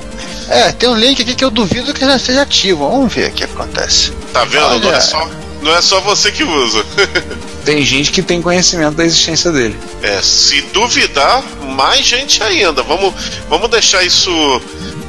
É, 0.48 0.72
tem 0.72 0.88
um 0.88 0.94
link 0.94 1.22
aqui 1.22 1.34
que 1.34 1.44
eu 1.44 1.50
duvido 1.50 1.94
que 1.94 2.00
já 2.00 2.16
esteja 2.16 2.42
ativo. 2.42 2.88
Vamos 2.88 3.12
ver 3.12 3.30
o 3.30 3.32
que 3.32 3.44
acontece. 3.44 4.12
Tá 4.32 4.44
vendo? 4.44 4.86
Olha. 4.86 4.96
é, 4.96 5.00
só, 5.00 5.28
não 5.62 5.74
é 5.76 5.80
só 5.82 6.00
você 6.00 6.30
que 6.32 6.44
usa. 6.44 6.84
Tem 7.64 7.84
gente 7.84 8.10
que 8.10 8.22
tem 8.22 8.40
conhecimento 8.40 8.94
da 8.94 9.04
existência 9.04 9.52
dele. 9.52 9.78
É, 10.02 10.22
se 10.22 10.62
duvidar, 10.72 11.42
mais 11.76 12.04
gente 12.06 12.42
ainda. 12.42 12.82
Vamos, 12.82 13.12
vamos 13.46 13.68
deixar 13.68 14.02
isso 14.02 14.30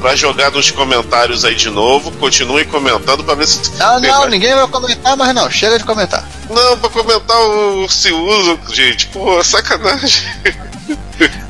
pra 0.01 0.13
jogar 0.13 0.51
nos 0.51 0.69
comentários 0.69 1.45
aí 1.45 1.55
de 1.55 1.69
novo. 1.69 2.11
Continue 2.11 2.65
comentando 2.65 3.23
pra 3.23 3.33
ver 3.35 3.47
se. 3.47 3.59
Não, 3.77 4.01
não, 4.01 4.19
Vai- 4.21 4.29
ninguém 4.29 4.53
vai 4.53 4.67
comentar, 4.67 5.15
mas 5.15 5.33
não, 5.33 5.49
chega 5.49 5.77
de 5.77 5.85
comentar. 5.85 6.27
Não, 6.49 6.77
pra 6.77 6.89
comentar 6.89 7.39
o 7.39 7.87
se 7.87 8.11
usa, 8.11 8.59
gente. 8.73 9.07
Pô, 9.07 9.41
sacanagem. 9.41 10.23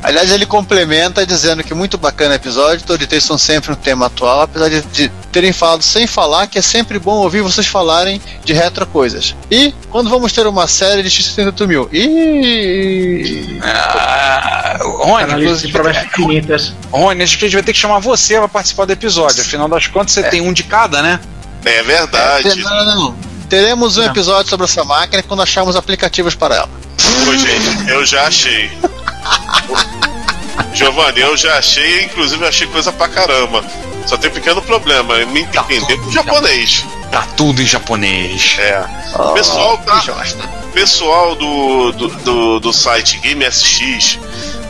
Aliás, 0.02 0.32
ele 0.32 0.46
complementa 0.46 1.26
dizendo 1.26 1.64
que 1.64 1.74
muito 1.74 1.98
bacana 1.98 2.32
o 2.32 2.36
episódio, 2.36 2.86
todo 2.86 3.06
texto 3.06 3.28
são 3.28 3.38
sempre 3.38 3.72
um 3.72 3.76
tema 3.76 4.08
atual, 4.08 4.41
apesar 4.41 4.70
de, 4.70 4.82
de 4.82 5.12
terem 5.32 5.52
falado 5.54 5.84
sem 5.84 6.08
falar 6.08 6.48
que 6.48 6.58
é 6.58 6.62
sempre 6.62 6.98
bom 6.98 7.16
ouvir 7.18 7.41
vocês 7.41 7.68
falarem 7.68 8.22
de 8.44 8.54
retro 8.54 8.86
coisas. 8.86 9.36
E 9.52 9.74
quando 9.90 10.10
vamos 10.10 10.34
ter 10.34 10.48
uma 10.48 10.68
série 10.68 11.04
de 11.04 11.10
X78 11.10 11.68
mil? 11.68 11.90
Ih! 11.91 13.60
Ah, 13.62 14.78
Rony, 14.82 15.44
inclusive, 15.44 15.74
infinitas. 16.06 16.74
Rony, 16.91 17.24
acho 17.24 17.38
que 17.38 17.46
a 17.46 17.48
gente 17.48 17.56
vai 17.56 17.64
ter 17.64 17.74
que 17.74 17.80
chamar 17.80 18.00
você 18.00 18.38
para 18.38 18.48
participar 18.48 18.86
do 18.86 18.94
episódio. 18.94 19.41
Afinal 19.41 19.68
das 19.68 19.88
contas, 19.88 20.14
você 20.14 20.24
tem 20.24 20.41
um 20.41 20.54
de 20.54 20.64
cada, 20.64 21.02
né? 21.02 21.20
É 21.66 21.84
verdade. 21.84 22.62
Não, 22.64 22.86
não, 22.86 22.96
não. 22.96 23.16
Teremos 23.50 23.98
um 23.98 24.04
episódio 24.04 24.50
sobre 24.50 24.66
essa 24.66 24.84
máquina 24.84 25.24
quando 25.24 25.41
acharmos 25.41 25.76
aplicativos 25.76 26.36
para 26.36 26.56
ela. 26.56 26.70
Pô, 27.26 27.36
gente, 27.36 27.90
eu 27.90 28.06
já 28.06 28.28
achei. 28.28 28.72
Giovanni, 30.73 31.19
eu 31.19 31.35
já 31.35 31.57
achei, 31.57 32.06
inclusive 32.06 32.45
achei 32.45 32.68
coisa 32.68 32.91
pra 32.91 33.07
caramba. 33.07 33.64
Só 34.06 34.18
tem 34.18 34.30
um 34.30 34.34
pequeno 34.34 34.61
problema, 34.61 35.15
eu 35.15 35.27
me 35.27 35.41
entender 35.41 35.97
com 35.97 36.11
japonês. 36.11 36.85
Tá 37.11 37.27
tudo 37.35 37.61
em 37.61 37.65
japonês. 37.65 38.56
É. 38.60 38.84
Oh, 39.15 39.34
Pessoal, 39.34 39.77
tá? 39.80 40.01
pessoal 40.73 41.35
do, 41.35 41.91
do, 41.91 42.07
do, 42.07 42.60
do 42.60 42.73
site 42.73 43.19
GameSX 43.19 44.19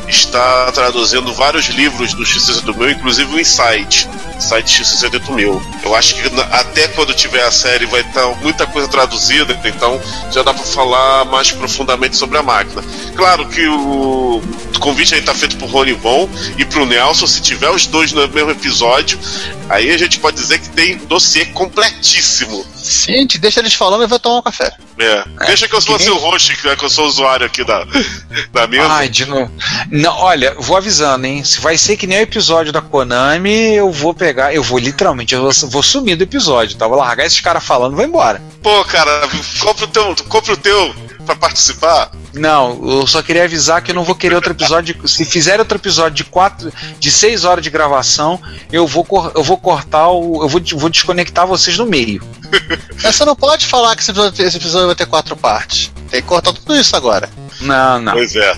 está 0.09 0.71
traduzindo 0.71 1.33
vários 1.33 1.65
livros 1.67 2.13
do 2.13 2.25
X 2.25 2.61
do 2.61 2.75
meu, 2.75 2.89
inclusive 2.89 3.33
o 3.33 3.39
Insight. 3.39 4.09
sai 4.39 4.63
de 4.63 4.71
X68 4.71 5.31
mil. 5.31 5.61
Eu 5.83 5.95
acho 5.95 6.15
que 6.15 6.21
até 6.51 6.87
quando 6.89 7.13
tiver 7.13 7.43
a 7.43 7.51
série 7.51 7.85
vai 7.85 8.01
estar 8.01 8.25
muita 8.41 8.65
coisa 8.65 8.87
traduzida, 8.87 9.59
então 9.65 9.99
já 10.31 10.41
dá 10.43 10.53
pra 10.53 10.63
falar 10.63 11.25
mais 11.25 11.51
profundamente 11.51 12.15
sobre 12.15 12.37
a 12.37 12.43
máquina. 12.43 12.83
Claro 13.15 13.47
que 13.47 13.67
o 13.67 14.41
convite 14.79 15.13
aí 15.13 15.21
tá 15.21 15.33
feito 15.33 15.57
pro 15.57 15.67
Rony 15.67 15.93
Von 15.93 16.29
e 16.57 16.65
pro 16.65 16.85
Nelson, 16.85 17.27
se 17.27 17.41
tiver 17.41 17.69
os 17.69 17.85
dois 17.85 18.13
no 18.13 18.27
mesmo 18.29 18.51
episódio, 18.51 19.19
aí 19.69 19.91
a 19.91 19.97
gente 19.97 20.19
pode 20.19 20.37
dizer 20.37 20.59
que 20.59 20.69
tem 20.69 20.97
dossiê 20.97 21.45
completíssimo. 21.45 22.65
Gente 22.75 23.37
deixa 23.37 23.59
eles 23.59 23.73
falando 23.73 24.03
e 24.03 24.07
vai 24.07 24.19
tomar 24.19 24.39
um 24.39 24.41
café. 24.41 24.71
É. 24.97 25.23
Deixa 25.45 25.67
que 25.67 25.75
eu 25.75 25.81
sou 25.81 25.95
que 25.95 26.03
assim, 26.03 26.11
nem- 26.11 26.19
o 26.19 26.21
host, 26.21 26.55
que, 26.57 26.67
é 26.67 26.75
que 26.75 26.83
eu 26.83 26.89
sou 26.89 27.05
usuário 27.05 27.45
aqui 27.45 27.63
da, 27.63 27.85
da 28.51 28.67
mesa. 28.67 28.87
Ai, 28.89 29.07
de 29.09 29.25
novo. 29.25 29.51
Não, 29.89 30.13
olha, 30.17 30.55
vou 30.59 30.75
avisando, 30.75 31.25
hein? 31.25 31.43
Se 31.43 31.59
vai 31.61 31.77
ser 31.77 31.95
que 31.97 32.07
nem 32.07 32.19
o 32.19 32.21
episódio 32.23 32.73
da 32.73 32.81
Konami, 32.81 33.73
eu 33.75 33.91
vou 33.91 34.13
pegar, 34.13 34.53
eu 34.53 34.63
vou 34.63 34.77
literalmente, 34.79 35.33
eu 35.35 35.41
vou, 35.41 35.51
vou 35.69 35.83
sumir 35.83 36.15
do 36.15 36.23
episódio, 36.23 36.77
tá? 36.77 36.87
Vou 36.87 36.97
largar 36.97 37.25
esses 37.25 37.39
caras 37.39 37.63
falando 37.63 37.93
e 37.93 37.95
vou 37.95 38.05
embora. 38.05 38.41
Pô, 38.61 38.83
cara, 38.85 39.27
compra 39.59 39.85
o 39.85 39.87
teu, 39.87 40.15
compra 40.27 40.53
o 40.53 40.57
teu 40.57 40.95
pra 41.29 41.35
participar. 41.35 42.11
Não, 42.33 42.79
eu 42.99 43.05
só 43.07 43.21
queria 43.21 43.43
avisar 43.43 43.81
que 43.83 43.91
eu 43.91 43.95
não 43.95 44.03
vou 44.03 44.15
querer 44.15 44.35
outro 44.35 44.51
episódio. 44.51 44.95
de- 44.95 45.07
se 45.11 45.23
fizer 45.25 45.59
outro 45.59 45.77
episódio 45.77 46.15
de 46.15 46.23
quatro, 46.23 46.71
de 46.99 47.11
seis 47.11 47.43
horas 47.45 47.63
de 47.63 47.69
gravação, 47.69 48.39
eu 48.71 48.87
vou, 48.87 49.05
eu 49.35 49.43
vou 49.43 49.57
cortar 49.57 50.09
o. 50.09 50.41
Eu 50.43 50.47
vou, 50.49 50.61
vou 50.75 50.89
desconectar 50.89 51.45
vocês 51.45 51.77
no 51.77 51.85
meio. 51.85 52.23
Mas 53.03 53.15
você 53.15 53.25
não 53.25 53.35
pode 53.35 53.65
falar 53.67 53.95
que 53.95 54.01
esse 54.01 54.11
episódio, 54.11 54.43
esse 54.45 54.57
episódio 54.57 54.87
vai 54.87 54.95
ter 54.95 55.05
quatro 55.05 55.35
partes. 55.35 55.91
Tem 56.09 56.21
que 56.21 56.27
cortar 56.27 56.53
tudo 56.53 56.75
isso 56.75 56.95
agora. 56.95 57.29
Não, 57.61 57.99
não. 58.01 58.13
Pois 58.13 58.35
é. 58.35 58.57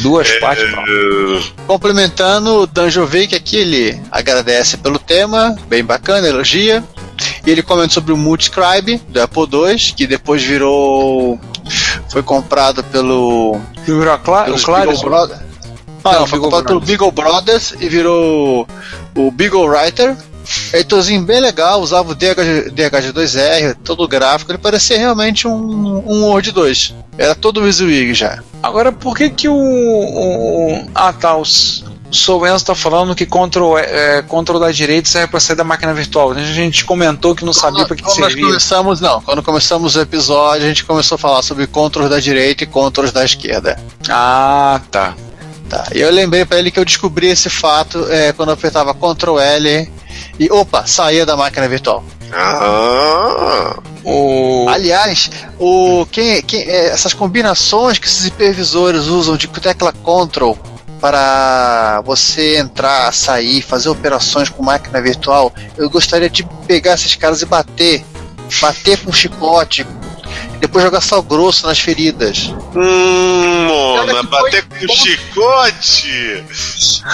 Duas 0.00 0.30
partes, 0.38 0.70
pronto. 0.70 0.88
É, 0.88 1.62
Complementando, 1.66 2.60
o 2.60 2.66
Danjovic 2.66 3.34
aqui, 3.34 3.56
ele 3.56 4.00
agradece 4.12 4.76
pelo 4.76 4.98
tema, 4.98 5.56
bem 5.66 5.82
bacana, 5.84 6.28
elogia. 6.28 6.84
E 7.44 7.50
ele 7.50 7.62
comenta 7.62 7.92
sobre 7.92 8.12
o 8.12 8.16
Multiscribe 8.16 8.98
do 9.08 9.20
Apple 9.20 9.42
II, 9.52 9.76
que 9.96 10.06
depois 10.06 10.42
virou. 10.42 11.38
Foi 12.12 12.22
comprado 12.22 12.84
pelo. 12.84 13.58
Virou 13.86 14.12
a 14.12 14.18
Cla- 14.18 14.50
o 14.50 14.60
Clarius? 14.62 15.00
Beagle 15.00 15.10
Brothers. 15.10 15.40
Não, 16.04 16.12
Não, 16.12 16.26
foi 16.26 16.38
comprado 16.40 16.66
pelo 16.66 16.80
Brothers. 16.80 16.98
Beagle 16.98 17.12
Brothers 17.12 17.74
e 17.80 17.88
virou 17.88 18.66
o 19.16 19.30
Beagle 19.30 19.66
Writer. 19.66 20.16
Editorzinho 20.74 21.22
bem 21.22 21.40
legal, 21.40 21.80
usava 21.80 22.10
o 22.10 22.14
DH, 22.14 22.70
DHG2R, 22.74 23.76
todo 23.84 24.02
o 24.02 24.08
gráfico, 24.08 24.50
ele 24.50 24.58
parecia 24.58 24.98
realmente 24.98 25.46
um, 25.46 26.02
um 26.04 26.24
Word 26.24 26.50
2. 26.50 26.94
Era 27.16 27.34
todo 27.34 27.58
o 27.58 27.62
WYSIWYG 27.62 28.12
já. 28.12 28.42
Agora, 28.62 28.90
por 28.92 29.16
que 29.16 29.30
que 29.30 29.48
o. 29.48 29.54
o- 29.54 30.86
ah, 30.94 31.12
tá. 31.12 31.36
O 31.36 31.42
S- 31.42 31.84
o 31.86 31.91
Sou 32.12 32.46
Enzo 32.46 32.64
tá 32.66 32.74
falando 32.74 33.14
que 33.14 33.24
Ctrl, 33.24 33.78
é, 33.78 34.22
Ctrl 34.22 34.58
da 34.58 34.70
direita 34.70 35.08
serve 35.08 35.28
pra 35.28 35.40
sair 35.40 35.56
da 35.56 35.64
máquina 35.64 35.94
virtual. 35.94 36.32
A 36.32 36.42
gente 36.42 36.84
comentou 36.84 37.34
que 37.34 37.44
não 37.44 37.54
sabia 37.54 37.86
pra 37.86 37.96
que 37.96 38.02
Quando 38.02 38.18
nós 38.18 38.28
servia. 38.28 38.46
começamos, 38.46 39.00
não, 39.00 39.20
quando 39.22 39.42
começamos 39.42 39.96
o 39.96 40.00
episódio, 40.00 40.64
a 40.64 40.68
gente 40.68 40.84
começou 40.84 41.16
a 41.16 41.18
falar 41.18 41.42
sobre 41.42 41.66
controles 41.66 42.10
da 42.10 42.20
direita 42.20 42.64
e 42.64 42.66
controles 42.66 43.12
da 43.12 43.24
esquerda. 43.24 43.80
Ah, 44.10 44.78
tá. 44.90 45.14
Tá. 45.70 45.86
E 45.94 46.00
eu 46.00 46.10
lembrei 46.10 46.44
pra 46.44 46.58
ele 46.58 46.70
que 46.70 46.78
eu 46.78 46.84
descobri 46.84 47.28
esse 47.28 47.48
fato 47.48 48.06
é, 48.10 48.30
quando 48.34 48.50
eu 48.50 48.54
apertava 48.54 48.92
Ctrl 48.94 49.38
L 49.40 49.90
e 50.38 50.52
opa, 50.52 50.84
saía 50.86 51.24
da 51.24 51.34
máquina 51.34 51.66
virtual. 51.66 52.04
Ah, 52.30 53.74
O... 54.04 54.66
Aliás, 54.68 55.30
o, 55.58 56.06
quem, 56.10 56.42
quem- 56.42 56.62
é, 56.68 56.88
essas 56.88 57.14
combinações 57.14 57.98
que 57.98 58.06
esses 58.06 58.26
hipervisores 58.26 59.06
usam 59.06 59.36
de 59.36 59.46
tecla 59.48 59.92
Ctrl 59.92 60.52
para 61.02 62.00
você 62.02 62.58
entrar, 62.58 63.12
sair, 63.12 63.60
fazer 63.60 63.88
operações 63.88 64.48
com 64.48 64.62
máquina 64.62 65.02
virtual, 65.02 65.52
eu 65.76 65.90
gostaria 65.90 66.30
de 66.30 66.44
pegar 66.64 66.94
esses 66.94 67.16
caras 67.16 67.42
e 67.42 67.44
bater. 67.44 68.04
Bater 68.60 68.98
com 68.98 69.12
chicote. 69.12 69.84
Depois 70.60 70.84
jogar 70.84 71.00
sal 71.00 71.20
grosso 71.20 71.66
nas 71.66 71.80
feridas. 71.80 72.54
hum, 72.76 73.66
Mona, 73.66 74.02
Olha 74.02 74.20
que 74.20 74.26
bater 74.28 74.64
com 74.64 74.94
chicote. 74.94 76.44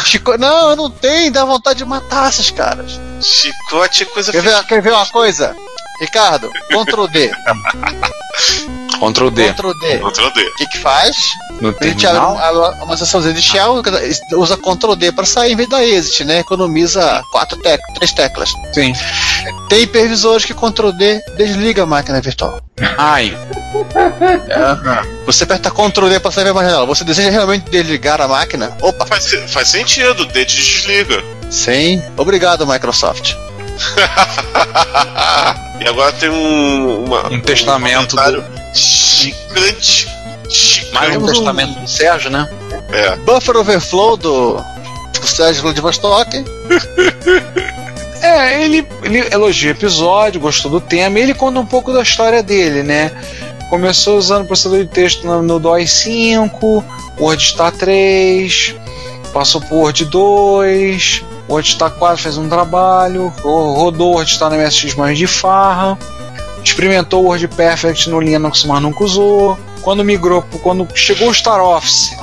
Chico... 0.04 0.36
Não, 0.36 0.70
eu 0.70 0.76
não 0.76 0.90
tenho, 0.90 1.32
dá 1.32 1.46
vontade 1.46 1.78
de 1.78 1.86
matar 1.86 2.28
esses 2.28 2.50
caras. 2.50 3.00
Chicote 3.22 4.02
é 4.02 4.06
coisa 4.06 4.32
Quer 4.32 4.42
ver, 4.42 4.64
quer 4.66 4.82
ver 4.82 4.92
uma 4.92 5.06
coisa? 5.06 5.56
Ricardo, 6.00 6.50
Ctrl 6.70 7.06
D. 7.06 7.30
Ctrl 9.00 9.30
D. 9.30 9.52
Ctrl 9.52 9.72
D. 9.74 9.98
Ctrl 9.98 10.30
D. 10.34 10.42
O 10.48 10.54
que 10.56 10.66
que 10.68 10.78
faz? 10.78 11.16
No 11.60 11.74
A 11.80 11.84
gente 11.84 12.06
abre 12.06 12.20
uma, 12.20 12.70
uma 12.84 12.96
sessãozinha 12.96 13.34
de 13.34 13.42
shell, 13.42 13.82
usa 14.36 14.56
Ctrl 14.56 14.94
D 14.94 15.12
para 15.12 15.24
sair 15.24 15.52
em 15.52 15.56
vez 15.56 15.68
da 15.68 15.84
exit, 15.84 16.24
né? 16.24 16.38
Economiza 16.40 17.22
quatro 17.32 17.56
tec 17.58 17.80
três 17.94 18.12
teclas. 18.12 18.50
Sim. 18.72 18.92
Tem 19.68 19.82
hipervisores 19.82 20.44
que 20.44 20.54
Ctrl 20.54 20.90
D 20.92 21.20
desliga 21.36 21.82
a 21.82 21.86
máquina 21.86 22.20
virtual. 22.20 22.60
Ai. 22.96 23.36
Você 25.26 25.44
aperta 25.44 25.70
Ctrl 25.70 26.08
D 26.08 26.20
para 26.20 26.30
sair 26.30 26.44
da 26.44 26.52
janela. 26.52 26.86
Você 26.86 27.04
deseja 27.04 27.30
realmente 27.30 27.70
desligar 27.70 28.20
a 28.20 28.28
máquina? 28.28 28.76
Opa, 28.80 29.06
Faz, 29.06 29.26
faz 29.48 29.68
sentido, 29.68 30.26
D 30.26 30.44
desliga. 30.44 31.22
sim. 31.50 32.02
Obrigado, 32.16 32.66
Microsoft. 32.66 33.34
e 35.80 35.88
agora 35.88 36.12
tem 36.12 36.28
um, 36.30 37.04
uma- 37.04 37.26
Um 37.28 37.40
testamento 37.40 38.16
comentário 38.16 38.44
Gigante. 38.74 40.08
Gigante. 40.48 40.92
Mais 40.92 41.16
um 41.16 41.22
um- 41.22 41.26
testamento 41.26 41.78
do 41.80 41.88
Sérgio, 41.88 42.30
né? 42.30 42.48
É. 42.92 43.16
Buffer 43.16 43.56
Overflow 43.56 44.16
do, 44.16 44.54
do 44.56 45.26
Sérgio 45.26 45.62
Vladivostok. 45.62 46.44
É, 48.20 48.64
ele, 48.64 48.84
ele 49.04 49.18
elogia 49.32 49.68
o 49.70 49.74
episódio, 49.74 50.40
gostou 50.40 50.68
do 50.68 50.80
tema, 50.80 51.20
e 51.20 51.22
ele 51.22 51.34
conta 51.34 51.60
um 51.60 51.64
pouco 51.64 51.92
da 51.92 52.02
história 52.02 52.42
dele, 52.42 52.82
né? 52.82 53.12
Começou 53.70 54.18
usando 54.18 54.44
processador 54.44 54.80
de 54.80 54.86
texto 54.86 55.24
no, 55.24 55.40
no 55.40 55.60
DOS 55.60 55.88
5, 55.88 56.84
WordStar 57.16 57.70
3, 57.70 58.74
passou 59.32 59.60
por 59.60 59.76
Word 59.76 60.04
2, 60.06 61.22
WordStar 61.48 61.90
4 61.92 62.22
fez 62.22 62.36
um 62.38 62.48
trabalho, 62.48 63.32
ro- 63.42 63.74
rodou 63.74 64.12
o 64.12 64.14
WordStar 64.16 64.50
no 64.50 64.56
MSX 64.56 64.94
mais 64.94 65.16
de 65.18 65.26
farra, 65.26 65.98
experimentou 66.62 67.22
o 67.24 67.26
WordPerfect 67.28 68.10
no 68.10 68.20
Linux, 68.20 68.64
mas 68.64 68.82
nunca 68.82 69.04
usou. 69.04 69.58
Quando 69.82 70.04
migrou, 70.04 70.42
quando 70.62 70.86
chegou 70.94 71.28
o 71.28 71.32
StarOffice, 71.32 72.16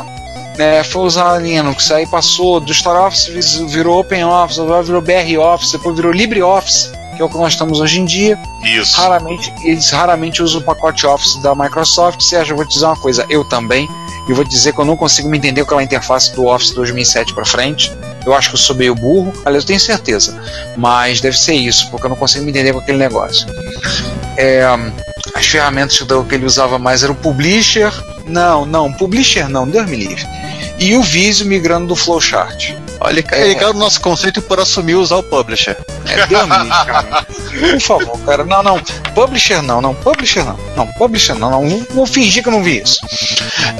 né, 0.57 0.83
foi 0.83 1.01
usar 1.03 1.39
Linux, 1.41 1.89
aí 1.91 2.05
passou 2.05 2.59
do 2.59 2.71
StarOffice, 2.71 3.31
vis- 3.31 3.55
virou 3.71 3.99
OpenOffice, 3.99 4.59
agora 4.61 4.83
virou 4.83 5.01
BROffice, 5.01 5.71
depois 5.71 5.95
virou 5.95 6.11
LibreOffice, 6.11 6.91
que 7.15 7.21
é 7.21 7.25
o 7.25 7.29
que 7.29 7.37
nós 7.37 7.53
estamos 7.53 7.79
hoje 7.79 7.99
em 8.01 8.05
dia. 8.05 8.37
Isso. 8.63 8.95
Raramente, 8.97 9.51
eles 9.63 9.89
raramente 9.89 10.43
usam 10.43 10.59
o 10.61 10.63
pacote 10.63 11.05
Office 11.07 11.37
da 11.41 11.55
Microsoft. 11.55 12.21
Sérgio, 12.21 12.51
eu 12.53 12.57
vou 12.57 12.65
te 12.65 12.73
dizer 12.73 12.85
uma 12.85 12.97
coisa, 12.97 13.25
eu 13.29 13.43
também. 13.45 13.89
E 14.27 14.33
vou 14.33 14.43
dizer 14.43 14.73
que 14.73 14.79
eu 14.81 14.85
não 14.85 14.97
consigo 14.97 15.29
me 15.29 15.37
entender 15.37 15.61
com 15.61 15.67
aquela 15.67 15.83
interface 15.83 16.33
do 16.35 16.45
Office 16.47 16.71
2007 16.71 17.33
para 17.33 17.45
frente. 17.45 17.91
Eu 18.25 18.33
acho 18.33 18.49
que 18.49 18.55
eu 18.55 18.59
sou 18.59 18.75
meio 18.75 18.95
burro, 18.95 19.33
aliás, 19.45 19.63
eu 19.63 19.67
tenho 19.67 19.79
certeza. 19.79 20.39
Mas 20.75 21.21
deve 21.21 21.37
ser 21.37 21.53
isso, 21.53 21.89
porque 21.91 22.05
eu 22.05 22.09
não 22.09 22.17
consigo 22.17 22.43
me 22.43 22.51
entender 22.51 22.73
com 22.73 22.79
aquele 22.79 22.97
negócio. 22.97 23.47
É, 24.37 24.65
as 25.33 25.45
ferramentas 25.45 25.97
que 25.97 26.35
ele 26.35 26.45
usava 26.45 26.79
mais 26.79 27.03
era 27.03 27.11
o 27.11 27.15
Publisher. 27.15 27.91
Não, 28.25 28.65
não, 28.65 28.91
Publisher 28.91 29.47
não, 29.49 29.67
Deus 29.67 29.89
me 29.89 29.97
livre. 29.97 30.25
E 30.79 30.95
o 30.95 31.03
Visio 31.03 31.45
migrando 31.45 31.87
do 31.87 31.95
Flowchart. 31.95 32.73
Olha, 32.99 33.23
ele 33.33 33.55
caiu 33.55 33.73
no 33.73 33.79
nosso 33.79 33.99
conceito 34.01 34.41
por 34.41 34.59
assumir 34.59 34.95
usar 34.95 35.17
o 35.17 35.23
publisher. 35.23 35.77
É, 36.05 36.15
livre, 36.25 36.47
cara. 36.69 37.25
Por 37.25 37.79
favor, 37.81 38.19
cara. 38.21 38.43
Não, 38.43 38.63
não. 38.63 38.79
Publisher 39.13 39.61
não, 39.61 39.81
não. 39.81 39.93
Publisher 39.95 40.43
não. 40.43 40.57
Não, 40.75 40.87
publisher 40.93 41.33
não. 41.35 41.49
não. 41.51 41.67
Vou, 41.69 41.83
vou 41.91 42.05
fingir 42.05 42.41
que 42.43 42.49
eu 42.49 42.53
não 42.53 42.63
vi 42.63 42.81
isso. 42.81 42.97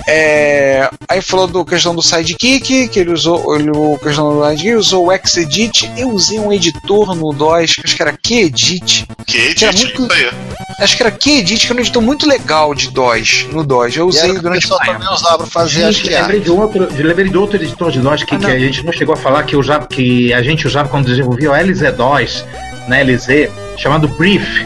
É, 0.08 0.90
aí 1.10 1.22
falou 1.22 1.48
do 1.48 1.64
questão 1.66 1.96
do 1.96 2.02
sidekick, 2.02 2.88
que 2.90 3.00
ele 3.00 3.12
usou. 3.12 3.56
Ele, 3.56 3.72
o 3.72 3.98
questão 4.02 4.38
do 4.38 4.44
sidekick, 4.46 4.76
usou 4.76 5.08
o 5.12 5.28
Xedit. 5.28 5.92
Eu 5.98 6.10
usei 6.10 6.40
um 6.40 6.52
editor 6.52 7.16
no 7.16 7.32
DOS, 7.34 7.76
que 7.76 7.82
acho 7.86 7.96
que 7.96 8.02
era 8.02 8.14
QEdit. 8.14 9.08
Que 9.26 9.54
Que 9.56 9.66
era 9.66 9.76
muito- 9.78 10.04
isso 10.04 10.12
aí. 10.14 10.32
Acho 10.80 10.98
que 10.98 11.04
era 11.04 11.12
QEdit, 11.12 11.66
que 11.66 11.72
era 11.72 11.76
um 11.80 11.82
editor 11.84 12.02
muito 12.02 12.28
legal 12.28 12.74
de 12.76 12.90
DOS. 12.92 13.48
No 13.52 13.64
DOS. 13.64 13.96
Eu 13.96 14.06
E 14.06 14.10
usei 14.10 14.22
era 14.24 14.32
o 14.32 14.34
que 14.36 14.40
o 14.40 14.44
durante 14.44 14.62
pessoal 14.64 14.80
também 14.86 15.08
usava 15.10 15.38
para 15.40 15.48
fazer 15.48 15.84
as 15.86 15.96
Gente, 15.96 16.10
lembrei 16.10 16.40
de 16.42 16.52
outro, 16.52 16.88
lembrei 16.92 17.30
de 17.30 17.38
outro 17.38 17.56
editor 17.58 17.92
de 17.92 18.00
DOS 18.00 18.24
que, 18.24 18.36
Ah, 18.36 18.40
que 18.40 18.46
a 18.48 18.60
gente 18.60 18.84
não 18.84 18.92
chegou 18.94 19.05
a 19.14 19.18
falar 19.18 19.44
que, 19.44 19.56
usava, 19.56 19.86
que 19.88 20.34
a 20.34 20.42
gente 20.42 20.66
usava 20.68 20.90
quando 20.90 21.06
desenvolvia 21.06 21.52
o 21.52 21.54
LZ2 21.54 22.44
na 22.88 22.98
LZ, 23.00 23.50
chamado 23.78 24.08
Brief. 24.08 24.66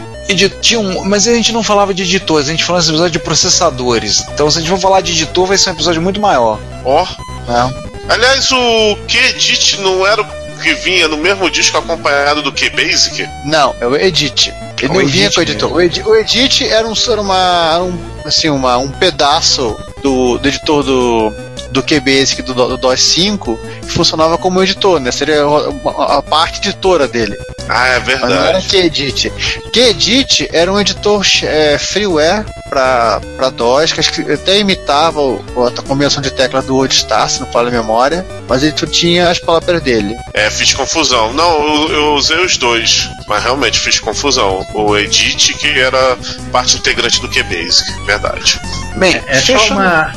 Tinha 0.60 0.78
um- 0.78 1.04
mas 1.04 1.26
a 1.26 1.34
gente 1.34 1.52
não 1.52 1.62
falava 1.62 1.92
de 1.92 2.02
editores, 2.02 2.46
a 2.48 2.52
gente 2.52 2.62
falava 2.64 2.80
nesse 2.82 2.90
episódio 2.92 3.12
de 3.12 3.18
processadores. 3.18 4.24
Então, 4.32 4.48
se 4.50 4.58
a 4.58 4.60
gente 4.60 4.70
for 4.70 4.78
falar 4.78 5.00
de 5.00 5.12
editor, 5.12 5.46
vai 5.46 5.58
ser 5.58 5.70
um 5.70 5.72
episódio 5.72 6.00
muito 6.00 6.20
maior. 6.20 6.58
Ó. 6.84 7.06
Não. 7.48 7.74
Aliás, 8.08 8.50
o 8.52 8.96
QEdit 9.08 9.80
não 9.80 10.06
era 10.06 10.22
o 10.22 10.26
que 10.62 10.74
vinha 10.74 11.08
no 11.08 11.16
mesmo 11.16 11.50
disco 11.50 11.78
acompanhado 11.78 12.42
do 12.42 12.52
QBasic? 12.52 13.28
Não, 13.44 13.74
é 13.80 13.86
o 13.86 13.96
Edit. 13.96 14.52
Ele 14.80 14.92
O 14.92 14.94
não 15.00 15.06
vinha 15.06 15.26
Edit 15.26 15.34
com 15.34 15.40
o 15.40 15.42
editor. 15.42 15.72
O, 15.72 15.80
edi 15.80 16.02
o 16.02 16.14
Edit 16.16 16.68
era 16.68 16.86
um, 16.86 16.92
era 17.10 17.20
uma, 17.20 17.78
um, 17.80 17.98
assim, 18.24 18.48
uma, 18.50 18.76
um 18.78 18.88
pedaço 18.90 19.76
do, 20.02 20.38
do 20.38 20.48
editor 20.48 20.82
do, 20.82 21.32
do 21.70 21.82
QBasic 21.82 22.42
do, 22.42 22.52
do 22.54 22.76
DOS 22.76 23.00
5 23.00 23.58
que 23.82 23.90
funcionava 23.92 24.36
como 24.38 24.62
editor, 24.62 24.98
né? 25.00 25.10
Seria 25.10 25.42
a, 25.44 26.22
parte 26.22 26.58
editora 26.58 27.06
dele. 27.08 27.36
Ah, 27.68 27.86
é 27.88 27.98
Mas 28.00 28.20
não 28.20 28.28
era 28.28 28.42
verdade. 28.58 28.68
QEdit. 28.68 29.32
QEdit 29.72 30.48
era 30.52 30.72
um 30.72 30.80
editor 30.80 31.24
é, 31.44 31.78
freeware 31.78 32.44
para 32.68 33.50
DOS, 33.56 33.92
que 33.92 34.00
acho 34.00 34.12
que 34.12 34.32
até 34.32 34.58
imitava 34.58 35.20
o, 35.20 35.44
a 35.66 35.82
combinação 35.82 36.20
de 36.22 36.30
tecla 36.30 36.62
do 36.62 36.74
WordStar, 36.76 37.28
se 37.28 37.40
não 37.40 37.46
fala 37.50 37.68
a 37.68 37.72
memória, 37.72 38.24
mas 38.48 38.62
ele 38.62 38.72
tinha 38.72 39.28
as 39.30 39.38
palavras 39.38 39.82
dele. 39.82 40.16
É, 40.34 40.50
fiz 40.50 40.72
confusão. 40.74 41.32
Não, 41.32 41.52
eu, 41.52 41.92
eu 41.92 42.14
usei 42.14 42.38
os 42.44 42.56
dois, 42.56 43.08
mas 43.28 43.42
realmente 43.42 43.78
fiz 43.78 43.98
confusão. 44.00 44.66
O 44.74 44.96
Edit, 44.96 45.54
que 45.54 45.78
era 45.78 46.16
parte 46.52 46.76
integrante 46.76 47.20
do 47.20 47.28
QBasic, 47.28 48.04
verdade. 48.04 48.60
Bem, 48.96 49.20
É 49.26 49.34
só 49.40 49.52
fechando- 49.58 49.80
uma, 49.80 50.12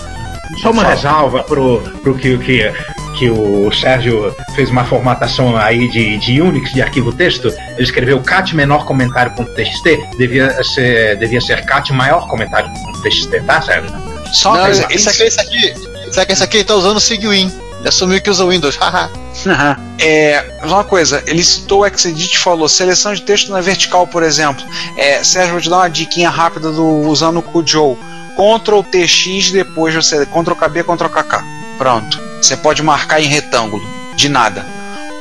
só 0.64 0.72
uma 0.72 0.84
ressalva 0.84 1.44
pro, 1.44 1.82
pro 2.02 2.16
que, 2.16 2.38
que, 2.38 2.74
que 3.18 3.30
o 3.30 3.72
Sérgio 3.72 4.34
fez 4.56 4.70
uma 4.70 4.86
formatação 4.86 5.56
aí 5.58 5.90
de, 5.90 6.18
de 6.18 6.42
Unix, 6.42 6.74
de 6.74 6.82
arquivo 6.82 7.12
texto. 7.12 7.50
Ele 7.50 7.84
escreveu 7.84 8.20
cat 8.22 8.56
menor 8.56 8.86
comentário.txt, 8.86 10.18
devia 10.18 10.64
ser, 10.64 11.18
devia 11.18 11.42
ser 11.42 11.66
cat 11.66 11.92
maior 11.92 12.28
comentário.txt, 12.28 13.42
tá, 13.46 13.62
Sérgio? 13.62 13.92
Só 14.32 14.50
uma 14.50 14.58
não, 14.58 14.66
coisa, 14.66 14.88
esse 14.90 15.10
aqui, 15.10 15.24
esse 15.24 15.40
aqui, 15.40 15.74
será 16.12 16.26
que 16.26 16.32
esse 16.32 16.44
aqui 16.44 16.64
tá 16.64 16.74
usando 16.76 16.98
o 16.98 17.02
Sigwin? 17.02 17.52
Ele 17.80 17.90
assumiu 17.90 18.22
que 18.22 18.30
usa 18.30 18.46
o 18.46 18.50
Windows, 18.50 18.78
haha. 18.78 19.10
Aham. 19.46 19.78
É, 20.00 20.58
mas 20.62 20.72
uma 20.72 20.86
coisa, 20.86 21.22
ele 21.28 21.44
citou 21.44 21.86
o 21.86 21.98
Xedit 21.98 22.34
e 22.34 22.38
falou 22.38 22.70
seleção 22.70 23.14
de 23.14 23.22
texto 23.22 23.52
na 23.52 23.60
vertical, 23.60 24.08
por 24.08 24.24
exemplo. 24.24 24.64
É, 24.96 25.22
Sérgio, 25.22 25.52
vou 25.52 25.62
te 25.62 25.70
dar 25.70 25.80
uma 25.80 25.90
diquinha 25.90 26.30
rápida 26.30 26.72
do, 26.72 27.02
usando 27.02 27.40
o 27.40 27.42
Kujou. 27.42 28.00
Ctrl 28.36 28.82
TX, 28.84 29.52
depois 29.52 29.94
você. 29.94 30.26
Ctrl 30.26 30.56
KB, 30.56 30.84
Ctrl 30.84 31.08
KK. 31.10 31.44
Pronto. 31.78 32.20
Você 32.42 32.58
pode 32.58 32.82
marcar 32.84 33.22
em 33.22 33.28
retângulo. 33.28 33.84
De 34.16 34.30
nada. 34.30 34.66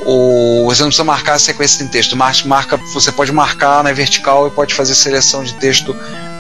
O, 0.05 0.65
você 0.67 0.83
não 0.83 0.89
precisa 0.89 1.05
marcar 1.05 1.35
a 1.35 1.39
sequência 1.39 1.85
de 1.85 1.91
texto. 1.91 2.17
Mar- 2.17 2.35
Marca, 2.45 2.77
você 2.93 3.13
pode 3.13 3.31
marcar 3.33 3.85
na 3.85 3.93
vertical 3.93 4.49
e 4.49 4.51
pode 4.51 4.75
fazer 4.75 4.95
seleção 4.95 5.45
de 5.45 5.55
texto. 5.55 5.95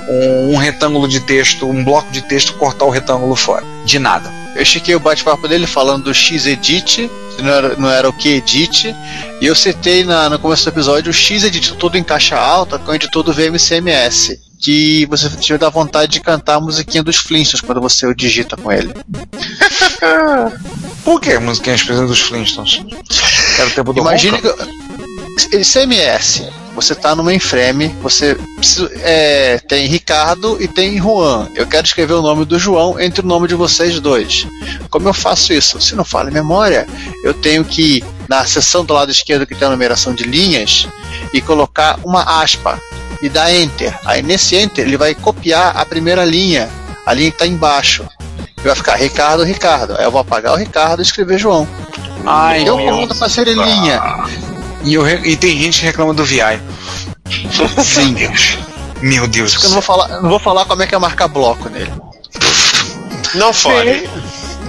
Um, 0.08 0.54
um 0.54 0.56
retângulo 0.56 1.06
de 1.06 1.20
texto, 1.20 1.68
um 1.68 1.84
bloco 1.84 2.10
de 2.10 2.22
texto, 2.22 2.54
cortar 2.54 2.84
o 2.84 2.90
retângulo 2.90 3.36
fora. 3.36 3.64
De 3.84 3.98
nada. 3.98 4.32
Eu 4.56 4.64
chequei 4.64 4.94
o 4.94 5.00
bate-papo 5.00 5.46
dele 5.48 5.66
falando 5.66 6.04
do 6.04 6.14
Xedit, 6.14 7.10
não 7.38 7.50
era, 7.50 7.76
não 7.76 7.88
era 7.90 8.08
o 8.08 8.12
QEdit, 8.12 8.94
e 9.40 9.46
eu 9.46 9.54
citei 9.54 10.04
na, 10.04 10.28
no 10.28 10.38
começo 10.38 10.64
do 10.64 10.68
episódio 10.68 11.10
o 11.10 11.14
Xedit 11.14 11.72
todo 11.74 11.96
em 11.96 12.04
caixa 12.04 12.36
alta 12.36 12.78
com 12.78 12.90
o 12.90 12.94
editor 12.94 13.22
do 13.22 13.32
VMCMS. 13.32 14.38
Que 14.62 15.04
você 15.06 15.28
tinha 15.28 15.58
da 15.58 15.68
vontade 15.68 16.12
de 16.12 16.20
cantar 16.20 16.54
a 16.54 16.60
musiquinha 16.60 17.02
dos 17.02 17.16
Flintstones 17.16 17.60
quando 17.60 17.80
você 17.80 18.06
o 18.06 18.14
digita 18.14 18.56
com 18.56 18.70
ele. 18.70 18.94
Por 21.04 21.20
que 21.20 21.36
musiquinhas 21.38 21.82
presentes 21.82 22.10
dos 22.10 22.20
Flintstones? 22.20 22.80
Era 23.58 23.68
o 23.68 23.70
tempo 23.72 23.92
do 23.92 24.00
Imagine 24.00 24.38
Ronca? 24.38 24.64
que. 24.64 24.82
CMS, 25.64 26.42
você 26.74 26.94
tá 26.94 27.14
no 27.14 27.22
mainframe, 27.22 27.88
você 28.02 28.36
é, 29.00 29.58
tem 29.58 29.86
Ricardo 29.86 30.56
e 30.60 30.68
tem 30.68 30.98
Juan. 30.98 31.48
Eu 31.54 31.66
quero 31.66 31.86
escrever 31.86 32.14
o 32.14 32.22
nome 32.22 32.44
do 32.44 32.58
João 32.58 33.00
entre 33.00 33.24
o 33.24 33.28
nome 33.28 33.48
de 33.48 33.54
vocês 33.54 33.98
dois. 34.00 34.46
Como 34.90 35.08
eu 35.08 35.14
faço 35.14 35.52
isso? 35.52 35.80
Se 35.80 35.94
não 35.94 36.04
fala 36.04 36.30
em 36.30 36.34
memória, 36.34 36.86
eu 37.24 37.34
tenho 37.34 37.64
que 37.64 38.04
na 38.28 38.44
seção 38.46 38.84
do 38.84 38.94
lado 38.94 39.10
esquerdo 39.10 39.46
que 39.46 39.54
tem 39.54 39.66
a 39.66 39.70
numeração 39.70 40.14
de 40.14 40.24
linhas 40.24 40.86
e 41.32 41.40
colocar 41.40 41.98
uma 42.04 42.22
aspa 42.40 42.80
e 43.22 43.28
dar 43.28 43.52
enter. 43.54 43.98
Aí 44.04 44.22
nesse 44.22 44.56
enter 44.56 44.84
ele 44.86 44.96
vai 44.96 45.14
copiar 45.14 45.76
a 45.76 45.84
primeira 45.86 46.24
linha, 46.24 46.68
a 47.06 47.14
linha 47.14 47.30
que 47.30 47.36
está 47.36 47.46
embaixo. 47.46 48.04
E 48.58 48.66
vai 48.66 48.74
ficar 48.76 48.96
Ricardo, 48.96 49.42
Ricardo. 49.44 49.96
Aí 49.98 50.04
eu 50.04 50.10
vou 50.10 50.20
apagar 50.20 50.52
o 50.52 50.56
Ricardo 50.56 51.00
e 51.00 51.02
escrever 51.02 51.38
João. 51.38 51.66
Ai, 52.26 52.68
eu 52.68 52.76
comando 52.78 53.14
para 53.14 53.28
ser 53.28 53.48
em 53.48 53.54
linha. 53.54 54.02
E, 54.84 54.94
eu 54.94 55.02
re- 55.02 55.20
e 55.24 55.36
tem 55.36 55.56
gente 55.58 55.80
que 55.80 55.86
reclama 55.86 56.12
do 56.14 56.24
VI. 56.24 56.60
Sim. 57.82 58.14
Meu 59.00 59.26
Deus. 59.26 59.54
Eu 59.54 59.62
não 59.64 59.70
vou 59.70 59.82
falar, 59.82 60.08
não 60.20 60.28
vou 60.28 60.38
falar 60.38 60.64
como 60.64 60.82
é 60.82 60.86
que 60.86 60.94
é 60.94 60.98
marcar 60.98 61.26
bloco 61.28 61.68
nele. 61.68 61.92
Não 63.34 63.52
fale. 63.52 64.08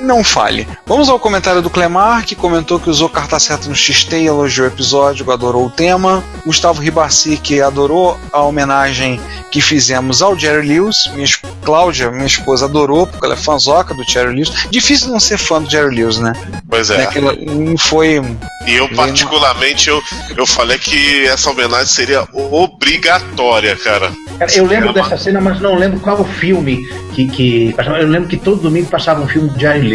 Não 0.04 0.22
fale. 0.24 0.68
Vamos 0.86 1.08
ao 1.08 1.18
comentário 1.18 1.62
do 1.62 1.70
Clemar, 1.70 2.26
que 2.26 2.36
comentou 2.36 2.78
que 2.78 2.90
usou 2.90 3.08
carta 3.08 3.40
certa 3.40 3.70
no 3.70 3.76
XT 3.76 4.18
e 4.18 4.26
elogiou 4.28 4.68
o 4.68 4.70
episódio, 4.70 5.32
adorou 5.32 5.66
o 5.66 5.70
tema. 5.70 6.22
Gustavo 6.46 6.82
Ribassi, 6.82 7.38
que 7.38 7.62
adorou 7.62 8.20
a 8.34 8.42
homenagem 8.42 9.20
que 9.50 9.62
fizemos 9.62 10.22
ao 10.22 10.38
Jerry 10.38 10.68
Lewis. 10.68 11.08
Minha 11.14 11.24
es- 11.24 11.40
Cláudia, 11.64 12.12
minha 12.12 12.26
esposa, 12.26 12.66
adorou, 12.66 13.08
porque 13.08 13.26
ela 13.26 13.36
é 13.36 13.38
fanzoca 13.38 13.94
do 13.94 14.04
Jerry 14.04 14.34
Lewis. 14.36 14.52
Difícil 14.70 15.10
não 15.10 15.20
ser 15.22 15.38
fã 15.38 15.62
do 15.62 15.70
Jerry 15.70 15.96
Lewis, 15.96 16.18
né? 16.18 16.34
Pois 16.70 16.90
é. 16.90 17.06
Que 17.06 17.20
ela- 17.20 17.34
hum, 17.40 17.76
foi. 17.78 18.22
E 18.68 18.74
eu, 18.76 18.90
particularmente, 18.90 19.88
eu, 19.90 20.02
eu 20.36 20.46
falei 20.46 20.78
que 20.78 21.26
essa 21.28 21.50
homenagem 21.50 21.86
seria 21.88 22.28
obrigatória, 22.34 23.76
cara. 23.78 24.12
Cara, 24.38 24.52
eu 24.56 24.66
lembro 24.66 24.92
dessa 24.94 25.18
cena, 25.18 25.40
mas 25.40 25.60
não 25.62 25.76
lembro 25.76 26.00
qual 26.00 26.20
o 26.20 26.26
filme 26.26 26.86
que, 27.14 27.28
que. 27.28 27.76
Eu 28.00 28.08
lembro 28.08 28.28
que 28.28 28.36
todo 28.38 28.62
domingo 28.62 28.90
passava 28.90 29.22
um 29.22 29.28
filme 29.28 29.50
de 29.50 29.60
Jerry 29.62 29.80
Lewis. 29.88 29.93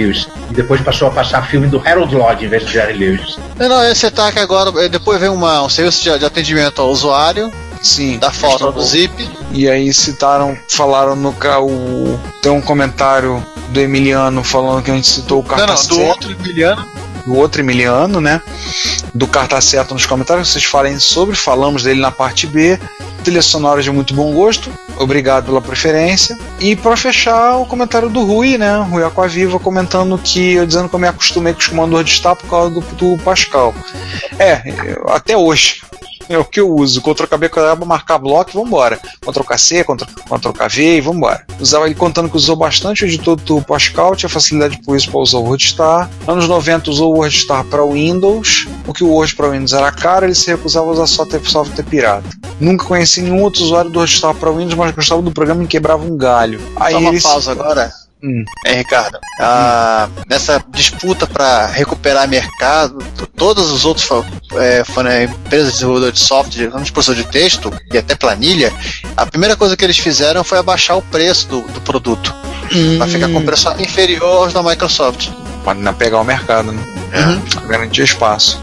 E 0.51 0.55
depois 0.55 0.81
passou 0.81 1.09
a 1.09 1.11
passar 1.11 1.47
filme 1.47 1.67
do 1.67 1.83
Harold 1.85 2.15
Lloyd 2.15 2.45
em 2.45 2.49
vez 2.49 2.65
de 2.65 2.73
Jerry 2.73 2.95
Lewis. 2.95 3.37
Não, 3.57 3.69
não, 3.69 3.85
esse 3.85 4.07
ataque 4.07 4.39
agora, 4.39 4.71
eh, 4.85 4.89
depois 4.89 5.21
vem 5.21 5.29
uma, 5.29 5.63
um 5.63 5.69
serviço 5.69 6.03
de, 6.03 6.19
de 6.19 6.25
atendimento 6.25 6.81
ao 6.81 6.89
usuário, 6.91 7.53
Sim. 7.83 8.19
da 8.19 8.31
foto 8.31 8.73
do 8.73 8.83
zip. 8.83 9.29
E 9.53 9.69
aí 9.69 9.93
citaram, 9.93 10.57
falaram 10.69 11.17
no 11.17 11.35
o 11.63 12.19
tem 12.43 12.53
um 12.53 12.61
comentário 12.61 13.45
do 13.71 13.81
Emiliano 13.81 14.43
falando 14.43 14.83
que 14.83 14.91
a 14.91 14.95
gente 14.95 15.09
citou 15.09 15.41
o 15.41 15.43
Não, 15.43 15.49
carta 15.49 15.75
não, 15.75 15.87
do 15.89 16.01
outro 16.03 16.31
Emiliano. 16.33 16.87
do 17.27 17.37
outro 17.37 17.61
Emiliano, 17.61 18.21
né? 18.21 18.41
Do 19.15 19.27
carta 19.27 19.61
certa 19.61 19.95
nos 19.95 20.07
comentários, 20.07 20.49
vocês 20.49 20.65
falem 20.65 20.99
sobre, 20.99 21.37
falamos 21.37 21.83
dele 21.83 22.01
na 22.01 22.11
parte 22.11 22.47
B. 22.47 22.79
Trilha 23.29 23.43
sonora 23.43 23.83
de 23.83 23.91
muito 23.91 24.15
bom 24.15 24.33
gosto, 24.33 24.73
obrigado 24.97 25.45
pela 25.45 25.61
preferência. 25.61 26.39
E 26.59 26.75
para 26.75 26.97
fechar, 26.97 27.59
o 27.59 27.67
comentário 27.67 28.09
do 28.09 28.25
Rui, 28.25 28.57
né? 28.57 28.79
Rui 28.91 29.05
Aquaviva 29.05 29.61
comentando 29.61 30.17
que 30.17 30.55
eu 30.55 30.65
dizendo 30.65 30.89
que 30.89 30.95
eu 30.95 30.99
me 30.99 31.09
acostumei 31.09 31.53
com 31.53 31.61
os 31.61 31.67
comandos 31.67 32.07
de 32.07 32.11
estar 32.11 32.35
por 32.35 32.49
causa 32.49 32.71
do, 32.71 32.81
do 32.81 33.23
Pascal. 33.23 33.75
É, 34.39 34.63
até 35.09 35.37
hoje. 35.37 35.83
É 36.29 36.37
o 36.39 36.45
que 36.45 36.61
eu 36.61 36.71
uso. 36.75 37.01
Ctrl 37.01 37.27
KB 37.27 37.49
para 37.49 37.75
marcar 37.77 38.19
bloco 38.19 38.51
e 38.51 38.55
vambora. 38.55 38.99
Ctrl 39.21 39.45
KC, 39.45 39.85
Ctrl, 39.85 40.05
Ctrl 40.29 40.53
KV 40.53 40.97
e 40.97 41.01
vambora. 41.01 41.45
Usava 41.61 41.87
ele 41.87 41.95
contando 41.95 42.29
que 42.29 42.37
usou 42.37 42.55
bastante 42.57 43.05
o 43.05 43.07
editor 43.07 43.37
do 43.37 43.63
Pascal, 43.63 44.15
tinha 44.15 44.29
facilidade 44.29 44.81
por 44.83 44.97
isso 44.97 45.11
para 45.11 45.21
usar 45.21 45.39
o 45.39 45.45
WordStar. 45.45 46.11
Anos 46.27 46.47
90 46.49 46.91
usou 46.91 47.13
o 47.15 47.19
WordStar 47.19 47.65
para 47.65 47.85
Windows. 47.85 48.67
O 48.87 48.93
que 48.93 49.03
o 49.05 49.09
Word 49.09 49.35
para 49.35 49.49
Windows 49.51 49.73
era 49.73 49.91
caro, 49.91 50.27
ele 50.27 50.35
se 50.35 50.49
recusava 50.51 50.87
a 50.89 50.93
usar 50.93 51.07
só 51.07 51.25
ter- 51.25 51.41
software 51.45 51.85
pirata. 51.85 52.29
Nunca 52.61 52.85
conheci 52.85 53.23
nenhum 53.23 53.43
outro 53.43 53.63
usuário 53.63 53.91
do 53.91 53.99
WordStar 53.99 54.35
para 54.35 54.51
Windows, 54.51 54.75
mas 54.75 54.95
gostava 54.95 55.23
do 55.23 55.31
programa 55.33 55.65
e 55.65 55.67
quebrava 55.67 56.05
um 56.05 56.17
galho. 56.17 56.61
Aí 56.77 56.93
Só 56.93 56.99
uma 57.01 57.21
pausa 57.21 57.53
agora. 57.53 57.93
Hum. 58.23 58.45
É, 58.67 58.75
Ricardo. 58.75 59.19
Ah, 59.41 60.09
nessa 60.29 60.63
disputa 60.71 61.27
para 61.27 61.67
recuperar 61.67 62.29
mercado, 62.29 62.99
todos 63.37 63.71
os 63.71 63.85
outros 63.85 64.09
é, 64.55 64.83
né, 65.03 65.25
empresas 65.25 65.67
de 65.67 65.73
desenvolvedor 65.75 66.13
de 66.13 66.19
software, 66.19 66.71
como 66.71 66.85
professor 66.93 67.15
de 67.15 67.25
texto 67.25 67.73
e 67.93 67.99
até 67.99 68.15
planilha, 68.15 68.73
a 69.17 69.25
primeira 69.25 69.57
coisa 69.57 69.77
que 69.77 69.85
eles 69.85 69.99
fizeram 69.99 70.43
foi 70.43 70.59
abaixar 70.59 70.97
o 70.97 71.03
preço 71.03 71.49
do, 71.49 71.63
do 71.63 71.81
produto. 71.83 72.35
Para 72.99 73.07
ficar 73.07 73.29
com 73.31 73.43
preço 73.43 73.71
inferior 73.81 74.45
aos 74.45 74.53
da 74.53 74.63
Microsoft. 74.63 75.31
Não 75.75 75.95
pegar 75.95 76.21
o 76.21 76.25
mercado, 76.25 76.73
né? 76.73 76.83
Garantir 77.67 78.03
espaço. 78.03 78.61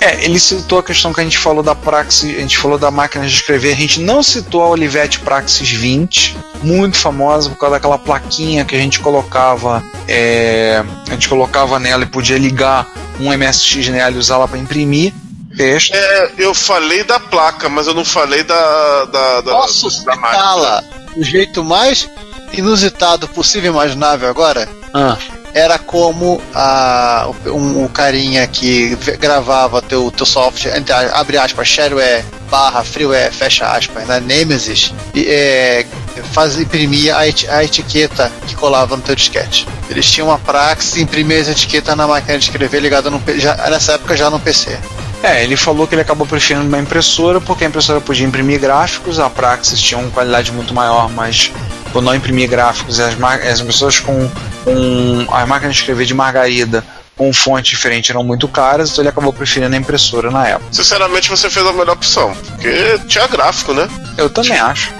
É, 0.00 0.24
ele 0.24 0.40
citou 0.40 0.78
a 0.78 0.82
questão 0.82 1.12
que 1.12 1.20
a 1.20 1.24
gente 1.24 1.36
falou 1.36 1.62
da 1.62 1.74
Praxis, 1.74 2.34
a 2.34 2.40
gente 2.40 2.56
falou 2.56 2.78
da 2.78 2.90
máquina 2.90 3.26
de 3.26 3.34
escrever, 3.34 3.72
a 3.74 3.76
gente 3.76 4.00
não 4.00 4.22
citou 4.22 4.62
a 4.62 4.68
Olivetti 4.68 5.20
Praxis 5.20 5.70
20, 5.70 6.38
muito 6.62 6.96
famosa 6.96 7.50
por 7.50 7.58
causa 7.58 7.76
daquela 7.76 7.98
plaquinha 7.98 8.64
que 8.64 8.74
a 8.74 8.78
gente 8.78 8.98
colocava, 9.00 9.84
é, 10.08 10.82
a 11.06 11.10
gente 11.10 11.28
colocava 11.28 11.78
nela 11.78 12.04
e 12.04 12.06
podia 12.06 12.38
ligar 12.38 12.86
um 13.20 13.30
MSX 13.30 13.88
nela 13.88 14.16
e 14.16 14.18
usá-la 14.18 14.48
para 14.48 14.58
imprimir 14.58 15.12
texto. 15.54 15.94
É, 15.94 16.32
eu 16.38 16.54
falei 16.54 17.04
da 17.04 17.20
placa, 17.20 17.68
mas 17.68 17.86
eu 17.86 17.92
não 17.92 18.04
falei 18.04 18.42
da. 18.42 19.04
da, 19.04 19.40
da 19.42 19.52
Posso 19.52 20.04
da 20.04 20.16
máquina. 20.16 20.30
citá-la 20.30 20.84
do 21.14 21.22
jeito 21.22 21.62
mais 21.62 22.08
inusitado 22.52 23.28
possível 23.28 23.70
e 23.70 23.74
imaginável 23.74 24.28
agora? 24.30 24.68
Ah, 24.94 25.18
Era 25.52 25.78
como 25.78 26.40
a, 26.54 27.28
um, 27.46 27.88
carinha 27.88 28.46
que 28.46 28.96
gravava 29.18 29.82
teu, 29.82 30.10
teu 30.10 30.24
software, 30.24 30.76
entre, 30.78 30.92
a- 30.92 31.12
abre 31.18 31.36
aspas, 31.38 31.66
shareware, 31.66 32.24
barra, 32.48 32.84
freeware, 32.84 33.32
fecha 33.32 33.66
aspas, 33.66 34.06
na 34.06 34.20
Nemesis, 34.20 34.94
e 35.12 35.26
é, 35.28 35.84
faz, 36.32 36.56
imprimia 36.58 37.16
a, 37.16 37.26
eti- 37.28 37.48
a 37.48 37.64
etiqueta 37.64 38.30
que 38.46 38.54
colava 38.54 38.96
no 38.96 39.02
teu 39.02 39.14
disquete. 39.16 39.66
Eles 39.88 40.08
tinham 40.10 40.28
uma 40.28 40.38
praxis, 40.38 40.96
imprimia 40.96 41.38
essa 41.40 41.50
etiqueta 41.50 41.96
na 41.96 42.06
máquina 42.06 42.38
de 42.38 42.44
escrever 42.44 42.80
ligada 42.80 43.10
no 43.10 43.20
já, 43.36 43.56
nessa 43.68 43.92
época 43.94 44.16
já 44.16 44.30
no 44.30 44.38
PC. 44.38 44.78
É, 45.22 45.42
ele 45.44 45.54
falou 45.56 45.86
que 45.86 45.94
ele 45.94 46.02
acabou 46.02 46.26
preferindo 46.26 46.66
uma 46.66 46.78
impressora 46.78 47.40
porque 47.40 47.64
a 47.64 47.68
impressora 47.68 48.00
podia 48.00 48.26
imprimir 48.26 48.58
gráficos, 48.58 49.18
a 49.18 49.28
Praxis 49.28 49.80
tinha 49.80 50.00
uma 50.00 50.10
qualidade 50.10 50.50
muito 50.50 50.72
maior, 50.72 51.10
mas 51.10 51.52
por 51.92 52.00
não 52.00 52.14
imprimir 52.14 52.48
gráficos, 52.48 52.98
as, 52.98 53.14
as 53.22 53.60
impressoras 53.60 54.00
com 54.00 54.30
um, 54.66 55.26
as 55.30 55.46
máquinas 55.46 55.74
de 55.74 55.80
escrever 55.82 56.06
de 56.06 56.14
margarida 56.14 56.82
com 57.20 57.34
fonte 57.34 57.72
diferente 57.72 58.10
eram 58.10 58.24
muito 58.24 58.48
caras, 58.48 58.88
então 58.88 59.02
ele 59.02 59.10
acabou 59.10 59.30
preferindo 59.30 59.74
a 59.76 59.78
impressora 59.78 60.30
na 60.30 60.48
época. 60.48 60.72
Sinceramente, 60.72 61.28
você 61.28 61.50
fez 61.50 61.66
a 61.66 61.70
melhor 61.70 61.90
opção. 61.90 62.34
Porque 62.52 62.98
tinha 63.06 63.26
gráfico, 63.26 63.74
né? 63.74 63.86
Eu 64.16 64.30
também 64.30 64.58
acho. 64.58 64.90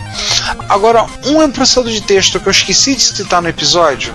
Agora, 0.69 1.07
um 1.25 1.51
processador 1.51 1.91
de 1.91 2.03
texto 2.03 2.39
que 2.39 2.47
eu 2.47 2.51
esqueci 2.51 2.95
de 2.95 3.01
citar 3.01 3.41
no 3.41 3.49
episódio, 3.49 4.13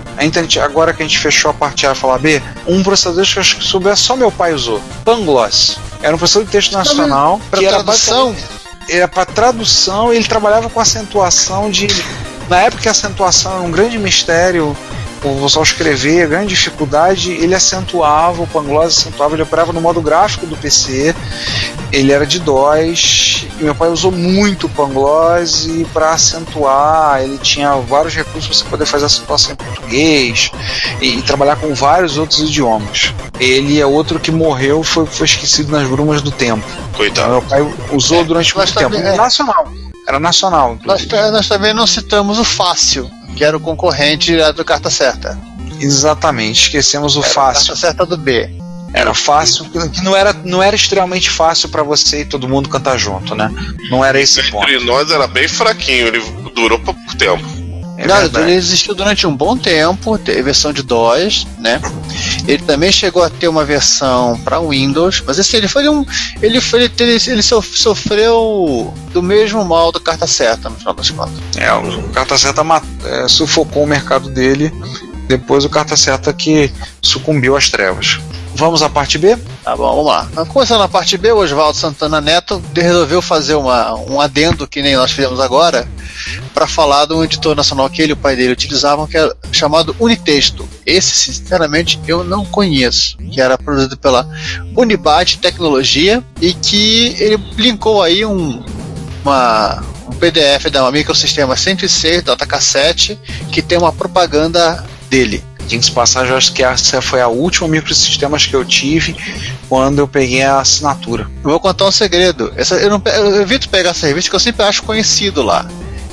agora 0.62 0.92
que 0.92 1.02
a 1.02 1.04
gente 1.04 1.18
fechou 1.18 1.50
a 1.50 1.54
parte 1.54 1.84
A 1.84 1.90
e 1.90 1.94
falar 1.96 2.18
B, 2.18 2.40
um 2.64 2.80
processador 2.80 3.24
que 3.24 3.38
eu 3.38 3.40
acho 3.40 3.56
que 3.56 3.64
souber 3.64 3.96
só 3.96 4.14
meu 4.14 4.30
pai 4.30 4.54
usou, 4.54 4.80
Pangloss. 5.04 5.76
Era 6.00 6.14
um 6.14 6.18
processador 6.18 6.46
de 6.46 6.52
texto 6.52 6.74
nacional 6.74 7.40
Pra 7.50 7.58
que 7.58 7.66
era 7.66 7.82
tradução, 7.82 8.36
era 8.88 9.08
para 9.08 9.26
tradução, 9.26 10.12
ele 10.12 10.28
trabalhava 10.28 10.70
com 10.70 10.78
acentuação 10.78 11.68
de. 11.68 11.88
Na 12.48 12.60
época 12.60 12.88
a 12.88 12.92
acentuação 12.92 13.54
era 13.54 13.62
um 13.62 13.70
grande 13.72 13.98
mistério, 13.98 14.76
o 15.24 15.42
pessoal 15.42 15.62
escrever, 15.62 16.28
grande 16.28 16.48
dificuldade, 16.48 17.32
ele 17.32 17.54
acentuava, 17.54 18.42
o 18.42 18.46
Pangloss 18.46 18.98
acentuava, 18.98 19.34
ele 19.34 19.42
operava 19.42 19.72
no 19.72 19.80
modo 19.80 20.00
gráfico 20.00 20.46
do 20.46 20.56
PC, 20.56 21.14
ele 21.92 22.12
era 22.12 22.26
de 22.26 22.38
DOS, 22.38 23.46
e 23.58 23.64
meu 23.64 23.74
pai 23.74 23.88
usou 23.88 24.12
muito 24.12 24.66
o 24.66 24.70
Pangloss 24.70 25.66
e 25.66 25.84
para 25.92 26.12
acentuar, 26.12 27.22
ele 27.22 27.38
tinha 27.38 27.74
vários 27.76 28.14
recursos 28.14 28.46
para 28.46 28.54
você 28.54 28.64
poder 28.64 28.86
fazer 28.86 29.06
acentuação 29.06 29.52
em 29.52 29.56
português 29.56 30.50
e, 31.00 31.18
e 31.18 31.22
trabalhar 31.22 31.56
com 31.56 31.74
vários 31.74 32.18
outros 32.18 32.40
idiomas. 32.40 33.12
Ele 33.38 33.80
é 33.80 33.86
outro 33.86 34.18
que 34.18 34.30
morreu, 34.30 34.82
foi, 34.82 35.06
foi 35.06 35.26
esquecido 35.26 35.70
nas 35.70 35.88
brumas 35.88 36.22
do 36.22 36.30
tempo. 36.30 36.64
Coitado. 36.96 37.30
Meu 37.30 37.42
pai 37.42 37.74
usou 37.92 38.24
durante 38.24 38.56
nós 38.56 38.72
muito 38.72 38.90
tempo. 38.90 38.94
é. 38.96 39.16
Nacional. 39.16 39.66
Era 40.06 40.20
nacional. 40.20 40.78
nós, 40.84 41.02
inclusive. 41.02 41.30
nós 41.30 41.48
também 41.48 41.74
não 41.74 41.86
citamos 41.86 42.38
o 42.38 42.44
Fácil, 42.44 43.10
que 43.36 43.44
era 43.44 43.56
o 43.56 43.60
concorrente 43.60 44.26
direto 44.26 44.56
do 44.56 44.64
Carta 44.64 44.88
Certa. 44.88 45.38
Exatamente. 45.80 46.62
Esquecemos 46.62 47.16
o 47.16 47.20
Era 47.20 47.28
fácil. 47.28 47.66
Carta 47.68 47.80
Certa 47.80 48.06
do 48.06 48.16
B. 48.16 48.50
Era 48.92 49.12
fácil, 49.12 49.64
que 49.66 49.88
que 49.90 50.02
não 50.02 50.16
era, 50.16 50.32
não 50.44 50.62
era 50.62 50.74
extremamente 50.74 51.28
fácil 51.28 51.68
para 51.68 51.82
você 51.82 52.22
e 52.22 52.24
todo 52.24 52.48
mundo 52.48 52.68
cantar 52.68 52.96
junto, 52.96 53.34
né? 53.34 53.50
Não 53.90 54.02
era 54.02 54.18
esse 54.18 54.42
ponto. 54.50 54.64
Entre 54.70 54.86
nós 54.86 55.10
era 55.10 55.26
bem 55.26 55.48
fraquinho, 55.48 56.06
ele 56.06 56.20
durou 56.54 56.78
pouco 56.78 57.00
tempo. 57.16 57.44
É 57.98 58.06
verdade. 58.06 58.50
ele 58.50 58.56
existiu 58.56 58.94
durante 58.94 59.26
um 59.26 59.34
bom 59.34 59.56
tempo, 59.56 60.18
teve 60.18 60.42
versão 60.42 60.72
de 60.72 60.82
DOS, 60.82 61.46
né? 61.58 61.80
Ele 62.46 62.62
também 62.62 62.92
chegou 62.92 63.22
a 63.22 63.30
ter 63.30 63.48
uma 63.48 63.64
versão 63.64 64.38
para 64.44 64.60
Windows, 64.60 65.22
mas 65.26 65.38
esse 65.38 65.56
ele 65.56 65.66
foi 65.68 65.88
um, 65.88 66.04
ele 66.42 66.60
foi 66.60 66.84
ele, 66.84 67.18
ele 67.26 67.42
sof- 67.42 67.76
sofreu 67.78 68.92
do 69.12 69.22
mesmo 69.22 69.64
mal 69.64 69.90
do 69.90 70.00
carta 70.00 70.26
certa 70.26 70.68
no 70.68 70.76
final 70.76 70.94
das 70.94 71.10
contas. 71.10 71.34
É, 71.56 71.72
o 71.72 72.02
Carta 72.10 72.36
Certa 72.38 72.62
é, 73.04 73.28
sufocou 73.28 73.84
o 73.84 73.86
mercado 73.86 74.28
dele. 74.28 74.72
Depois 75.28 75.64
o 75.64 75.68
Carta 75.68 75.96
Certa 75.96 76.32
que 76.32 76.70
sucumbiu 77.02 77.56
às 77.56 77.68
trevas. 77.68 78.20
Vamos 78.56 78.82
à 78.82 78.88
parte 78.88 79.18
B? 79.18 79.36
Tá 79.62 79.76
bom, 79.76 79.86
vamos 79.90 80.06
lá. 80.06 80.26
Então, 80.32 80.46
Começando 80.46 80.78
na 80.78 80.88
parte 80.88 81.18
B, 81.18 81.30
o 81.30 81.36
Oswaldo 81.36 81.76
Santana 81.76 82.22
Neto 82.22 82.62
resolveu 82.74 83.20
fazer 83.20 83.54
uma, 83.54 83.94
um 83.94 84.18
adendo 84.18 84.66
que 84.66 84.80
nem 84.80 84.96
nós 84.96 85.12
fizemos 85.12 85.40
agora 85.40 85.86
para 86.54 86.66
falar 86.66 87.04
de 87.04 87.12
um 87.12 87.22
editor 87.22 87.54
nacional 87.54 87.90
que 87.90 88.00
ele 88.00 88.12
e 88.12 88.14
o 88.14 88.16
pai 88.16 88.34
dele 88.34 88.54
utilizavam, 88.54 89.06
que 89.06 89.14
era 89.14 89.36
chamado 89.52 89.94
Unitexto. 90.00 90.66
Esse, 90.86 91.32
sinceramente, 91.34 92.00
eu 92.08 92.24
não 92.24 92.46
conheço, 92.46 93.18
que 93.30 93.42
era 93.42 93.58
produzido 93.58 93.98
pela 93.98 94.26
Unibat 94.74 95.36
Tecnologia 95.36 96.24
e 96.40 96.54
que 96.54 97.14
ele 97.18 97.36
linkou 97.58 98.02
aí 98.02 98.24
um, 98.24 98.64
uma, 99.22 99.84
um 100.08 100.12
PDF 100.12 100.70
da 100.70 100.90
microsistema 100.90 101.54
106 101.54 102.22
datacassette 102.22 103.18
que 103.52 103.60
tem 103.60 103.76
uma 103.76 103.92
propaganda 103.92 104.82
dele. 105.10 105.44
Diga-se 105.66 105.90
passagem, 105.90 106.30
eu 106.30 106.36
acho 106.36 106.52
que 106.52 106.62
essa 106.62 107.02
foi 107.02 107.20
a 107.20 107.28
última 107.28 107.68
microsistemas 107.68 108.46
que 108.46 108.54
eu 108.54 108.64
tive 108.64 109.16
quando 109.68 109.98
eu 109.98 110.08
peguei 110.08 110.42
a 110.42 110.60
assinatura. 110.60 111.28
Eu 111.42 111.50
vou 111.50 111.60
contar 111.60 111.86
um 111.86 111.92
segredo. 111.92 112.52
Essa, 112.56 112.76
eu, 112.76 112.90
não, 112.90 113.02
eu 113.04 113.42
evito 113.42 113.68
pegar 113.68 113.90
essa 113.90 114.06
revista 114.06 114.30
que 114.30 114.36
eu 114.36 114.40
sempre 114.40 114.64
acho 114.64 114.82
conhecido 114.82 115.42
lá. 115.42 115.68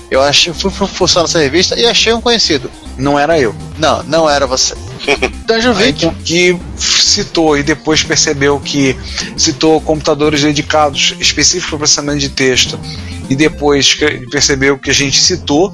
Eu 0.09 0.21
achei, 0.21 0.53
fui 0.53 0.69
fuçar 0.69 1.23
nessa 1.23 1.39
revista 1.39 1.80
e 1.80 1.88
achei 1.88 2.13
um 2.13 2.21
conhecido. 2.21 2.69
Não 2.97 3.17
era 3.17 3.39
eu. 3.39 3.55
Não, 3.80 4.03
não 4.03 4.30
era 4.30 4.45
você. 4.45 4.75
Dungeon 5.47 5.75
Aí, 5.75 5.91
Vic. 5.91 6.09
que 6.23 6.59
citou 6.77 7.57
e 7.57 7.63
depois 7.63 8.03
percebeu 8.03 8.59
que 8.59 8.95
citou 9.35 9.81
computadores 9.81 10.41
dedicados 10.41 11.15
específicos 11.19 11.69
para 11.69 11.77
processamento 11.80 12.19
de 12.19 12.30
texto 12.30 12.80
e 13.30 13.35
depois 13.35 13.97
percebeu 14.31 14.77
que 14.77 14.89
a 14.89 14.93
gente 14.93 15.19
citou, 15.19 15.73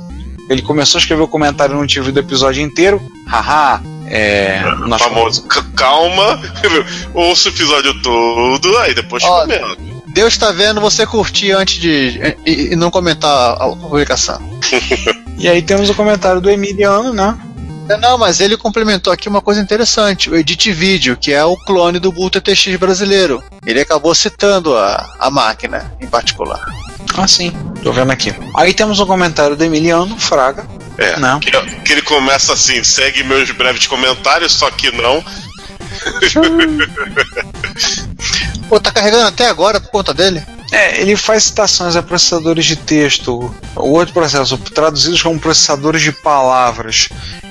ele 0.49 0.61
começou 0.61 0.97
a 0.97 1.01
escrever 1.01 1.21
o 1.21 1.27
comentário 1.27 1.75
no 1.75 1.85
tive 1.87 2.11
do 2.11 2.19
episódio 2.19 2.61
inteiro. 2.63 3.01
Haha, 3.27 3.81
é. 4.07 4.61
nós- 4.87 5.01
famoso, 5.01 5.45
"C- 5.49 5.61
calma, 5.75 6.41
ouça 7.13 7.49
o 7.49 7.51
episódio 7.51 8.01
todo, 8.01 8.77
aí 8.79 8.93
depois 8.95 9.23
Ó, 9.23 9.41
comenta. 9.41 9.77
Deus 10.07 10.33
está 10.33 10.51
vendo 10.51 10.81
você 10.81 11.05
curtir 11.05 11.51
antes 11.51 11.79
de. 11.79 12.19
e, 12.45 12.73
e 12.73 12.75
não 12.75 12.89
comentar 12.89 13.53
a 13.61 13.67
publicação. 13.75 14.41
E 15.37 15.47
aí 15.47 15.61
temos 15.61 15.89
o 15.89 15.93
comentário 15.95 16.41
do 16.41 16.49
Emiliano, 16.49 17.13
né? 17.13 17.37
É, 17.87 17.95
Não, 17.97 18.17
mas 18.17 18.39
ele 18.39 18.57
complementou 18.57 19.13
aqui 19.13 19.29
uma 19.29 19.41
coisa 19.41 19.61
interessante: 19.61 20.29
o 20.29 20.35
Edit 20.35 20.71
Video, 20.71 21.15
que 21.15 21.31
é 21.31 21.45
o 21.45 21.55
clone 21.55 21.99
do 21.99 22.11
Bull 22.11 22.29
TTX 22.29 22.75
brasileiro. 22.77 23.41
Ele 23.65 23.79
acabou 23.81 24.13
citando 24.15 24.75
a, 24.75 25.13
a 25.19 25.29
máquina 25.29 25.91
em 26.01 26.07
particular. 26.07 26.59
Ah, 27.17 27.27
sim, 27.27 27.51
tô 27.83 27.91
vendo 27.91 28.11
aqui. 28.11 28.33
Aí 28.55 28.73
temos 28.73 28.99
o 28.99 29.05
comentário 29.05 29.55
do 29.55 29.63
Emiliano 29.63 30.17
Fraga. 30.17 30.65
É, 30.97 31.17
Não. 31.17 31.39
que, 31.39 31.49
que 31.51 31.93
ele 31.93 32.01
começa 32.01 32.53
assim, 32.53 32.83
segue 32.83 33.23
meus 33.23 33.49
breves 33.51 33.87
comentários, 33.87 34.51
só 34.51 34.69
que 34.69 34.91
não. 34.91 35.23
Pô, 38.67 38.79
tá 38.79 38.91
carregando 38.91 39.25
até 39.27 39.47
agora 39.47 39.79
por 39.79 39.89
conta 39.91 40.13
dele? 40.13 40.43
É, 40.71 41.01
ele 41.01 41.15
faz 41.15 41.45
citações 41.45 41.95
a 41.95 42.03
processadores 42.03 42.65
de 42.65 42.75
texto, 42.75 43.53
ou 43.75 43.91
outro 43.91 44.13
processo, 44.13 44.57
traduzidos 44.57 45.21
como 45.21 45.39
processadores 45.39 46.01
de 46.01 46.11
palavras, 46.11 47.09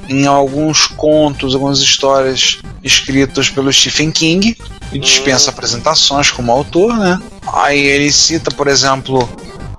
em 0.09 0.27
alguns 0.27 0.87
contos, 0.87 1.55
algumas 1.55 1.81
histórias 1.81 2.59
escritas 2.83 3.51
pelo 3.51 3.73
Stephen 3.73 4.11
King, 4.11 4.57
e 4.93 4.99
dispensa 4.99 5.51
apresentações 5.51 6.31
como 6.31 6.53
autor, 6.53 6.97
né? 6.97 7.21
Aí 7.53 7.81
ele 7.81 8.11
cita, 8.11 8.51
por 8.51 8.69
exemplo, 8.69 9.29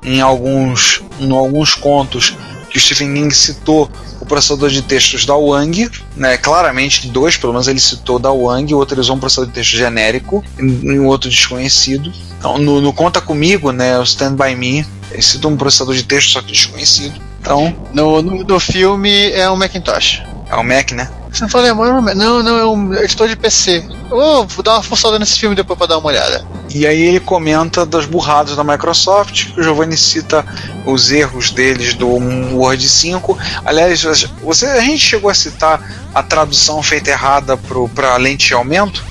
em 0.03 0.21
alguns, 0.21 1.01
em 1.19 1.31
alguns 1.31 1.73
contos 1.73 2.35
que 2.69 2.77
o 2.77 2.79
Stephen 2.79 3.13
King 3.13 3.33
citou 3.33 3.89
o 4.19 4.25
processador 4.25 4.69
de 4.69 4.81
textos 4.81 5.25
da 5.25 5.35
Wang, 5.35 5.89
né? 6.15 6.37
Claramente 6.37 7.07
dois, 7.07 7.37
pelo 7.37 7.53
menos 7.53 7.67
ele 7.67 7.79
citou 7.79 8.19
da 8.19 8.31
Wang, 8.31 8.73
o 8.73 8.77
outro 8.77 8.99
usou 8.99 9.15
um 9.15 9.19
processador 9.19 9.47
de 9.47 9.53
texto 9.53 9.71
genérico, 9.71 10.43
e 10.57 10.99
um 10.99 11.07
outro 11.07 11.29
desconhecido. 11.29 12.11
Então, 12.37 12.57
no, 12.57 12.79
no 12.79 12.93
Conta 12.93 13.19
Comigo, 13.19 13.71
né, 13.71 13.97
o 13.99 14.03
Stand 14.03 14.35
By 14.35 14.55
Me, 14.55 14.85
ele 15.11 15.21
cita 15.21 15.47
um 15.47 15.57
processador 15.57 15.95
de 15.95 16.03
texto 16.03 16.31
só 16.31 16.41
que 16.41 16.51
desconhecido. 16.51 17.28
Então, 17.39 17.75
No, 17.93 18.21
no 18.21 18.59
filme 18.59 19.31
é 19.31 19.49
um 19.49 19.55
Macintosh. 19.55 20.21
é 20.49 20.55
o 20.55 20.63
Mac, 20.63 20.91
né? 20.91 21.09
Você 21.31 21.43
não 21.43 21.49
falou, 21.49 21.75
"Mano, 21.75 22.15
não, 22.15 22.41
não, 22.41 22.57
é 22.57 22.65
um 22.65 22.93
editor 22.95 23.27
de 23.27 23.35
PC. 23.35 23.83
Ô, 24.09 24.45
vou 24.45 24.63
dar 24.63 24.73
uma 24.73 24.83
forçada 24.83 25.19
nesse 25.19 25.37
filme 25.39 25.55
depois 25.55 25.77
pra 25.77 25.85
dar 25.87 25.99
uma 25.99 26.07
olhada. 26.07 26.43
E 26.73 26.87
aí 26.87 26.99
ele 27.01 27.19
comenta 27.19 27.85
das 27.85 28.07
burradas 28.07 28.55
da 28.55 28.63
Microsoft, 28.63 29.49
o 29.55 29.61
Giovanni 29.61 29.95
cita 29.95 30.43
os 30.87 31.11
erros 31.11 31.51
deles 31.51 31.93
do 31.93 32.07
Word 32.55 32.87
5. 32.89 33.37
Aliás, 33.63 34.01
você, 34.41 34.65
a 34.65 34.81
gente 34.81 34.99
chegou 35.05 35.29
a 35.29 35.33
citar 35.35 35.79
a 36.15 36.23
tradução 36.23 36.81
feita 36.81 37.11
errada 37.11 37.55
para 37.93 38.17
lente 38.17 38.47
de 38.47 38.53
aumento? 38.55 39.03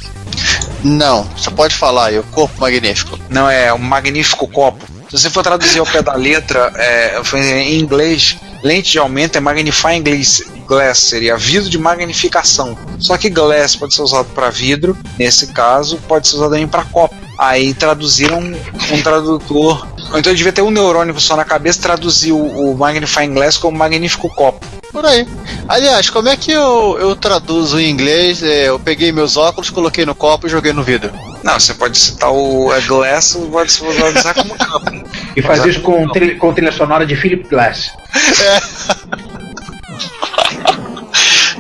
Não, 0.83 1.23
você 1.37 1.51
pode 1.51 1.75
falar 1.75 2.07
aí, 2.07 2.19
o 2.19 2.25
corpo 2.25 2.61
magnífico. 2.61 3.17
Não, 3.29 3.49
é 3.49 3.73
o 3.73 3.79
magnífico 3.79 4.47
copo. 4.49 4.85
Se 5.09 5.17
você 5.17 5.31
for 5.31 5.43
traduzir 5.43 5.79
ao 5.79 5.87
pé 5.87 6.03
da 6.03 6.15
letra, 6.15 6.71
é, 6.77 7.19
em 7.35 7.81
inglês, 7.81 8.37
lente 8.63 8.93
de 8.93 8.99
aumento 8.99 9.37
é 9.37 9.41
magnifying 9.41 10.03
glass, 10.03 10.43
glass, 10.67 10.99
seria 10.99 11.35
vidro 11.35 11.71
de 11.71 11.79
magnificação. 11.79 12.77
Só 12.99 13.17
que 13.17 13.31
glass 13.31 13.75
pode 13.75 13.95
ser 13.95 14.03
usado 14.03 14.29
para 14.35 14.51
vidro, 14.51 14.97
nesse 15.19 15.47
caso, 15.47 15.99
pode 16.07 16.29
ser 16.29 16.37
usado 16.37 16.51
também 16.51 16.69
para 16.69 16.85
copo. 16.85 17.15
Aí 17.39 17.73
traduziram 17.73 18.39
um 18.39 19.03
tradutor. 19.03 19.89
Ou 20.13 20.19
então 20.19 20.35
devia 20.35 20.53
ter 20.53 20.61
um 20.61 20.71
neurônio 20.71 21.19
só 21.19 21.37
na 21.37 21.45
cabeça 21.45 21.81
traduzir 21.81 22.33
o, 22.33 22.73
o 22.73 22.77
magnifying 22.77 23.33
glass 23.33 23.57
como 23.57 23.79
magnífico 23.79 24.29
copo. 24.29 24.67
Por 24.93 25.07
aí. 25.07 25.27
Aliás, 25.67 26.11
como 26.11 26.29
é 26.29 26.37
que 26.37 26.51
eu, 26.51 26.99
eu 27.01 27.17
traduzo 27.17 27.81
em 27.81 27.89
inglês? 27.89 28.43
É, 28.43 28.69
eu 28.69 28.79
peguei 28.79 29.11
meus 29.11 29.39
óculos, 29.39 29.71
coloquei 29.71 30.05
no 30.05 30.15
copo 30.15 30.47
e 30.47 30.51
joguei 30.51 30.73
no 30.73 30.83
vidro. 30.83 31.13
Não, 31.43 31.59
você 31.59 31.75
pode 31.75 31.97
citar 31.97 32.31
o 32.31 32.73
é, 32.73 32.81
glass, 32.83 33.39
pode 33.51 33.73
se 33.73 33.85
usar 33.85 34.35
como 34.35 34.57
campo. 34.57 35.09
E 35.37 35.43
faz 35.43 35.65
isso 35.65 35.81
com, 35.81 36.09
trilha, 36.09 36.37
com 36.37 36.53
trilha 36.53 36.73
sonora 36.73 37.07
de 37.07 37.15
Philip 37.17 37.49
Glass. 37.49 37.91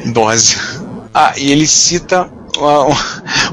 Dose. 0.06 0.56
Ah, 1.14 1.32
e 1.36 1.52
ele 1.52 1.66
cita 1.66 2.30
uma, 2.56 2.86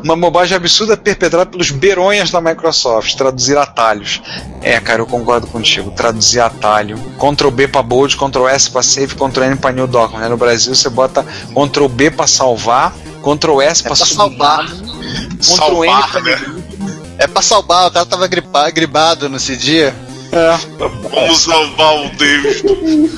Uma 0.06 0.16
bobagem 0.16 0.56
absurda 0.56 0.96
perpetrada 0.96 1.48
pelos 1.48 1.72
beronhas 1.72 2.30
da 2.30 2.40
Microsoft, 2.40 3.16
traduzir 3.16 3.58
atalhos. 3.58 4.22
É, 4.62 4.80
cara, 4.80 5.02
eu 5.02 5.08
concordo 5.08 5.48
contigo. 5.48 5.90
Traduzir 5.90 6.40
atalho. 6.42 6.98
Ctrl 7.18 7.50
B 7.50 7.68
pra 7.68 7.82
bold, 7.82 8.16
Ctrl 8.16 8.48
S 8.48 8.70
pra 8.70 8.84
save, 8.84 9.16
Ctrl 9.16 9.44
N 9.44 9.56
pra 9.56 9.72
new 9.72 9.88
document. 9.88 10.22
Né? 10.22 10.30
No 10.30 10.38
Brasil 10.38 10.76
você 10.76 10.90
bota 10.90 11.26
Ctrl 11.54 11.88
B 11.88 12.12
pra 12.12 12.28
salvar, 12.28 12.96
Ctrl 13.26 13.62
S 13.62 13.82
É 13.82 13.88
pra, 13.88 13.96
salvar. 13.96 14.66
Ctrl 15.40 15.84
N 15.86 16.04
pra 16.12 16.22
né? 16.22 16.42
É 17.18 17.28
pra 17.28 17.42
salvar, 17.42 17.88
o 17.88 17.92
cara 17.92 18.06
tava 18.06 18.28
gripa- 18.28 18.70
gribado 18.70 19.28
nesse 19.30 19.56
dia. 19.58 19.96
Vamos 21.12 21.40
salvar 21.40 21.96
o 22.06 22.10
David. 22.16 23.10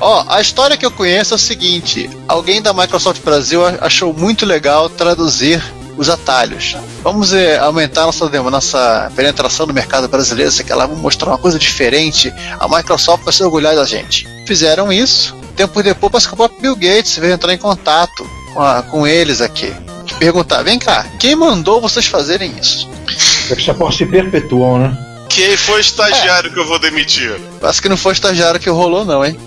Ó, 0.00 0.24
a 0.28 0.40
história 0.40 0.76
que 0.76 0.86
eu 0.86 0.90
conheço 0.90 1.34
é 1.34 1.36
o 1.36 1.38
seguinte: 1.38 2.08
alguém 2.28 2.62
da 2.62 2.72
Microsoft 2.72 3.20
Brasil 3.22 3.60
achou 3.80 4.14
muito 4.14 4.46
legal 4.46 4.88
traduzir 4.88 5.62
os 5.96 6.08
atalhos. 6.08 6.76
Vamos 7.02 7.32
eh, 7.34 7.58
aumentar 7.58 8.06
nossa, 8.06 8.28
demo- 8.28 8.50
nossa 8.50 9.10
penetração 9.14 9.66
no 9.66 9.74
mercado 9.74 10.08
brasileiro, 10.08 10.50
sei 10.50 10.64
que 10.64 10.72
lá, 10.72 10.86
vamos 10.86 11.02
mostrar 11.02 11.28
uma 11.28 11.38
coisa 11.38 11.58
diferente. 11.58 12.32
A 12.58 12.66
Microsoft 12.68 13.24
vai 13.24 13.32
se 13.34 13.42
orgulhar 13.42 13.74
da 13.74 13.84
gente. 13.84 14.26
Fizeram 14.46 14.90
isso. 14.92 15.36
Tempo 15.56 15.82
depois, 15.82 16.10
parece 16.12 16.28
que 16.28 16.34
o 16.34 16.36
próprio 16.36 16.60
Bill 16.62 16.76
Gates 16.76 17.16
veio 17.18 17.34
entrar 17.34 17.52
em 17.52 17.58
contato 17.58 18.26
com, 18.52 18.60
a- 18.62 18.82
com 18.82 19.06
eles 19.06 19.40
aqui. 19.40 19.72
Perguntar: 20.18 20.62
vem 20.62 20.78
cá, 20.78 21.06
quem 21.18 21.34
mandou 21.36 21.80
vocês 21.80 22.06
fazerem 22.06 22.52
isso? 22.60 22.88
Essa 23.50 23.74
posse 23.74 23.98
se 23.98 24.06
perpetuam, 24.06 24.78
né? 24.78 25.06
Quem 25.28 25.56
foi 25.56 25.76
o 25.76 25.80
estagiário 25.80 26.52
que 26.52 26.58
eu 26.58 26.66
vou 26.66 26.78
demitir? 26.78 27.40
Parece 27.60 27.80
que 27.80 27.88
não 27.88 27.96
foi 27.96 28.12
estagiário 28.12 28.58
que 28.58 28.68
rolou, 28.68 29.04
não, 29.04 29.24
hein? 29.24 29.38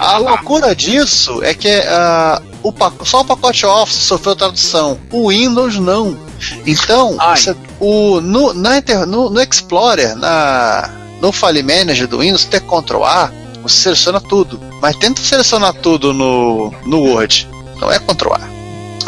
A 0.00 0.18
loucura 0.18 0.74
disso 0.74 1.42
é 1.44 1.54
que 1.54 1.68
ah, 1.86 2.42
o 2.62 2.72
pac- 2.72 3.04
só 3.04 3.20
o 3.20 3.24
pacote 3.24 3.64
Office 3.64 3.96
sofreu 3.98 4.34
tradução, 4.34 4.98
o 5.12 5.28
Windows 5.28 5.76
não. 5.78 6.18
Então, 6.66 7.16
você- 7.36 7.56
o, 7.78 8.20
no, 8.20 8.52
na 8.52 8.78
inter- 8.78 9.06
no, 9.06 9.30
no 9.30 9.40
Explorer, 9.40 10.16
na, 10.16 10.90
no 11.20 11.30
File 11.30 11.62
Manager 11.62 12.08
do 12.08 12.18
Windows, 12.18 12.42
você 12.42 12.58
tem 12.58 12.60
Ctrl 12.60 13.04
A, 13.04 13.30
você 13.62 13.82
seleciona 13.84 14.20
tudo. 14.20 14.60
Mas 14.82 14.96
tenta 14.96 15.20
selecionar 15.22 15.72
tudo 15.74 16.12
no, 16.12 16.74
no 16.84 17.00
Word. 17.00 17.48
Não 17.80 17.90
é 17.90 17.98
Ctrl 17.98 18.32
A. 18.34 18.40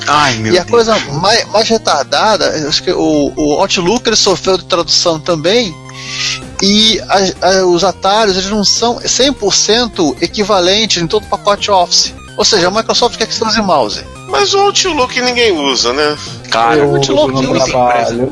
Ai, 0.06 0.36
meu 0.36 0.52
E 0.54 0.58
a 0.58 0.62
Deus. 0.62 0.70
coisa 0.70 0.98
mais, 1.20 1.46
mais 1.48 1.68
retardada, 1.68 2.48
acho 2.68 2.82
que 2.82 2.90
o, 2.92 3.32
o 3.36 3.52
Outlook 3.60 4.06
ele 4.08 4.16
sofreu 4.16 4.56
de 4.56 4.64
tradução 4.64 5.18
também. 5.20 5.74
E 6.62 7.00
a- 7.00 7.48
a- 7.60 7.66
os 7.66 7.84
atalhos 7.84 8.36
eles 8.36 8.48
não 8.50 8.64
são 8.64 8.98
100% 9.00 10.16
equivalentes 10.20 11.02
em 11.02 11.06
todo 11.06 11.24
o 11.24 11.26
pacote 11.26 11.70
Office. 11.70 12.14
Ou 12.36 12.44
seja, 12.44 12.68
a 12.68 12.70
Microsoft 12.70 13.16
quer 13.18 13.26
que 13.26 13.34
você 13.34 13.44
use 13.44 13.60
mouse. 13.60 14.04
Mas 14.28 14.52
o 14.54 14.58
Outlook 14.58 15.20
ninguém 15.22 15.52
usa, 15.52 15.92
né? 15.92 16.16
Cara, 16.50 16.76
Eu 16.76 16.94
Outlook 16.96 17.32
uso 17.34 17.42
no 17.42 17.48
muita 17.50 17.64
trabalho. 17.66 18.30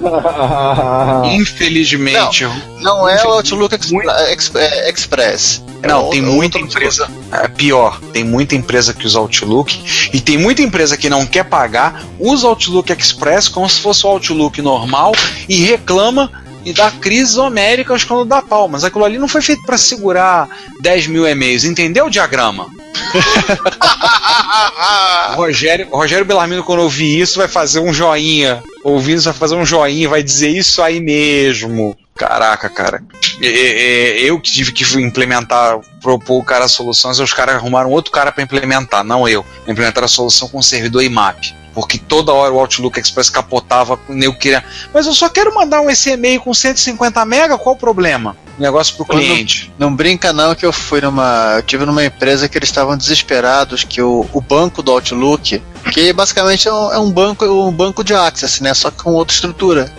infelizmente. 1.32 2.44
Não 2.80 3.08
é 3.08 3.24
o 3.24 3.30
Outlook 3.32 3.74
Expre- 3.74 4.06
Ex- 4.32 4.54
é, 4.54 4.90
Express. 4.90 5.62
É 5.82 5.88
Não, 5.88 6.06
o- 6.08 6.10
tem 6.10 6.20
muita 6.22 6.58
empresa. 6.58 7.08
É 7.32 7.48
pior, 7.48 8.00
tem 8.12 8.24
muita 8.24 8.54
empresa 8.54 8.92
que 8.94 9.06
usa 9.06 9.18
Outlook 9.18 10.10
e 10.12 10.20
tem 10.20 10.36
muita 10.38 10.62
empresa 10.62 10.96
que 10.96 11.08
não 11.08 11.26
quer 11.26 11.44
pagar, 11.44 12.02
usa 12.18 12.46
Outlook 12.46 12.92
Express 12.92 13.48
como 13.48 13.68
se 13.68 13.80
fosse 13.80 14.06
o 14.06 14.10
Outlook 14.10 14.60
normal 14.62 15.12
e 15.48 15.56
reclama 15.64 16.30
e 16.64 16.72
dá 16.72 16.90
crises 16.90 17.36
homéricas 17.36 18.02
quando 18.04 18.24
dá 18.24 18.42
pau. 18.42 18.68
Mas 18.68 18.84
aquilo 18.84 19.04
ali 19.04 19.18
não 19.18 19.28
foi 19.28 19.40
feito 19.42 19.62
para 19.64 19.78
segurar 19.78 20.48
10 20.80 21.06
mil 21.06 21.26
e-mails, 21.26 21.64
entendeu 21.64 22.06
o 22.06 22.10
diagrama? 22.10 22.66
Rogério, 25.34 25.88
Rogério 25.90 26.24
Bellarmino, 26.24 26.64
quando 26.64 26.80
ouvir 26.82 27.20
isso, 27.20 27.38
vai 27.38 27.48
fazer 27.48 27.80
um 27.80 27.92
joinha. 27.92 28.62
Ouvindo 28.82 29.22
vai 29.22 29.34
fazer 29.34 29.54
um 29.54 29.66
joinha, 29.66 30.08
vai 30.08 30.22
dizer 30.22 30.50
isso 30.50 30.82
aí 30.82 31.00
mesmo. 31.00 31.96
Caraca, 32.16 32.70
cara. 32.70 33.02
É, 33.42 33.46
é, 33.46 34.20
eu 34.22 34.40
que 34.40 34.50
tive 34.50 34.72
que 34.72 34.84
implementar, 34.98 35.78
propor 36.00 36.40
o 36.40 36.44
cara 36.44 36.66
soluções, 36.66 37.18
os 37.18 37.32
caras 37.32 37.56
arrumaram 37.56 37.90
outro 37.90 38.10
cara 38.10 38.32
para 38.32 38.42
implementar, 38.42 39.04
não 39.04 39.28
eu. 39.28 39.44
Implementar 39.68 40.04
a 40.04 40.08
solução 40.08 40.48
com 40.48 40.58
o 40.58 40.62
servidor 40.62 41.02
IMAP. 41.02 41.54
Porque 41.76 41.98
toda 41.98 42.32
hora 42.32 42.54
o 42.54 42.58
Outlook 42.58 42.98
Express 42.98 43.28
capotava, 43.28 44.00
eu 44.08 44.32
queria. 44.32 44.64
Mas 44.94 45.04
eu 45.04 45.12
só 45.12 45.28
quero 45.28 45.54
mandar 45.54 45.82
um 45.82 45.90
esse 45.90 46.08
e-mail 46.08 46.40
com 46.40 46.54
150 46.54 47.22
mega, 47.26 47.58
qual 47.58 47.74
o 47.74 47.78
problema? 47.78 48.34
Negócio 48.58 48.96
pro 48.96 49.04
cliente. 49.04 49.70
Não 49.78 49.94
brinca 49.94 50.32
não 50.32 50.54
que 50.54 50.64
eu 50.64 50.72
fui 50.72 51.02
numa. 51.02 51.56
Eu 51.56 51.62
tive 51.62 51.84
numa 51.84 52.02
empresa 52.02 52.48
que 52.48 52.56
eles 52.56 52.70
estavam 52.70 52.96
desesperados 52.96 53.84
que 53.84 54.00
o, 54.00 54.26
o 54.32 54.40
banco 54.40 54.82
do 54.82 54.90
Outlook, 54.90 55.62
que 55.92 56.14
basicamente 56.14 56.66
é 56.66 56.72
um, 56.72 56.92
é 56.94 56.98
um 56.98 57.10
banco, 57.10 57.44
um 57.44 57.70
banco 57.70 58.02
de 58.02 58.14
Access, 58.14 58.62
né? 58.62 58.72
Só 58.72 58.90
que 58.90 59.02
com 59.02 59.12
outra 59.12 59.34
estrutura. 59.34 59.92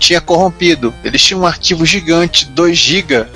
Tinha 0.00 0.20
corrompido. 0.20 0.92
Eles 1.04 1.22
tinham 1.22 1.42
um 1.42 1.46
arquivo 1.46 1.86
gigante, 1.86 2.44
2 2.46 2.76
GB, 2.76 3.28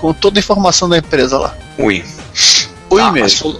com 0.00 0.12
toda 0.12 0.36
a 0.36 0.40
informação 0.40 0.88
da 0.88 0.98
empresa 0.98 1.38
lá. 1.38 1.56
Ui. 1.78 2.04
Ui 2.90 3.00
Ah, 3.00 3.12
mesmo. 3.12 3.54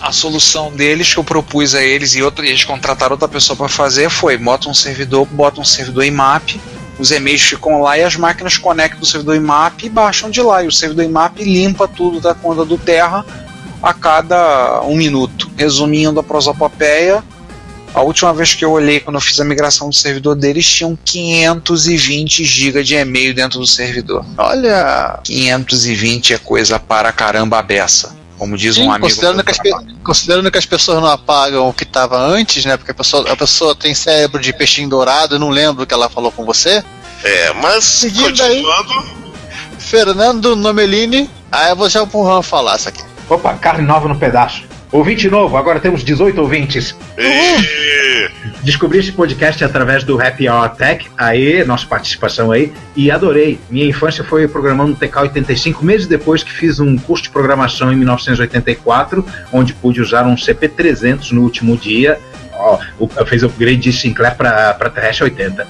A 0.00 0.12
solução 0.12 0.70
deles 0.70 1.12
que 1.12 1.18
eu 1.18 1.24
propus 1.24 1.74
a 1.74 1.82
eles 1.82 2.14
e, 2.14 2.22
outro, 2.22 2.44
eles 2.44 2.64
contrataram 2.64 3.14
outra 3.14 3.28
pessoa 3.28 3.56
para 3.56 3.68
fazer 3.68 4.10
foi: 4.10 4.36
bota 4.36 4.68
um 4.68 4.74
servidor, 4.74 5.26
bota 5.26 5.60
um 5.60 5.64
servidor 5.64 6.04
IMAP, 6.04 6.60
os 6.98 7.10
e-mails 7.10 7.42
ficam 7.42 7.80
lá 7.80 7.98
e 7.98 8.02
as 8.02 8.16
máquinas 8.16 8.56
conectam 8.56 9.02
o 9.02 9.06
servidor 9.06 9.36
IMAP 9.36 9.84
e 9.84 9.88
baixam 9.88 10.30
de 10.30 10.40
lá. 10.40 10.62
E 10.62 10.66
o 10.66 10.72
servidor 10.72 11.04
IMAP 11.04 11.42
limpa 11.42 11.86
tudo 11.86 12.20
da 12.20 12.34
conta 12.34 12.64
do 12.64 12.78
Terra 12.78 13.24
a 13.82 13.92
cada 13.92 14.80
um 14.82 14.96
minuto. 14.96 15.50
Resumindo 15.56 16.20
a 16.20 16.22
prosopopeia, 16.22 17.22
a 17.92 18.02
última 18.02 18.32
vez 18.32 18.54
que 18.54 18.64
eu 18.64 18.72
olhei 18.72 19.00
quando 19.00 19.16
eu 19.16 19.20
fiz 19.20 19.38
a 19.40 19.44
migração 19.44 19.88
do 19.88 19.94
servidor 19.94 20.34
deles, 20.34 20.66
tinham 20.66 20.98
520 21.04 22.44
GB 22.44 22.82
de 22.82 22.94
e-mail 22.94 23.34
dentro 23.34 23.58
do 23.58 23.66
servidor. 23.66 24.24
Olha. 24.38 25.20
520 25.22 26.34
é 26.34 26.38
coisa 26.38 26.78
para 26.78 27.12
caramba 27.12 27.62
beça. 27.62 28.14
Como 28.38 28.56
diz 28.56 28.74
Sim, 28.74 28.86
um 28.86 28.90
amigo. 28.92 29.08
considerando, 29.08 29.42
que 29.42 29.50
as, 29.50 29.58
considerando 30.04 30.50
que 30.50 30.58
as 30.58 30.66
pessoas 30.66 31.00
não 31.00 31.08
apagam 31.08 31.68
o 31.68 31.72
que 31.72 31.84
estava 31.84 32.18
antes, 32.18 32.64
né? 32.64 32.76
Porque 32.76 32.90
a 32.90 32.94
pessoa, 32.94 33.32
a 33.32 33.36
pessoa 33.36 33.74
tem 33.74 33.94
cérebro 33.94 34.40
de 34.40 34.52
peixinho 34.52 34.88
dourado, 34.88 35.36
eu 35.36 35.38
não 35.38 35.48
lembro 35.48 35.84
o 35.84 35.86
que 35.86 35.94
ela 35.94 36.08
falou 36.10 36.30
com 36.30 36.44
você. 36.44 36.84
É, 37.24 37.52
mas 37.54 37.84
Seguindo 37.84 38.42
aí. 38.42 38.62
continuando. 38.62 39.16
Fernando 39.78 40.56
Nomelini. 40.56 41.30
Aí 41.50 41.70
eu 41.70 41.76
vou 41.76 41.86
deixar 41.86 42.02
o 42.02 42.06
Purran 42.06 42.42
falar 42.42 42.76
isso 42.76 42.88
aqui. 42.88 43.02
Opa, 43.28 43.54
carne 43.54 43.86
nova 43.86 44.08
no 44.08 44.16
pedaço. 44.18 44.62
Ouvinte 44.92 45.28
novo, 45.28 45.56
agora 45.56 45.80
temos 45.80 46.04
18 46.04 46.40
ouvintes. 46.40 46.96
E... 47.18 48.06
Descobri 48.62 48.98
esse 48.98 49.12
podcast 49.12 49.62
através 49.64 50.04
do 50.04 50.20
Happy 50.20 50.48
Hour 50.48 50.70
Tech, 50.70 51.06
aí, 51.16 51.64
nossa 51.64 51.86
participação 51.86 52.50
aí, 52.50 52.72
e 52.94 53.10
adorei. 53.10 53.58
Minha 53.70 53.86
infância 53.86 54.24
foi 54.24 54.46
programando 54.48 54.90
no 54.90 54.96
TK85, 54.96 55.82
meses 55.82 56.06
depois 56.06 56.42
que 56.42 56.52
fiz 56.52 56.80
um 56.80 56.96
curso 56.96 57.24
de 57.24 57.30
programação 57.30 57.92
em 57.92 57.96
1984, 57.96 59.24
onde 59.52 59.72
pude 59.74 60.00
usar 60.00 60.26
um 60.26 60.34
CP300 60.34 61.32
no 61.32 61.42
último 61.42 61.76
dia. 61.76 62.18
O- 62.98 63.08
fez 63.26 63.42
upgrade 63.42 63.76
de 63.76 63.92
Sinclair 63.92 64.34
para 64.36 64.74
TRS 64.90 65.20
80. 65.22 65.66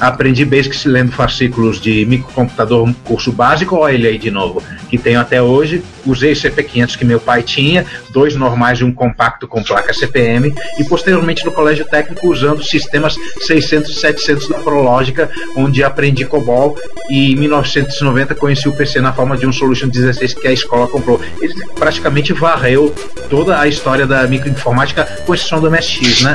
Aprendi 0.00 0.44
Basics 0.44 0.84
lendo 0.84 1.12
fascículos 1.12 1.80
de 1.80 2.04
microcomputador 2.06 2.92
curso 3.04 3.32
básico, 3.32 3.76
olha 3.76 3.94
ele 3.94 4.06
aí 4.08 4.18
de 4.18 4.30
novo, 4.30 4.62
que 4.88 4.96
tenho 4.98 5.20
até 5.20 5.42
hoje. 5.42 5.82
Usei 6.06 6.32
CP500 6.32 6.96
que 6.96 7.04
meu 7.04 7.20
pai 7.20 7.42
tinha, 7.42 7.84
dois 8.10 8.34
normais 8.34 8.78
e 8.78 8.84
um 8.84 8.92
compacto 8.92 9.46
com 9.46 9.62
placa 9.62 9.92
CPM, 9.92 10.54
e 10.78 10.84
posteriormente 10.84 11.44
no 11.44 11.52
colégio 11.52 11.84
técnico 11.84 12.28
usando 12.28 12.62
sistemas 12.62 13.14
600 13.40 13.90
e 13.90 13.94
700 14.00 14.48
da 14.48 14.58
Prológica, 14.58 15.28
onde 15.56 15.82
aprendi 15.82 16.24
COBOL 16.24 16.76
e 17.10 17.32
em 17.32 17.36
1990 17.36 18.34
conheci 18.34 18.68
o 18.68 18.72
PC 18.76 19.00
na 19.00 19.12
forma 19.12 19.36
de 19.36 19.46
um 19.46 19.52
Solution 19.52 19.88
16 19.88 20.34
que 20.34 20.46
a 20.48 20.52
escola 20.52 20.86
comprou. 20.88 21.20
Ele 21.40 21.54
praticamente 21.74 22.32
varreu 22.32 22.94
toda 23.28 23.58
a 23.60 23.66
história 23.66 24.06
da 24.06 24.26
microinformática, 24.26 25.04
com 25.26 25.34
exceção 25.34 25.60
do 25.60 25.70
MSX, 25.70 26.22
né? 26.22 26.27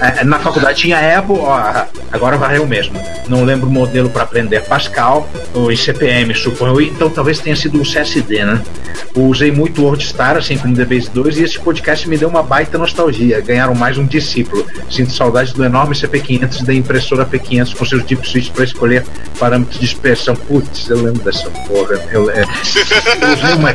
É, 0.00 0.24
Na 0.24 0.38
faculdade 0.38 0.78
tinha 0.78 1.18
Apple, 1.18 1.36
ó, 1.38 1.86
agora 2.12 2.36
varreu 2.36 2.66
mesmo. 2.66 3.00
Não 3.28 3.44
lembro 3.44 3.68
o 3.68 3.70
modelo 3.70 4.08
para 4.10 4.22
aprender 4.22 4.62
Pascal, 4.62 5.28
ou 5.52 5.70
em 5.70 5.76
CPM, 5.76 6.34
suponho, 6.34 6.80
então 6.80 7.10
talvez 7.10 7.38
tenha 7.38 7.56
sido 7.56 7.80
o 7.80 7.82
CSD, 7.82 8.44
né? 8.44 8.62
Usei 9.14 9.50
muito 9.50 9.82
WordStar, 9.82 10.36
assim 10.36 10.58
como 10.58 10.74
DBase 10.74 11.10
2, 11.10 11.38
e 11.38 11.42
esse 11.44 11.58
podcast 11.58 12.08
me 12.08 12.16
deu 12.16 12.28
uma 12.28 12.42
baita 12.42 12.76
nostalgia. 12.76 13.40
Ganharam 13.40 13.74
mais 13.74 13.96
um 13.98 14.04
discípulo. 14.04 14.66
Sinto 14.90 15.12
saudades 15.12 15.52
do 15.52 15.64
enorme 15.64 15.94
CP500 15.94 16.60
e 16.60 16.64
da 16.64 16.74
impressora 16.74 17.24
P500 17.24 17.74
com 17.74 17.84
seus 17.84 18.04
deep 18.04 18.28
switch 18.28 18.50
para 18.50 18.64
escolher 18.64 19.04
parâmetros 19.38 19.78
de 19.80 19.86
dispersão. 19.86 20.36
Putz, 20.36 20.88
eu 20.88 21.02
lembro 21.02 21.22
dessa 21.22 21.48
porra. 21.50 21.94
Eu, 22.10 22.30
é, 22.30 22.42
eu 22.42 23.32
usei 23.32 23.54
uma, 23.54 23.72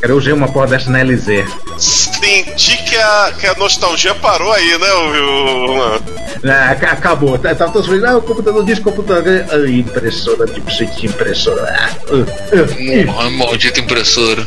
cara, 0.00 0.12
eu 0.12 0.16
usei 0.16 0.32
uma 0.32 0.48
porra 0.48 0.66
dessa 0.68 0.90
na 0.90 1.02
LZ. 1.02 1.44
Senti 1.78 2.76
que 2.84 2.96
a, 2.96 3.32
que 3.38 3.46
a 3.46 3.54
nostalgia 3.54 4.14
parou 4.16 4.52
aí, 4.52 4.78
né, 4.78 4.92
o, 4.92 5.96
o- 5.96 6.48
É, 6.48 6.50
ac- 6.72 6.84
acabou. 6.86 7.38
Tá- 7.38 7.54
Tava 7.54 7.72
todos 7.72 7.86
falando, 7.88 8.04
ah, 8.06 8.16
o 8.18 8.22
computador 8.22 8.64
diz 8.64 8.78
computador. 8.78 9.44
Ah, 9.50 9.68
impressora, 9.68 10.46
deep 10.46 10.72
switch, 10.74 11.04
impressora. 11.04 11.62
Ah, 11.68 11.90
ah, 12.12 13.22
ah. 13.26 13.30
Maldita 13.30 13.80
impressora. 13.80 14.44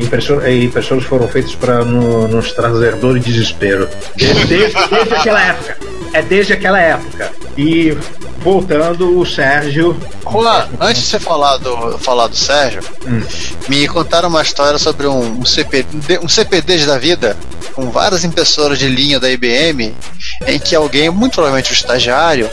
Impressor, 0.00 0.48
impressoras 0.48 1.04
foram 1.04 1.28
feitas 1.28 1.54
para 1.54 1.84
no, 1.84 2.26
nos 2.28 2.52
trazer 2.52 2.96
dor 2.96 3.16
e 3.16 3.20
desespero. 3.20 3.88
Desde, 4.16 4.44
desde, 4.46 4.88
desde 4.88 5.14
aquela 5.14 5.42
época. 5.42 5.76
é 6.12 6.22
desde 6.22 6.52
aquela 6.54 6.80
época. 6.80 7.32
E 7.56 7.96
voltando, 8.42 9.18
o 9.18 9.24
Sérgio. 9.24 9.96
Juan, 10.30 10.68
antes 10.80 11.02
de 11.02 11.08
você 11.08 11.18
falar 11.20 11.56
do, 11.58 11.98
falar 11.98 12.26
do 12.26 12.36
Sérgio, 12.36 12.82
Hum. 13.06 13.22
me 13.68 13.86
contaram 13.88 14.28
uma 14.28 14.42
história 14.42 14.78
sobre 14.78 15.06
um, 15.06 15.40
um, 15.40 15.44
CPD, 15.44 16.18
um 16.22 16.28
CPD 16.28 16.84
da 16.86 16.98
vida 16.98 17.36
com 17.74 17.90
várias 17.90 18.24
impressoras 18.24 18.78
de 18.78 18.88
linha 18.88 19.18
da 19.18 19.30
IBM 19.30 19.94
em 20.46 20.58
que 20.58 20.74
alguém, 20.74 21.10
muito 21.10 21.34
provavelmente 21.34 21.70
o 21.70 21.74
estagiário, 21.74 22.50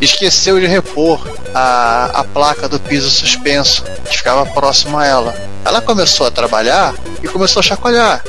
esqueceu 0.00 0.58
de 0.58 0.66
repor 0.66 1.26
a, 1.54 2.20
a 2.20 2.24
placa 2.24 2.68
do 2.68 2.78
piso 2.80 3.10
suspenso 3.10 3.84
que 4.08 4.16
ficava 4.16 4.46
próximo 4.46 4.98
a 4.98 5.06
ela. 5.06 5.34
Ela 5.64 5.80
começou 5.80 6.26
a 6.26 6.30
trabalhar 6.30 6.94
e 7.22 7.28
começou 7.28 7.60
a 7.60 7.62
chacoalhar. 7.62 8.22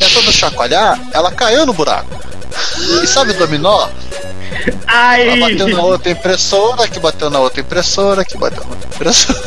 E 0.00 0.04
a 0.04 0.08
todo 0.08 0.32
chacoalhar, 0.32 1.00
ela 1.12 1.32
caiu 1.32 1.66
no 1.66 1.72
buraco. 1.72 2.20
E 3.02 3.06
sabe 3.06 3.32
o 3.32 3.38
dominó? 3.38 3.88
Ai! 4.86 5.40
Bateu 5.40 5.68
na 5.68 5.82
outra 5.82 6.10
impressora, 6.10 6.88
que 6.88 7.00
bateu 7.00 7.30
na 7.30 7.40
outra 7.40 7.60
impressora, 7.60 8.24
que 8.24 8.36
bateu 8.36 8.64
na 8.64 8.70
outra 8.70 8.88
impressora. 8.94 9.40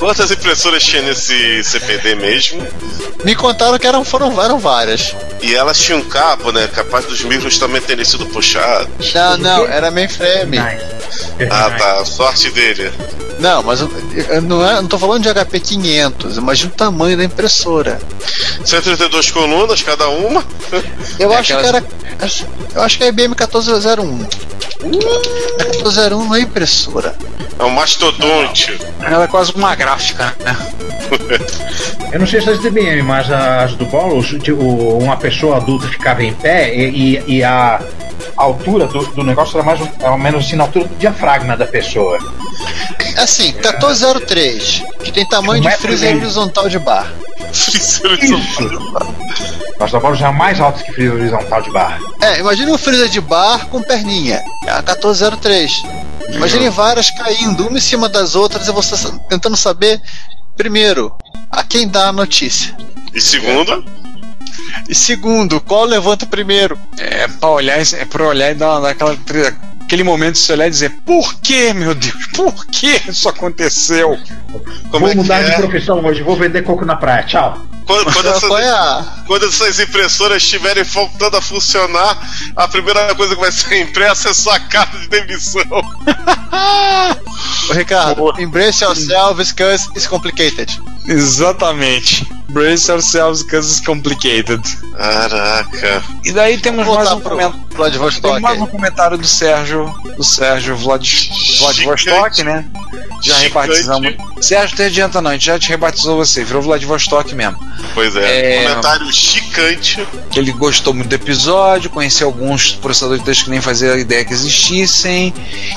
Quantas 0.00 0.30
impressoras 0.32 0.82
tinha 0.82 1.02
nesse 1.02 1.62
CPD 1.62 2.14
mesmo? 2.16 2.66
Me 3.22 3.34
contaram 3.36 3.78
que 3.78 3.86
eram, 3.86 4.02
foram, 4.04 4.42
eram 4.42 4.58
várias. 4.58 5.14
E 5.42 5.54
elas 5.54 5.78
tinham 5.78 6.00
um 6.00 6.04
cabo, 6.04 6.50
né? 6.50 6.66
Capaz 6.68 7.04
dos 7.04 7.22
micros 7.22 7.58
também 7.58 7.80
terem 7.82 8.04
sido 8.04 8.24
puxados. 8.26 9.12
Não, 9.14 9.36
não, 9.36 9.66
era 9.66 9.90
mainframe. 9.90 10.58
Ah, 10.58 11.70
tá. 11.78 12.04
Sorte 12.04 12.50
dele. 12.50 12.90
Não, 13.38 13.62
mas 13.62 13.80
eu, 13.80 13.90
eu 14.28 14.42
não, 14.42 14.66
é, 14.66 14.74
não 14.76 14.86
tô 14.88 14.98
falando 14.98 15.22
de 15.22 15.28
HP 15.32 15.60
500, 15.60 16.36
imagina 16.36 16.70
o 16.72 16.76
tamanho 16.76 17.16
da 17.16 17.24
impressora. 17.24 17.98
132 18.64 19.30
colunas, 19.30 19.82
cada 19.82 20.08
uma. 20.08 20.44
Eu 21.18 21.32
É 21.32 21.36
acho 21.36 21.54
aquelas- 21.54 21.70
que 21.70 21.76
era. 21.76 21.86
Eu 22.74 22.82
acho 22.82 22.96
que 22.98 23.02
é 23.04 23.06
a 23.06 23.08
IBM 23.10 23.28
1401. 23.28 24.26
A 24.82 24.86
1401 24.86 26.24
não 26.24 26.34
é 26.34 26.40
impressora. 26.40 27.14
É 27.58 27.64
um 27.64 27.70
mastodonte. 27.70 28.78
Ela 29.00 29.24
é 29.24 29.26
quase 29.28 29.52
uma 29.54 29.74
gráfica, 29.74 30.34
né? 30.44 30.56
Eu 32.12 32.20
não 32.20 32.26
sei 32.26 32.40
se 32.40 32.48
as 32.50 32.58
DBM, 32.60 33.02
mas 33.02 33.30
as 33.30 33.74
do 33.74 33.84
Bolos, 33.86 34.28
tipo, 34.42 34.62
uma 34.62 35.16
pessoa 35.16 35.56
adulta 35.58 35.86
ficava 35.88 36.22
em 36.22 36.32
pé 36.32 36.74
e, 36.74 37.16
e- 37.16 37.24
e 37.36 37.44
a 37.44 37.80
altura 38.36 38.86
do, 38.86 39.04
do 39.08 39.22
negócio 39.22 39.56
era 39.58 39.64
mais 39.66 39.80
ou 39.80 40.18
menos 40.18 40.46
assim 40.46 40.56
na 40.56 40.64
altura 40.64 40.86
do 40.86 40.94
diafragma 40.96 41.56
da 41.56 41.66
pessoa. 41.66 42.18
Assim, 43.18 43.52
1403, 43.52 44.82
que 45.04 45.12
tem 45.12 45.26
tamanho 45.26 45.60
de 45.62 45.70
freezer 45.76 46.16
horizontal 46.16 46.68
de 46.68 46.78
bar. 46.78 47.12
Freezer 47.52 48.10
Mas 48.92 49.59
da 49.88 49.98
Bolos 50.00 50.18
já 50.18 50.28
é 50.28 50.32
mais 50.32 50.60
alto 50.60 50.82
que 50.84 50.92
freezer 50.92 51.14
horizontal 51.14 51.62
de 51.62 51.70
barra. 51.70 51.98
É, 52.20 52.38
imagine 52.38 52.70
um 52.70 52.78
freezer 52.78 53.08
de 53.08 53.20
bar 53.20 53.66
com 53.68 53.82
perninha. 53.82 54.42
É 54.66 54.70
a 54.70 54.76
1403. 54.82 55.82
Imagine 56.34 56.68
várias 56.68 57.10
caindo, 57.10 57.66
uma 57.66 57.78
em 57.78 57.80
cima 57.80 58.08
das 58.08 58.34
outras, 58.34 58.68
e 58.68 58.72
você 58.72 58.94
tentando 59.28 59.56
saber, 59.56 60.00
primeiro, 60.56 61.12
a 61.50 61.62
quem 61.64 61.88
dá 61.88 62.08
a 62.08 62.12
notícia. 62.12 62.76
E 63.14 63.20
segundo, 63.20 63.84
E 64.88 64.94
segundo, 64.94 65.60
qual 65.60 65.84
levanta 65.84 66.26
primeiro? 66.26 66.78
É 66.98 67.26
pra 67.26 67.48
olhar, 67.48 67.78
é 67.80 68.04
pra 68.04 68.24
olhar 68.24 68.50
e 68.50 68.54
dar, 68.54 68.78
dar 68.80 68.90
aquela, 68.90 69.16
aquele 69.80 70.04
momento 70.04 70.34
de 70.34 70.38
se 70.40 70.52
olhar 70.52 70.66
e 70.68 70.70
dizer, 70.70 70.90
por 71.04 71.34
que, 71.40 71.72
meu 71.72 71.94
Deus, 71.94 72.26
por 72.36 72.66
que 72.66 73.00
isso 73.08 73.28
aconteceu? 73.28 74.16
como 74.90 75.00
vou 75.06 75.10
é 75.10 75.14
mudar 75.14 75.38
que 75.40 75.46
de 75.46 75.50
é? 75.52 75.56
profissão 75.56 76.04
hoje, 76.04 76.22
vou 76.22 76.36
vender 76.36 76.62
coco 76.62 76.84
na 76.84 76.94
praia. 76.94 77.24
Tchau. 77.24 77.58
Quando, 77.90 78.12
quando 78.12 78.28
essas, 78.30 78.50
a. 78.50 79.22
quando 79.26 79.46
essas 79.46 79.80
impressoras 79.80 80.42
estiverem 80.42 80.84
voltando 80.84 81.36
a 81.36 81.42
funcionar, 81.42 82.16
a 82.54 82.68
primeira 82.68 83.12
coisa 83.16 83.34
que 83.34 83.40
vai 83.40 83.50
ser 83.50 83.80
impressa 83.80 84.28
é 84.28 84.34
sua 84.34 84.60
carta 84.60 84.96
de 84.96 85.08
demissão. 85.08 85.62
Ô, 87.68 87.72
Ricardo, 87.72 88.40
embrace 88.40 88.84
yourselves, 88.84 89.52
cause 89.52 89.88
it's 89.96 90.06
complicated. 90.06 90.80
Exatamente. 91.08 92.26
Brace 92.52 92.90
ourselves 92.90 93.42
because 93.42 93.70
it's 93.70 93.84
complicated. 93.84 94.60
Caraca. 94.96 96.02
E 96.24 96.32
daí 96.32 96.58
temos 96.58 96.86
mais 96.86 97.10
um 97.12 97.20
pro. 97.20 97.36
Tem 98.20 98.40
mais 98.40 98.60
um 98.60 98.66
comentário 98.66 99.16
do 99.16 99.26
Sérgio, 99.26 99.92
do 100.16 100.22
Sérgio 100.24 100.76
Vlad, 100.76 101.06
Vladivostok, 101.58 102.42
né? 102.42 102.66
Já 103.22 103.34
Gigante. 103.34 103.42
rebatizamos. 103.42 104.14
Sérgio, 104.40 104.78
não 104.78 104.86
adianta 104.86 105.22
não, 105.22 105.30
a 105.30 105.34
gente 105.34 105.46
já 105.46 105.58
te 105.58 105.68
rebatizou 105.68 106.16
você, 106.16 106.42
virou 106.42 106.62
Vladivostok 106.62 107.34
mesmo. 107.34 107.58
Pois 107.94 108.16
é. 108.16 108.56
É. 108.56 108.64
Comentário 108.64 109.12
chicante. 109.12 110.06
Que 110.30 110.38
ele 110.38 110.52
gostou 110.52 110.92
muito 110.92 111.08
do 111.08 111.14
episódio, 111.14 111.90
conheceu 111.90 112.26
alguns 112.26 112.72
processadores 112.72 113.22
de 113.22 113.26
texto 113.26 113.44
que 113.44 113.50
nem 113.50 113.60
fazia 113.60 113.96
ideia 113.96 114.24
que 114.24 114.32
existissem. 114.32 115.32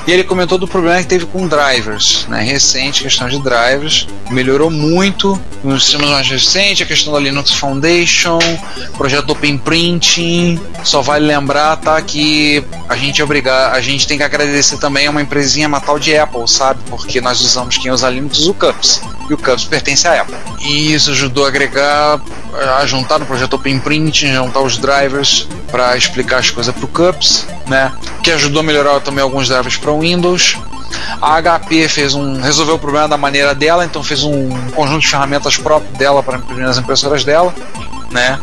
E 0.08 0.12
ele 0.12 0.24
comentou 0.24 0.58
do 0.58 0.68
problema 0.68 1.02
que 1.02 1.08
teve 1.08 1.26
com 1.26 1.48
drivers, 1.48 2.26
né? 2.28 2.42
Recente, 2.44 3.04
questão 3.04 3.28
de 3.28 3.40
drivers. 3.40 4.08
Melhorou 4.30 4.70
muito 4.70 5.40
nos 5.64 5.84
sistemas 5.84 6.10
mais 6.10 6.28
recentes, 6.28 6.63
a 6.72 6.86
questão 6.86 7.12
da 7.12 7.20
Linux 7.20 7.52
Foundation, 7.52 8.40
projeto 8.98 9.32
Open 9.32 9.58
Printing. 9.58 10.60
Só 10.84 11.02
vale 11.02 11.26
lembrar, 11.26 11.76
tá, 11.76 12.02
que 12.02 12.64
a 12.88 12.96
gente 12.96 13.20
é 13.20 13.24
obrigado, 13.24 13.76
a 13.76 13.82
gente 13.82 14.08
tem 14.08 14.18
que 14.18 14.24
agradecer 14.24 14.78
também 14.78 15.08
a 15.08 15.12
uma 15.12 15.22
empresinha 15.22 15.68
matal 15.68 16.00
de 16.00 16.18
Apple, 16.18 16.48
sabe? 16.48 16.80
Porque 16.90 17.20
nós 17.20 17.42
usamos 17.42 17.78
quem 17.78 17.92
usa 17.92 18.10
Linux 18.10 18.48
o 18.48 18.54
Cups. 18.54 19.02
E 19.30 19.34
o 19.34 19.38
Cups 19.38 19.66
pertence 19.66 20.08
à 20.08 20.22
Apple. 20.22 20.36
E 20.62 20.94
isso 20.94 21.12
ajudou 21.12 21.46
a 21.46 21.50
agregar, 21.50 22.22
a 22.80 22.86
juntar 22.86 23.20
no 23.20 23.26
projeto 23.26 23.54
Open 23.54 23.80
Printing, 23.80 24.34
juntar 24.34 24.62
os 24.62 24.78
drivers 24.78 25.48
para 25.70 25.98
explicar 25.98 26.38
as 26.38 26.50
coisas 26.50 26.74
para 26.74 26.86
o 26.86 26.88
Cups, 26.88 27.46
né? 27.68 27.92
Que 28.24 28.32
ajudou 28.32 28.62
a 28.62 28.64
melhorar 28.64 29.02
também 29.02 29.22
alguns 29.22 29.50
drivers 29.50 29.76
para 29.76 29.92
o 29.92 30.00
Windows. 30.00 30.58
A 31.22 31.42
HP 31.42 31.88
fez 31.88 32.14
um, 32.14 32.42
resolveu 32.42 32.76
o 32.76 32.80
problema 32.80 33.08
da 33.08 33.18
maneira 33.18 33.54
dela, 33.56 33.86
então 33.86 34.04
fez 34.04 34.24
um 34.24 34.50
conjunto 34.72 35.02
de 35.02 35.08
ferramentas 35.08 35.58
próprio 35.58 35.92
dela 35.98 36.22
para 36.24 36.38
imprimir 36.38 36.66
nas 36.66 36.78
impressoras 36.78 37.24
dela, 37.24 37.54
né? 38.12 38.40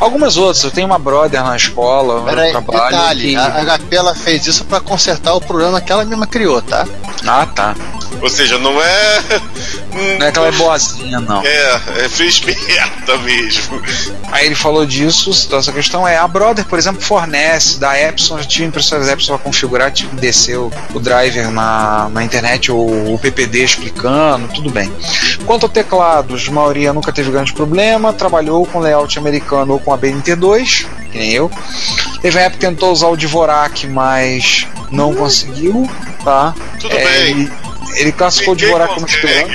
Algumas 0.00 0.36
outras, 0.36 0.62
eu 0.64 0.70
tenho 0.70 0.86
uma 0.86 0.98
brother 0.98 1.42
na 1.44 1.56
escola, 1.56 2.22
Peraí, 2.24 2.50
trabalho. 2.50 2.82
detalhe, 2.90 3.30
que- 3.30 3.36
a 3.36 3.64
HP 3.78 3.96
ela 3.96 4.14
fez 4.14 4.46
isso 4.46 4.64
pra 4.64 4.80
consertar 4.80 5.34
o 5.34 5.40
problema 5.40 5.80
que 5.80 5.92
ela 5.92 6.04
mesma 6.04 6.26
criou, 6.26 6.60
tá? 6.62 6.86
Ah, 7.26 7.46
tá. 7.46 7.74
Ou 8.20 8.28
seja, 8.28 8.58
não 8.58 8.80
é. 8.80 9.22
Não 10.18 10.26
é 10.26 10.32
que 10.32 10.38
ela 10.38 10.48
é 10.48 10.52
boazinha, 10.52 11.20
não. 11.20 11.42
É, 11.44 11.80
é 12.04 12.08
fez 12.08 12.40
merda 12.40 13.16
mesmo. 13.18 13.80
Aí 14.32 14.46
ele 14.46 14.54
falou 14.54 14.84
disso, 14.84 15.30
essa 15.30 15.72
questão 15.72 16.06
é 16.06 16.16
a 16.16 16.26
Brother, 16.26 16.64
por 16.64 16.78
exemplo, 16.78 17.00
fornece 17.00 17.78
da 17.78 17.98
Epson, 17.98 18.38
já 18.38 18.44
tive 18.44 18.64
impressoras 18.66 19.08
Epson 19.08 19.34
para 19.34 19.44
configurar, 19.44 19.92
tive 19.92 20.10
que 20.10 20.16
descer 20.16 20.58
o, 20.58 20.72
o 20.92 21.00
driver 21.00 21.50
na, 21.50 22.08
na 22.10 22.24
internet 22.24 22.72
ou 22.72 23.14
o 23.14 23.18
PPD 23.18 23.64
explicando, 23.64 24.48
tudo 24.48 24.70
bem. 24.70 24.92
Quanto 25.46 25.66
a 25.66 25.68
teclados, 25.68 26.48
a 26.48 26.52
maioria 26.52 26.92
nunca 26.92 27.12
teve 27.12 27.30
grande 27.30 27.52
problema, 27.52 28.12
trabalhou 28.12 28.66
com 28.66 28.80
layout 28.80 29.18
americano 29.18 29.74
ou 29.74 29.78
com 29.78 29.92
a 29.92 29.98
BNT2, 29.98 30.86
que 31.12 31.18
nem 31.18 31.32
eu. 31.32 31.50
Teve 32.20 32.36
uma 32.36 32.44
época 32.44 32.58
que 32.58 32.66
tentou 32.66 32.90
usar 32.90 33.08
o 33.08 33.16
Dvorak, 33.16 33.86
mas 33.86 34.66
não 34.90 35.14
conseguiu, 35.14 35.88
tá? 36.24 36.54
Tudo 36.80 36.96
É, 36.96 37.04
bem. 37.04 37.30
Ele, 37.30 37.52
ele 37.96 38.12
classificou 38.12 38.54
Ninguém 38.54 38.68
Dvorak 38.70 38.94
como 38.94 39.06
esperanto. 39.06 39.52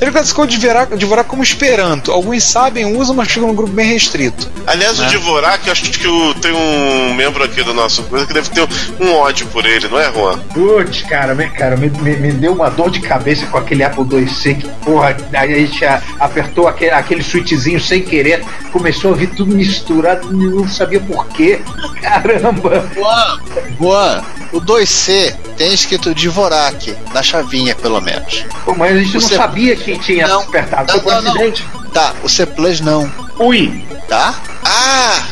Ele 0.00 0.10
classificou 0.10 0.44
o 0.44 0.48
Dvorak, 0.48 0.96
Dvorak 0.96 1.28
como 1.28 1.42
esperanto. 1.42 2.10
Alguns 2.12 2.42
sabem, 2.44 2.84
usam, 2.96 3.14
mas 3.14 3.30
ficam 3.30 3.48
num 3.48 3.54
grupo 3.54 3.72
bem 3.72 3.86
restrito. 3.92 4.48
Aliás, 4.66 4.98
o 4.98 5.02
Né? 5.02 5.08
Dvorak, 5.10 5.70
acho 5.70 5.82
que 5.90 6.06
o- 6.08 6.34
tem 6.34 6.52
um 6.52 7.14
membro 7.14 7.42
aqui 7.44 7.62
do 7.62 7.72
nosso 7.74 8.02
coisa 8.04 8.26
que 8.26 8.32
deve 8.34 8.48
ter 8.50 8.66
um 9.00 9.12
ódio 9.14 9.46
por 9.48 9.64
ele, 9.66 9.88
não 9.88 9.98
é, 9.98 10.12
Juan? 10.12 10.38
Putz, 10.52 11.02
cara, 11.02 11.34
me, 11.34 11.48
cara 11.50 11.76
me, 11.76 11.88
me, 11.90 12.16
me 12.16 12.32
deu 12.32 12.52
uma 12.52 12.70
dor 12.70 12.90
de 12.90 13.00
cabeça 13.00 13.46
com 13.46 13.58
aquele 13.58 13.82
Apple 13.82 14.04
IIc 14.20 14.54
que, 14.62 14.68
porra, 14.84 15.16
aí 15.32 15.52
a 15.54 15.58
gente 15.58 15.84
a- 15.84 16.02
apertou 16.20 16.66
aquele, 16.68 16.90
aquele 16.92 17.22
switchzinho 17.22 17.80
sem 17.80 18.02
querer, 18.02 18.44
começou 18.72 19.12
a 19.12 19.16
vir 19.16 19.30
tudo 19.30 19.54
misturado, 19.54 20.32
não 20.32 20.68
sabia 20.68 21.00
porquê. 21.00 21.60
Caramba! 22.02 22.88
Juan, 22.94 23.38
Juan, 23.78 24.22
o 24.52 24.60
2C 24.60 25.34
tem 25.56 25.72
escrito 25.72 26.14
Dvorak, 26.14 26.94
na 27.12 27.22
chavinha 27.22 27.74
pelo 27.74 28.00
menos. 28.00 28.44
Pô, 28.64 28.74
mas 28.74 28.96
a 28.96 28.98
gente 29.00 29.14
não 29.14 29.20
sabia 29.20 29.76
que 29.76 29.93
tinha 29.98 30.26
Não, 30.26 30.42
apertado, 30.42 30.92
não, 30.92 31.00
foi 31.00 31.12
não. 31.12 31.30
acidente. 31.30 31.66
Tá, 31.92 32.12
o 32.22 32.28
C 32.28 32.44
Plus 32.46 32.80
não, 32.80 33.10
Ui, 33.38 33.84
tá? 34.08 34.34
Ah! 34.64 35.22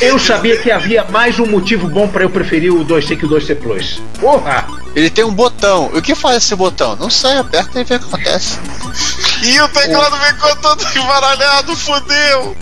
eu 0.00 0.18
sabia 0.18 0.56
que 0.58 0.70
havia 0.70 1.04
mais 1.04 1.38
um 1.38 1.46
motivo 1.46 1.88
bom 1.88 2.06
pra 2.06 2.22
eu 2.24 2.30
preferir 2.30 2.72
o 2.72 2.84
2C 2.84 3.16
que 3.18 3.24
o 3.24 3.28
2C 3.28 3.56
Plus. 3.56 4.00
Porra! 4.20 4.66
Ele 4.94 5.10
tem 5.10 5.24
um 5.24 5.32
botão. 5.32 5.90
E 5.94 5.98
o 5.98 6.02
que 6.02 6.14
faz 6.14 6.38
esse 6.44 6.54
botão? 6.54 6.96
Não 6.96 7.10
sei, 7.10 7.38
aperta 7.38 7.80
e 7.80 7.84
vê 7.84 7.96
o 7.96 8.00
que 8.00 8.06
acontece. 8.06 8.58
E 9.42 9.60
o 9.60 9.68
teclado 9.68 10.16
ficou 10.16 10.56
todo 10.56 10.84
embaralhado, 10.96 11.76
fodeu! 11.76 12.56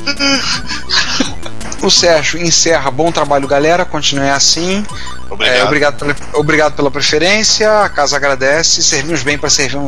O 1.82 1.90
Sérgio 1.90 2.40
encerra. 2.40 2.90
Bom 2.90 3.12
trabalho, 3.12 3.46
galera. 3.46 3.84
Continue 3.84 4.30
assim. 4.30 4.84
Obrigado. 5.30 5.56
É, 5.56 5.64
obrigado, 5.64 5.98
pela, 5.98 6.16
obrigado 6.34 6.74
pela 6.74 6.90
preferência. 6.90 7.82
A 7.82 7.88
casa 7.88 8.16
agradece. 8.16 8.82
Servimos 8.82 9.22
bem 9.22 9.38
para 9.38 9.51
servir, 9.51 9.78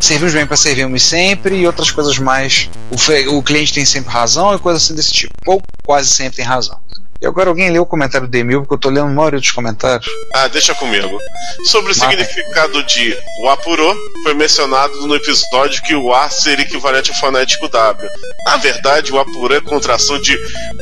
servimos 0.00 0.34
bem 0.34 0.46
para 0.46 0.56
servirmos 0.56 1.02
sempre 1.02 1.56
e 1.56 1.66
outras 1.66 1.90
coisas 1.90 2.18
mais. 2.18 2.70
O, 2.90 3.36
o 3.36 3.42
cliente 3.42 3.72
tem 3.72 3.84
sempre 3.84 4.12
razão 4.12 4.54
e 4.54 4.58
coisas 4.58 4.82
assim 4.82 4.94
desse 4.94 5.12
tipo. 5.12 5.34
Ou 5.46 5.62
quase 5.84 6.08
sempre 6.08 6.36
tem 6.36 6.44
razão. 6.44 6.78
E 7.20 7.26
agora 7.26 7.48
alguém 7.48 7.68
leu 7.70 7.82
o 7.82 7.86
comentário 7.86 8.28
do 8.28 8.36
Emil, 8.36 8.60
porque 8.60 8.74
eu 8.74 8.78
tô 8.78 8.88
lendo 8.90 9.06
a 9.08 9.10
maioria 9.12 9.40
dos 9.40 9.50
comentários. 9.50 10.06
Ah, 10.34 10.46
deixa 10.46 10.72
comigo. 10.76 11.18
Sobre 11.66 11.92
o 11.92 11.98
Marca. 11.98 12.16
significado 12.24 12.82
de 12.84 13.16
Wapuro, 13.42 13.92
foi 14.22 14.34
mencionado 14.34 15.04
no 15.04 15.16
episódio 15.16 15.82
que 15.82 15.96
o 15.96 16.14
A 16.14 16.28
seria 16.30 16.64
equivalente 16.64 17.10
ao 17.10 17.16
fonético 17.16 17.68
W. 17.68 18.08
Na 18.46 18.56
verdade, 18.58 19.10
o 19.12 19.16
Wapuro 19.16 19.52
é 19.52 19.60
contração 19.60 20.20
de 20.20 20.38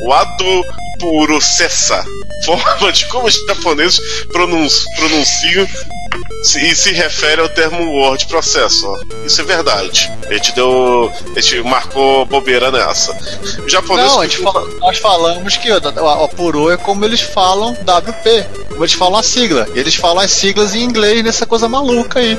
Wado 0.07 0.63
Purosessa, 0.99 2.05
forma 2.45 2.91
de 2.91 3.05
como 3.07 3.25
os 3.27 3.35
japoneses 3.47 3.99
pronun- 4.31 4.67
pronunciam 4.95 5.67
e 6.59 6.75
se 6.75 6.91
refere 6.91 7.41
ao 7.41 7.49
termo 7.49 7.83
word 7.91 8.25
processor. 8.27 8.97
Isso 9.25 9.41
é 9.41 9.43
verdade. 9.43 10.11
A 10.29 10.33
gente 10.33 10.53
deu. 10.53 11.11
A 11.35 11.39
gente 11.39 11.61
marcou 11.63 12.25
bobeira 12.25 12.71
nessa. 12.71 13.11
O 13.63 13.69
japonês. 13.69 14.07
Não, 14.11 14.21
a 14.21 14.23
gente 14.27 14.37
fala- 14.41 14.67
nós 14.79 14.97
falamos 14.97 15.57
que 15.57 15.71
o, 15.71 15.75
o 15.77 16.23
Apuro 16.23 16.71
é 16.71 16.77
como 16.77 17.03
eles 17.05 17.21
falam 17.21 17.71
WP, 17.71 18.45
como 18.69 18.83
eles 18.83 18.93
falam 18.93 19.19
a 19.19 19.23
sigla. 19.23 19.67
Eles 19.73 19.95
falam 19.95 20.23
as 20.23 20.31
siglas 20.31 20.75
em 20.75 20.83
inglês 20.83 21.23
nessa 21.23 21.45
coisa 21.45 21.67
maluca 21.67 22.19
aí. 22.19 22.37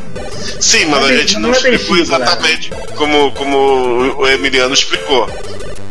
Sim, 0.61 0.87
mas 0.87 1.01
Não 1.01 1.09
a 1.09 1.13
é 1.13 1.17
gente 1.19 1.35
não 1.35 1.41
não, 1.51 1.55
é 1.55 1.61
bem 1.61 1.75
explicou 1.75 1.97
sigla. 1.97 2.17
exatamente 2.19 2.71
como, 2.97 3.33
como 3.33 3.59
o 4.19 4.27
Emiliano 4.29 4.75
explicou. 4.75 5.29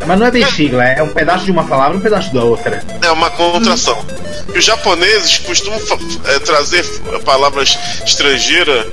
Mas 0.05 0.19
não 0.19 0.27
é 0.27 0.31
bem 0.31 0.45
sigla, 0.51 0.83
é 0.85 1.03
um 1.03 1.09
pedaço 1.09 1.43
de 1.45 1.51
uma 1.51 1.65
palavra 1.65 1.95
e 1.95 1.99
um 1.99 2.01
pedaço 2.01 2.33
da 2.33 2.43
outra. 2.43 2.81
É 3.01 3.11
uma 3.11 3.29
contração. 3.31 3.97
E 4.36 4.36
os 4.55 4.63
japoneses 4.63 5.37
costumam 5.39 5.79
é, 6.25 6.39
trazer 6.39 6.83
palavras 7.23 7.77
estrangeiras, 8.05 8.87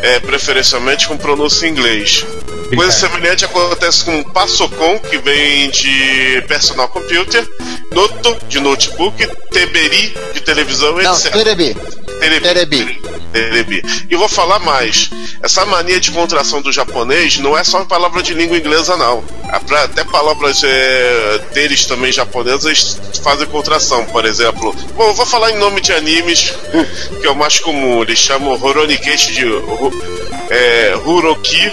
é, 0.00 0.20
preferencialmente 0.20 1.06
com 1.08 1.16
pronúncia 1.16 1.66
em 1.66 1.70
inglês. 1.70 2.24
Coisa 2.74 2.92
semelhante 2.92 3.44
acontece 3.44 4.04
com 4.04 4.22
Passocom, 4.24 4.98
que 4.98 5.18
vem 5.18 5.70
de 5.70 6.42
personal 6.46 6.88
computer, 6.88 7.46
Noto, 7.92 8.38
de 8.48 8.60
notebook, 8.60 9.26
Teberi, 9.50 10.14
de 10.32 10.40
televisão, 10.40 10.92
Não, 10.92 11.12
etc. 11.12 11.32
Terebi. 11.32 11.76
Terebi. 12.20 13.00
Terebi. 13.32 13.82
E 14.10 14.16
vou 14.16 14.28
falar 14.28 14.58
mais. 14.58 15.08
Essa 15.42 15.64
mania 15.64 15.98
de 16.00 16.10
contração 16.10 16.60
do 16.60 16.70
japonês 16.72 17.38
não 17.38 17.56
é 17.56 17.64
só 17.64 17.84
palavra 17.84 18.22
de 18.22 18.34
língua 18.34 18.56
inglesa, 18.58 18.96
não. 18.96 19.22
Pra- 19.66 19.84
Até 19.84 20.04
palavras 20.04 20.62
é, 20.64 21.40
deles 21.54 21.86
também 21.86 22.12
japonesas 22.12 23.00
fazem 23.22 23.46
contração. 23.46 24.04
Por 24.06 24.24
exemplo, 24.24 24.74
bom, 24.94 25.08
eu 25.08 25.14
vou 25.14 25.26
falar 25.26 25.50
em 25.50 25.56
nome 25.58 25.80
de 25.80 25.92
animes, 25.92 26.52
que 27.20 27.26
é 27.26 27.30
o 27.30 27.36
mais 27.36 27.58
comum. 27.58 28.02
Eles 28.02 28.18
chamam 28.18 28.52
Horonikeshi 28.62 29.32
de 29.34 29.46
é, 30.50 30.96
Huroki 31.04 31.72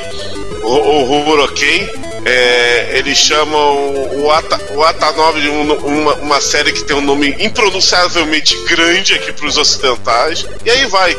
ou, 0.64 1.10
ou 1.10 1.30
Huroken. 1.30 1.90
É, 2.26 2.98
eles 2.98 3.18
chamam 3.18 3.94
o 4.22 4.30
Ata, 4.32 4.60
o 4.76 4.84
Ata 4.84 5.12
9 5.14 5.40
de 5.40 5.48
um- 5.50 5.74
uma, 5.78 6.14
uma 6.16 6.42
série 6.42 6.74
que 6.74 6.84
tem 6.84 6.94
um 6.96 7.00
nome 7.02 7.34
impronunciavelmente 7.40 8.54
grande 8.66 9.14
aqui 9.14 9.32
para 9.32 9.46
os 9.48 9.56
ocidentais. 9.58 10.46
E 10.66 10.70
aí 10.70 10.86
vai. 10.88 11.16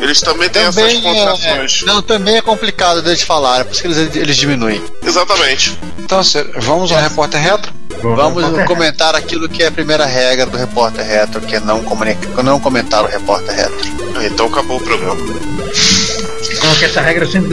Eles 0.00 0.20
também 0.20 0.48
têm 0.48 0.62
essas 0.62 0.74
Também 0.76 1.02
contrações. 1.02 1.82
é, 1.82 1.86
não, 1.86 2.00
também 2.02 2.36
é 2.36 2.42
complicado 2.42 3.02
deles 3.02 3.22
falarem, 3.22 3.64
por 3.64 3.72
isso 3.72 3.82
que 3.82 3.88
eles, 3.88 4.14
eles 4.16 4.36
diminuem. 4.36 4.80
Exatamente. 5.04 5.76
Então, 5.98 6.20
vamos 6.58 6.92
ao 6.92 7.00
repórter 7.00 7.40
retro? 7.40 7.72
Vamos 8.02 8.44
comentar 8.66 9.16
aquilo 9.16 9.48
que 9.48 9.62
é 9.62 9.68
a 9.68 9.72
primeira 9.72 10.04
regra 10.04 10.46
do 10.46 10.56
repórter 10.56 11.04
retro, 11.04 11.40
que 11.40 11.56
é 11.56 11.60
não, 11.60 11.82
comunica, 11.82 12.42
não 12.42 12.60
comentar 12.60 13.02
o 13.02 13.06
repórter 13.08 13.54
retro. 13.56 13.74
Ah, 14.14 14.24
Então 14.26 14.46
acabou 14.46 14.76
o 14.76 14.80
programa. 14.80 15.16
Então, 15.18 16.74
que 16.78 16.84
essa 16.84 17.00
regra 17.00 17.24
é 17.24 17.28
sempre 17.28 17.48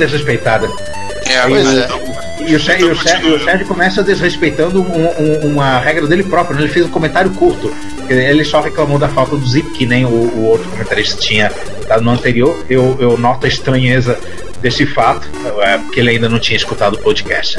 É, 1.26 1.48
Pois 1.48 1.68
e, 1.68 1.80
é. 1.80 2.50
e 2.52 2.56
o, 2.56 2.60
Sérgio, 2.60 2.92
Então, 2.94 3.56
o, 3.62 3.66
começa 3.66 4.04
desrespeitando 4.04 4.82
um- 4.82 5.46
um- 5.46 5.48
uma 5.54 5.80
regra 5.80 6.06
dele 6.08 6.24
próprio. 6.24 6.56
né? 6.56 6.64
Ele 6.64 6.72
fez 6.72 6.86
um 6.86 6.90
comentário 6.90 7.32
curto. 7.32 7.74
Ele 8.10 8.44
só 8.44 8.60
reclamou 8.62 9.00
da 9.00 9.08
falta 9.08 9.36
do 9.36 9.48
zip, 9.48 9.70
que 9.72 9.86
nem 9.86 10.06
o, 10.06 10.10
o 10.10 10.46
outro 10.46 10.70
comentarista 10.70 11.20
tinha 11.22 11.52
dado 11.88 12.04
no 12.04 12.12
anterior. 12.12 12.64
Eu, 12.70 12.98
eu 13.00 13.18
noto 13.18 13.46
a 13.46 13.50
estranheza 13.50 14.20
desse 14.62 14.86
fato, 14.86 15.28
é, 15.62 15.78
porque 15.78 16.00
ele 16.00 16.10
ainda 16.12 16.30
não 16.30 16.40
tinha 16.40 16.56
escutado 16.58 16.94
o 16.96 16.98
podcast. 16.98 17.58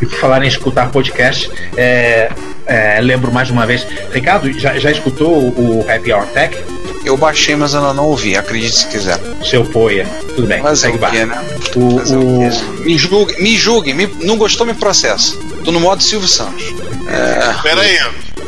E 0.00 0.06
por 0.06 0.16
falar 0.18 0.44
em 0.44 0.48
escutar 0.48 0.90
podcast, 0.90 1.50
é, 1.76 2.30
é, 2.66 3.00
lembro 3.00 3.32
mais 3.32 3.50
uma 3.50 3.66
vez. 3.66 3.86
Ricardo, 4.12 4.52
já, 4.58 4.78
já 4.78 4.90
escutou 4.90 5.30
o, 5.48 5.80
o 5.84 5.90
Happy 5.90 6.12
Hour 6.12 6.26
Tech? 6.26 6.56
Eu 7.04 7.16
baixei, 7.16 7.54
mas 7.56 7.74
ainda 7.74 7.92
não 7.92 8.06
ouvi, 8.06 8.36
acredite 8.36 8.76
se 8.76 8.86
quiser. 8.88 9.18
Seu 9.44 9.64
poia. 9.64 10.06
Tudo 10.34 10.46
bem, 10.46 10.62
Mas 10.62 10.82
é 10.84 10.86
segue 10.90 11.04
o 11.04 11.10
quê, 11.10 11.24
né? 11.24 11.44
O, 11.76 11.98
Fazer 11.98 12.16
o-? 12.16 12.80
Me 12.84 12.96
julgue, 12.98 13.42
me 13.42 13.56
julgue, 13.56 13.92
me- 13.94 14.14
não 14.22 14.36
gostou, 14.36 14.66
me 14.66 14.74
processa. 14.74 15.36
Tô 15.64 15.70
no 15.72 15.80
modo 15.80 16.02
Silvio 16.02 16.28
Santos. 16.28 16.64
É, 17.08 17.62
Pera 17.62 17.80
aí, 17.82 17.98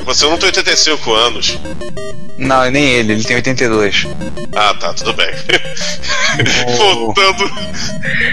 você 0.04 0.24
não 0.26 0.36
tem 0.38 0.46
85 0.46 1.12
anos. 1.12 1.58
Não, 2.38 2.70
nem 2.70 2.84
ele, 2.84 3.12
ele 3.14 3.24
tem 3.24 3.36
82. 3.36 4.06
Ah, 4.54 4.74
tá, 4.78 4.92
tudo 4.94 5.12
bem. 5.14 5.30
O- 6.68 7.06
Voltando. 7.14 7.50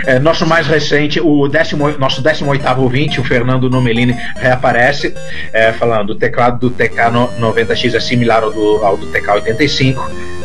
É, 0.05 0.19
nosso 0.19 0.45
mais 0.45 0.67
recente, 0.67 1.21
o 1.21 1.47
décimo, 1.47 1.89
nosso 1.97 2.21
18 2.21 2.61
ouvinte, 2.79 3.21
o 3.21 3.23
Fernando 3.23 3.69
Nomelini, 3.69 4.13
reaparece, 4.35 5.13
é, 5.53 5.71
falando 5.71 6.09
o 6.11 6.15
teclado 6.15 6.59
do 6.69 6.75
TK90X 6.75 7.93
é 7.95 7.99
similar 8.01 8.43
ao 8.43 8.51
do, 8.51 8.83
ao 8.83 8.97
do 8.97 9.07
TK85. 9.07 9.97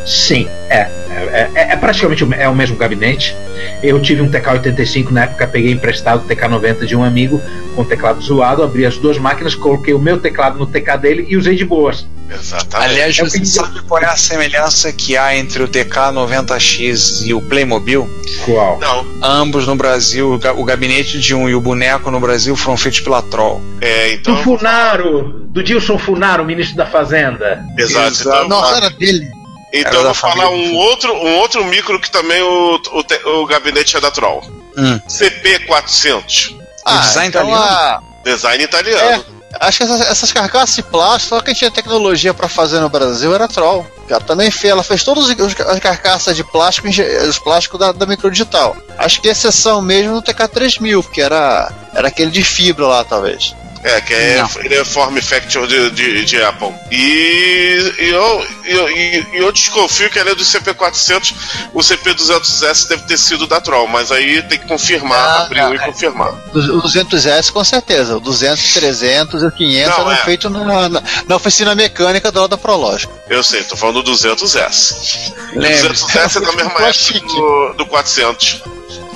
Sim, 0.07 0.49
é. 0.71 0.89
É, 1.11 1.51
é- 1.55 1.73
é 1.73 1.77
praticamente 1.77 2.23
o, 2.25 2.33
é 2.33 2.49
o 2.49 2.55
mesmo 2.55 2.77
gabinete. 2.77 3.35
Eu 3.83 4.01
tive 4.01 4.23
um 4.23 4.31
TK85 4.31 5.11
na 5.11 5.25
época, 5.25 5.47
peguei 5.49 5.73
emprestado 5.73 6.25
o 6.25 6.29
TK90 6.29 6.87
de 6.87 6.95
um 6.95 7.03
amigo 7.03 7.43
com 7.75 7.85
teclado 7.85 8.21
zoado, 8.23 8.63
abri 8.63 8.87
as 8.87 8.97
duas 8.99 9.19
máquinas, 9.19 9.55
coloquei 9.57 9.93
o 9.95 9.99
meu 9.99 10.19
teclado 10.19 10.59
no 10.59 10.67
TK 10.67 10.97
dele 11.01 11.27
e 11.29 11.37
usei 11.37 11.57
de 11.57 11.65
boas. 11.65 12.07
Exatamente. 12.31 12.91
Aliás, 12.91 13.19
É 13.19 13.23
o 13.23 13.31
você 13.31 13.41
que- 13.41 13.47
sabe 13.47 13.81
qual 13.83 14.03
é 14.03 14.07
a 14.07 14.17
semelhança 14.17 14.93
que 14.93 15.17
há 15.17 15.35
entre 15.37 15.63
o 15.63 15.69
TK90X 15.69 17.23
e 17.25 17.33
o 17.35 17.41
Playmobil? 17.41 18.09
Qual? 18.45 18.79
Não, 18.79 19.07
Ambos 19.23 19.67
no 19.67 19.75
Brasil, 19.77 20.33
o 20.35 20.39
ga- 20.39 20.53
o 20.53 20.65
gabinete 20.65 21.19
de 21.19 21.35
um 21.35 21.49
e 21.49 21.55
o 21.55 21.61
boneco 21.61 22.11
no 22.11 22.21
Brasil 22.21 22.55
foram 22.57 22.77
feitos 22.77 23.01
pela 23.01 23.23
Troll. 23.23 23.63
é, 23.81 24.09
Do 24.09 24.15
então. 24.15 24.43
Funaro, 24.45 25.47
do 25.49 25.63
Dilson 25.63 25.99
Funaro, 25.99 26.45
ministro 26.45 26.77
da 26.77 26.87
Fazenda. 26.87 27.65
Exato. 27.77 28.21
Então, 28.21 28.49
Nossa, 28.49 28.77
era 28.77 28.91
dele. 28.91 29.27
então 29.73 29.93
Era 29.93 30.03
vou 30.05 30.15
falar 30.15 30.51
um 30.51 30.75
outro, 30.77 31.13
um 31.15 31.37
outro 31.39 31.65
micro 31.65 31.99
que 32.01 32.11
também 32.11 32.43
o, 32.43 32.77
o, 32.77 33.41
o 33.43 33.47
gabinete 33.47 33.97
é 33.97 34.01
da 34.01 34.11
Troll. 34.11 34.43
Hum. 34.77 35.01
CP400. 35.09 36.55
Ah, 36.85 36.99
design 37.01 37.29
então 37.29 37.43
italiano? 37.49 37.65
a- 37.65 38.03
Design 38.25 38.65
italiano. 38.65 39.25
Acho 39.61 39.79
que 39.79 39.85
essas, 39.85 40.01
essas 40.03 40.33
carcaças 40.33 40.77
de 40.77 40.83
plástico, 40.83 41.35
só 41.35 41.41
quem 41.41 41.55
tinha 41.55 41.71
tecnologia 41.71 42.35
pra 42.35 42.49
fazer 42.49 42.81
no 42.81 42.89
Brasil 42.89 43.35
era 43.35 43.49
Troll. 43.49 43.87
Ela 44.09 44.21
também 44.21 44.51
fez, 44.51 44.73
ela 44.73 44.83
fez 44.83 45.03
todas 45.03 45.29
as 45.29 45.81
carcaças 45.81 46.37
de 46.37 46.45
plástico, 46.45 46.89
os 46.89 47.39
plásticos 47.39 47.79
da, 47.79 47.93
da 47.93 48.07
microdigital. 48.07 48.77
Acho 48.99 49.21
que 49.21 49.29
exceção 49.29 49.81
mesmo 49.81 50.15
no 50.15 50.23
TK3000, 50.23 51.03
porque 51.03 51.21
era, 51.21 51.73
era 51.95 52.09
aquele 52.09 52.31
de 52.31 52.45
fibra 52.45 52.87
lá, 52.87 53.05
talvez. 53.05 53.55
É, 53.85 54.01
que 54.01 54.13
é, 54.13 54.43
Não. 54.43 54.51
ele 54.65 54.75
é 54.75 54.85
form 54.85 55.17
factor 55.21 55.67
de, 55.69 55.91
de, 55.91 56.25
de 56.25 56.43
Apple. 56.43 56.75
E, 56.91 57.95
e 58.01 58.09
eu, 58.09 58.47
eu, 58.65 58.91
e- 58.91 59.27
e 59.35 59.37
eu 59.39 59.53
desconfio 59.53 60.11
que 60.11 60.19
além 60.19 60.35
do 60.35 60.43
CP400, 60.43 61.35
o 61.73 61.79
CP200S 61.81 62.89
deve 62.89 63.03
ter 63.05 63.17
sido 63.19 63.47
da 63.47 63.61
Troll, 63.61 63.87
mas 63.87 64.11
aí 64.11 64.43
tem 64.43 64.59
que 64.59 64.67
confirmar, 64.67 65.19
Ah, 65.19 65.43
abrir 65.43 65.63
um 65.63 65.75
e 65.75 65.77
é. 65.77 65.87
confirmar. 65.87 66.33
O 66.53 66.83
200S 66.83 67.53
com 67.53 67.63
certeza. 67.63 68.17
O 68.17 68.21
200, 68.21 68.75
300 68.75 69.43
e 69.43 69.47
o 69.47 69.53
500 69.53 69.91
Não, 69.97 70.01
eram 70.01 70.13
é. 70.13 70.17
feitos 70.25 70.51
na, 70.51 70.89
na, 70.89 71.03
na 71.29 71.37
oficina 71.37 71.75
mecânica 71.75 72.33
da 72.33 72.59
Prológica. 72.59 73.13
Eu 73.29 73.43
sei, 73.45 73.63
tô 73.63 73.77
falando 73.77 74.03
do 74.03 74.13
200S. 74.13 75.33
O 75.55 75.59
Lembre-se 75.61 76.05
200S 76.05 76.37
é 76.37 76.41
da 76.41 76.53
mesma 76.53 76.73
época 76.83 77.21
do, 77.27 77.75
do 77.79 77.87
400. 77.87 78.63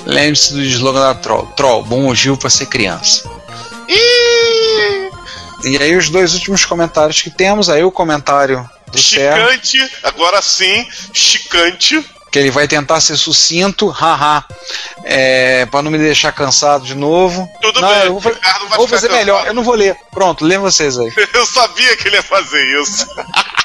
lembre-se 0.06 0.52
do 0.54 0.62
slogan 0.62 1.00
da 1.00 1.14
Troll. 1.14 1.46
Troll, 1.56 1.82
bom 1.82 2.02
motivo 2.02 2.36
pra 2.36 2.48
ser 2.48 2.66
criança. 2.66 3.28
E 5.64 5.78
aí 5.78 5.96
os 5.96 6.10
dois 6.10 6.34
últimos 6.34 6.64
comentários 6.64 7.22
que 7.22 7.30
temos, 7.30 7.68
aí 7.68 7.84
o 7.84 7.92
comentário 7.92 8.68
do 8.90 8.98
Chicante, 8.98 9.78
agora 10.02 10.42
sim, 10.42 10.86
chicante. 11.12 12.04
Que 12.32 12.38
ele 12.38 12.50
vai 12.50 12.66
tentar 12.66 12.98
ser 13.02 13.16
sucinto, 13.18 13.88
haha, 13.88 14.42
é, 15.04 15.66
para 15.66 15.82
não 15.82 15.90
me 15.90 15.98
deixar 15.98 16.32
cansado 16.32 16.82
de 16.84 16.94
novo. 16.94 17.46
Tudo 17.60 17.80
Não, 17.80 17.88
bem, 17.88 18.04
eu 18.06 18.12
vou, 18.12 18.20
fa- 18.22 18.30
Ricardo 18.30 18.68
vai 18.68 18.78
vou 18.78 18.88
fazer 18.88 19.10
melhor, 19.12 19.46
eu 19.46 19.52
não 19.52 19.62
vou 19.62 19.74
ler. 19.74 19.94
Pronto, 20.10 20.42
lê 20.44 20.56
vocês 20.56 20.98
aí. 20.98 21.12
Eu 21.34 21.46
sabia 21.46 21.94
que 21.96 22.08
ele 22.08 22.16
ia 22.16 22.22
fazer 22.22 22.80
isso. 22.80 23.06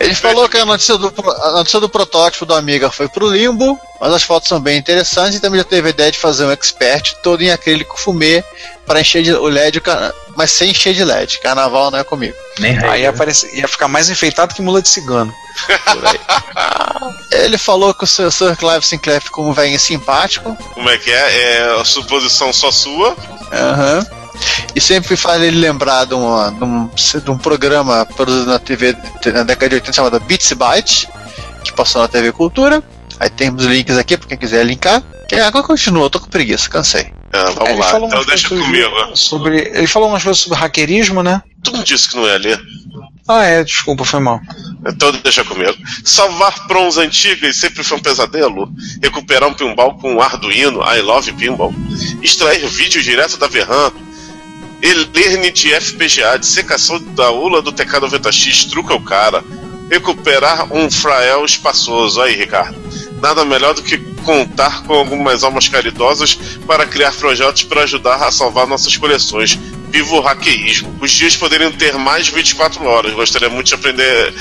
Ele 0.00 0.14
falou 0.14 0.48
que 0.48 0.56
a 0.56 0.64
notícia, 0.64 0.96
do, 0.98 1.12
a 1.42 1.52
notícia 1.52 1.78
do 1.78 1.88
protótipo 1.88 2.44
do 2.44 2.54
Amiga 2.54 2.90
foi 2.90 3.08
pro 3.08 3.28
limbo, 3.28 3.78
mas 4.00 4.12
as 4.12 4.22
fotos 4.22 4.48
são 4.48 4.60
bem 4.60 4.76
interessantes 4.78 5.36
e 5.36 5.40
também 5.40 5.58
já 5.58 5.64
teve 5.64 5.86
a 5.88 5.90
ideia 5.90 6.10
de 6.10 6.18
fazer 6.18 6.44
um 6.44 6.50
expert 6.50 7.14
todo 7.22 7.40
em 7.42 7.50
acrílico 7.52 7.96
fumê 8.00 8.42
para 8.86 9.00
encher 9.00 9.22
de, 9.22 9.32
o 9.32 9.44
LED, 9.46 9.80
ca- 9.80 10.12
mas 10.36 10.50
sem 10.50 10.70
encher 10.70 10.94
de 10.94 11.04
LED. 11.04 11.38
Carnaval 11.40 11.90
não 11.90 11.98
é 11.98 12.04
comigo. 12.04 12.34
Nem 12.58 12.78
Aí 12.84 13.02
ia, 13.02 13.10
aparecer- 13.10 13.52
ia 13.54 13.66
ficar 13.68 13.88
mais 13.88 14.08
enfeitado 14.10 14.54
que 14.54 14.62
mula 14.62 14.80
de 14.82 14.88
cigano. 14.88 15.32
Ele 17.30 17.58
falou 17.58 17.92
que 17.94 18.04
o 18.04 18.06
Sir, 18.06 18.30
Sir 18.30 18.56
Clive 18.56 18.84
Sinclair 18.84 19.20
ficou 19.20 19.46
um 19.46 19.52
velhinho 19.52 19.78
simpático. 19.78 20.56
Como 20.74 20.88
é 20.88 20.96
que 20.98 21.10
é? 21.10 21.52
É 21.58 21.80
a 21.80 21.84
suposição 21.84 22.52
só 22.52 22.70
sua. 22.70 23.16
Aham. 23.52 24.06
E 24.74 24.80
sempre 24.80 25.16
faz 25.16 25.40
ele 25.42 25.58
lembrar 25.60 26.04
de, 26.06 26.14
uma, 26.14 26.50
de, 26.50 26.64
um, 26.64 26.88
de 26.88 27.30
um 27.30 27.38
programa 27.38 28.04
produzido 28.16 28.46
na 28.46 28.58
TV 28.58 28.96
na 29.26 29.44
década 29.44 29.68
de 29.68 29.74
80 29.76 29.92
chamado 29.92 30.20
Bits 30.20 30.52
Bytes, 30.52 31.06
que 31.62 31.72
passou 31.72 32.02
na 32.02 32.08
TV 32.08 32.32
Cultura. 32.32 32.82
Aí 33.20 33.30
temos 33.30 33.64
links 33.64 33.96
aqui 33.96 34.16
para 34.16 34.28
quem 34.28 34.36
quiser 34.38 34.64
linkar. 34.64 35.02
Que 35.28 35.36
agora 35.36 35.64
continua, 35.64 36.06
eu 36.06 36.10
tô 36.10 36.18
com 36.20 36.26
preguiça, 36.28 36.68
cansei. 36.68 37.12
Ah, 37.34 37.50
vamos 37.50 37.70
Ele 37.70 37.80
lá, 37.80 37.90
falou 37.90 38.08
então 38.08 38.24
deixa 38.24 38.48
comigo. 38.48 39.16
Sobre, 39.16 39.58
ele 39.74 39.86
falou 39.88 40.08
umas 40.08 40.22
coisas 40.22 40.40
sobre 40.40 40.56
hackerismo, 40.56 41.20
né? 41.20 41.42
Tu 41.64 41.72
não 41.72 41.82
disse 41.82 42.08
que 42.08 42.16
não 42.16 42.26
ia 42.26 42.38
ler. 42.38 42.60
Ah, 43.26 43.44
é, 43.44 43.64
desculpa, 43.64 44.04
foi 44.04 44.20
mal. 44.20 44.40
Então 44.86 45.10
deixa 45.10 45.42
comigo. 45.44 45.74
Salvar 46.04 46.66
prons 46.68 46.96
antigas 46.96 47.56
sempre 47.56 47.82
foi 47.82 47.98
um 47.98 48.00
pesadelo. 48.00 48.70
Recuperar 49.02 49.48
um 49.48 49.54
pinball 49.54 49.96
com 49.96 50.14
um 50.14 50.20
Arduino, 50.20 50.80
I 50.82 51.00
love 51.00 51.32
pinball. 51.32 51.74
Extrair 52.22 52.64
vídeo 52.68 53.02
direto 53.02 53.36
da 53.36 53.48
VRAM. 53.48 53.92
Elerne 54.80 55.50
de 55.50 55.70
FPGA, 55.80 56.38
dissecação 56.38 57.00
da 57.14 57.30
ULA 57.30 57.62
do 57.62 57.72
TK90X, 57.72 58.68
truca 58.70 58.94
o 58.94 59.00
cara. 59.00 59.42
Recuperar 59.90 60.72
um 60.72 60.90
Frael 60.90 61.44
espaçoso. 61.44 62.20
Aí, 62.20 62.36
Ricardo. 62.36 62.78
Nada 63.24 63.42
melhor 63.42 63.72
do 63.72 63.80
que 63.82 63.96
contar 64.22 64.82
com 64.82 64.92
algumas 64.92 65.42
almas 65.42 65.66
caridosas 65.66 66.34
para 66.66 66.84
criar 66.84 67.10
projetos 67.12 67.62
para 67.62 67.84
ajudar 67.84 68.16
a 68.16 68.30
salvar 68.30 68.66
nossas 68.66 68.98
coleções. 68.98 69.58
Viva 69.88 70.16
o 70.16 70.20
hackeísmo. 70.20 70.94
Os 71.00 71.10
dias 71.10 71.34
poderiam 71.34 71.72
ter 71.72 71.94
mais 71.94 72.26
de 72.26 72.32
24 72.32 72.84
horas. 72.84 73.14
Gostaria 73.14 73.48
muito 73.48 73.68
de 73.68 73.74
aprender 73.74 74.34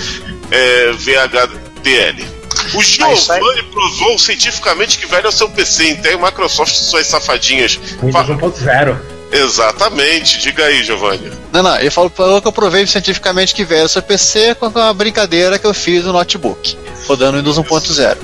é, 0.52 0.92
VHDL. 0.92 2.26
O 2.74 2.84
Giovanni 2.84 3.64
provou 3.72 4.20
cientificamente 4.20 4.98
que 4.98 5.06
velho 5.06 5.28
é 5.28 5.30
o 5.30 5.32
seu 5.32 5.48
PC, 5.48 5.88
então 5.92 6.20
Microsoft 6.22 6.76
suas 6.76 7.08
safadinhas. 7.08 7.80
Windows 8.02 8.28
Fa- 8.28 8.34
1.0. 8.34 8.98
Exatamente, 9.32 10.40
diga 10.40 10.66
aí, 10.66 10.84
Giovanni. 10.84 11.32
Não, 11.54 11.64
não, 11.64 11.80
ele 11.80 11.90
falou, 11.90 12.10
falou 12.10 12.42
que 12.42 12.48
eu 12.48 12.52
provei 12.52 12.86
cientificamente 12.86 13.56
que 13.56 13.64
veio 13.64 13.86
o 13.86 13.90
seu 13.90 14.02
PC 14.02 14.56
com 14.56 14.66
a 14.78 14.94
brincadeira 14.94 15.58
que 15.58 15.66
eu 15.66 15.74
fiz 15.74 16.04
no 16.04 16.14
notebook, 16.14 16.78
rodando 17.08 17.38
Windows 17.38 17.58
1.0. 17.58 18.18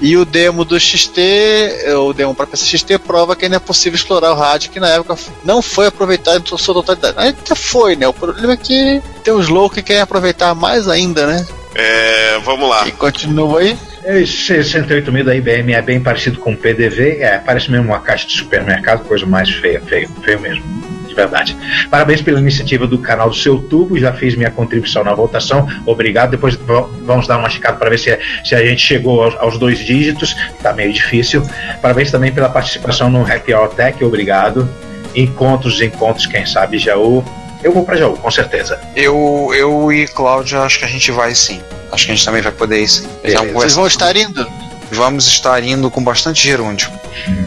E 0.00 0.16
o 0.16 0.24
demo 0.24 0.64
do 0.64 0.78
XT, 0.78 1.20
eh, 1.20 1.94
o 1.94 2.12
demo 2.12 2.34
para 2.34 2.46
PC 2.46 2.78
XT, 2.78 2.98
prova 2.98 3.36
que 3.36 3.44
ainda 3.44 3.56
é 3.56 3.60
possível 3.60 3.96
explorar 3.96 4.32
o 4.32 4.36
rádio, 4.36 4.70
que 4.70 4.80
na 4.80 4.88
época 4.88 5.16
não 5.44 5.62
foi 5.62 5.86
aproveitado 5.86 6.42
em 6.42 6.58
sua 6.58 6.74
totalidade. 6.74 7.14
Ainda 7.18 7.54
foi, 7.54 7.96
né? 7.96 8.06
O 8.06 8.12
problema 8.12 8.52
é 8.52 8.56
que 8.56 9.02
tem 9.22 9.32
os 9.32 9.48
loucos 9.48 9.76
que 9.76 9.82
querem 9.82 10.02
aproveitar 10.02 10.54
mais 10.54 10.88
ainda, 10.88 11.26
né? 11.26 11.46
É, 11.74 12.38
vamos 12.44 12.68
lá. 12.68 12.86
E 12.86 12.92
continua 12.92 13.60
aí. 13.60 13.78
Esse 14.04 14.32
68 14.32 15.12
mil 15.12 15.24
da 15.24 15.34
IBM 15.34 15.72
é 15.74 15.82
bem 15.82 16.00
parecido 16.00 16.38
com 16.40 16.52
o 16.52 16.56
PDV, 16.56 17.18
é, 17.20 17.38
parece 17.38 17.70
mesmo 17.70 17.86
uma 17.86 18.00
caixa 18.00 18.26
de 18.26 18.36
supermercado, 18.36 19.04
coisa 19.04 19.24
mais 19.24 19.48
feia, 19.48 19.80
feio, 19.80 20.08
feio 20.24 20.40
mesmo, 20.40 20.64
de 21.12 21.16
verdade. 21.16 21.56
Parabéns 21.90 22.20
pela 22.22 22.40
iniciativa 22.40 22.86
do 22.86 22.98
canal 22.98 23.28
do 23.28 23.36
Seu 23.36 23.58
Tubo, 23.58 23.98
já 23.98 24.12
fiz 24.12 24.34
minha 24.34 24.50
contribuição 24.50 25.04
na 25.04 25.14
votação, 25.14 25.68
obrigado. 25.86 26.30
Depois 26.30 26.54
vamos 26.56 27.26
dar 27.26 27.38
uma 27.38 27.48
checada 27.48 27.76
para 27.76 27.90
ver 27.90 27.98
se, 27.98 28.18
se 28.44 28.54
a 28.54 28.64
gente 28.64 28.84
chegou 28.84 29.22
aos, 29.22 29.34
aos 29.36 29.58
dois 29.58 29.78
dígitos, 29.78 30.34
tá 30.62 30.72
meio 30.72 30.92
difícil. 30.92 31.42
Parabéns 31.80 32.10
também 32.10 32.32
pela 32.32 32.48
participação 32.48 33.10
no 33.10 33.22
Happy 33.22 33.54
Hour 33.54 33.68
Tech, 33.70 34.02
obrigado. 34.02 34.68
Encontros, 35.14 35.80
encontros, 35.80 36.26
quem 36.26 36.46
sabe 36.46 36.78
Jaú. 36.78 37.24
Eu 37.62 37.72
vou 37.72 37.84
para 37.84 37.96
Jaú, 37.96 38.16
com 38.16 38.30
certeza. 38.30 38.80
Eu, 38.96 39.50
eu 39.54 39.92
e 39.92 40.08
Cláudia 40.08 40.60
acho 40.60 40.78
que 40.78 40.84
a 40.84 40.88
gente 40.88 41.12
vai 41.12 41.34
sim. 41.34 41.60
Acho 41.92 42.06
que 42.06 42.12
a 42.12 42.14
gente 42.14 42.24
também 42.24 42.42
vai 42.42 42.52
poder 42.52 42.80
ir 42.80 42.88
sim. 42.88 43.06
Beleza. 43.22 43.52
Vocês 43.52 43.74
vão 43.74 43.86
estar 43.86 44.16
indo? 44.16 44.44
Vamos 44.90 45.26
estar 45.26 45.62
indo 45.62 45.90
com 45.90 46.02
bastante 46.02 46.42
gerúndio. 46.42 46.90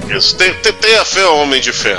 Isso. 0.10 0.36
Tenha 0.36 1.04
fé, 1.04 1.26
homem 1.26 1.60
de 1.60 1.74
fé. 1.74 1.98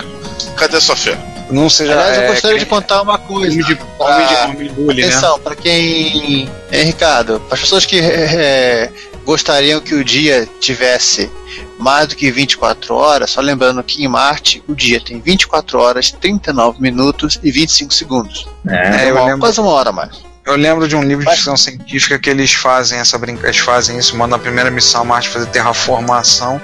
Cadê 0.56 0.80
sua 0.80 0.96
fé? 0.96 1.35
Não 1.50 1.70
seja. 1.70 1.92
Aliás, 1.92 2.16
eu 2.16 2.22
é, 2.22 2.26
gostaria 2.28 2.58
de 2.58 2.64
crime- 2.66 2.80
contar 2.82 3.02
uma 3.02 3.18
coisa. 3.18 3.46
crime 3.48 3.64
de, 3.64 3.74
pra- 3.76 3.86
homem 3.98 4.26
de, 4.26 4.34
homem 4.34 4.56
de 4.68 4.74
bullying, 4.74 5.00
né? 5.02 5.08
Atenção, 5.08 5.38
para 5.40 5.54
quem. 5.54 6.48
É, 6.70 6.82
Ricardo, 6.82 7.40
para 7.40 7.54
as 7.54 7.60
pessoas 7.60 7.84
que 7.84 7.98
é, 8.00 8.90
gostariam 9.24 9.80
que 9.80 9.94
o 9.94 10.04
dia 10.04 10.48
tivesse 10.60 11.30
mais 11.78 12.08
do 12.08 12.16
que 12.16 12.30
24 12.30 12.94
horas, 12.94 13.30
só 13.30 13.40
lembrando 13.40 13.82
que 13.82 14.02
em 14.04 14.08
Marte 14.08 14.62
o 14.68 14.74
dia 14.74 15.00
tem 15.00 15.20
24 15.20 15.78
horas, 15.78 16.10
39 16.10 16.80
minutos 16.80 17.38
e 17.42 17.50
25 17.50 17.92
segundos. 17.94 18.48
É, 18.68 19.04
É, 19.06 19.10
eu 19.10 19.14
lembro. 19.24 19.40
Quase 19.40 19.60
uma 19.60 19.70
hora 19.70 19.92
mais. 19.92 20.24
Eu 20.44 20.54
lembro 20.54 20.86
de 20.86 20.94
um 20.94 21.02
livro 21.02 21.24
de 21.24 21.30
ficção 21.32 21.56
científica 21.56 22.20
que 22.20 22.30
eles 22.30 22.52
fazem 22.52 23.00
essa 23.00 23.18
brincadeira, 23.18 23.48
eles 23.50 23.60
fazem 23.64 23.98
isso, 23.98 24.16
mandam 24.16 24.36
a 24.36 24.40
primeira 24.40 24.70
missão 24.70 25.00
a 25.00 25.04
Marte 25.04 25.28
fazer 25.28 25.46
terraformação 25.46 26.60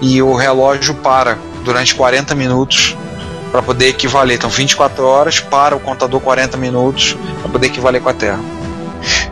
e 0.00 0.20
o 0.20 0.34
relógio 0.34 0.92
para 0.96 1.38
durante 1.64 1.94
40 1.94 2.34
minutos 2.34 2.96
para 3.52 3.62
poder 3.62 3.88
equivaler. 3.88 4.36
Então 4.36 4.50
24 4.50 5.04
horas 5.04 5.38
para 5.38 5.76
o 5.76 5.80
contador 5.80 6.18
40 6.20 6.56
minutos 6.56 7.16
para 7.42 7.52
poder 7.52 7.66
equivaler 7.68 8.00
com 8.00 8.08
a 8.08 8.14
Terra. 8.14 8.40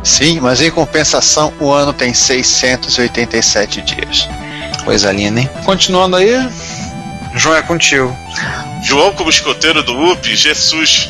Sim, 0.05 0.41
mas 0.41 0.61
em 0.61 0.71
compensação 0.71 1.53
o 1.59 1.73
ano 1.73 1.93
tem 1.93 2.13
687 2.13 3.81
dias. 3.83 4.29
Coisa 4.85 5.11
linda, 5.11 5.41
hein? 5.41 5.51
Continuando 5.65 6.17
aí, 6.17 6.31
João 7.35 7.57
é 7.57 7.63
contigo. 7.63 8.15
João 8.83 9.13
como 9.13 9.31
escoteiro 9.31 9.83
do 9.83 10.13
UP, 10.13 10.37
Jesus. 10.37 11.09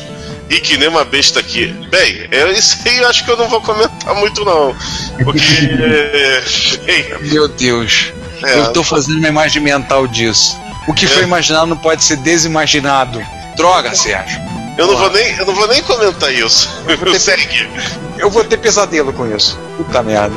E 0.49 0.59
que 0.59 0.77
nem 0.77 0.89
uma 0.89 1.05
besta 1.05 1.39
aqui. 1.39 1.67
Bem, 1.89 2.27
é 2.29 2.51
isso 2.51 2.77
aí 2.85 2.97
eu 2.97 3.07
acho 3.07 3.23
que 3.23 3.31
eu 3.31 3.37
não 3.37 3.47
vou 3.47 3.61
comentar 3.61 4.13
muito 4.15 4.43
não. 4.43 4.75
Porque. 5.23 5.39
bem, 6.85 7.29
Meu 7.29 7.47
Deus, 7.47 8.11
é, 8.43 8.59
eu 8.59 8.73
tô 8.73 8.83
fazendo 8.83 9.19
uma 9.19 9.29
imagem 9.29 9.61
mental 9.61 10.05
disso. 10.07 10.59
O 10.91 10.93
que 10.93 11.07
foi 11.07 11.23
imaginado 11.23 11.67
não 11.67 11.77
pode 11.77 12.03
ser 12.03 12.17
desimaginado. 12.17 13.25
Droga, 13.55 13.95
Sérgio. 13.95 14.41
eu, 14.77 14.87
não 14.87 14.97
vou 14.97 15.09
nem, 15.09 15.37
eu 15.37 15.45
não 15.45 15.55
vou 15.55 15.65
nem 15.69 15.81
comentar 15.83 16.33
isso. 16.33 16.69
Segue. 17.17 17.69
Eu 18.17 18.29
vou 18.29 18.43
ter 18.43 18.57
pesadelo 18.57 19.13
com 19.13 19.25
isso. 19.33 19.57
Puta 19.77 20.03
merda. 20.03 20.35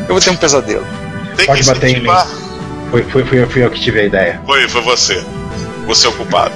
Eu 0.00 0.08
vou 0.08 0.20
ter 0.20 0.30
um 0.30 0.36
pesadelo. 0.36 0.84
Tem 1.36 1.46
Pode 1.46 1.60
que 1.60 1.66
bater 1.68 1.96
em 1.96 2.00
mim. 2.00 2.08
foi, 2.90 3.04
foi, 3.04 3.24
foi, 3.24 3.46
fui 3.46 3.64
eu 3.64 3.70
que 3.70 3.80
tive 3.80 4.00
a 4.00 4.04
ideia. 4.04 4.42
Foi, 4.44 4.68
foi 4.68 4.82
você. 4.82 5.24
Você 5.86 6.08
é 6.08 6.10
o 6.10 6.12
culpado. 6.14 6.54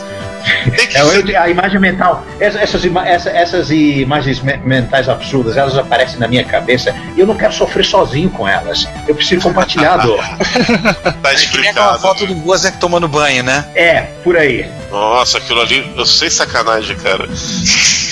Tem 0.76 0.86
que 0.86 0.96
É, 0.96 1.04
ser- 1.04 1.36
a 1.36 1.48
imagem 1.48 1.80
mental, 1.80 2.24
essa- 2.38 2.58
essas, 2.58 2.84
ima- 2.84 3.06
essa- 3.08 3.30
essas 3.30 3.70
imagens 3.70 4.40
me- 4.40 4.56
mentais 4.58 5.08
absurdas, 5.08 5.56
elas 5.56 5.76
aparecem 5.76 6.18
na 6.18 6.26
minha 6.28 6.44
cabeça 6.44 6.94
e 7.16 7.20
eu 7.20 7.26
não 7.26 7.34
quero 7.36 7.52
sofrer 7.52 7.84
sozinho 7.84 8.30
com 8.30 8.46
elas. 8.48 8.86
Eu 9.06 9.14
preciso 9.14 9.42
compartilhar 9.42 9.94
a 9.94 9.96
dor. 9.98 10.20
Tá 11.22 11.32
É 11.32 11.34
que 11.34 11.58
nem 11.58 11.70
aquela 11.70 11.94
explicado. 11.94 11.98
foto 12.00 12.26
do 12.26 12.34
Wozniak 12.46 12.78
tomando 12.78 13.06
banho, 13.08 13.42
né? 13.42 13.64
É, 13.74 14.00
por 14.24 14.36
aí. 14.36 14.68
Nossa, 14.90 15.38
aquilo 15.38 15.60
ali, 15.60 15.92
eu 15.96 16.04
sei 16.06 16.30
sacanagem, 16.30 16.96
cara. 16.96 17.28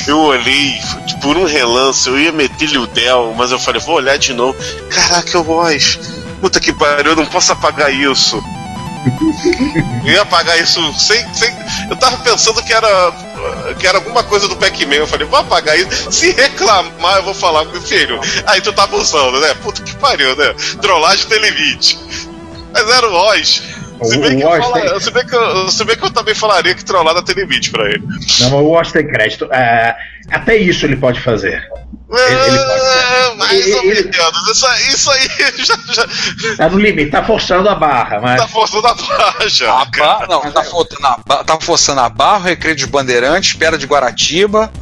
Eu 0.06 0.18
olhei 0.20 0.74
por 1.22 1.36
um 1.36 1.44
relance, 1.44 2.09
eu 2.09 2.18
ia 2.18 2.32
meter-lhe 2.32 2.78
o 2.78 2.86
Del, 2.86 3.34
mas 3.36 3.50
eu 3.50 3.59
falei, 3.59 3.80
vou 3.80 3.96
olhar 3.96 4.16
de 4.18 4.32
novo. 4.32 4.56
Caraca, 4.90 5.28
eu 5.36 5.42
voz. 5.44 5.98
Puta 6.40 6.60
que 6.60 6.72
pariu, 6.72 7.12
eu 7.12 7.16
não 7.16 7.26
posso 7.26 7.52
apagar 7.52 7.92
isso. 7.92 8.42
Eu 10.05 10.12
ia 10.12 10.22
apagar 10.22 10.59
isso 10.60 10.80
sem, 10.98 11.22
sem. 11.35 11.52
Eu 11.90 11.97
tava 11.97 12.16
pensando 12.18 12.62
que 12.62 12.72
era. 12.72 13.12
Que 13.78 13.86
era 13.86 13.98
alguma 13.98 14.22
coisa 14.24 14.48
do 14.48 14.56
Pac-Man. 14.56 14.94
Eu 14.97 15.06
falei, 15.06 15.26
vou 15.26 15.39
apagar 15.39 15.78
isso. 15.78 16.10
Se 16.10 16.32
reclamar, 16.32 17.16
eu 17.18 17.22
vou 17.22 17.35
falar 17.35 17.64
com 17.66 17.76
o 17.78 17.80
filho. 17.82 18.20
Aí 18.47 18.60
tu 18.60 18.72
tá 18.72 18.85
abusando, 18.85 19.40
né? 19.40 19.55
Puta 19.62 19.82
que 19.82 19.94
pariu, 19.97 20.35
né? 20.36 20.55
Trollagem 20.80 21.26
tem 21.26 21.39
limite. 21.40 21.98
Mas 22.72 22.89
era 22.89 23.09
o 23.09 23.14
Oz. 23.14 23.62
Se 24.02 24.16
bem, 24.18 24.44
o 24.44 24.48
Oz 24.48 24.64
fala- 24.64 24.80
tem- 24.90 25.01
se, 25.01 25.10
bem 25.10 25.26
que 25.26 25.35
eu, 25.35 25.68
se 25.70 25.85
bem 25.85 25.97
que 25.97 26.05
eu 26.05 26.10
também 26.10 26.35
falaria 26.35 26.74
que 26.74 26.85
trollada 26.85 27.22
tem 27.22 27.35
limite 27.35 27.70
pra 27.70 27.85
ele. 27.89 28.02
Não, 28.40 28.51
mas 28.51 28.52
o 28.60 28.64
Watch 28.64 28.93
tem 28.93 29.06
crédito. 29.06 29.48
É, 29.52 29.97
até 30.30 30.56
isso 30.56 30.85
ele 30.86 30.97
pode 30.97 31.20
fazer. 31.20 31.60
Ele- 32.10 32.40
ele 32.48 32.59
pode. 32.59 32.80
É, 32.80 33.07
menos. 33.82 34.16
Isso, 34.50 34.66
aí- 34.66 34.88
isso 34.88 35.10
aí 35.10 35.28
já, 35.64 35.76
já 35.92 36.56
Tá 36.56 36.68
no 36.68 36.78
limite, 36.78 37.10
tá 37.10 37.24
forçando 37.24 37.68
a 37.68 37.74
barra, 37.74 38.20
mas. 38.20 38.40
tá 38.40 38.48
forçando 38.48 38.86
a 38.86 38.94
barra 38.94 39.48
já. 39.48 39.72
A 39.80 39.84
barra, 39.84 40.26
não, 40.28 40.40
tá, 40.52 40.64
forçando 40.64 41.06
a, 41.06 41.44
tá 41.44 41.58
forçando 41.60 42.00
a 42.00 42.08
barra, 42.08 42.38
o 42.40 42.42
Recreio 42.44 42.76
dos 42.76 42.84
Bandeirantes, 42.86 43.50
Espera 43.50 43.76
de 43.78 43.86
Guaratiba, 43.86 44.72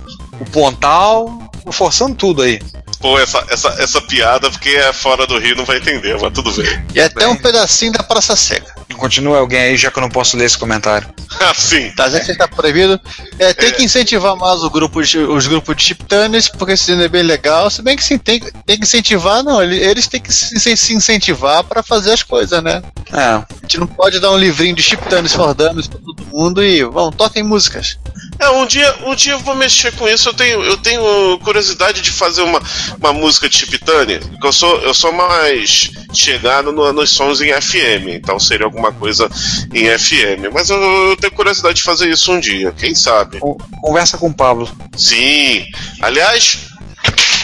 o 0.40 0.44
Pontal, 0.46 1.26
forçando 1.72 2.14
tudo 2.14 2.42
aí. 2.42 2.60
Pô, 3.00 3.18
essa, 3.18 3.44
essa, 3.50 3.68
essa 3.78 4.00
piada, 4.00 4.50
porque 4.50 4.70
é 4.70 4.92
fora 4.92 5.26
do 5.26 5.38
Rio, 5.38 5.54
não 5.54 5.64
vai 5.66 5.76
entender, 5.76 6.18
mas 6.20 6.32
tudo 6.32 6.50
bem. 6.52 6.86
E 6.94 7.00
até 7.00 7.20
Bem. 7.26 7.28
um 7.28 7.36
pedacinho 7.36 7.92
da 7.92 8.02
Praça 8.02 8.34
Seca. 8.34 8.74
Continua 8.94 9.38
alguém 9.38 9.58
aí, 9.60 9.76
já 9.76 9.90
que 9.90 9.98
eu 9.98 10.00
não 10.00 10.08
posso 10.08 10.36
ler 10.36 10.44
esse 10.44 10.56
comentário. 10.56 11.08
Assim. 11.40 11.90
Tá, 11.90 12.08
já 12.08 12.20
que 12.20 12.34
tá 12.34 12.46
proibido. 12.48 12.98
É, 13.38 13.52
tem 13.52 13.72
que 13.72 13.82
incentivar 13.84 14.36
mais 14.36 14.62
o 14.62 14.70
grupo 14.70 15.02
de- 15.02 15.18
os 15.18 15.46
grupos 15.46 15.76
de 15.76 15.82
chiptanes, 15.84 16.48
porque 16.48 16.72
esse 16.72 16.92
é 16.92 17.08
bem 17.08 17.22
legal. 17.22 17.68
Se 17.68 17.82
bem 17.82 17.96
que 17.96 18.02
sim, 18.04 18.16
tem, 18.16 18.40
tem 18.64 18.78
que 18.78 18.84
incentivar, 18.84 19.42
não. 19.42 19.62
ele- 19.62 19.76
Eles 19.76 20.06
têm 20.06 20.20
que 20.20 20.32
se, 20.32 20.76
se 20.76 20.94
incentivar 20.94 21.62
pra 21.64 21.82
fazer 21.82 22.12
as 22.12 22.22
coisas, 22.22 22.62
né? 22.62 22.82
É, 23.12 23.20
A 23.20 23.44
gente 23.62 23.78
não 23.78 23.86
pode 23.86 24.18
dar 24.20 24.30
um 24.30 24.38
livrinho 24.38 24.74
de 24.74 24.82
chiptanes 24.82 25.32
for 25.32 25.52
dummies 25.54 25.86
pra 25.88 25.98
todo 25.98 26.24
mundo 26.32 26.62
e 26.64 26.82
vamos, 26.84 27.14
toquem 27.16 27.42
músicas. 27.42 27.98
É, 28.38 28.48
um 28.50 28.66
dia, 28.66 28.94
um 29.06 29.14
dia 29.14 29.32
eu 29.32 29.38
vou 29.40 29.54
mexer 29.54 29.92
com 29.92 30.08
isso. 30.08 30.28
Eu 30.28 30.34
tenho, 30.34 30.62
eu 30.62 30.76
tenho 30.78 31.38
curiosidade 31.40 32.00
de 32.02 32.10
fazer 32.10 32.42
uma, 32.42 32.60
uma 32.98 33.12
música 33.12 33.48
de 33.48 33.58
Chiptune, 33.58 34.18
porque 34.20 34.46
eu 34.46 34.52
sou, 34.52 34.78
eu 34.82 34.94
sou 34.94 35.12
mais 35.12 35.90
chegado 36.14 36.72
no- 36.72 36.92
nos 36.92 37.10
sons 37.10 37.40
em 37.40 37.52
FM, 37.52 38.08
então 38.14 38.38
seria 38.38 38.66
alguma 38.76 38.92
coisa 38.92 39.28
em 39.72 39.86
FM. 39.98 40.52
Mas 40.52 40.68
eu, 40.68 40.76
eu 40.76 41.16
tenho 41.16 41.32
curiosidade 41.32 41.76
de 41.76 41.82
fazer 41.82 42.10
isso 42.10 42.30
um 42.30 42.38
dia, 42.38 42.72
quem 42.72 42.94
sabe? 42.94 43.40
Conversa 43.80 44.18
com 44.18 44.28
o 44.28 44.34
Pablo. 44.34 44.68
Sim. 44.96 45.64
Aliás, 46.00 46.68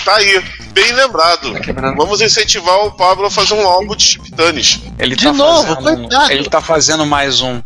tá 0.05 0.17
aí, 0.17 0.45
bem 0.73 0.93
lembrado. 0.93 1.53
Vamos 1.97 2.21
incentivar 2.21 2.87
o 2.87 2.93
Pablo 2.93 3.27
a 3.27 3.31
fazer 3.31 3.55
um 3.55 3.67
álbum 3.67 3.95
de 3.97 4.05
Chiptunes. 4.05 4.81
Ele 4.99 5.17
De 5.17 5.25
tá 5.25 5.33
novo, 5.33 5.75
fazendo, 5.75 6.01
coitado. 6.09 6.33
Ele 6.33 6.49
tá 6.49 6.61
fazendo 6.61 7.07
mais 7.07 7.41
um. 7.41 7.61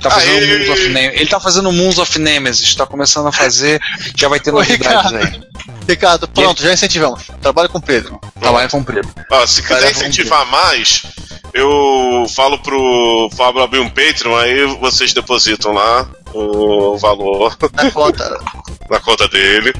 Tá 0.00 0.10
fazendo 0.10 0.44
Aê! 0.44 0.58
Moons 0.58 0.70
of 0.70 0.96
Ele 0.96 1.26
tá 1.26 1.40
fazendo 1.40 1.72
Moons 1.72 1.98
of 1.98 2.18
Nemesis. 2.18 2.74
Tá 2.74 2.86
começando 2.86 3.28
a 3.28 3.32
fazer. 3.32 3.80
Já 4.16 4.28
vai 4.28 4.40
ter 4.40 4.50
Ô, 4.50 4.54
novidades 4.58 5.10
Ricardo. 5.10 5.16
aí. 5.16 5.50
Ricardo, 5.88 6.28
pronto, 6.28 6.62
já 6.62 6.72
incentivamos. 6.72 7.24
Trabalho 7.42 7.68
cumprido. 7.68 8.18
Trabalho 8.38 8.70
cumprido. 8.70 9.08
Ó, 9.30 9.46
se 9.46 9.62
quiser 9.62 9.90
incentivar 9.90 10.46
mais, 10.46 11.02
eu 11.52 12.26
falo 12.34 12.58
pro 12.58 13.28
Pablo 13.36 13.62
abrir 13.62 13.80
um 13.80 13.88
Patreon, 13.88 14.36
aí 14.36 14.66
vocês 14.80 15.12
depositam 15.12 15.72
lá 15.72 16.08
o 16.32 16.96
valor 16.98 17.56
Na 17.72 17.90
conta. 17.90 18.38
na 18.88 19.00
conta 19.00 19.26
dele. 19.28 19.72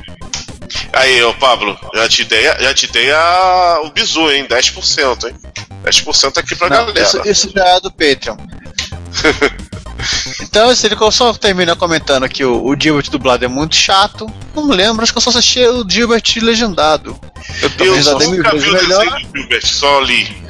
Aí, 0.92 1.22
ô 1.22 1.34
Pablo, 1.34 1.76
já 1.94 2.08
te 2.08 2.24
dei, 2.24 2.48
a- 2.48 2.58
já 2.60 2.74
te 2.74 2.86
dei 2.86 3.10
a, 3.12 3.80
o 3.84 3.90
bizu, 3.90 4.30
hein? 4.30 4.46
10%, 4.48 5.28
hein? 5.28 5.34
10% 5.84 6.38
aqui 6.38 6.54
pra 6.54 6.68
Não, 6.68 6.86
galera. 6.86 7.00
isso, 7.00 7.28
isso 7.28 7.50
já 7.54 7.64
é 7.66 7.80
do 7.80 7.90
Patreon. 7.90 8.36
então, 10.40 10.70
esse 10.70 10.86
ele 10.86 10.96
só 11.10 11.32
termina 11.34 11.76
comentando 11.76 12.28
que 12.28 12.44
o, 12.44 12.64
o 12.66 12.76
Gilbert 12.80 13.10
dublado 13.10 13.44
é 13.44 13.48
muito 13.48 13.74
chato. 13.76 14.26
Não 14.54 14.68
lembro, 14.68 15.02
acho 15.02 15.12
que 15.12 15.18
eu 15.18 15.22
só 15.22 15.30
assisti 15.30 15.60
o 15.60 15.88
Gilbert 15.88 16.22
legendado. 16.40 17.18
Eu 17.62 17.70
tô 17.70 17.84
Eu 17.84 18.02
só 18.02 18.18
mil 18.18 18.30
nunca 18.32 18.56
vi 18.56 18.68
o 18.68 18.72
melhor. 18.72 19.20
Gilbert, 19.34 19.66
só 19.66 20.00
li. 20.00 20.40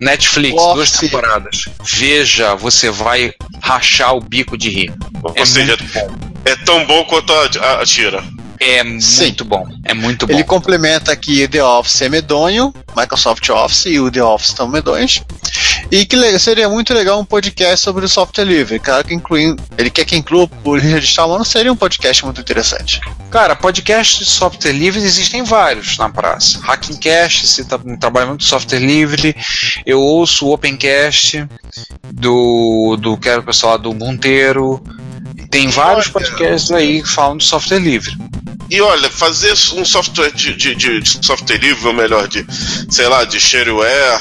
Netflix, 0.00 0.54
Office. 0.56 0.74
duas 0.74 0.90
temporadas. 0.92 1.64
Veja, 1.96 2.54
você 2.54 2.88
vai 2.88 3.32
rachar 3.60 4.14
o 4.14 4.20
bico 4.20 4.56
de 4.56 4.70
rir. 4.70 4.94
Ou 5.24 5.32
É 5.34 5.44
seja, 5.44 5.76
muito 5.76 5.92
bom. 5.92 6.16
é 6.44 6.54
tão 6.56 6.84
bom 6.86 7.04
quanto 7.04 7.32
a, 7.32 7.46
a, 7.60 7.82
a 7.82 7.84
tira. 7.84 8.22
É 8.60 8.82
Sim. 9.00 9.24
muito 9.24 9.44
bom. 9.44 9.66
É 9.84 9.94
muito 9.94 10.26
bom. 10.26 10.32
Ele 10.32 10.44
complementa 10.44 11.12
aqui 11.12 11.46
The 11.46 11.62
Office 11.62 12.02
é 12.02 12.08
medonho, 12.08 12.74
Microsoft 12.96 13.48
Office 13.48 13.86
e 13.86 14.00
o 14.00 14.10
The 14.10 14.22
Office 14.22 14.50
estão 14.50 14.68
medonhos. 14.68 15.22
E 15.90 16.04
que 16.04 16.38
seria 16.38 16.68
muito 16.68 16.92
legal 16.92 17.18
um 17.20 17.24
podcast 17.24 17.82
sobre 17.82 18.04
o 18.04 18.08
software 18.08 18.44
livre. 18.44 18.78
Claro 18.78 19.06
que 19.06 19.14
inclui, 19.14 19.56
ele 19.76 19.90
quer 19.90 20.04
que 20.04 20.16
inclua 20.16 20.48
o 20.64 20.74
Richard 20.74 21.04
Stallman, 21.04 21.44
seria 21.44 21.72
um 21.72 21.76
podcast 21.76 22.24
muito 22.24 22.40
interessante. 22.40 23.00
Cara, 23.30 23.56
podcast 23.56 24.18
de 24.18 24.26
software 24.26 24.72
livre 24.72 25.00
existem 25.00 25.42
vários 25.42 25.96
na 25.96 26.08
praça. 26.08 26.58
Hackingcast, 26.60 27.46
se 27.46 27.64
tá, 27.64 27.78
trabalha 27.98 28.26
muito 28.26 28.42
com 28.42 28.48
software 28.48 28.80
livre. 28.80 29.34
Eu 29.86 30.00
ouço 30.00 30.46
o 30.46 30.52
Opencast 30.52 31.46
do, 32.12 32.96
do 33.00 33.16
que 33.16 33.28
era 33.28 33.40
o 33.40 33.44
pessoal 33.44 33.72
lá 33.72 33.78
do 33.78 33.94
Monteiro. 33.94 34.82
Tem 35.50 35.68
vários 35.68 36.06
Olha. 36.06 36.12
podcasts 36.12 36.70
aí 36.70 37.02
que 37.02 37.08
falam 37.08 37.36
de 37.36 37.44
software 37.44 37.78
livre. 37.80 38.14
E 38.70 38.80
olha, 38.82 39.08
fazer 39.08 39.52
um 39.76 39.84
software 39.84 40.30
de, 40.32 40.54
de, 40.54 40.74
de- 40.74 41.00
de 41.00 41.26
software 41.26 41.56
livre, 41.58 41.86
ou 41.86 41.94
melhor, 41.94 42.28
de, 42.28 42.44
sei 42.90 43.08
lá, 43.08 43.24
de 43.24 43.40
shareware, 43.40 44.20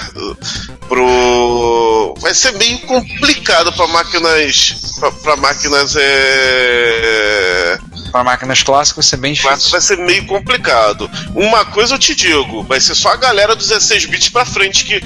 pro. 0.88 2.15
Vai 2.19 2.34
ser 2.34 2.53
bem 2.53 2.77
complicado 2.80 3.72
para 3.73 3.88
máquinas. 3.88 4.76
para 5.22 5.35
máquinas 5.38 5.95
é. 5.97 7.77
Para 8.11 8.23
máquinas 8.23 8.64
clássicas 8.64 9.05
vai 9.05 9.09
ser 9.09 9.18
bem 9.18 9.34
difícil. 9.34 9.72
vai 9.72 9.81
ser 9.81 9.97
meio 9.97 10.26
complicado. 10.26 11.09
Uma 11.35 11.65
coisa 11.65 11.95
eu 11.95 11.99
te 11.99 12.15
digo, 12.15 12.64
vai 12.64 12.80
ser 12.80 12.95
só 12.95 13.09
a 13.09 13.18
galera 13.18 13.55
dos 13.55 13.68
16 13.68 14.05
bits 14.05 14.30
pra 14.30 14.45
frente 14.45 14.85
que, 14.85 15.01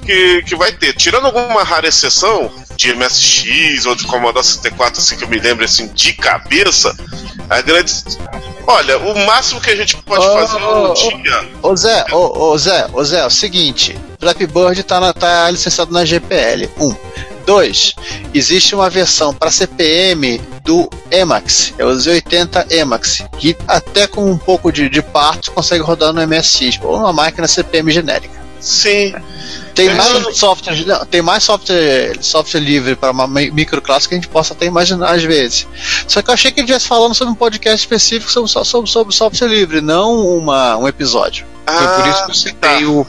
que, 0.00 0.42
que 0.42 0.56
vai 0.56 0.72
ter. 0.72 0.94
Tirando 0.94 1.26
alguma 1.26 1.62
rara 1.62 1.88
exceção 1.88 2.50
de 2.76 2.94
MSX 2.94 3.86
ou 3.86 3.94
de 3.94 4.04
Commodore 4.04 4.44
64, 4.44 5.00
assim 5.00 5.16
que 5.16 5.24
eu 5.24 5.28
me 5.28 5.38
lembro 5.38 5.64
assim, 5.64 5.88
de 5.88 6.12
cabeça, 6.12 6.94
a 7.50 7.60
grande. 7.60 7.92
Olha, 8.66 8.98
o 8.98 9.26
máximo 9.26 9.60
que 9.60 9.70
a 9.70 9.76
gente 9.76 9.96
pode 9.98 10.24
Oh, 10.26 10.32
fazer 10.32 10.56
oh, 10.62 10.86
um 10.86 10.90
oh. 10.90 10.94
dia. 11.22 11.48
Ô 11.62 11.76
Zé, 11.76 12.04
ô, 12.12 12.58
Zé, 12.58 12.86
ô 12.92 13.04
Zé, 13.04 13.20
é 13.20 13.26
o 13.26 13.30
seguinte, 13.30 13.96
Flappy 14.18 14.46
Bird 14.46 14.82
tá, 14.84 14.98
na- 15.00 15.12
tá 15.12 15.50
licenciado 15.50 15.92
na 15.92 16.04
GPL. 16.04 16.68
Um. 16.80 16.94
Dois, 17.46 17.94
existe 18.32 18.74
uma 18.74 18.88
versão 18.88 19.34
para 19.34 19.50
CPM 19.50 20.40
do 20.64 20.88
Emacs, 21.10 21.74
é 21.76 21.84
o 21.84 21.90
Z80 21.90 22.72
Emacs, 22.72 23.22
que 23.38 23.54
até 23.68 24.06
com 24.06 24.24
um 24.30 24.38
pouco 24.38 24.72
de, 24.72 24.88
de 24.88 25.02
parto 25.02 25.52
consegue 25.52 25.82
rodar 25.82 26.10
no 26.14 26.26
MSX, 26.26 26.80
ou 26.82 26.96
numa 26.98 27.12
máquina 27.12 27.46
CPM 27.46 27.92
genérica. 27.92 28.42
Sim. 28.60 29.14
Tem 29.74 29.88
É. 29.88 29.94
mais 29.94 30.36
software, 30.36 30.86
não, 30.86 31.04
tem 31.04 31.20
mais 31.22 31.42
software, 31.42 32.16
software 32.20 32.60
livre 32.60 32.94
para 32.94 33.10
uma 33.10 33.26
mi- 33.26 33.50
microclasse 33.50 34.08
que 34.08 34.14
a 34.14 34.18
gente 34.18 34.28
possa 34.28 34.54
até 34.54 34.66
imaginar 34.66 35.10
às 35.12 35.22
vezes. 35.24 35.66
Só 36.06 36.22
que 36.22 36.30
eu 36.30 36.34
achei 36.34 36.50
que 36.52 36.60
ele 36.60 36.64
estivesse 36.66 36.86
falando 36.86 37.14
sobre 37.14 37.32
um 37.32 37.36
podcast 37.36 37.78
específico 37.78 38.30
sobre, 38.30 38.48
sobre, 38.64 38.88
sobre 38.90 39.14
software 39.14 39.48
livre, 39.48 39.80
não 39.80 40.14
uma, 40.38 40.76
um 40.76 40.86
episódio. 40.86 41.44
Foi 41.66 41.86
por 42.02 42.06
isso 42.08 42.18
que 42.24 42.30
eu 42.30 42.30
Ah, 42.30 42.34
citei 42.34 42.80
tá. 42.84 42.88
o. 42.88 43.06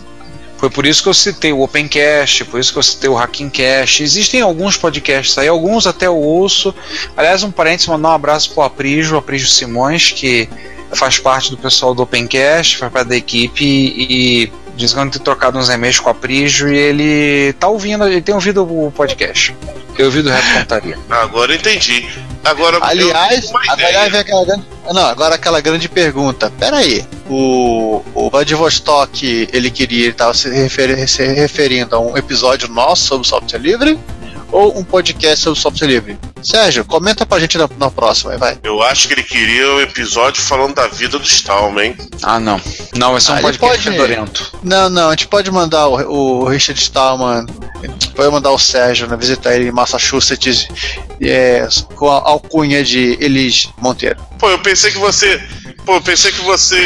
Foi 0.58 0.70
por 0.70 0.86
isso 0.86 1.04
que 1.04 1.10
eu 1.10 1.14
citei 1.14 1.52
o 1.52 1.62
Opencast, 1.62 2.46
por 2.46 2.60
isso 2.60 2.72
que 2.72 2.80
eu 2.80 2.84
citei 2.84 3.10
o 3.10 3.14
Hackingcast. 3.14 4.02
Existem 4.02 4.42
alguns 4.42 4.78
podcasts 4.78 5.38
aí, 5.38 5.50
alguns 5.50 5.86
até 5.86 6.08
eu 6.08 6.16
ouço. 6.18 6.74
Aliás, 7.16 7.44
um 7.44 7.52
parênteses, 7.52 7.88
mandar 7.88 8.10
um 8.10 8.14
abraço 8.14 8.52
pro 8.52 8.64
Aprijo, 8.64 9.18
Aprijo 9.18 9.48
Simões, 9.48 10.12
que 10.12 10.50
faz 10.94 11.20
parte 11.20 11.52
do 11.52 11.58
pessoal 11.58 11.94
do 11.94 12.02
Opencast, 12.04 12.78
faz 12.78 12.92
parte 12.92 13.10
da 13.10 13.18
equipe 13.18 13.64
e 13.66 14.52
diz 14.76 14.94
que 14.94 15.00
eu 15.00 15.10
tenho 15.10 15.24
trocado 15.24 15.58
uns 15.58 15.70
e-mails 15.70 16.00
com 16.00 16.08
o 16.10 16.12
Aprijo 16.12 16.68
e 16.68 16.78
ele 16.78 17.54
tá 17.54 17.68
ouvindo, 17.68 18.06
ele 18.08 18.22
tem 18.22 18.36
ouvido 18.36 18.64
o 18.64 18.92
podcast. 18.92 19.56
Eu 19.98 20.08
ouvi 20.08 20.22
do 20.22 20.30
Reto 20.30 20.54
Contaria. 20.60 20.98
Agora 21.10 21.54
eu 21.54 21.58
entendi. 21.58 22.08
Agora 22.44 22.78
Aliás, 22.82 23.52
aliás 23.70 24.12
vem 24.12 24.22
aquela 24.22 24.46
grande, 24.46 24.64
não, 24.94 25.04
agora 25.08 25.34
aquela 25.34 25.60
grande 25.62 25.90
pergunta. 25.90 26.52
Pera 26.60 26.78
aí, 26.78 27.04
o, 27.28 28.04
o 28.14 28.30
Vladivostok, 28.30 29.50
ele 29.52 29.72
queria, 29.72 30.02
ele 30.04 30.10
estava 30.10 30.32
se, 30.36 30.48
referi- 30.52 31.08
se 31.08 31.26
referindo 31.26 31.96
a 31.96 32.00
um 32.00 32.16
episódio 32.16 32.68
nosso 32.68 33.08
sobre 33.08 33.28
software 33.28 33.58
livre 33.60 34.00
ou 34.56 34.78
um 34.80 34.84
podcast 34.84 35.44
sobre 35.44 35.60
software 35.60 35.88
livre? 35.88 36.18
Sérgio, 36.42 36.86
comenta 36.86 37.26
pra 37.26 37.40
gente 37.40 37.58
na, 37.58 37.68
na 37.78 37.90
próxima, 37.92 38.32
aí, 38.32 38.38
vai. 38.38 38.58
Eu 38.64 38.82
acho 38.84 39.08
que 39.08 39.14
ele 39.16 39.24
queria 39.24 39.68
um 39.74 39.82
episódio 39.82 40.42
falando 40.42 40.76
da 40.76 40.88
vida 40.88 41.18
do 41.20 41.26
Stallman, 41.26 41.88
hein? 41.88 41.98
Ah, 42.24 42.40
não. 42.40 42.62
Não, 42.96 43.12
vai 43.12 43.20
ser 43.22 43.34
um 43.34 43.36
Ah, 43.36 43.42
podcast 43.42 43.84
pode- 43.84 43.84
fedorento. 43.98 44.54
Não, 44.64 44.90
não, 44.90 45.08
a 45.10 45.12
gente 45.12 45.28
pode 45.28 45.52
mandar 45.52 45.88
o, 45.88 45.96
o 46.44 46.48
Richard 46.48 46.80
Stallman, 46.80 47.46
pode 48.16 48.32
mandar 48.32 48.52
o 48.52 48.60
Sérgio 48.60 49.08
né, 49.08 49.18
visitar 49.18 49.56
ele 49.56 49.68
em 49.68 49.72
Massachusetts 49.72 50.68
é, 51.22 51.68
com 51.96 52.10
a 52.10 52.16
alcunha 52.30 52.84
de 52.84 53.18
Elis 53.20 53.68
Monteiro. 53.80 54.18
Pô, 54.40 54.50
eu 54.50 54.60
pensei 54.60 54.92
que 54.92 54.98
você. 54.98 55.42
Pô, 55.86 55.96
eu 55.96 56.02
pensei 56.02 56.32
que 56.32 56.42
você 56.42 56.78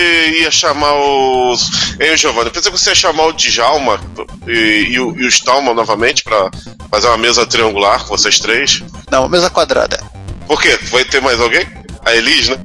ia 0.41 0.51
chamar 0.51 0.93
os. 0.93 1.95
Hein, 1.99 2.17
Giovanni? 2.17 2.49
Pensei 2.49 2.71
que 2.71 2.77
você 2.77 2.89
ia 2.89 2.95
chamar 2.95 3.27
o 3.27 3.31
Djalma 3.33 3.99
e, 4.45 4.87
e 4.91 4.99
o, 4.99 5.15
e 5.17 5.23
o 5.25 5.27
Stallman 5.29 5.73
novamente 5.73 6.23
pra 6.23 6.49
fazer 6.91 7.07
uma 7.07 7.17
mesa 7.17 7.45
triangular 7.45 8.01
com 8.03 8.09
vocês 8.17 8.39
três. 8.39 8.83
Não, 9.09 9.29
mesa 9.29 9.49
quadrada. 9.49 9.99
Por 10.47 10.61
quê? 10.61 10.77
Vai 10.91 11.05
ter 11.05 11.21
mais 11.21 11.39
alguém? 11.39 11.65
A 12.05 12.13
Elis, 12.15 12.49
né? 12.49 12.57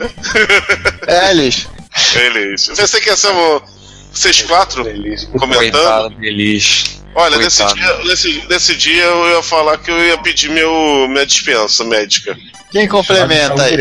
É, 1.06 1.31
Elis. 1.31 1.69
Elis. 2.16 2.69
Eu 2.69 2.77
pensei 2.77 3.01
que 3.01 3.09
ia 3.11 3.16
ser 3.16 3.31
um- 3.31 3.61
vocês 4.12 4.43
quatro 4.43 4.85
comentando. 5.39 5.59
Coitado 5.59 6.11
deles. 6.16 7.01
Olha, 7.16 7.36
nesse 7.39 7.65
dia, 7.74 7.98
nesse, 8.05 8.44
nesse 8.48 8.74
dia 8.77 9.05
eu 9.05 9.36
ia 9.36 9.43
falar 9.43 9.78
que 9.78 9.89
eu 9.90 10.05
ia 10.05 10.19
pedir 10.19 10.51
meu, 10.51 11.06
minha 11.09 11.24
dispensa 11.24 11.85
médica. 11.85 12.36
Quem 12.74 12.88
complementa 12.88 13.62
aí? 13.62 13.76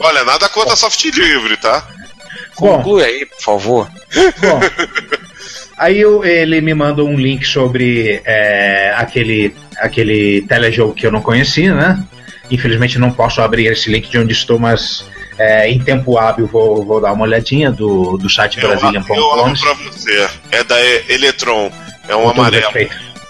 Olha, 0.00 0.24
nada 0.24 0.48
contra 0.48 0.74
soft 0.74 1.04
livre, 1.04 1.56
tá? 1.58 1.86
Bom, 2.58 2.78
Conclui 2.78 3.04
aí, 3.04 3.26
por 3.26 3.40
favor. 3.42 3.90
Bom, 4.40 4.60
aí 5.78 6.00
eu- 6.00 6.24
ele 6.24 6.60
me 6.62 6.72
manda 6.74 7.04
um 7.04 7.16
link 7.16 7.44
sobre 7.46 8.22
é, 8.24 8.94
aquele, 8.96 9.54
aquele 9.78 10.40
telejogo 10.48 10.94
que 10.94 11.06
eu 11.06 11.12
não 11.12 11.20
conhecia, 11.20 11.74
né? 11.74 12.02
Infelizmente 12.50 12.98
não 12.98 13.12
posso 13.12 13.42
abrir 13.42 13.66
esse 13.66 13.90
link 13.90 14.08
de 14.08 14.18
onde 14.18 14.32
estou, 14.32 14.58
mas 14.58 15.04
é, 15.38 15.68
em 15.70 15.78
tempo 15.78 16.16
hábil 16.18 16.46
vou, 16.46 16.82
vou 16.84 17.00
dar 17.02 17.12
uma 17.12 17.24
olhadinha 17.24 17.70
do, 17.70 18.16
do 18.16 18.28
site 18.30 18.56
Eu, 18.56 18.70
eu 19.16 19.30
abro 19.40 19.60
pra 19.60 19.74
você. 19.74 20.28
É 20.50 20.64
da 20.64 20.80
E- 20.80 21.04
Electron. 21.10 21.70
É 22.08 22.16
um 22.16 22.22
amarelo. 22.30 22.72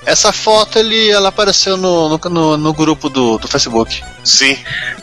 Essa 0.09 0.33
foto 0.33 0.79
ele, 0.79 1.11
ela 1.11 1.29
apareceu 1.29 1.77
no, 1.77 2.09
no, 2.09 2.19
no, 2.31 2.57
no 2.57 2.73
grupo 2.73 3.09
do, 3.11 3.37
do 3.37 3.47
Facebook. 3.47 4.03
Sim. 4.25 4.57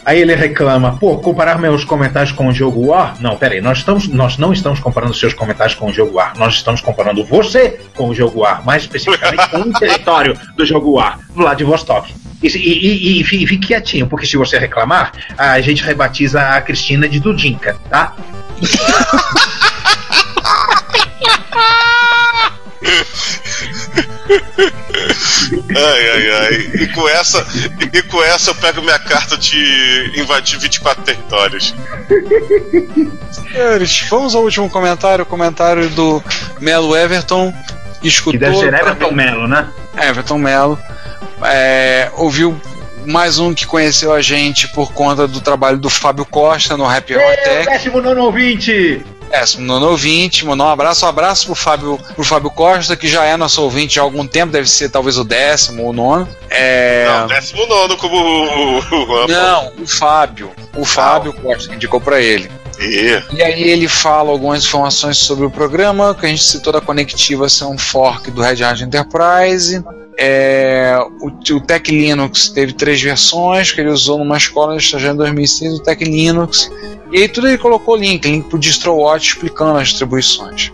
Aí 0.04 0.20
ele 0.20 0.34
reclama, 0.36 0.98
pô, 1.00 1.18
comparar 1.18 1.60
meus 1.60 1.84
comentários 1.84 2.32
com 2.32 2.48
o 2.48 2.52
jogo 2.54 2.88
War? 2.88 3.16
Não, 3.20 3.38
peraí, 3.38 3.62
nós, 3.62 3.78
estamos, 3.80 4.08
nós 4.08 4.38
não 4.38 4.52
estamos 4.52 4.80
comparando 4.80 5.14
seus 5.14 5.34
comentários 5.34 5.76
com 5.76 5.90
o 5.90 5.94
jogo 5.94 6.16
War, 6.16 6.34
nós 6.38 6.56
estamos 6.56 6.82
comparando 6.82 7.24
você 7.24 7.80
com 7.96 8.10
o 8.10 8.16
jogo 8.16 8.40
War, 8.42 8.66
mais 8.66 8.82
especificamente 8.84 9.48
com 9.50 9.60
o 9.60 9.74
território 9.74 10.38
do 10.58 10.66
jogo 10.66 10.94
War, 10.94 11.20
Vladivostok. 11.36 12.14
E, 12.44 12.48
e, 12.48 12.58
e, 12.58 13.22
e 13.22 13.24
fi- 13.24 13.44
e 13.44 13.48
fique 13.48 13.68
quietinho, 13.68 14.08
porque 14.08 14.26
se 14.26 14.38
você 14.38 14.58
reclamar, 14.60 15.12
a 15.38 15.60
gente 15.62 15.84
rebatiza 15.84 16.42
a 16.42 16.62
Cristina 16.62 17.08
de 17.08 17.20
Dudinka, 17.20 17.78
tá? 17.90 18.16
Ai, 25.76 26.10
ai, 26.10 26.30
ai. 26.32 26.56
E 26.82 26.88
com 26.88 27.08
essa, 27.08 27.46
e 27.94 28.02
com 28.04 28.24
essa 28.24 28.52
eu 28.52 28.56
pego 28.56 28.82
minha 28.82 28.98
carta 29.00 29.38
de 29.38 30.12
invadir 30.18 30.58
24 30.60 31.04
territórios. 31.04 31.76
Senhores, 33.32 34.06
vamos 34.10 34.36
ao 34.36 34.44
último 34.44 34.70
comentário, 34.70 35.24
o 35.24 35.26
comentário 35.28 35.90
do 35.90 36.24
Melo 36.60 36.96
Everton. 36.96 37.54
Escutou 38.04 38.34
Que 38.34 38.38
deve 38.46 38.58
ser 38.58 38.74
Everton 38.74 39.10
mim- 39.10 39.16
Melo, 39.16 39.48
né? 39.48 39.68
Everton 39.98 40.38
Melo. 40.38 40.80
É, 41.44 42.10
ouviu 42.16 42.60
mais 43.06 43.38
um 43.40 43.54
que 43.54 43.66
conheceu 43.68 44.14
a 44.14 44.22
gente 44.22 44.68
por 44.70 44.92
conta 44.94 45.28
do 45.28 45.40
trabalho 45.42 45.78
do 45.78 45.90
Fábio 45.90 46.26
Costa 46.26 46.76
no 46.78 46.86
Happy 46.90 47.16
Hour 47.16 47.36
Tech. 47.44 47.66
Décimo 47.68 48.02
nono 48.02 48.22
ouvinte! 48.24 49.06
Décimo 49.38 49.66
nono 49.66 49.90
ouvinte, 49.90 50.46
mandou 50.46 50.66
um 50.66 50.70
abraço, 50.70 51.06
um 51.06 51.10
abraço 51.10 51.48
pro 51.48 51.56
Fábio, 51.56 52.00
pro 52.16 52.24
Fábio 52.24 52.50
Costa, 52.50 52.96
que 52.96 53.06
já 53.06 53.26
é 53.26 53.36
nosso 53.36 53.62
ouvinte 53.62 54.00
há 54.00 54.02
algum 54.02 54.26
tempo, 54.26 54.54
deve 54.54 54.70
ser 54.70 54.88
talvez 54.88 55.18
o 55.18 55.26
décimo 55.26 55.84
ou 55.84 55.92
nono. 55.92 56.26
É... 56.50 57.06
Não, 57.06 57.28
décimo 57.28 57.66
nono, 57.68 57.98
como 57.98 58.16
o. 58.16 59.28
Não, 59.28 59.74
o 59.78 59.86
Fábio. 59.86 60.54
O 60.74 60.86
Fábio 60.86 61.34
Costa 61.34 61.68
que 61.68 61.76
indicou 61.76 62.00
pra 62.00 62.22
ele. 62.22 62.50
E, 62.80 63.22
E 63.34 63.42
aí 63.42 63.64
ele 63.64 63.88
fala 63.88 64.32
algumas 64.32 64.64
informações 64.64 65.18
sobre 65.18 65.46
o 65.46 65.52
programa, 65.52 66.16
que 66.16 66.26
a 66.26 66.30
gente 66.30 66.44
citou 66.44 66.74
da 66.74 66.82
Conectiva 66.82 67.48
ser 67.50 67.66
um 67.66 67.78
fork 67.78 68.32
do 68.32 68.42
Red 68.42 68.64
Hat 68.64 68.82
Enterprise. 68.84 69.84
É, 70.18 70.98
o, 71.20 71.28
o 71.28 71.62
Tech 71.62 71.92
Linux 71.92 72.50
teve 72.50 72.74
três 72.74 73.02
versões 73.02 73.72
que 73.72 73.82
ele 73.82 73.90
usou 73.90 74.18
numa 74.18 74.38
escola 74.38 74.78
de 74.78 74.84
estagiário 74.84 75.16
em 75.16 75.18
2006, 75.18 75.74
o 75.74 75.84
Tech 75.84 76.04
Linux. 76.04 76.70
E 77.12 77.20
aí 77.20 77.28
tudo 77.28 77.48
ele 77.48 77.58
colocou 77.58 77.96
link, 77.96 78.26
link 78.26 78.50
pro 78.50 78.58
DistroWatch 78.58 79.34
explicando 79.34 79.78
as 79.78 79.90
distribuições. 79.90 80.72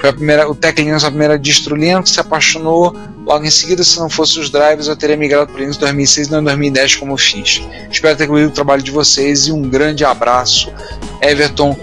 Foi 0.00 0.10
a 0.10 0.12
primeira, 0.12 0.48
o 0.48 0.54
Tech 0.54 0.80
Linux 0.80 1.02
foi 1.02 1.08
a 1.08 1.10
primeira 1.10 1.38
distro 1.38 1.76
Linux, 1.76 2.10
se 2.10 2.20
apaixonou. 2.20 2.96
Logo 3.24 3.44
em 3.44 3.50
seguida, 3.50 3.84
se 3.84 3.98
não 3.98 4.08
fosse 4.08 4.38
os 4.38 4.50
drivers, 4.50 4.88
eu 4.88 4.96
teria 4.96 5.16
migrado 5.16 5.52
para 5.52 5.60
Linux 5.60 5.76
em 5.76 5.80
2006 5.80 6.28
e 6.28 6.30
não 6.30 6.40
em 6.40 6.44
2010 6.44 6.96
como 6.96 7.12
eu 7.12 7.18
fiz. 7.18 7.62
Espero 7.90 8.16
ter 8.16 8.26
concluído 8.26 8.48
o 8.48 8.52
trabalho 8.52 8.82
de 8.82 8.90
vocês 8.90 9.46
e 9.46 9.52
um 9.52 9.62
grande 9.62 10.04
abraço. 10.04 10.72
Everton 11.20 11.76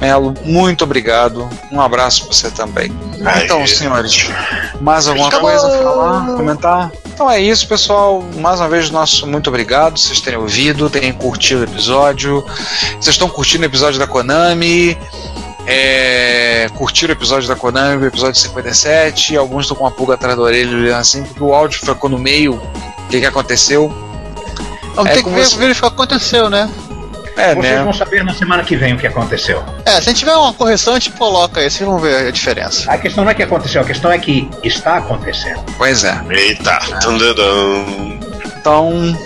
Melo, 0.00 0.34
muito 0.44 0.82
obrigado. 0.82 1.46
Um 1.70 1.78
abraço 1.80 2.24
para 2.24 2.32
você 2.32 2.50
também. 2.50 2.90
Aí. 3.22 3.44
Então, 3.44 3.66
senhores, 3.66 4.30
mais 4.80 5.06
alguma 5.06 5.28
Acabou. 5.28 5.50
coisa 5.50 5.66
a 5.66 5.82
falar, 5.82 6.26
comentar? 6.36 6.92
Então 7.04 7.30
é 7.30 7.38
isso, 7.38 7.68
pessoal. 7.68 8.24
Mais 8.38 8.60
uma 8.60 8.68
vez, 8.68 8.90
nosso 8.90 9.26
muito 9.26 9.48
obrigado. 9.48 9.98
Vocês 9.98 10.18
terem 10.20 10.38
ouvido, 10.38 10.88
terem 10.88 11.12
curtido 11.12 11.60
o 11.60 11.64
episódio. 11.64 12.42
Vocês 12.92 13.08
estão 13.08 13.28
curtindo 13.28 13.62
o 13.62 13.66
episódio 13.66 13.98
da 13.98 14.06
Konami. 14.06 14.96
É, 15.72 16.68
curtiram 16.74 17.14
o 17.14 17.16
episódio 17.16 17.48
da 17.48 17.54
Konami, 17.54 18.02
o 18.02 18.06
episódio 18.06 18.34
57. 18.40 19.36
Alguns 19.36 19.64
estão 19.66 19.76
com 19.76 19.84
uma 19.84 19.90
pulga 19.90 20.14
atrás 20.14 20.36
da 20.36 20.42
orelha, 20.42 20.76
olhando 20.76 20.98
assim, 20.98 21.22
porque 21.22 21.42
o 21.42 21.54
áudio 21.54 21.78
ficou 21.80 22.10
no 22.10 22.18
meio. 22.18 22.54
O 22.54 23.08
que, 23.08 23.20
que 23.20 23.26
aconteceu? 23.26 23.88
Vamos 24.94 25.12
É 25.12 25.14
ter 25.14 25.22
que 25.22 25.30
ver, 25.30 25.44
você- 25.44 25.56
verificar 25.56 25.86
o 25.86 25.90
que 25.90 25.96
aconteceu, 25.96 26.50
né? 26.50 26.68
É, 27.36 27.54
Vocês 27.54 27.74
né? 27.76 27.82
vão 27.84 27.92
saber 27.92 28.24
na 28.24 28.34
semana 28.34 28.62
que 28.64 28.76
vem 28.76 28.92
o 28.94 28.98
que 28.98 29.06
aconteceu. 29.06 29.62
É, 29.86 29.98
se 30.00 30.12
tiver 30.12 30.34
uma 30.34 30.52
correção, 30.52 30.94
a 30.94 30.98
gente 30.98 31.12
coloca 31.12 31.60
aí, 31.60 31.70
vocês 31.70 31.88
vão 31.88 31.98
ver 31.98 32.26
a 32.26 32.30
diferença. 32.30 32.90
A 32.90 32.98
questão 32.98 33.24
não 33.24 33.30
é 33.30 33.34
que 33.34 33.42
aconteceu, 33.42 33.80
a 33.80 33.84
questão 33.84 34.10
é 34.12 34.18
que 34.18 34.50
está 34.64 34.96
acontecendo. 34.98 35.60
Pois 35.78 36.04
é. 36.04 36.20
eita, 36.28 36.78
tandadam. 37.00 38.18
Então, 38.58 39.16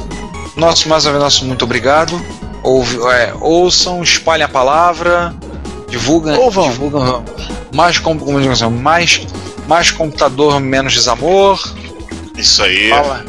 nosso, 0.55 0.89
mais 0.89 1.07
uma 1.07 1.13
vez, 1.13 1.25
nosso 1.25 1.45
muito 1.47 1.65
obrigado. 1.65 2.21
Ouve, 2.63 2.99
é, 3.11 3.33
ouçam, 3.41 4.01
espalhem 4.03 4.45
a 4.45 4.49
palavra, 4.49 5.35
divulgam, 5.99 6.39
Ouvam. 6.41 6.71
divulgam 6.71 7.25
mais, 7.75 7.99
com- 7.99 8.15
mais, 8.71 9.27
mais 9.69 9.91
computador, 9.91 10.59
menos 10.61 10.93
desamor. 10.93 11.61
Isso 12.37 12.63
aí. 12.63 12.89
Fala, 12.91 13.25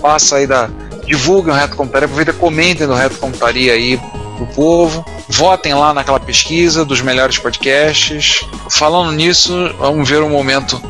passa 0.00 0.36
aí 0.36 0.46
da. 0.46 0.68
Divulguem 1.06 1.52
o 1.52 1.56
Reto 1.56 1.74
Computaria, 1.76 2.04
aproveita, 2.06 2.32
comentem 2.32 2.86
no 2.86 2.94
Reto 2.94 3.16
Computaria 3.16 3.72
aí 3.72 3.98
pro 4.36 4.46
povo. 4.54 5.04
Votem 5.28 5.74
lá 5.74 5.92
naquela 5.94 6.20
pesquisa 6.20 6.84
dos 6.84 7.00
melhores 7.00 7.38
podcasts. 7.38 8.44
Falando 8.68 9.10
nisso, 9.12 9.52
vamos 9.78 10.08
ver 10.08 10.22
um 10.22 10.28
momento, 10.30 10.80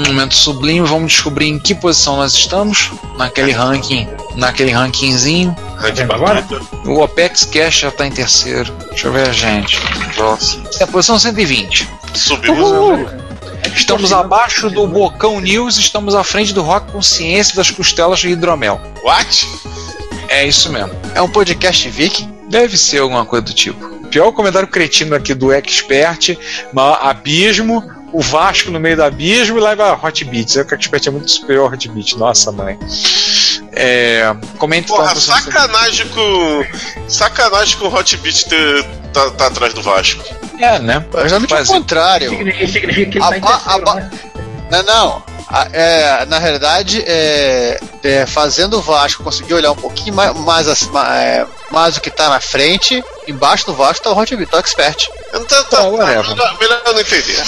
um 0.00 0.06
momento 0.06 0.34
sublime. 0.34 0.86
Vamos 0.86 1.12
descobrir 1.12 1.46
em 1.46 1.58
que 1.58 1.74
posição 1.74 2.16
nós 2.16 2.32
estamos 2.32 2.90
naquele 3.16 3.52
ranking, 3.52 4.08
naquele 4.36 4.72
rankingzinho. 4.72 5.54
Rank 5.76 5.94
vendo 5.94 6.12
agora? 6.12 6.46
O 6.84 7.00
Opex 7.02 7.44
Cash 7.44 7.80
já 7.80 7.90
tá 7.90 8.06
em 8.06 8.10
terceiro. 8.10 8.72
Deixa 8.90 9.08
eu 9.08 9.12
ver 9.12 9.28
a 9.28 9.32
gente. 9.32 9.78
Nossa. 10.16 10.60
É 10.78 10.84
a 10.84 10.86
posição 10.86 11.18
120. 11.18 11.88
Subimos. 12.14 13.10
Estamos 13.74 14.12
abaixo 14.12 14.70
do 14.70 14.86
Bocão 14.86 15.38
News, 15.38 15.76
estamos 15.76 16.14
à 16.14 16.24
frente 16.24 16.52
do 16.52 16.62
Rock 16.62 16.90
Consciência 16.90 17.54
das 17.54 17.70
Costelas 17.70 18.18
de 18.18 18.28
Hidromel. 18.28 18.80
What? 19.04 19.46
É 20.28 20.46
isso 20.46 20.72
mesmo. 20.72 20.92
É 21.14 21.20
um 21.20 21.28
podcast 21.28 21.88
Vic? 21.88 22.26
Deve 22.48 22.76
ser 22.76 22.98
alguma 22.98 23.24
coisa 23.24 23.44
do 23.44 23.52
tipo. 23.52 24.00
Pior 24.10 24.32
comentário 24.32 24.66
cretino 24.66 25.14
aqui 25.14 25.34
do 25.34 25.52
Expert, 25.52 26.36
abismo, 27.00 27.88
o 28.12 28.20
Vasco 28.20 28.70
no 28.70 28.80
meio 28.80 28.96
do 28.96 29.04
abismo 29.04 29.58
e 29.58 29.60
leva 29.60 29.98
Hot 30.02 30.24
Beats. 30.24 30.56
É 30.56 30.64
que 30.64 30.74
o 30.74 30.76
Expert 30.76 31.06
é 31.06 31.10
muito 31.10 31.30
superior 31.30 31.66
ao 31.66 31.72
Hot 31.72 31.88
Beats, 31.88 32.14
nossa 32.16 32.50
mãe. 32.52 32.78
É, 33.72 34.34
comente 34.58 34.88
Porra, 34.88 35.10
então, 35.12 35.20
sacanagem 35.20 36.08
com. 36.08 36.66
Sacanagem 37.08 37.78
com 37.78 37.86
o 37.86 37.94
Hot 37.94 38.16
Beat 38.18 38.44
ter, 38.44 38.84
tá, 39.12 39.30
tá 39.30 39.46
atrás 39.46 39.72
do 39.74 39.82
Vasco. 39.82 40.22
É, 40.58 40.78
né? 40.78 41.04
Exatamente 41.24 41.50
Mas- 41.54 41.68
o 41.68 41.72
contrário. 41.72 42.30
Significa, 42.30 42.66
significa 42.72 43.10
que 43.12 43.18
ele 43.18 43.24
A 43.24 43.28
está 43.28 43.36
em 43.36 43.40
ba- 43.40 43.48
a 43.54 43.58
terceiro, 43.60 43.84
ba- 43.84 43.94
né? 43.94 44.10
Não, 44.70 44.82
não. 44.82 45.30
A- 45.52 45.68
é, 45.72 46.24
na 46.26 46.38
realidade, 46.38 47.02
é, 47.06 47.80
é, 48.04 48.26
fazendo 48.26 48.78
o 48.78 48.80
Vasco 48.82 49.22
conseguir 49.24 49.54
olhar 49.54 49.72
um 49.72 49.76
pouquinho 49.76 50.14
mais, 50.14 50.36
mais, 50.36 50.66
é, 50.68 51.46
mais 51.72 51.96
o 51.96 52.00
que 52.00 52.10
tá 52.10 52.28
na 52.28 52.38
frente, 52.40 53.02
embaixo 53.26 53.66
do 53.66 53.74
Vasco 53.74 54.04
tá 54.04 54.10
o 54.12 54.18
Hot 54.18 54.36
Beat, 54.36 54.48
tá 54.48 54.58
o 54.58 54.60
Expert. 54.60 55.08
Então, 55.28 55.44
tá, 55.44 55.64
tá, 55.64 55.78
Ah, 55.80 55.90
melhor, 55.90 56.58
melhor 56.60 56.82
não 56.86 57.00
entender. 57.00 57.42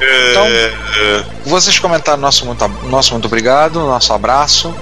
É, 0.00 0.30
Então- 0.30 0.46
é, 0.46 1.24
Vocês 1.44 1.78
comentaram 1.78 2.18
nosso 2.18 2.44
muito, 2.46 2.68
nosso 2.84 3.12
muito 3.12 3.26
obrigado, 3.26 3.80
nosso 3.80 4.12
abraço. 4.12 4.74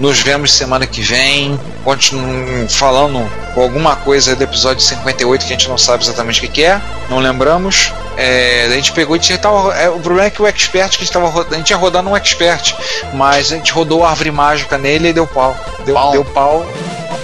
Nos 0.00 0.20
vemos 0.20 0.52
semana 0.52 0.86
que 0.86 1.00
vem. 1.02 1.58
Continuem 1.84 2.68
falando 2.68 3.28
com 3.54 3.62
alguma 3.62 3.96
coisa 3.96 4.36
do 4.36 4.42
episódio 4.44 4.80
58 4.82 5.44
que 5.44 5.52
a 5.52 5.56
gente 5.56 5.68
não 5.68 5.76
sabe 5.78 6.04
exatamente 6.04 6.38
o 6.38 6.42
que, 6.42 6.48
que 6.48 6.62
é, 6.64 6.80
não 7.10 7.18
lembramos. 7.18 7.92
É, 8.16 8.66
a 8.68 8.74
gente 8.74 8.92
pegou 8.92 9.16
e 9.16 9.18
tinha- 9.18 9.38
tava, 9.38 9.74
é, 9.76 9.88
o 9.88 9.98
problema 10.00 10.26
é 10.26 10.30
que 10.30 10.40
o 10.42 10.46
expert 10.46 10.90
que 10.90 10.96
a 11.02 11.04
gente 11.04 11.12
tava 11.12 11.28
rodando, 11.28 11.54
a 11.54 11.58
gente 11.58 11.70
ia 11.70 11.76
rodar 11.76 12.02
num 12.02 12.16
expert, 12.16 12.74
mas 13.14 13.52
a 13.52 13.56
gente 13.56 13.72
rodou 13.72 14.04
a 14.04 14.10
árvore 14.10 14.30
mágica 14.30 14.78
nele 14.78 15.08
e 15.08 15.12
deu 15.12 15.26
pau. 15.26 15.56
Deu 15.84 15.94
Pau. 15.94 16.12
deu 16.12 16.24
pau. 16.24 16.66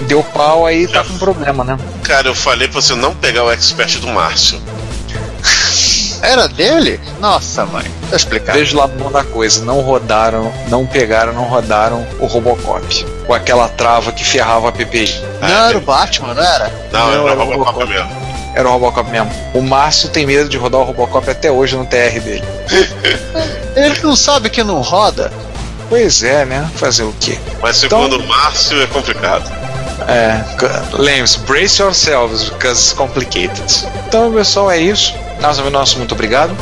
Deu 0.03 0.23
pau 0.25 0.67
aí 0.67 0.89
tá 0.89 1.05
com 1.05 1.17
problema, 1.19 1.63
né? 1.65 1.79
cara, 2.03 2.29
eu 2.29 2.35
falei 2.35 2.67
pra 2.69 2.81
você 2.81 2.95
não 2.95 3.15
pegar 3.15 3.45
o 3.45 3.51
expert 3.53 3.99
do 4.01 4.09
Márcio. 4.09 4.61
Era 6.25 6.49
dele? 6.49 6.99
Nossa, 7.21 7.67
mãe. 7.67 7.85
Tá 8.11 8.17
explicado. 8.17 8.59
Veja 8.59 8.77
lá 8.77 8.87
da 8.87 9.23
coisa, 9.25 9.65
não 9.65 9.81
rodaram, 9.81 10.53
não 10.69 10.87
pegaram, 10.87 11.33
não 11.33 11.45
rodaram 11.45 12.07
o 12.19 12.27
Robocop. 12.27 13.05
Com 13.27 13.35
aquela 13.35 13.69
trava 13.69 14.11
que 14.13 14.25
ferrava 14.25 14.69
a 14.69 14.73
PPI. 14.73 15.23
Não, 15.41 15.69
era 15.69 15.79
o 15.79 15.81
Batman, 15.81 16.35
não 16.35 16.43
era? 16.43 16.73
Não, 16.93 17.01
Não, 17.01 17.13
era 17.13 17.31
era 17.33 17.35
o 17.35 17.45
Robocop 17.45 17.65
Robocop. 17.79 17.87
mesmo. 17.93 18.25
Era 18.55 18.69
o 18.69 18.73
Robocop 18.73 19.11
mesmo. 19.11 19.31
O 19.53 19.61
Márcio 19.63 20.09
tem 20.09 20.25
medo 20.27 20.49
de 20.49 20.57
rodar 20.57 20.81
o 20.81 20.85
Robocop 20.85 21.29
até 21.29 21.51
hoje 21.51 21.77
no 21.77 21.85
TR 21.85 22.21
dele. 22.21 22.45
Ele 23.77 24.01
não 24.03 24.15
sabe 24.17 24.49
que 24.51 24.63
não 24.63 24.81
roda. 24.81 25.33
Pois 25.89 26.23
é, 26.23 26.45
né? 26.45 26.69
Fazer 26.77 27.03
o 27.03 27.15
quê? 27.21 27.39
Mas 27.61 27.83
Então- 27.83 28.03
segundo 28.05 28.23
o 28.23 28.27
Márcio 28.29 28.81
é 28.83 28.87
complicado. 28.87 29.65
É, 30.09 30.41
lembre-se, 30.93 31.39
brace 31.41 31.81
yourselves, 31.81 32.45
because 32.51 32.79
it's 32.81 32.93
complicated. 32.93 33.63
Então, 34.07 34.33
pessoal, 34.33 34.71
é 34.71 34.79
isso. 34.79 35.15
Nós 35.45 35.59
vemos 35.59 35.73
nosso 35.73 35.99
muito 35.99 36.15
obrigado. 36.15 36.57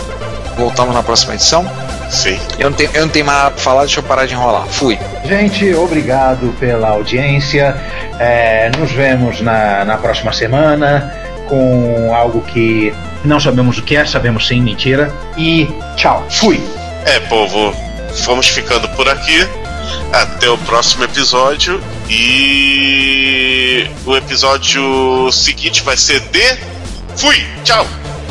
Voltamos 0.57 0.93
na 0.93 1.05
próxima 1.05 1.35
edição. 1.35 1.65
Sim. 2.11 2.37
Eu 2.59 2.69
não 2.69 2.77
tenho, 2.77 2.91
eu 2.93 3.03
não 3.03 3.09
tenho 3.09 3.25
mais 3.25 3.39
nada 3.39 3.51
pra 3.53 3.63
falar, 3.63 3.83
deixa 3.83 4.01
eu 4.01 4.03
parar 4.03 4.27
de 4.27 4.35
enrolar. 4.35 4.67
Fui. 4.67 4.99
Gente, 5.25 5.73
obrigado 5.73 6.53
pela 6.59 6.89
audiência. 6.89 7.77
É, 8.19 8.73
nos 8.77 8.91
vemos 8.91 9.41
na, 9.41 9.85
na 9.85 9.97
próxima 9.99 10.33
semana 10.33 11.15
com 11.49 12.13
algo 12.13 12.41
que 12.41 12.93
não 13.25 13.39
sabemos 13.39 13.79
o 13.79 13.83
que 13.83 13.95
é, 13.95 14.05
sabemos 14.05 14.49
sim, 14.49 14.61
mentira. 14.61 15.15
E 15.37 15.69
tchau, 15.95 16.27
fui. 16.29 16.61
É, 17.07 17.21
povo, 17.21 17.73
vamos 18.25 18.49
ficando 18.49 18.89
por 18.97 19.09
aqui. 19.09 19.47
Até 20.13 20.51
o 20.51 20.59
próximo 20.59 21.05
episódio. 21.05 21.81
E 22.11 23.89
o 24.05 24.17
episódio 24.17 25.31
seguinte 25.31 25.85
vai 25.85 25.97
ser 25.97 26.19
de. 26.19 26.59
Fui! 27.17 27.47
Tchau! 27.63 27.87